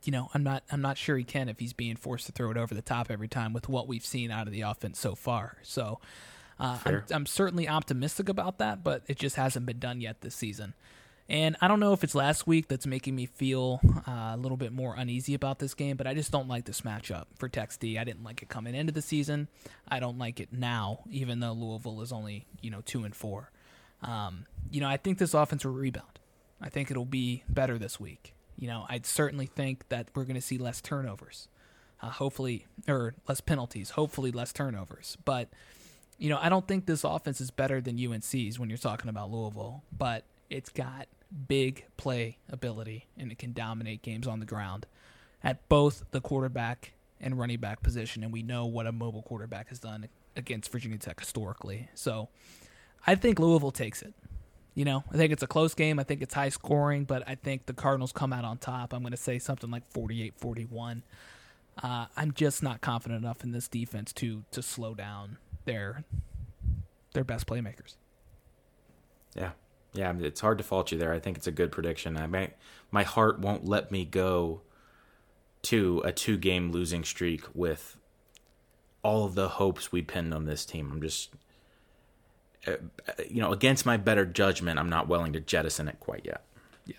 you 0.06 0.12
know, 0.12 0.32
I'm 0.34 0.42
not 0.44 0.64
I'm 0.72 0.82
not 0.82 0.98
sure 0.98 1.18
he 1.18 1.24
can 1.24 1.50
if 1.50 1.60
he's 1.60 1.72
being 1.72 1.96
forced 1.96 2.26
to 2.26 2.32
throw 2.32 2.50
it 2.50 2.58
over 2.58 2.74
the 2.74 2.82
top 2.82 3.12
every 3.12 3.28
time 3.28 3.54
with 3.54 3.70
what 3.70 3.88
we've 3.88 4.04
seen 4.04 4.32
out 4.32 4.48
of 4.48 4.54
the 4.54 4.62
offense 4.62 4.98
so 5.00 5.14
far. 5.14 5.58
So 5.62 6.00
uh, 6.60 6.80
I'm, 6.84 7.04
I'm 7.12 7.26
certainly 7.28 7.70
optimistic 7.70 8.28
about 8.28 8.58
that, 8.58 8.84
but 8.84 9.04
it 9.06 9.20
just 9.20 9.36
hasn't 9.36 9.68
been 9.68 9.78
done 9.78 10.02
yet 10.02 10.22
this 10.22 10.34
season. 10.34 10.74
And 11.30 11.56
I 11.62 11.68
don't 11.68 11.80
know 11.80 11.94
if 11.94 12.04
it's 12.04 12.16
last 12.16 12.48
week 12.48 12.70
that's 12.70 12.88
making 12.88 13.16
me 13.16 13.28
feel 13.28 13.82
uh, 14.08 14.32
a 14.34 14.38
little 14.38 14.58
bit 14.58 14.74
more 14.74 14.96
uneasy 14.98 15.36
about 15.36 15.60
this 15.60 15.76
game, 15.76 15.96
but 15.96 16.08
I 16.08 16.16
just 16.16 16.32
don't 16.32 16.48
like 16.48 16.66
this 16.66 16.82
matchup 16.82 17.26
for 17.38 17.50
Tech's 17.50 17.78
D. 17.78 18.00
I 18.00 18.04
didn't 18.04 18.24
like 18.24 18.42
it 18.42 18.50
coming 18.50 18.74
into 18.74 18.94
the 18.94 19.02
season. 19.04 19.48
I 19.88 20.00
don't 20.00 20.18
like 20.18 20.40
it 20.40 20.52
now, 20.52 21.02
even 21.12 21.40
though 21.40 21.54
Louisville 21.54 22.02
is 22.02 22.12
only 22.12 22.48
you 22.64 22.72
know 22.72 22.82
two 22.84 23.04
and 23.04 23.16
four. 23.16 23.52
Um, 24.02 24.46
you 24.70 24.82
know, 24.82 24.88
I 24.88 24.98
think 24.98 25.18
this 25.18 25.34
offense 25.34 25.66
will 25.66 25.74
rebound. 25.74 26.20
I 26.62 26.70
think 26.70 26.90
it'll 26.92 27.06
be 27.06 27.44
better 27.48 27.78
this 27.78 28.00
week. 28.00 28.34
You 28.58 28.68
know, 28.68 28.86
I'd 28.90 29.06
certainly 29.06 29.46
think 29.46 29.88
that 29.90 30.10
we're 30.16 30.24
going 30.24 30.36
to 30.36 30.42
see 30.42 30.58
less 30.58 30.82
turnovers. 30.82 31.48
Uh, 32.02 32.10
hopefully, 32.10 32.68
or 32.88 33.16
less 33.28 33.42
penalties. 33.42 33.92
Hopefully, 33.92 34.32
less 34.32 34.54
turnovers. 34.54 35.18
But 35.26 35.50
you 36.20 36.30
know, 36.30 36.40
I 36.42 36.50
don't 36.50 36.68
think 36.68 36.86
this 36.86 37.04
offense 37.04 37.42
is 37.42 37.52
better 37.52 37.82
than 37.82 38.00
UNC's 38.00 38.60
when 38.60 38.70
you're 38.70 38.78
talking 38.78 39.10
about 39.10 39.32
Louisville. 39.32 39.84
But 39.96 40.24
it's 40.50 40.70
got 40.70 41.08
big 41.48 41.86
play 41.98 42.38
ability 42.50 43.08
and 43.18 43.32
it 43.32 43.38
can 43.38 43.54
dominate 43.54 44.02
games 44.02 44.28
on 44.28 44.40
the 44.40 44.46
ground 44.46 44.86
at 45.44 45.68
both 45.70 46.06
the 46.12 46.22
quarterback 46.22 46.94
and 47.20 47.38
running 47.38 47.60
back 47.60 47.82
position. 47.82 48.24
And 48.24 48.32
we 48.32 48.44
know 48.44 48.66
what 48.66 48.88
a 48.88 48.92
mobile 48.92 49.24
quarterback 49.24 49.70
has 49.70 49.80
done 49.80 50.08
against 50.36 50.72
Virginia 50.72 50.98
Tech 50.98 51.20
historically. 51.20 51.90
So 51.96 52.30
I 53.06 53.16
think 53.16 53.40
Louisville 53.40 53.72
takes 53.72 54.02
it. 54.02 54.14
You 54.74 54.86
know, 54.86 55.04
I 55.12 55.18
think 55.18 55.34
it's 55.34 55.42
a 55.42 55.48
close 55.48 55.74
game. 55.74 55.98
I 55.98 56.04
think 56.04 56.22
it's 56.22 56.36
high 56.36 56.50
scoring, 56.50 57.06
but 57.06 57.24
I 57.28 57.36
think 57.36 57.66
the 57.66 57.74
Cardinals 57.74 58.12
come 58.12 58.32
out 58.32 58.46
on 58.46 58.58
top. 58.60 58.94
I'm 58.94 59.02
going 59.02 59.12
to 59.12 59.18
say 59.18 59.40
something 59.40 59.72
like 59.72 59.90
48 59.92 60.36
41. 60.38 61.04
Uh, 61.82 62.06
I'm 62.16 62.32
just 62.32 62.62
not 62.62 62.82
confident 62.82 63.24
enough 63.24 63.44
in 63.44 63.52
this 63.52 63.68
defense 63.68 64.14
to 64.14 64.44
to 64.52 64.62
slow 64.62 64.94
down 64.94 65.38
their 65.66 66.04
their 67.14 67.24
best 67.24 67.48
playmakers. 67.48 67.96
Yeah, 69.36 69.52
yeah, 69.94 70.14
it's 70.20 70.42
hard 70.42 70.58
to 70.60 70.64
fault 70.64 70.92
you 70.92 70.98
there. 70.98 71.14
I 71.14 71.20
think 71.20 71.38
it's 71.38 71.48
a 71.48 71.52
good 71.52 71.72
prediction. 71.72 72.18
I 72.18 72.28
may, 72.28 72.54
my 72.92 73.04
heart 73.04 73.40
won't 73.40 73.66
let 73.66 73.92
me 73.92 74.06
go 74.06 74.62
to 75.64 76.02
a 76.06 76.12
two 76.12 76.38
game 76.38 76.72
losing 76.72 77.04
streak 77.04 77.44
with 77.54 77.98
all 79.04 79.26
of 79.26 79.36
the 79.36 79.50
hopes 79.50 79.92
we 79.92 80.02
pinned 80.02 80.34
on 80.34 80.46
this 80.46 80.66
team. 80.66 80.92
I'm 80.92 81.02
just 81.02 81.34
you 83.30 83.42
know, 83.42 83.52
against 83.52 83.86
my 83.86 83.98
better 83.98 84.26
judgment, 84.26 84.80
I'm 84.80 84.90
not 84.90 85.08
willing 85.08 85.34
to 85.34 85.40
jettison 85.40 85.88
it 85.88 86.00
quite 86.00 86.26
yet. 86.26 86.44
Yeah. 86.86 86.96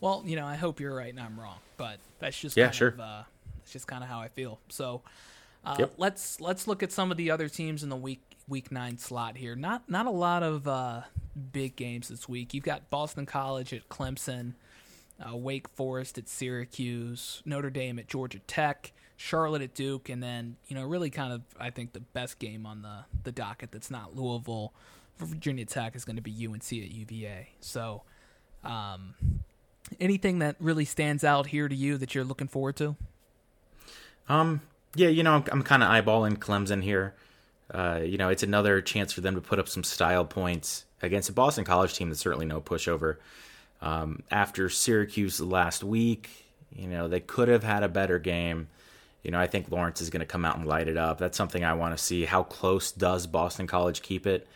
Well, 0.00 0.22
you 0.26 0.36
know, 0.36 0.46
I 0.46 0.56
hope 0.56 0.80
you're 0.80 0.94
right 0.94 1.10
and 1.10 1.20
I'm 1.20 1.38
wrong, 1.38 1.58
but 1.76 1.98
that's 2.18 2.38
just 2.38 2.56
yeah, 2.56 2.70
sure. 2.70 2.88
Of, 2.88 3.00
uh, 3.00 3.22
that's 3.58 3.72
just 3.72 3.86
kind 3.86 4.02
of 4.02 4.10
how 4.10 4.20
I 4.20 4.28
feel. 4.28 4.60
So, 4.68 5.02
uh, 5.64 5.76
yep. 5.78 5.94
let's 5.96 6.40
let's 6.40 6.68
look 6.68 6.82
at 6.82 6.92
some 6.92 7.10
of 7.10 7.16
the 7.16 7.30
other 7.30 7.48
teams 7.48 7.82
in 7.82 7.88
the 7.88 7.96
week 7.96 8.36
week 8.48 8.70
nine 8.70 8.98
slot 8.98 9.36
here. 9.36 9.56
Not 9.56 9.88
not 9.88 10.06
a 10.06 10.10
lot 10.10 10.42
of 10.42 10.68
uh, 10.68 11.02
big 11.52 11.76
games 11.76 12.08
this 12.08 12.28
week. 12.28 12.54
You've 12.54 12.64
got 12.64 12.90
Boston 12.90 13.26
College 13.26 13.72
at 13.72 13.88
Clemson, 13.88 14.54
uh, 15.20 15.36
Wake 15.36 15.68
Forest 15.68 16.18
at 16.18 16.28
Syracuse, 16.28 17.42
Notre 17.44 17.70
Dame 17.70 17.98
at 17.98 18.08
Georgia 18.08 18.38
Tech, 18.46 18.92
Charlotte 19.16 19.62
at 19.62 19.74
Duke, 19.74 20.08
and 20.08 20.22
then 20.22 20.56
you 20.66 20.76
know 20.76 20.84
really 20.84 21.10
kind 21.10 21.32
of 21.32 21.42
I 21.58 21.70
think 21.70 21.92
the 21.92 22.00
best 22.00 22.38
game 22.38 22.66
on 22.66 22.82
the 22.82 23.04
the 23.24 23.32
docket 23.32 23.72
that's 23.72 23.90
not 23.90 24.16
Louisville 24.16 24.72
Virginia 25.18 25.64
Tech 25.64 25.96
is 25.96 26.04
going 26.04 26.16
to 26.16 26.22
be 26.22 26.46
UNC 26.46 26.64
at 26.64 26.90
UVA. 26.90 27.48
So, 27.60 28.02
um, 28.64 29.14
anything 30.00 30.40
that 30.40 30.56
really 30.60 30.84
stands 30.84 31.24
out 31.24 31.46
here 31.46 31.68
to 31.68 31.74
you 31.74 31.96
that 31.98 32.14
you're 32.14 32.24
looking 32.24 32.48
forward 32.48 32.76
to? 32.76 32.96
Um, 34.28 34.60
yeah, 34.94 35.08
you 35.08 35.22
know 35.22 35.34
I'm, 35.34 35.44
I'm 35.52 35.62
kind 35.62 35.82
of 35.82 35.88
eyeballing 35.88 36.38
Clemson 36.38 36.82
here. 36.82 37.14
Uh, 37.70 38.00
you 38.04 38.16
know, 38.16 38.28
it's 38.28 38.42
another 38.42 38.80
chance 38.80 39.12
for 39.12 39.20
them 39.20 39.34
to 39.34 39.40
put 39.40 39.58
up 39.58 39.68
some 39.68 39.82
style 39.82 40.24
points 40.24 40.84
against 41.02 41.28
a 41.28 41.32
Boston 41.32 41.64
College 41.64 41.94
team 41.94 42.08
that's 42.08 42.20
certainly 42.20 42.46
no 42.46 42.60
pushover. 42.60 43.16
Um, 43.80 44.22
after 44.30 44.68
Syracuse 44.68 45.40
last 45.40 45.82
week, 45.82 46.46
you 46.74 46.88
know, 46.88 47.08
they 47.08 47.20
could 47.20 47.48
have 47.48 47.64
had 47.64 47.82
a 47.82 47.88
better 47.88 48.18
game. 48.18 48.68
You 49.22 49.32
know, 49.32 49.40
I 49.40 49.48
think 49.48 49.70
Lawrence 49.70 50.00
is 50.00 50.10
going 50.10 50.20
to 50.20 50.26
come 50.26 50.44
out 50.44 50.56
and 50.56 50.66
light 50.66 50.86
it 50.86 50.96
up. 50.96 51.18
That's 51.18 51.36
something 51.36 51.64
I 51.64 51.74
want 51.74 51.96
to 51.96 52.02
see. 52.02 52.24
How 52.24 52.44
close 52.44 52.92
does 52.92 53.26
Boston 53.26 53.66
College 53.66 54.02
keep 54.02 54.26
it? 54.26 54.46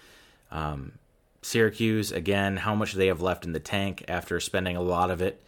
Um, 0.50 0.92
Syracuse, 1.42 2.12
again, 2.12 2.58
how 2.58 2.74
much 2.74 2.92
they 2.94 3.06
have 3.06 3.22
left 3.22 3.44
in 3.44 3.52
the 3.52 3.60
tank 3.60 4.04
after 4.08 4.40
spending 4.40 4.76
a 4.76 4.82
lot 4.82 5.10
of 5.10 5.22
it 5.22 5.42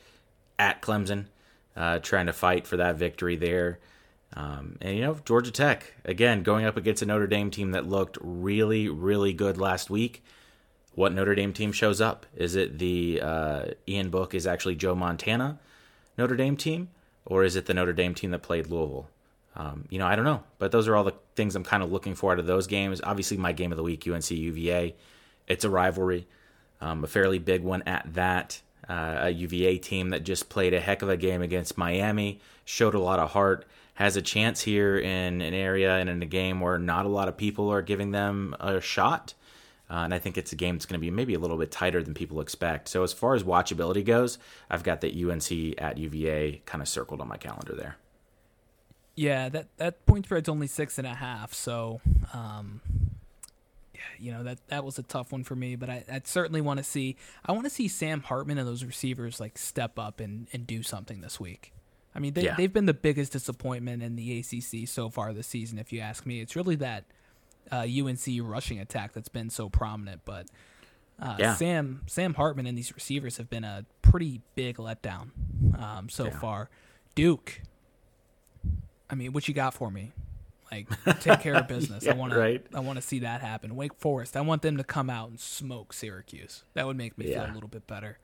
at 0.59 0.81
Clemson, 0.81 1.27
uh, 1.77 1.99
trying 1.99 2.27
to 2.27 2.33
fight 2.33 2.67
for 2.67 2.77
that 2.77 2.97
victory 2.97 3.37
there. 3.37 3.79
Um, 4.35 4.79
and, 4.81 4.97
you 4.97 5.03
know, 5.03 5.19
Georgia 5.25 5.51
Tech, 5.51 5.95
again, 6.05 6.43
going 6.43 6.65
up 6.65 6.77
against 6.77 7.03
a 7.03 7.07
Notre 7.07 7.27
Dame 7.27 7.51
team 7.51 7.73
that 7.73 7.87
looked 7.87 8.17
really, 8.23 8.89
really 8.89 9.35
good 9.35 9.59
last 9.59 9.91
week. 9.91 10.25
What 10.95 11.13
Notre 11.13 11.35
Dame 11.35 11.53
team 11.53 11.73
shows 11.73 12.01
up? 12.01 12.25
Is 12.35 12.55
it 12.55 12.79
the 12.79 13.21
uh, 13.23 13.65
Ian 13.87 14.11
Book 14.11 14.35
is 14.35 14.47
actually 14.47 14.77
Joe 14.77 14.95
Montana 14.95 15.59
Notre 16.17 16.37
Dame 16.37 16.57
team? 16.57 16.89
Or 17.25 17.45
is 17.45 17.57
it 17.57 17.67
the 17.67 17.75
Notre 17.75 17.93
Dame 17.93 18.15
team 18.15 18.31
that 18.31 18.43
played 18.43 18.67
Louisville? 18.67 19.09
Um, 19.55 19.87
you 19.91 19.99
know, 19.99 20.07
I 20.07 20.17
don't 20.17 20.25
know. 20.25 20.43
But 20.59 20.73
those 20.73 20.89
are 20.89 20.97
all 20.97 21.05
the 21.05 21.15
things 21.37 21.55
I'm 21.57 21.65
kind 21.65 21.83
of 21.83 21.93
looking 21.93 22.15
for 22.15 22.33
out 22.33 22.39
of 22.39 22.47
those 22.47 22.67
games. 22.67 23.01
Obviously, 23.03 23.37
my 23.37 23.53
game 23.53 23.73
of 23.73 23.77
the 23.77 23.83
week, 23.83 24.07
UNC 24.07 24.31
UVA. 24.31 24.95
It's 25.47 25.65
a 25.65 25.71
rivalry, 25.71 26.27
um, 26.81 27.05
a 27.05 27.07
fairly 27.07 27.39
big 27.39 27.63
one 27.63 27.83
at 27.83 28.15
that. 28.15 28.61
Uh, 28.89 29.19
a 29.23 29.31
UVA 29.31 29.79
team 29.79 30.11
that 30.11 30.25
just 30.25 30.49
played 30.49 30.75
a 30.75 30.81
heck 30.81 31.03
of 31.03 31.09
a 31.09 31.17
game 31.17 31.41
against 31.41 31.79
Miami, 31.79 32.41
showed 32.65 32.95
a 32.95 32.99
lot 32.99 33.21
of 33.21 33.31
heart 33.31 33.65
has 33.95 34.17
a 34.17 34.23
chance 34.23 34.63
here 34.63 34.99
in 34.99 35.41
an 35.43 35.55
area 35.55 35.97
and 35.97 36.09
in 36.09 36.23
a 36.23 36.27
game 36.27 36.61
where 36.61 36.79
not 36.79 37.05
a 37.05 37.09
lot 37.09 37.29
of 37.29 37.37
people 37.37 37.71
are 37.71 37.83
giving 37.83 38.11
them 38.11 38.57
a 38.59 38.81
shot. 38.81 39.35
Uh, 39.91 40.05
and 40.05 40.15
I 40.15 40.19
think 40.19 40.39
it's 40.39 40.53
a 40.53 40.57
game 40.57 40.77
that's 40.77 40.87
going 40.87 40.99
to 40.99 41.05
be 41.05 41.11
maybe 41.11 41.35
a 41.35 41.39
little 41.39 41.59
bit 41.59 41.71
tighter 41.71 42.03
than 42.03 42.15
people 42.15 42.41
expect. 42.41 42.89
So 42.89 43.03
as 43.03 43.13
far 43.13 43.35
as 43.35 43.43
watchability 43.43 44.05
goes, 44.05 44.39
I've 44.71 44.83
got 44.83 45.03
the 45.03 45.31
UNC 45.31 45.81
at 45.81 45.99
UVA 45.99 46.63
kind 46.65 46.81
of 46.81 46.89
circled 46.89 47.21
on 47.21 47.29
my 47.29 47.37
calendar 47.37 47.75
there. 47.75 47.97
Yeah, 49.15 49.49
that 49.51 49.77
that 49.77 50.07
point 50.07 50.25
spread's 50.25 50.49
only 50.49 50.67
six 50.67 50.99
and 50.99 51.07
a 51.07 51.15
half. 51.15 51.53
So, 51.53 52.01
um, 52.33 52.81
yeah, 53.95 54.01
you 54.19 54.33
know 54.33 54.43
that 54.45 54.67
that 54.69 54.85
was 54.85 54.99
a 54.99 55.03
tough 55.03 55.33
one 55.33 55.45
for 55.45 55.55
me. 55.55 55.77
But 55.77 55.91
I 55.91 56.05
I 56.11 56.23
certainly 56.25 56.61
want 56.61 56.79
to 56.79 56.85
see 56.85 57.17
I 57.45 57.53
want 57.53 57.65
to 57.65 57.71
see 57.71 57.89
Sam 57.89 58.23
Hartman 58.23 58.59
and 58.59 58.67
those 58.67 58.85
receivers 58.85 59.39
like 59.39 59.59
step 59.59 59.99
up 59.99 60.21
and 60.21 60.49
and 60.53 60.67
do 60.67 60.83
something 60.83 61.21
this 61.21 61.39
week. 61.39 61.73
I 62.15 62.19
mean, 62.19 62.35
they, 62.35 62.45
yeah. 62.45 62.55
they've 62.57 62.73
been 62.73 62.87
the 62.87 62.95
biggest 62.95 63.33
disappointment 63.33 64.03
in 64.03 64.17
the 64.17 64.39
ACC 64.39 64.87
so 64.87 65.09
far 65.09 65.33
this 65.33 65.47
season. 65.47 65.79
If 65.79 65.93
you 65.93 66.01
ask 66.01 66.27
me, 66.27 66.41
it's 66.41 66.55
really 66.55 66.77
that 66.77 67.05
uh, 67.71 67.87
UNC 67.87 68.21
rushing 68.43 68.81
attack 68.81 69.15
that's 69.15 69.31
been 69.31 69.49
so 69.49 69.69
prominent. 69.69 70.23
But 70.25 70.47
uh, 71.19 71.37
yeah. 71.39 71.55
Sam 71.55 72.03
Sam 72.07 72.35
Hartman 72.35 72.67
and 72.67 72.77
these 72.77 72.93
receivers 72.95 73.37
have 73.39 73.49
been 73.49 73.65
a 73.65 73.85
pretty 74.03 74.41
big 74.55 74.77
letdown 74.77 75.31
um, 75.79 76.09
so 76.09 76.25
yeah. 76.25 76.39
far. 76.39 76.71
Duke, 77.15 77.61
I 79.13 79.15
mean, 79.15 79.33
what 79.33 79.47
you 79.47 79.55
got 79.55 79.75
for 79.75 79.91
me? 79.91 80.11
Like, 80.73 80.89
take 81.21 81.41
care 81.41 81.55
of 81.55 81.69
business. 81.69 82.09
I 82.09 82.15
want 82.15 82.33
right. 82.33 82.69
to. 82.71 82.77
I 82.77 82.81
want 82.81 82.97
to 82.97 83.03
see 83.03 83.21
that 83.21 83.43
happen. 83.43 83.77
Wake 83.77 83.95
Forest. 83.95 84.37
I 84.37 84.41
want 84.41 84.63
them 84.63 84.79
to 84.79 84.85
come 84.85 85.11
out 85.11 85.29
and 85.29 85.39
smoke 85.39 85.93
Syracuse. 85.93 86.65
That 86.73 86.87
would 86.87 86.97
make 86.97 87.19
me 87.19 87.27
feel 87.27 87.45
a 87.45 87.53
little 87.53 87.69
bit 87.69 87.87
better. 87.87 88.19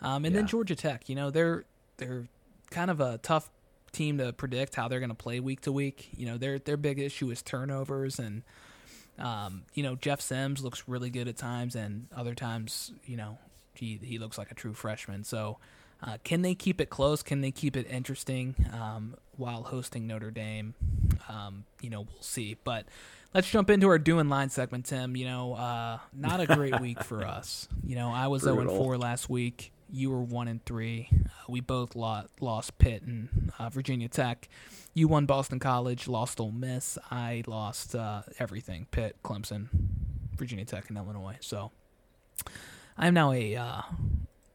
Um, 0.00 0.24
and 0.24 0.34
then 0.34 0.46
Georgia 0.46 0.76
Tech. 0.76 1.08
You 1.08 1.16
know, 1.16 1.30
they're 1.30 1.64
they're 1.96 2.28
kind 2.70 2.90
of 2.90 3.00
a 3.00 3.18
tough 3.18 3.50
team 3.90 4.18
to 4.18 4.32
predict 4.32 4.76
how 4.76 4.86
they're 4.86 5.00
going 5.00 5.10
to 5.10 5.16
play 5.16 5.40
week 5.40 5.62
to 5.62 5.72
week. 5.72 6.10
You 6.16 6.26
know, 6.26 6.38
their 6.38 6.60
their 6.60 6.76
big 6.76 7.00
issue 7.00 7.30
is 7.30 7.42
turnovers, 7.42 8.20
and 8.20 8.42
um, 9.18 9.62
you 9.74 9.82
know 9.82 9.96
Jeff 9.96 10.20
Sims 10.20 10.62
looks 10.62 10.84
really 10.86 11.10
good 11.10 11.26
at 11.26 11.36
times, 11.36 11.74
and 11.74 12.06
other 12.14 12.36
times, 12.36 12.92
you 13.04 13.16
know, 13.16 13.38
he 13.74 13.98
he 14.02 14.18
looks 14.18 14.38
like 14.38 14.52
a 14.52 14.54
true 14.54 14.72
freshman. 14.74 15.24
So, 15.24 15.58
uh, 16.02 16.18
can 16.22 16.42
they 16.42 16.54
keep 16.54 16.80
it 16.80 16.90
close? 16.90 17.22
Can 17.22 17.40
they 17.40 17.50
keep 17.50 17.76
it 17.76 17.86
interesting 17.90 18.54
um, 18.72 19.16
while 19.36 19.64
hosting 19.64 20.06
Notre 20.06 20.30
Dame? 20.30 20.74
Um, 21.28 21.64
you 21.80 21.90
know, 21.90 22.02
we'll 22.02 22.22
see. 22.22 22.56
But 22.62 22.86
let's 23.34 23.50
jump 23.50 23.68
into 23.68 23.88
our 23.88 23.98
doing 23.98 24.28
line 24.28 24.50
segment, 24.50 24.86
Tim. 24.86 25.16
You 25.16 25.26
know, 25.26 25.54
uh, 25.54 25.98
not 26.12 26.40
a 26.40 26.46
great 26.46 26.80
week 26.80 27.02
for 27.02 27.24
us. 27.24 27.68
You 27.84 27.96
know, 27.96 28.10
I 28.10 28.28
was 28.28 28.42
zero 28.42 28.70
oh 28.70 28.76
four 28.76 28.96
last 28.96 29.28
week. 29.28 29.72
You 29.90 30.10
were 30.10 30.22
one 30.22 30.48
and 30.48 30.64
three. 30.64 31.08
Uh, 31.12 31.28
we 31.48 31.60
both 31.60 31.96
lost, 31.96 32.28
lost 32.40 32.78
Pitt 32.78 33.02
and 33.02 33.52
uh, 33.58 33.70
Virginia 33.70 34.08
Tech. 34.08 34.48
You 34.94 35.08
won 35.08 35.26
Boston 35.26 35.58
College, 35.58 36.06
lost 36.06 36.40
Ole 36.40 36.52
Miss. 36.52 36.98
I 37.10 37.42
lost 37.46 37.96
uh, 37.96 38.22
everything: 38.38 38.86
Pitt, 38.90 39.16
Clemson, 39.24 39.68
Virginia 40.36 40.64
Tech, 40.64 40.88
and 40.88 40.98
Illinois. 40.98 41.38
So 41.40 41.72
I'm 42.96 43.14
now 43.14 43.32
a 43.32 43.56
uh, 43.56 43.82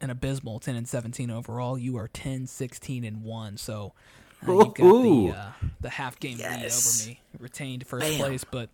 an 0.03 0.09
abysmal 0.09 0.59
10 0.59 0.75
and 0.75 0.87
17 0.87 1.31
overall. 1.31 1.77
You 1.77 1.97
are 1.97 2.09
10, 2.09 2.45
16 2.45 3.03
and 3.03 3.23
one. 3.23 3.57
So 3.57 3.93
uh, 4.47 4.51
you've 4.51 4.73
got 4.73 4.75
the 4.75 5.33
uh, 5.35 5.51
the 5.81 5.89
half 5.89 6.19
game 6.19 6.37
yes. 6.37 7.07
lead 7.07 7.11
over 7.11 7.11
me, 7.11 7.21
retained 7.39 7.87
first 7.87 8.05
Bam. 8.05 8.19
place. 8.19 8.43
But 8.43 8.69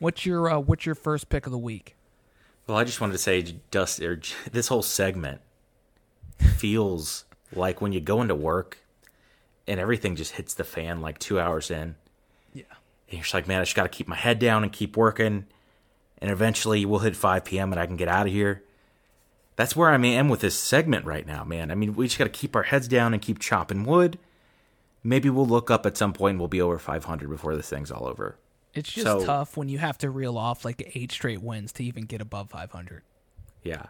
what's 0.00 0.26
your 0.26 0.58
what's 0.60 0.84
your 0.84 0.96
first 0.96 1.28
pick 1.28 1.46
of 1.46 1.52
the 1.52 1.58
week? 1.58 1.94
Well, 2.66 2.76
I 2.76 2.84
just 2.84 3.00
wanted 3.00 3.12
to 3.12 3.18
say, 3.18 3.42
Dust, 3.70 4.00
this 4.52 4.68
whole 4.68 4.82
segment 4.82 5.40
feels 6.56 7.24
like 7.54 7.80
when 7.80 7.92
you 7.92 8.00
go 8.00 8.20
into 8.20 8.34
work 8.34 8.78
and 9.66 9.78
everything 9.78 10.16
just 10.16 10.32
hits 10.32 10.54
the 10.54 10.64
fan 10.64 11.00
like 11.00 11.18
two 11.18 11.38
hours 11.38 11.70
in. 11.70 11.94
Yeah. 12.52 12.64
And 13.08 13.18
you're 13.18 13.22
just 13.22 13.34
like, 13.34 13.46
man, 13.46 13.60
I 13.60 13.64
just 13.64 13.76
got 13.76 13.84
to 13.84 13.88
keep 13.88 14.08
my 14.08 14.16
head 14.16 14.38
down 14.38 14.62
and 14.62 14.72
keep 14.72 14.96
working. 14.96 15.46
And 16.18 16.30
eventually 16.30 16.84
we'll 16.84 17.00
hit 17.00 17.16
5 17.16 17.44
p.m. 17.44 17.72
and 17.72 17.80
I 17.80 17.86
can 17.86 17.96
get 17.96 18.08
out 18.08 18.26
of 18.26 18.32
here. 18.32 18.62
That's 19.56 19.76
where 19.76 19.90
I 19.90 19.96
am 19.98 20.28
with 20.28 20.40
this 20.40 20.58
segment 20.58 21.04
right 21.04 21.26
now, 21.26 21.44
man. 21.44 21.70
I 21.70 21.74
mean, 21.74 21.94
we 21.94 22.06
just 22.06 22.18
got 22.18 22.24
to 22.24 22.30
keep 22.30 22.56
our 22.56 22.62
heads 22.62 22.88
down 22.88 23.12
and 23.12 23.20
keep 23.22 23.38
chopping 23.38 23.84
wood. 23.84 24.18
Maybe 25.04 25.28
we'll 25.28 25.46
look 25.46 25.70
up 25.70 25.84
at 25.84 25.96
some 25.96 26.12
point 26.12 26.32
and 26.32 26.38
we'll 26.40 26.48
be 26.48 26.62
over 26.62 26.78
500 26.78 27.28
before 27.28 27.54
this 27.56 27.68
thing's 27.68 27.90
all 27.90 28.06
over. 28.06 28.36
It's 28.74 28.90
just 28.90 29.06
so, 29.06 29.24
tough 29.24 29.56
when 29.56 29.68
you 29.68 29.78
have 29.78 29.98
to 29.98 30.10
reel 30.10 30.38
off 30.38 30.64
like 30.64 30.92
eight 30.94 31.12
straight 31.12 31.42
wins 31.42 31.72
to 31.74 31.84
even 31.84 32.04
get 32.04 32.20
above 32.22 32.48
500. 32.50 33.02
Yeah. 33.62 33.86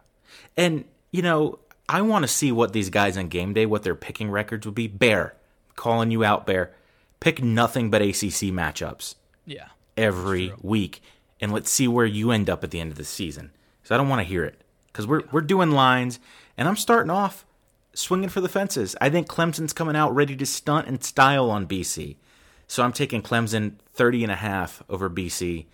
And, 0.56 0.84
you 1.12 1.22
know, 1.22 1.60
I 1.88 2.00
want 2.02 2.24
to 2.24 2.28
see 2.28 2.50
what 2.50 2.72
these 2.72 2.90
guys 2.90 3.16
on 3.16 3.28
game 3.28 3.52
day, 3.52 3.66
what 3.66 3.84
their 3.84 3.94
picking 3.94 4.30
records 4.30 4.66
would 4.66 4.74
be. 4.74 4.88
Bear, 4.88 5.34
calling 5.76 6.10
you 6.10 6.24
out, 6.24 6.46
Bear. 6.46 6.72
Pick 7.20 7.42
nothing 7.42 7.90
but 7.90 8.02
ACC 8.02 8.50
matchups 8.50 9.14
Yeah. 9.46 9.68
every 9.96 10.52
week, 10.60 11.00
and 11.40 11.52
let's 11.52 11.70
see 11.70 11.86
where 11.86 12.06
you 12.06 12.32
end 12.32 12.50
up 12.50 12.64
at 12.64 12.72
the 12.72 12.80
end 12.80 12.90
of 12.90 12.98
the 12.98 13.04
season. 13.04 13.52
Because 13.80 13.94
I 13.94 13.96
don't 13.98 14.08
want 14.08 14.20
to 14.20 14.24
hear 14.24 14.44
it. 14.44 14.60
Because 14.93 15.07
we're 15.07 15.22
we're 15.32 15.40
doing 15.40 15.70
lines, 15.70 16.20
and 16.57 16.68
I'm 16.68 16.76
starting 16.76 17.11
off 17.11 17.47
swinging 17.95 18.28
for 18.28 18.40
the 18.40 18.49
fences. 18.49 18.97
I 19.01 19.11
think 19.11 19.28
Clemson's 19.28 19.72
coming 19.72 19.97
out 19.97 20.14
ready 20.14 20.36
to 20.36 20.47
stunt 20.47 20.88
and 20.88 21.03
style 21.03 21.51
on 21.51 21.66
BC. 21.66 22.16
So 22.66 22.82
I'm 22.82 22.93
taking 22.93 23.22
Clemson 23.22 23.74
30 23.93 24.22
and 24.24 24.32
a 24.32 24.36
half 24.36 24.82
over 24.88 25.11
BC. 25.11 25.66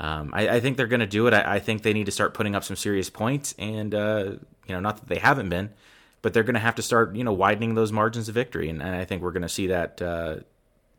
Um, 0.00 0.30
I, 0.32 0.48
I, 0.48 0.60
think 0.60 0.76
they're 0.76 0.86
going 0.86 1.00
to 1.00 1.06
do 1.06 1.26
it. 1.26 1.34
I, 1.34 1.56
I, 1.56 1.58
think 1.58 1.82
they 1.82 1.92
need 1.92 2.06
to 2.06 2.12
start 2.12 2.32
putting 2.32 2.54
up 2.54 2.62
some 2.62 2.76
serious 2.76 3.10
points, 3.10 3.52
and 3.58 3.92
uh, 3.94 4.24
you 4.66 4.74
know, 4.74 4.78
not 4.78 4.98
that 4.98 5.08
they 5.08 5.18
haven't 5.18 5.48
been, 5.48 5.70
but 6.22 6.32
they're 6.32 6.44
going 6.44 6.54
to 6.54 6.60
have 6.60 6.76
to 6.76 6.82
start, 6.82 7.16
you 7.16 7.24
know, 7.24 7.32
widening 7.32 7.74
those 7.74 7.90
margins 7.90 8.28
of 8.28 8.34
victory, 8.34 8.68
and, 8.68 8.80
and 8.80 8.94
I 8.94 9.04
think 9.04 9.22
we're 9.22 9.32
going 9.32 9.42
to 9.42 9.48
see 9.48 9.66
that 9.66 10.00
uh, 10.00 10.36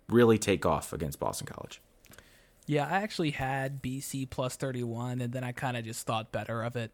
really 0.09 0.38
take 0.38 0.65
off 0.65 0.91
against 0.91 1.17
Boston 1.17 1.47
College. 1.47 1.82
Yeah, 2.65 2.88
I 2.88 2.97
actually 2.97 3.32
had 3.32 3.82
BC 3.82 4.30
plus 4.30 4.57
31, 4.57 5.22
and 5.22 5.32
then 5.32 5.45
I 5.45 5.53
kind 5.53 5.78
of 5.78 5.86
just 5.86 6.05
thought 6.05 6.34
better 6.34 6.61
of 6.61 6.76
it 6.76 6.91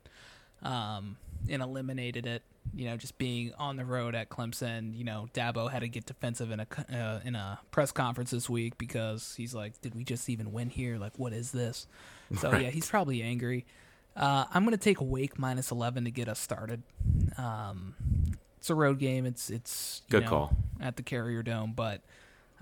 um, 0.63 1.17
and 1.49 1.61
eliminated 1.61 2.25
it. 2.25 2.43
You 2.73 2.85
know, 2.85 2.97
just 2.97 3.17
being 3.17 3.53
on 3.57 3.75
the 3.77 3.85
road 3.85 4.15
at 4.15 4.29
Clemson. 4.29 4.97
You 4.97 5.03
know, 5.03 5.27
Dabo 5.33 5.69
had 5.69 5.79
to 5.79 5.87
get 5.87 6.05
defensive 6.05 6.51
in 6.51 6.59
a 6.59 6.67
uh, 6.91 7.19
in 7.23 7.35
a 7.35 7.59
press 7.71 7.91
conference 7.91 8.31
this 8.31 8.49
week 8.49 8.77
because 8.77 9.35
he's 9.37 9.53
like, 9.53 9.79
"Did 9.81 9.95
we 9.95 10.03
just 10.03 10.29
even 10.29 10.51
win 10.51 10.69
here? 10.69 10.97
Like, 10.97 11.17
what 11.17 11.33
is 11.33 11.51
this?" 11.51 11.87
So 12.39 12.51
right. 12.51 12.63
yeah, 12.63 12.69
he's 12.71 12.89
probably 12.89 13.21
angry. 13.21 13.67
Uh, 14.15 14.45
I'm 14.51 14.63
gonna 14.63 14.77
take 14.77 14.97
Wake 14.99 15.37
minus 15.37 15.69
11 15.69 16.05
to 16.05 16.11
get 16.11 16.27
us 16.27 16.39
started. 16.39 16.81
Um, 17.37 17.93
it's 18.57 18.71
a 18.71 18.75
road 18.75 18.97
game. 18.97 19.27
It's 19.27 19.51
it's 19.51 20.01
good 20.09 20.23
know, 20.23 20.29
call 20.29 20.57
at 20.79 20.95
the 20.95 21.03
Carrier 21.03 21.43
Dome, 21.43 21.73
but 21.75 22.01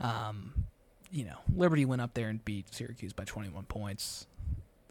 um, 0.01 0.65
you 1.11 1.23
know, 1.23 1.37
Liberty 1.55 1.85
went 1.85 2.01
up 2.01 2.13
there 2.13 2.27
and 2.27 2.43
beat 2.43 2.73
Syracuse 2.73 3.13
by 3.13 3.23
21 3.23 3.63
points. 3.65 4.25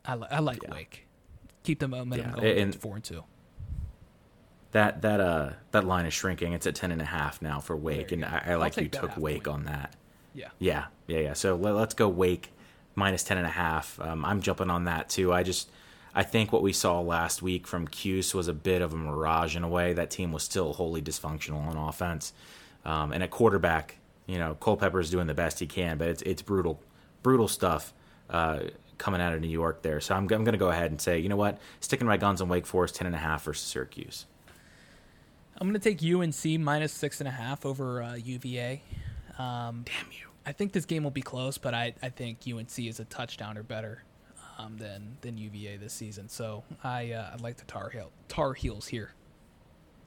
I, 0.05 0.15
li- 0.15 0.29
I 0.31 0.39
like 0.39 0.63
yeah. 0.63 0.73
Wake. 0.73 1.07
Keep 1.63 1.81
the 1.81 1.89
momentum 1.89 2.31
yeah. 2.31 2.35
going 2.35 2.59
and 2.59 2.75
four 2.75 2.97
and 2.97 3.05
two. 3.05 3.25
That 4.73 5.03
that 5.03 5.21
uh 5.21 5.51
that 5.71 5.85
line 5.85 6.07
is 6.07 6.15
shrinking. 6.15 6.55
It's 6.55 6.67
at 6.67 6.75
ten 6.75 6.91
and 6.91 7.01
a 7.01 7.07
half 7.07 7.43
now 7.43 7.61
for 7.61 7.77
Wake, 7.77 8.11
and 8.13 8.25
I, 8.25 8.43
I 8.47 8.55
like 8.57 8.77
you 8.77 8.89
took 8.89 9.17
Wake 9.17 9.45
point. 9.45 9.55
on 9.55 9.65
that. 9.65 9.95
Yeah, 10.35 10.49
yeah, 10.59 10.87
yeah, 11.07 11.19
yeah. 11.19 11.33
So 11.35 11.57
let, 11.57 11.75
us 11.75 11.95
go 11.95 12.09
Wake 12.09 12.51
minus 12.95 13.23
ten 13.23 13.37
and 13.37 13.47
a 13.47 13.51
half. 13.51 14.01
Um, 14.01 14.25
I'm 14.25 14.41
jumping 14.41 14.71
on 14.71 14.85
that 14.85 15.09
too. 15.09 15.33
I 15.33 15.43
just 15.43 15.71
I 16.15 16.23
think 16.23 16.53
what 16.53 16.63
we 16.63 16.73
saw 16.73 17.01
last 17.01 17.43
week 17.43 17.67
from 17.67 17.87
Cuse 17.87 18.35
was 18.35 18.49
a 18.49 18.55
bit 18.55 18.83
of 18.83 18.93
a 18.93 18.97
mirage 18.97 19.57
in 19.57 19.63
a 19.63 19.69
way. 19.69 19.93
That 19.93 20.11
team 20.11 20.33
was 20.33 20.43
still 20.43 20.73
wholly 20.73 21.03
dysfunctional 21.03 21.67
on 21.67 21.77
offense, 21.77 22.33
um, 22.85 23.13
and 23.13 23.23
at 23.23 23.31
quarterback, 23.31 23.99
you 24.27 24.39
know, 24.39 24.55
Culpepper 24.55 25.01
is 25.01 25.11
doing 25.11 25.27
the 25.27 25.35
best 25.35 25.59
he 25.59 25.67
can, 25.67 25.99
but 25.99 26.09
it's 26.09 26.23
it's 26.23 26.43
brutal, 26.43 26.81
brutal 27.23 27.47
stuff. 27.47 27.93
Uh, 28.31 28.61
coming 29.03 29.21
out 29.21 29.33
of 29.33 29.41
New 29.41 29.49
York 29.49 29.83
there. 29.83 30.01
So 30.01 30.15
I'm, 30.15 30.23
I'm 30.23 30.45
going 30.45 30.53
to 30.53 30.59
go 30.59 30.69
ahead 30.69 30.93
and 30.93 31.01
say, 31.01 31.19
you 31.19 31.29
know 31.29 31.37
what, 31.37 31.59
sticking 31.81 32.07
my 32.07 32.17
guns 32.17 32.41
on 32.41 32.49
Wake 32.49 32.67
Forest, 32.67 33.01
10.5 33.01 33.41
versus 33.41 33.67
Syracuse. 33.67 34.27
I'm 35.59 35.69
going 35.69 35.79
to 35.79 35.81
take 35.81 36.01
UNC 36.01 36.61
minus 36.61 36.97
6.5 36.97 37.67
over 37.67 38.01
uh, 38.01 38.15
UVA. 38.15 38.81
Um, 39.41 39.85
Damn 39.85 40.13
you. 40.13 40.29
I 40.47 40.53
think 40.53 40.73
this 40.73 40.85
game 40.85 41.03
will 41.03 41.11
be 41.11 41.21
close, 41.21 41.59
but 41.59 41.75
I, 41.75 41.95
I 42.01 42.11
think 42.11 42.39
UNC 42.49 42.79
is 42.79 43.01
a 43.01 43.05
touchdown 43.07 43.59
or 43.59 43.65
better 43.65 44.05
um, 44.59 44.77
than 44.77 45.17
than 45.21 45.37
UVA 45.37 45.77
this 45.79 45.93
season. 45.93 46.29
So 46.29 46.63
I 46.83 47.13
uh, 47.13 47.31
I 47.33 47.43
like 47.43 47.57
the 47.57 47.65
Tar 47.65 47.91
Heel 47.91 48.11
Tar 48.29 48.55
Heels 48.55 48.87
here. 48.87 49.13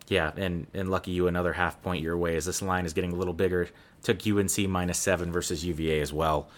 Yeah, 0.07 0.31
and 0.35 0.67
and 0.73 0.89
lucky 0.89 1.11
you, 1.11 1.27
another 1.27 1.53
half 1.53 1.81
point 1.81 2.01
your 2.01 2.17
way 2.17 2.35
as 2.35 2.45
this 2.45 2.61
line 2.61 2.85
is 2.85 2.93
getting 2.93 3.13
a 3.13 3.15
little 3.15 3.33
bigger. 3.33 3.69
Took 4.03 4.25
UNC 4.25 4.57
minus 4.69 4.99
seven 4.99 5.31
versus 5.31 5.65
UVA 5.65 5.99
as 6.01 6.13
well. 6.13 6.49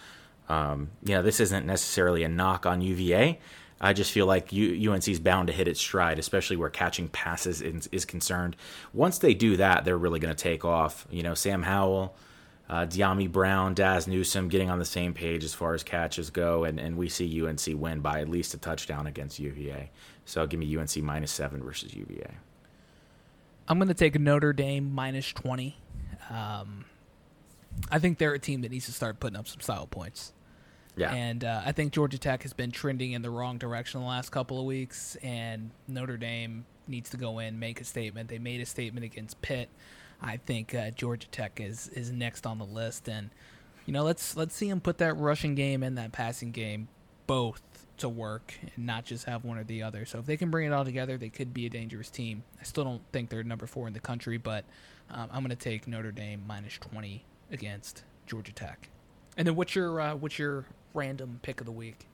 Um, 0.48 0.90
you 1.04 1.14
know, 1.14 1.22
this 1.22 1.40
isn't 1.40 1.66
necessarily 1.66 2.22
a 2.22 2.28
knock 2.28 2.66
on 2.66 2.80
UVA. 2.80 3.38
I 3.80 3.92
just 3.92 4.10
feel 4.10 4.26
like 4.26 4.52
UNC 4.52 5.06
is 5.06 5.20
bound 5.20 5.46
to 5.46 5.52
hit 5.52 5.68
its 5.68 5.80
stride, 5.80 6.18
especially 6.18 6.56
where 6.56 6.70
catching 6.70 7.08
passes 7.08 7.62
is, 7.62 7.88
is 7.92 8.04
concerned. 8.04 8.56
Once 8.92 9.18
they 9.18 9.34
do 9.34 9.56
that, 9.56 9.84
they're 9.84 9.98
really 9.98 10.18
going 10.18 10.34
to 10.34 10.42
take 10.42 10.64
off. 10.64 11.06
You 11.10 11.22
know, 11.22 11.34
Sam 11.34 11.62
Howell, 11.62 12.16
uh, 12.68 12.86
Dyami 12.86 13.30
Brown, 13.30 13.74
Daz 13.74 14.08
Newsome 14.08 14.48
getting 14.48 14.68
on 14.68 14.80
the 14.80 14.84
same 14.84 15.14
page 15.14 15.44
as 15.44 15.54
far 15.54 15.74
as 15.74 15.84
catches 15.84 16.30
go, 16.30 16.64
and, 16.64 16.80
and 16.80 16.96
we 16.96 17.08
see 17.08 17.42
UNC 17.42 17.60
win 17.74 18.00
by 18.00 18.20
at 18.20 18.28
least 18.28 18.52
a 18.54 18.58
touchdown 18.58 19.06
against 19.06 19.38
UVA. 19.38 19.90
So 20.24 20.44
give 20.46 20.58
me 20.58 20.76
UNC 20.76 20.96
minus 20.98 21.30
seven 21.30 21.62
versus 21.62 21.94
UVA. 21.94 22.30
I'm 23.68 23.78
going 23.78 23.88
to 23.88 23.94
take 23.94 24.18
Notre 24.18 24.52
Dame 24.52 24.92
minus 24.92 25.32
20. 25.32 25.76
Um, 26.30 26.84
I 27.90 27.98
think 27.98 28.18
they're 28.18 28.34
a 28.34 28.38
team 28.38 28.62
that 28.62 28.70
needs 28.70 28.86
to 28.86 28.92
start 28.92 29.20
putting 29.20 29.38
up 29.38 29.46
some 29.46 29.60
style 29.60 29.86
points. 29.86 30.32
Yeah. 30.98 31.14
And 31.14 31.44
uh, 31.44 31.62
I 31.64 31.72
think 31.72 31.92
Georgia 31.92 32.18
Tech 32.18 32.42
has 32.42 32.52
been 32.52 32.72
trending 32.72 33.12
in 33.12 33.22
the 33.22 33.30
wrong 33.30 33.56
direction 33.56 34.00
the 34.00 34.06
last 34.06 34.30
couple 34.30 34.58
of 34.58 34.64
weeks, 34.64 35.16
and 35.22 35.70
Notre 35.86 36.16
Dame 36.16 36.66
needs 36.88 37.10
to 37.10 37.16
go 37.16 37.38
in, 37.38 37.58
make 37.58 37.80
a 37.80 37.84
statement. 37.84 38.28
They 38.28 38.38
made 38.38 38.60
a 38.60 38.66
statement 38.66 39.04
against 39.04 39.40
Pitt. 39.40 39.68
I 40.20 40.38
think 40.38 40.74
uh, 40.74 40.90
Georgia 40.90 41.28
Tech 41.28 41.60
is 41.60 41.88
is 41.88 42.10
next 42.10 42.46
on 42.46 42.58
the 42.58 42.64
list, 42.64 43.08
and 43.08 43.30
you 43.86 43.92
know 43.92 44.02
let's 44.02 44.36
let's 44.36 44.56
see 44.56 44.68
them 44.68 44.80
put 44.80 44.98
that 44.98 45.16
rushing 45.16 45.54
game 45.54 45.84
and 45.84 45.96
that 45.98 46.10
passing 46.10 46.50
game 46.50 46.88
both 47.28 47.62
to 47.98 48.08
work, 48.08 48.54
and 48.74 48.86
not 48.86 49.04
just 49.04 49.24
have 49.26 49.44
one 49.44 49.58
or 49.58 49.64
the 49.64 49.82
other. 49.82 50.04
So 50.04 50.18
if 50.18 50.26
they 50.26 50.36
can 50.36 50.50
bring 50.50 50.66
it 50.66 50.72
all 50.72 50.84
together, 50.84 51.16
they 51.16 51.28
could 51.28 51.54
be 51.54 51.66
a 51.66 51.70
dangerous 51.70 52.10
team. 52.10 52.42
I 52.60 52.64
still 52.64 52.84
don't 52.84 53.02
think 53.12 53.28
they're 53.30 53.44
number 53.44 53.66
four 53.66 53.86
in 53.86 53.92
the 53.92 54.00
country, 54.00 54.38
but 54.38 54.64
um, 55.10 55.28
I'm 55.32 55.42
going 55.44 55.50
to 55.50 55.56
take 55.56 55.86
Notre 55.86 56.10
Dame 56.10 56.42
minus 56.46 56.78
twenty 56.78 57.24
against 57.52 58.02
Georgia 58.26 58.52
Tech. 58.52 58.88
And 59.36 59.46
then 59.46 59.54
what's 59.54 59.76
your 59.76 60.00
uh, 60.00 60.14
what's 60.16 60.38
your 60.38 60.64
random 60.98 61.38
pick 61.42 61.60
of 61.60 61.66
the 61.66 61.72
week? 61.72 62.06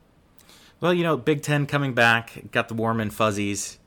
Well, 0.80 0.92
you 0.92 1.02
know, 1.02 1.16
Big 1.16 1.42
Ten 1.42 1.66
coming 1.66 1.94
back, 1.94 2.50
got 2.50 2.68
the 2.68 2.74
warm 2.74 3.00
and 3.00 3.12
fuzzies. 3.12 3.78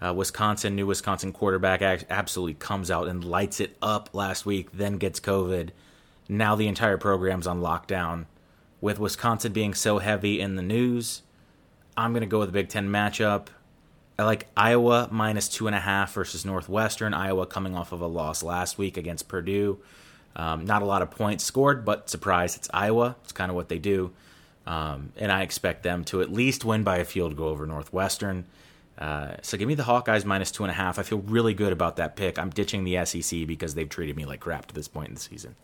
Uh, 0.00 0.14
Wisconsin, 0.14 0.76
new 0.76 0.86
Wisconsin 0.86 1.32
quarterback, 1.32 1.82
absolutely 2.08 2.54
comes 2.54 2.90
out 2.90 3.08
and 3.08 3.24
lights 3.24 3.58
it 3.58 3.76
up 3.82 4.10
last 4.12 4.46
week, 4.46 4.70
then 4.72 4.96
gets 4.98 5.18
COVID. 5.18 5.70
Now 6.28 6.54
the 6.54 6.68
entire 6.68 6.98
program's 6.98 7.48
on 7.48 7.60
lockdown. 7.60 8.26
With 8.80 9.00
Wisconsin 9.00 9.52
being 9.52 9.74
so 9.74 9.98
heavy 9.98 10.38
in 10.40 10.54
the 10.54 10.62
news, 10.62 11.22
I'm 11.96 12.12
going 12.12 12.20
to 12.20 12.28
go 12.28 12.38
with 12.38 12.50
the 12.50 12.52
Big 12.52 12.68
Ten 12.68 12.88
matchup. 12.88 13.48
I 14.16 14.24
like 14.24 14.46
Iowa 14.56 15.08
minus 15.10 15.48
two 15.48 15.66
and 15.66 15.74
a 15.74 15.80
half 15.80 16.12
versus 16.12 16.44
Northwestern. 16.44 17.12
Iowa 17.14 17.46
coming 17.46 17.74
off 17.74 17.90
of 17.90 18.00
a 18.00 18.06
loss 18.06 18.44
last 18.44 18.78
week 18.78 18.96
against 18.96 19.26
Purdue. 19.26 19.80
Um, 20.36 20.64
not 20.64 20.82
a 20.82 20.84
lot 20.84 21.02
of 21.02 21.10
points 21.10 21.42
scored, 21.42 21.84
but 21.84 22.08
surprise, 22.08 22.54
it's 22.54 22.68
Iowa. 22.72 23.16
It's 23.24 23.32
kind 23.32 23.50
of 23.50 23.56
what 23.56 23.68
they 23.68 23.78
do. 23.78 24.12
Um, 24.68 25.14
and 25.16 25.32
I 25.32 25.42
expect 25.42 25.82
them 25.82 26.04
to 26.04 26.20
at 26.20 26.30
least 26.30 26.62
win 26.62 26.84
by 26.84 26.98
a 26.98 27.04
field 27.06 27.36
goal 27.36 27.48
over 27.48 27.66
Northwestern. 27.66 28.44
Uh, 28.98 29.36
so 29.40 29.56
give 29.56 29.66
me 29.66 29.74
the 29.74 29.84
Hawkeyes 29.84 30.26
minus 30.26 30.50
two 30.50 30.62
and 30.62 30.70
a 30.70 30.74
half. 30.74 30.98
I 30.98 31.02
feel 31.04 31.20
really 31.20 31.54
good 31.54 31.72
about 31.72 31.96
that 31.96 32.16
pick. 32.16 32.38
I'm 32.38 32.50
ditching 32.50 32.84
the 32.84 33.02
SEC 33.06 33.46
because 33.46 33.74
they've 33.74 33.88
treated 33.88 34.14
me 34.14 34.26
like 34.26 34.40
crap 34.40 34.66
to 34.66 34.74
this 34.74 34.86
point 34.86 35.08
in 35.08 35.14
the 35.14 35.20
season. 35.20 35.56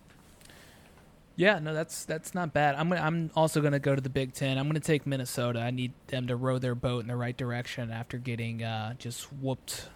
Yeah, 1.36 1.58
no, 1.58 1.74
that's 1.74 2.06
that's 2.06 2.32
not 2.34 2.54
bad. 2.54 2.76
I'm 2.76 2.88
gonna, 2.88 3.02
I'm 3.02 3.30
also 3.34 3.60
going 3.60 3.72
to 3.72 3.78
go 3.78 3.94
to 3.94 4.00
the 4.00 4.08
Big 4.08 4.32
Ten. 4.32 4.56
I'm 4.56 4.64
going 4.64 4.80
to 4.80 4.86
take 4.86 5.06
Minnesota. 5.06 5.58
I 5.58 5.70
need 5.70 5.92
them 6.06 6.28
to 6.28 6.36
row 6.36 6.58
their 6.58 6.74
boat 6.74 7.02
in 7.02 7.08
the 7.08 7.16
right 7.16 7.36
direction 7.36 7.90
after 7.90 8.16
getting 8.16 8.62
uh, 8.62 8.94
just 8.94 9.30
whooped 9.34 9.88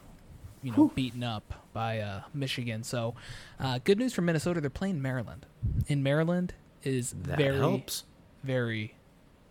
you 0.62 0.72
know 0.72 0.76
Whew. 0.76 0.92
beaten 0.94 1.22
up 1.22 1.54
by 1.72 2.00
uh, 2.00 2.22
Michigan. 2.34 2.82
So, 2.82 3.14
uh, 3.60 3.78
good 3.84 3.98
news 3.98 4.12
for 4.12 4.20
Minnesota. 4.20 4.60
They're 4.60 4.68
playing 4.68 5.00
Maryland. 5.00 5.46
In 5.86 6.02
Maryland 6.02 6.54
is 6.82 7.14
that 7.22 7.38
very 7.38 7.56
helps. 7.56 8.04
very 8.42 8.94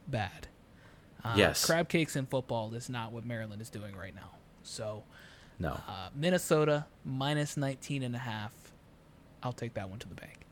bad. 0.07 0.47
Uh, 1.23 1.33
yes, 1.35 1.65
crab 1.65 1.89
cakes 1.89 2.15
in 2.15 2.25
football 2.25 2.73
is 2.73 2.89
not 2.89 3.11
what 3.11 3.25
Maryland 3.25 3.61
is 3.61 3.69
doing 3.69 3.95
right 3.95 4.15
now. 4.15 4.31
So, 4.63 5.03
no, 5.59 5.79
uh, 5.87 6.09
Minnesota 6.15 6.85
minus 7.03 7.57
19 7.57 8.03
and 8.03 8.15
a 8.15 8.19
half. 8.19 8.53
I'll 9.43 9.53
take 9.53 9.73
that 9.75 9.89
one 9.89 9.99
to 9.99 10.09
the 10.09 10.15
bank. 10.15 10.45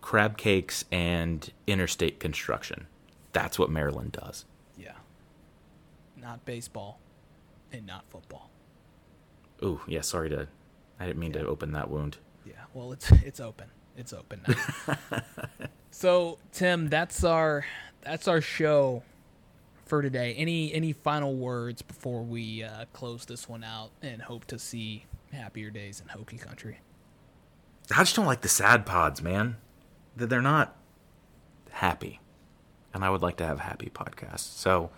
Crab 0.00 0.36
cakes 0.36 0.84
and 0.90 1.50
interstate 1.66 2.20
construction. 2.20 2.86
That's 3.32 3.58
what 3.58 3.70
Maryland 3.70 4.12
does. 4.12 4.44
Yeah. 4.76 4.92
Not 6.20 6.44
baseball 6.44 6.98
and 7.72 7.86
not 7.86 8.04
football. 8.10 8.50
Oh 9.60 9.80
yeah, 9.86 10.00
sorry 10.00 10.28
to. 10.30 10.48
I 10.98 11.06
didn't 11.06 11.18
mean 11.18 11.32
yeah. 11.32 11.42
to 11.42 11.48
open 11.48 11.72
that 11.72 11.88
wound. 11.88 12.18
Yeah, 12.44 12.54
well, 12.74 12.92
it's 12.92 13.10
it's 13.12 13.40
open. 13.40 13.68
It's 13.96 14.12
open 14.12 14.40
now. 14.46 15.16
so 15.90 16.38
Tim, 16.52 16.88
that's 16.88 17.24
our 17.24 17.64
that's 18.02 18.28
our 18.28 18.40
show 18.40 19.02
for 19.86 20.02
today. 20.02 20.34
Any 20.34 20.72
any 20.72 20.92
final 20.92 21.34
words 21.34 21.82
before 21.82 22.22
we 22.22 22.62
uh, 22.62 22.84
close 22.92 23.24
this 23.24 23.48
one 23.48 23.64
out 23.64 23.90
and 24.02 24.22
hope 24.22 24.44
to 24.46 24.58
see 24.58 25.06
happier 25.32 25.70
days 25.70 26.00
in 26.02 26.08
Hokie 26.08 26.40
Country? 26.40 26.80
I 27.94 27.98
just 28.02 28.16
don't 28.16 28.26
like 28.26 28.40
the 28.42 28.48
sad 28.48 28.86
pods, 28.86 29.22
man. 29.22 29.56
That 30.16 30.28
they're 30.28 30.42
not 30.42 30.76
happy, 31.70 32.20
and 32.92 33.04
I 33.04 33.10
would 33.10 33.22
like 33.22 33.36
to 33.38 33.46
have 33.46 33.60
happy 33.60 33.90
podcasts. 33.92 34.40
So 34.58 34.90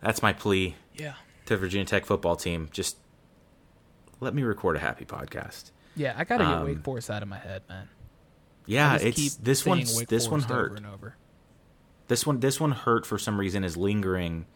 that's 0.00 0.22
my 0.22 0.32
plea. 0.32 0.76
Yeah. 0.94 1.14
To 1.46 1.56
Virginia 1.56 1.84
Tech 1.84 2.04
football 2.06 2.36
team, 2.36 2.68
just 2.72 2.96
let 4.20 4.34
me 4.34 4.42
record 4.42 4.76
a 4.76 4.78
happy 4.78 5.04
podcast. 5.04 5.70
Yeah, 5.96 6.14
I 6.16 6.24
gotta 6.24 6.44
get 6.44 6.52
Um, 6.52 6.64
Wake 6.66 6.82
Forest 6.84 7.10
out 7.10 7.22
of 7.22 7.28
my 7.28 7.38
head, 7.38 7.62
man. 7.68 7.88
Yeah, 8.66 8.96
it's 9.00 9.34
this 9.36 9.66
one. 9.66 9.80
This 9.80 10.28
one 10.28 10.40
Forest 10.40 10.50
over 10.50 10.74
and 10.76 10.86
over. 10.86 11.16
This 12.10 12.26
one, 12.26 12.40
this 12.40 12.58
one 12.58 12.72
hurt 12.72 13.06
for 13.06 13.18
some 13.18 13.38
reason. 13.38 13.62
Is 13.62 13.76
lingering, 13.76 14.46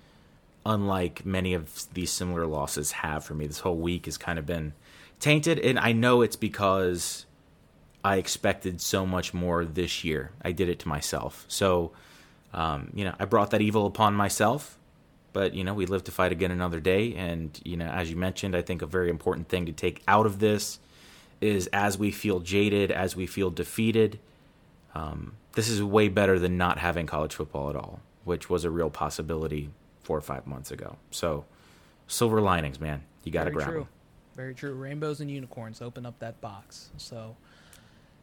unlike 0.66 1.24
many 1.24 1.54
of 1.54 1.86
these 1.94 2.10
similar 2.10 2.48
losses 2.48 2.90
have 2.90 3.22
for 3.24 3.34
me. 3.34 3.46
This 3.46 3.60
whole 3.60 3.76
week 3.76 4.06
has 4.06 4.18
kind 4.18 4.40
of 4.40 4.44
been 4.44 4.72
tainted, 5.20 5.60
and 5.60 5.78
I 5.78 5.92
know 5.92 6.20
it's 6.20 6.34
because 6.34 7.26
I 8.02 8.16
expected 8.16 8.80
so 8.80 9.06
much 9.06 9.32
more 9.32 9.64
this 9.64 10.02
year. 10.02 10.32
I 10.42 10.50
did 10.50 10.68
it 10.68 10.80
to 10.80 10.88
myself. 10.88 11.44
So, 11.46 11.92
um, 12.52 12.90
you 12.92 13.04
know, 13.04 13.14
I 13.20 13.24
brought 13.24 13.52
that 13.52 13.60
evil 13.60 13.86
upon 13.86 14.14
myself. 14.14 14.76
But 15.32 15.54
you 15.54 15.62
know, 15.62 15.74
we 15.74 15.86
live 15.86 16.02
to 16.04 16.10
fight 16.10 16.32
again 16.32 16.50
another 16.50 16.80
day, 16.80 17.14
and 17.14 17.56
you 17.64 17.76
know, 17.76 17.86
as 17.86 18.10
you 18.10 18.16
mentioned, 18.16 18.56
I 18.56 18.62
think 18.62 18.82
a 18.82 18.86
very 18.86 19.10
important 19.10 19.48
thing 19.48 19.66
to 19.66 19.72
take 19.72 20.02
out 20.08 20.26
of 20.26 20.40
this 20.40 20.80
is 21.40 21.68
as 21.68 21.96
we 21.96 22.10
feel 22.10 22.40
jaded, 22.40 22.90
as 22.90 23.14
we 23.14 23.28
feel 23.28 23.50
defeated, 23.50 24.18
um, 24.94 25.36
this 25.52 25.68
is 25.68 25.82
way 25.82 26.08
better 26.08 26.38
than 26.38 26.56
not 26.56 26.78
having 26.78 27.06
college 27.06 27.34
football 27.34 27.70
at 27.70 27.76
all, 27.76 28.00
which 28.24 28.48
was 28.48 28.64
a 28.64 28.70
real 28.70 28.90
possibility 28.90 29.70
four 30.02 30.16
or 30.16 30.22
five 30.22 30.46
months 30.46 30.70
ago. 30.70 30.96
So, 31.10 31.44
silver 32.06 32.40
linings, 32.40 32.80
man. 32.80 33.04
You 33.24 33.32
got 33.32 33.44
to 33.44 33.50
grab 33.50 33.68
true. 33.68 33.78
them. 33.80 33.88
Very 34.36 34.54
true. 34.54 34.74
Rainbows 34.74 35.20
and 35.20 35.30
unicorns 35.30 35.80
open 35.80 36.04
up 36.04 36.18
that 36.18 36.40
box. 36.40 36.90
So 36.96 37.36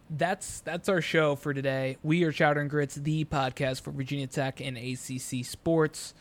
that's 0.09 0.59
that's 0.61 0.89
our 0.89 1.01
show 1.01 1.35
for 1.35 1.53
today. 1.53 1.97
We 2.03 2.23
are 2.23 2.31
Chowder 2.31 2.61
and 2.61 2.69
Grits, 2.69 2.95
the 2.95 3.25
podcast 3.25 3.81
for 3.81 3.91
Virginia 3.91 4.27
Tech 4.27 4.59
and 4.59 4.77
ACC 4.77 5.45
sports. 5.45 6.13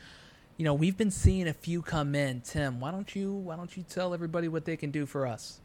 You 0.56 0.64
know, 0.64 0.74
we've 0.74 0.96
been 0.96 1.10
seeing 1.10 1.48
a 1.48 1.52
few 1.52 1.82
come 1.82 2.14
in. 2.14 2.40
Tim, 2.42 2.80
why 2.80 2.92
don't 2.92 3.14
you 3.16 3.32
why 3.32 3.56
don't 3.56 3.76
you 3.76 3.82
tell 3.82 4.14
everybody 4.14 4.46
what 4.48 4.64
they 4.64 4.76
can 4.76 4.90
do 4.90 5.06
for 5.06 5.26
us? 5.26 5.60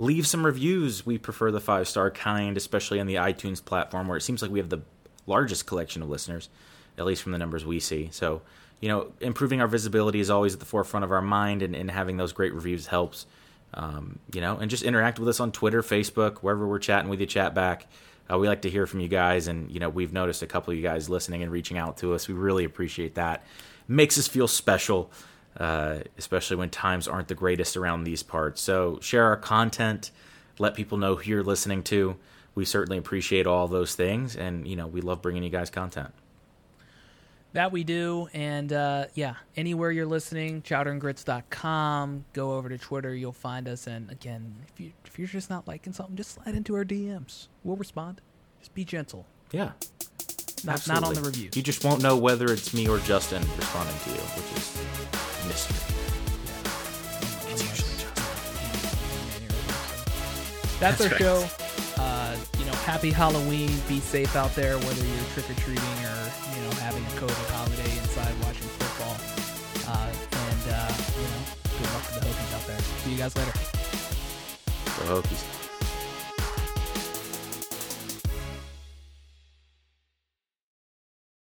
Leave 0.00 0.28
some 0.28 0.46
reviews. 0.46 1.04
We 1.04 1.18
prefer 1.18 1.50
the 1.50 1.60
five 1.60 1.88
star 1.88 2.10
kind, 2.10 2.56
especially 2.56 3.00
on 3.00 3.06
the 3.06 3.16
iTunes 3.16 3.62
platform, 3.62 4.06
where 4.06 4.16
it 4.16 4.22
seems 4.22 4.42
like 4.42 4.50
we 4.50 4.60
have 4.60 4.68
the 4.68 4.82
largest 5.26 5.66
collection 5.66 6.02
of 6.02 6.08
listeners, 6.08 6.48
at 6.96 7.04
least 7.04 7.22
from 7.22 7.32
the 7.32 7.38
numbers 7.38 7.66
we 7.66 7.80
see. 7.80 8.08
So, 8.12 8.42
you 8.80 8.88
know, 8.88 9.12
improving 9.20 9.60
our 9.60 9.66
visibility 9.66 10.20
is 10.20 10.30
always 10.30 10.54
at 10.54 10.60
the 10.60 10.66
forefront 10.66 11.04
of 11.04 11.10
our 11.10 11.20
mind, 11.20 11.62
and, 11.62 11.74
and 11.74 11.90
having 11.90 12.16
those 12.16 12.32
great 12.32 12.54
reviews 12.54 12.86
helps. 12.86 13.26
Um, 13.74 14.20
you 14.32 14.40
know, 14.40 14.56
and 14.56 14.70
just 14.70 14.82
interact 14.82 15.18
with 15.18 15.28
us 15.28 15.40
on 15.40 15.52
Twitter, 15.52 15.82
Facebook, 15.82 16.38
wherever 16.38 16.66
we're 16.66 16.78
chatting 16.78 17.10
with 17.10 17.20
you, 17.20 17.26
chat 17.26 17.54
back. 17.54 17.86
Uh, 18.30 18.38
we 18.38 18.48
like 18.48 18.62
to 18.62 18.70
hear 18.70 18.86
from 18.86 19.00
you 19.00 19.08
guys, 19.08 19.48
and 19.48 19.70
you 19.70 19.80
know, 19.80 19.88
we've 19.88 20.12
noticed 20.12 20.42
a 20.42 20.46
couple 20.46 20.70
of 20.70 20.76
you 20.76 20.82
guys 20.82 21.08
listening 21.08 21.42
and 21.42 21.50
reaching 21.50 21.76
out 21.76 21.96
to 21.98 22.14
us. 22.14 22.28
We 22.28 22.34
really 22.34 22.64
appreciate 22.64 23.16
that. 23.16 23.44
Makes 23.88 24.18
us 24.18 24.28
feel 24.28 24.46
special, 24.48 25.10
uh, 25.58 25.98
especially 26.16 26.56
when 26.56 26.70
times 26.70 27.08
aren't 27.08 27.28
the 27.28 27.34
greatest 27.34 27.76
around 27.76 28.04
these 28.04 28.22
parts. 28.22 28.60
So 28.60 28.98
share 29.00 29.24
our 29.24 29.36
content, 29.36 30.10
let 30.58 30.74
people 30.74 30.98
know 30.98 31.16
who 31.16 31.30
you're 31.30 31.42
listening 31.42 31.82
to. 31.84 32.16
We 32.54 32.64
certainly 32.64 32.98
appreciate 32.98 33.46
all 33.46 33.68
those 33.68 33.94
things, 33.94 34.36
and 34.36 34.66
you 34.66 34.76
know, 34.76 34.86
we 34.86 35.00
love 35.00 35.22
bringing 35.22 35.42
you 35.42 35.50
guys 35.50 35.70
content. 35.70 36.12
That 37.54 37.72
we 37.72 37.82
do. 37.82 38.28
And 38.34 38.72
uh, 38.72 39.06
yeah, 39.14 39.34
anywhere 39.56 39.90
you're 39.90 40.06
listening, 40.06 40.62
chowderandgrits.com. 40.62 42.24
Go 42.32 42.52
over 42.54 42.68
to 42.68 42.76
Twitter, 42.76 43.14
you'll 43.14 43.32
find 43.32 43.66
us. 43.68 43.86
And 43.86 44.10
again, 44.10 44.54
if, 44.68 44.78
you, 44.78 44.92
if 45.06 45.18
you're 45.18 45.28
just 45.28 45.48
not 45.48 45.66
liking 45.66 45.92
something, 45.92 46.14
just 46.14 46.32
slide 46.32 46.54
into 46.54 46.74
our 46.74 46.84
DMs. 46.84 47.48
We'll 47.64 47.76
respond. 47.76 48.20
Just 48.60 48.74
be 48.74 48.84
gentle. 48.84 49.24
Yeah, 49.50 49.72
Not, 50.62 50.86
not 50.86 51.04
on 51.04 51.14
the 51.14 51.22
review. 51.22 51.48
You 51.54 51.62
just 51.62 51.84
won't 51.84 52.02
know 52.02 52.18
whether 52.18 52.52
it's 52.52 52.74
me 52.74 52.86
or 52.86 52.98
Justin 52.98 53.42
responding 53.56 53.96
to 54.04 54.10
you, 54.10 54.16
which 54.16 54.58
is 54.58 55.27
mystery. 55.46 55.76
It's 57.52 57.62
usually 57.62 57.94
Justin. 57.98 58.28
That's, 60.80 61.00
our 61.00 61.08
That's 61.08 61.18
show. 61.18 61.46
Uh, 62.00 62.36
you 62.58 62.64
know, 62.64 62.72
happy 62.86 63.10
Halloween. 63.10 63.70
Be 63.88 64.00
safe 64.00 64.36
out 64.36 64.54
there, 64.54 64.78
whether 64.78 65.04
you're 65.04 65.24
trick 65.34 65.50
or 65.50 65.54
treating 65.60 65.98
or 66.06 66.18
you 66.54 66.62
know 66.62 66.70
having 66.82 67.04
a 67.04 67.12
COVID 67.20 67.50
holiday 67.50 67.90
inside 67.98 68.34
watching 68.42 68.68
football. 68.78 69.16
Uh, 69.86 70.10
and 70.10 70.62
uh, 70.74 70.92
you 71.18 71.26
know, 71.26 71.42
good 71.78 71.90
luck 71.92 72.04
to 72.06 72.14
the 72.14 72.26
Hokies 72.26 72.54
out 72.54 72.66
there. 72.66 72.80
See 72.80 73.12
you 73.12 73.18
guys 73.18 73.36
later. 73.36 73.52
Go 75.06 75.20
Hokies. 75.22 75.57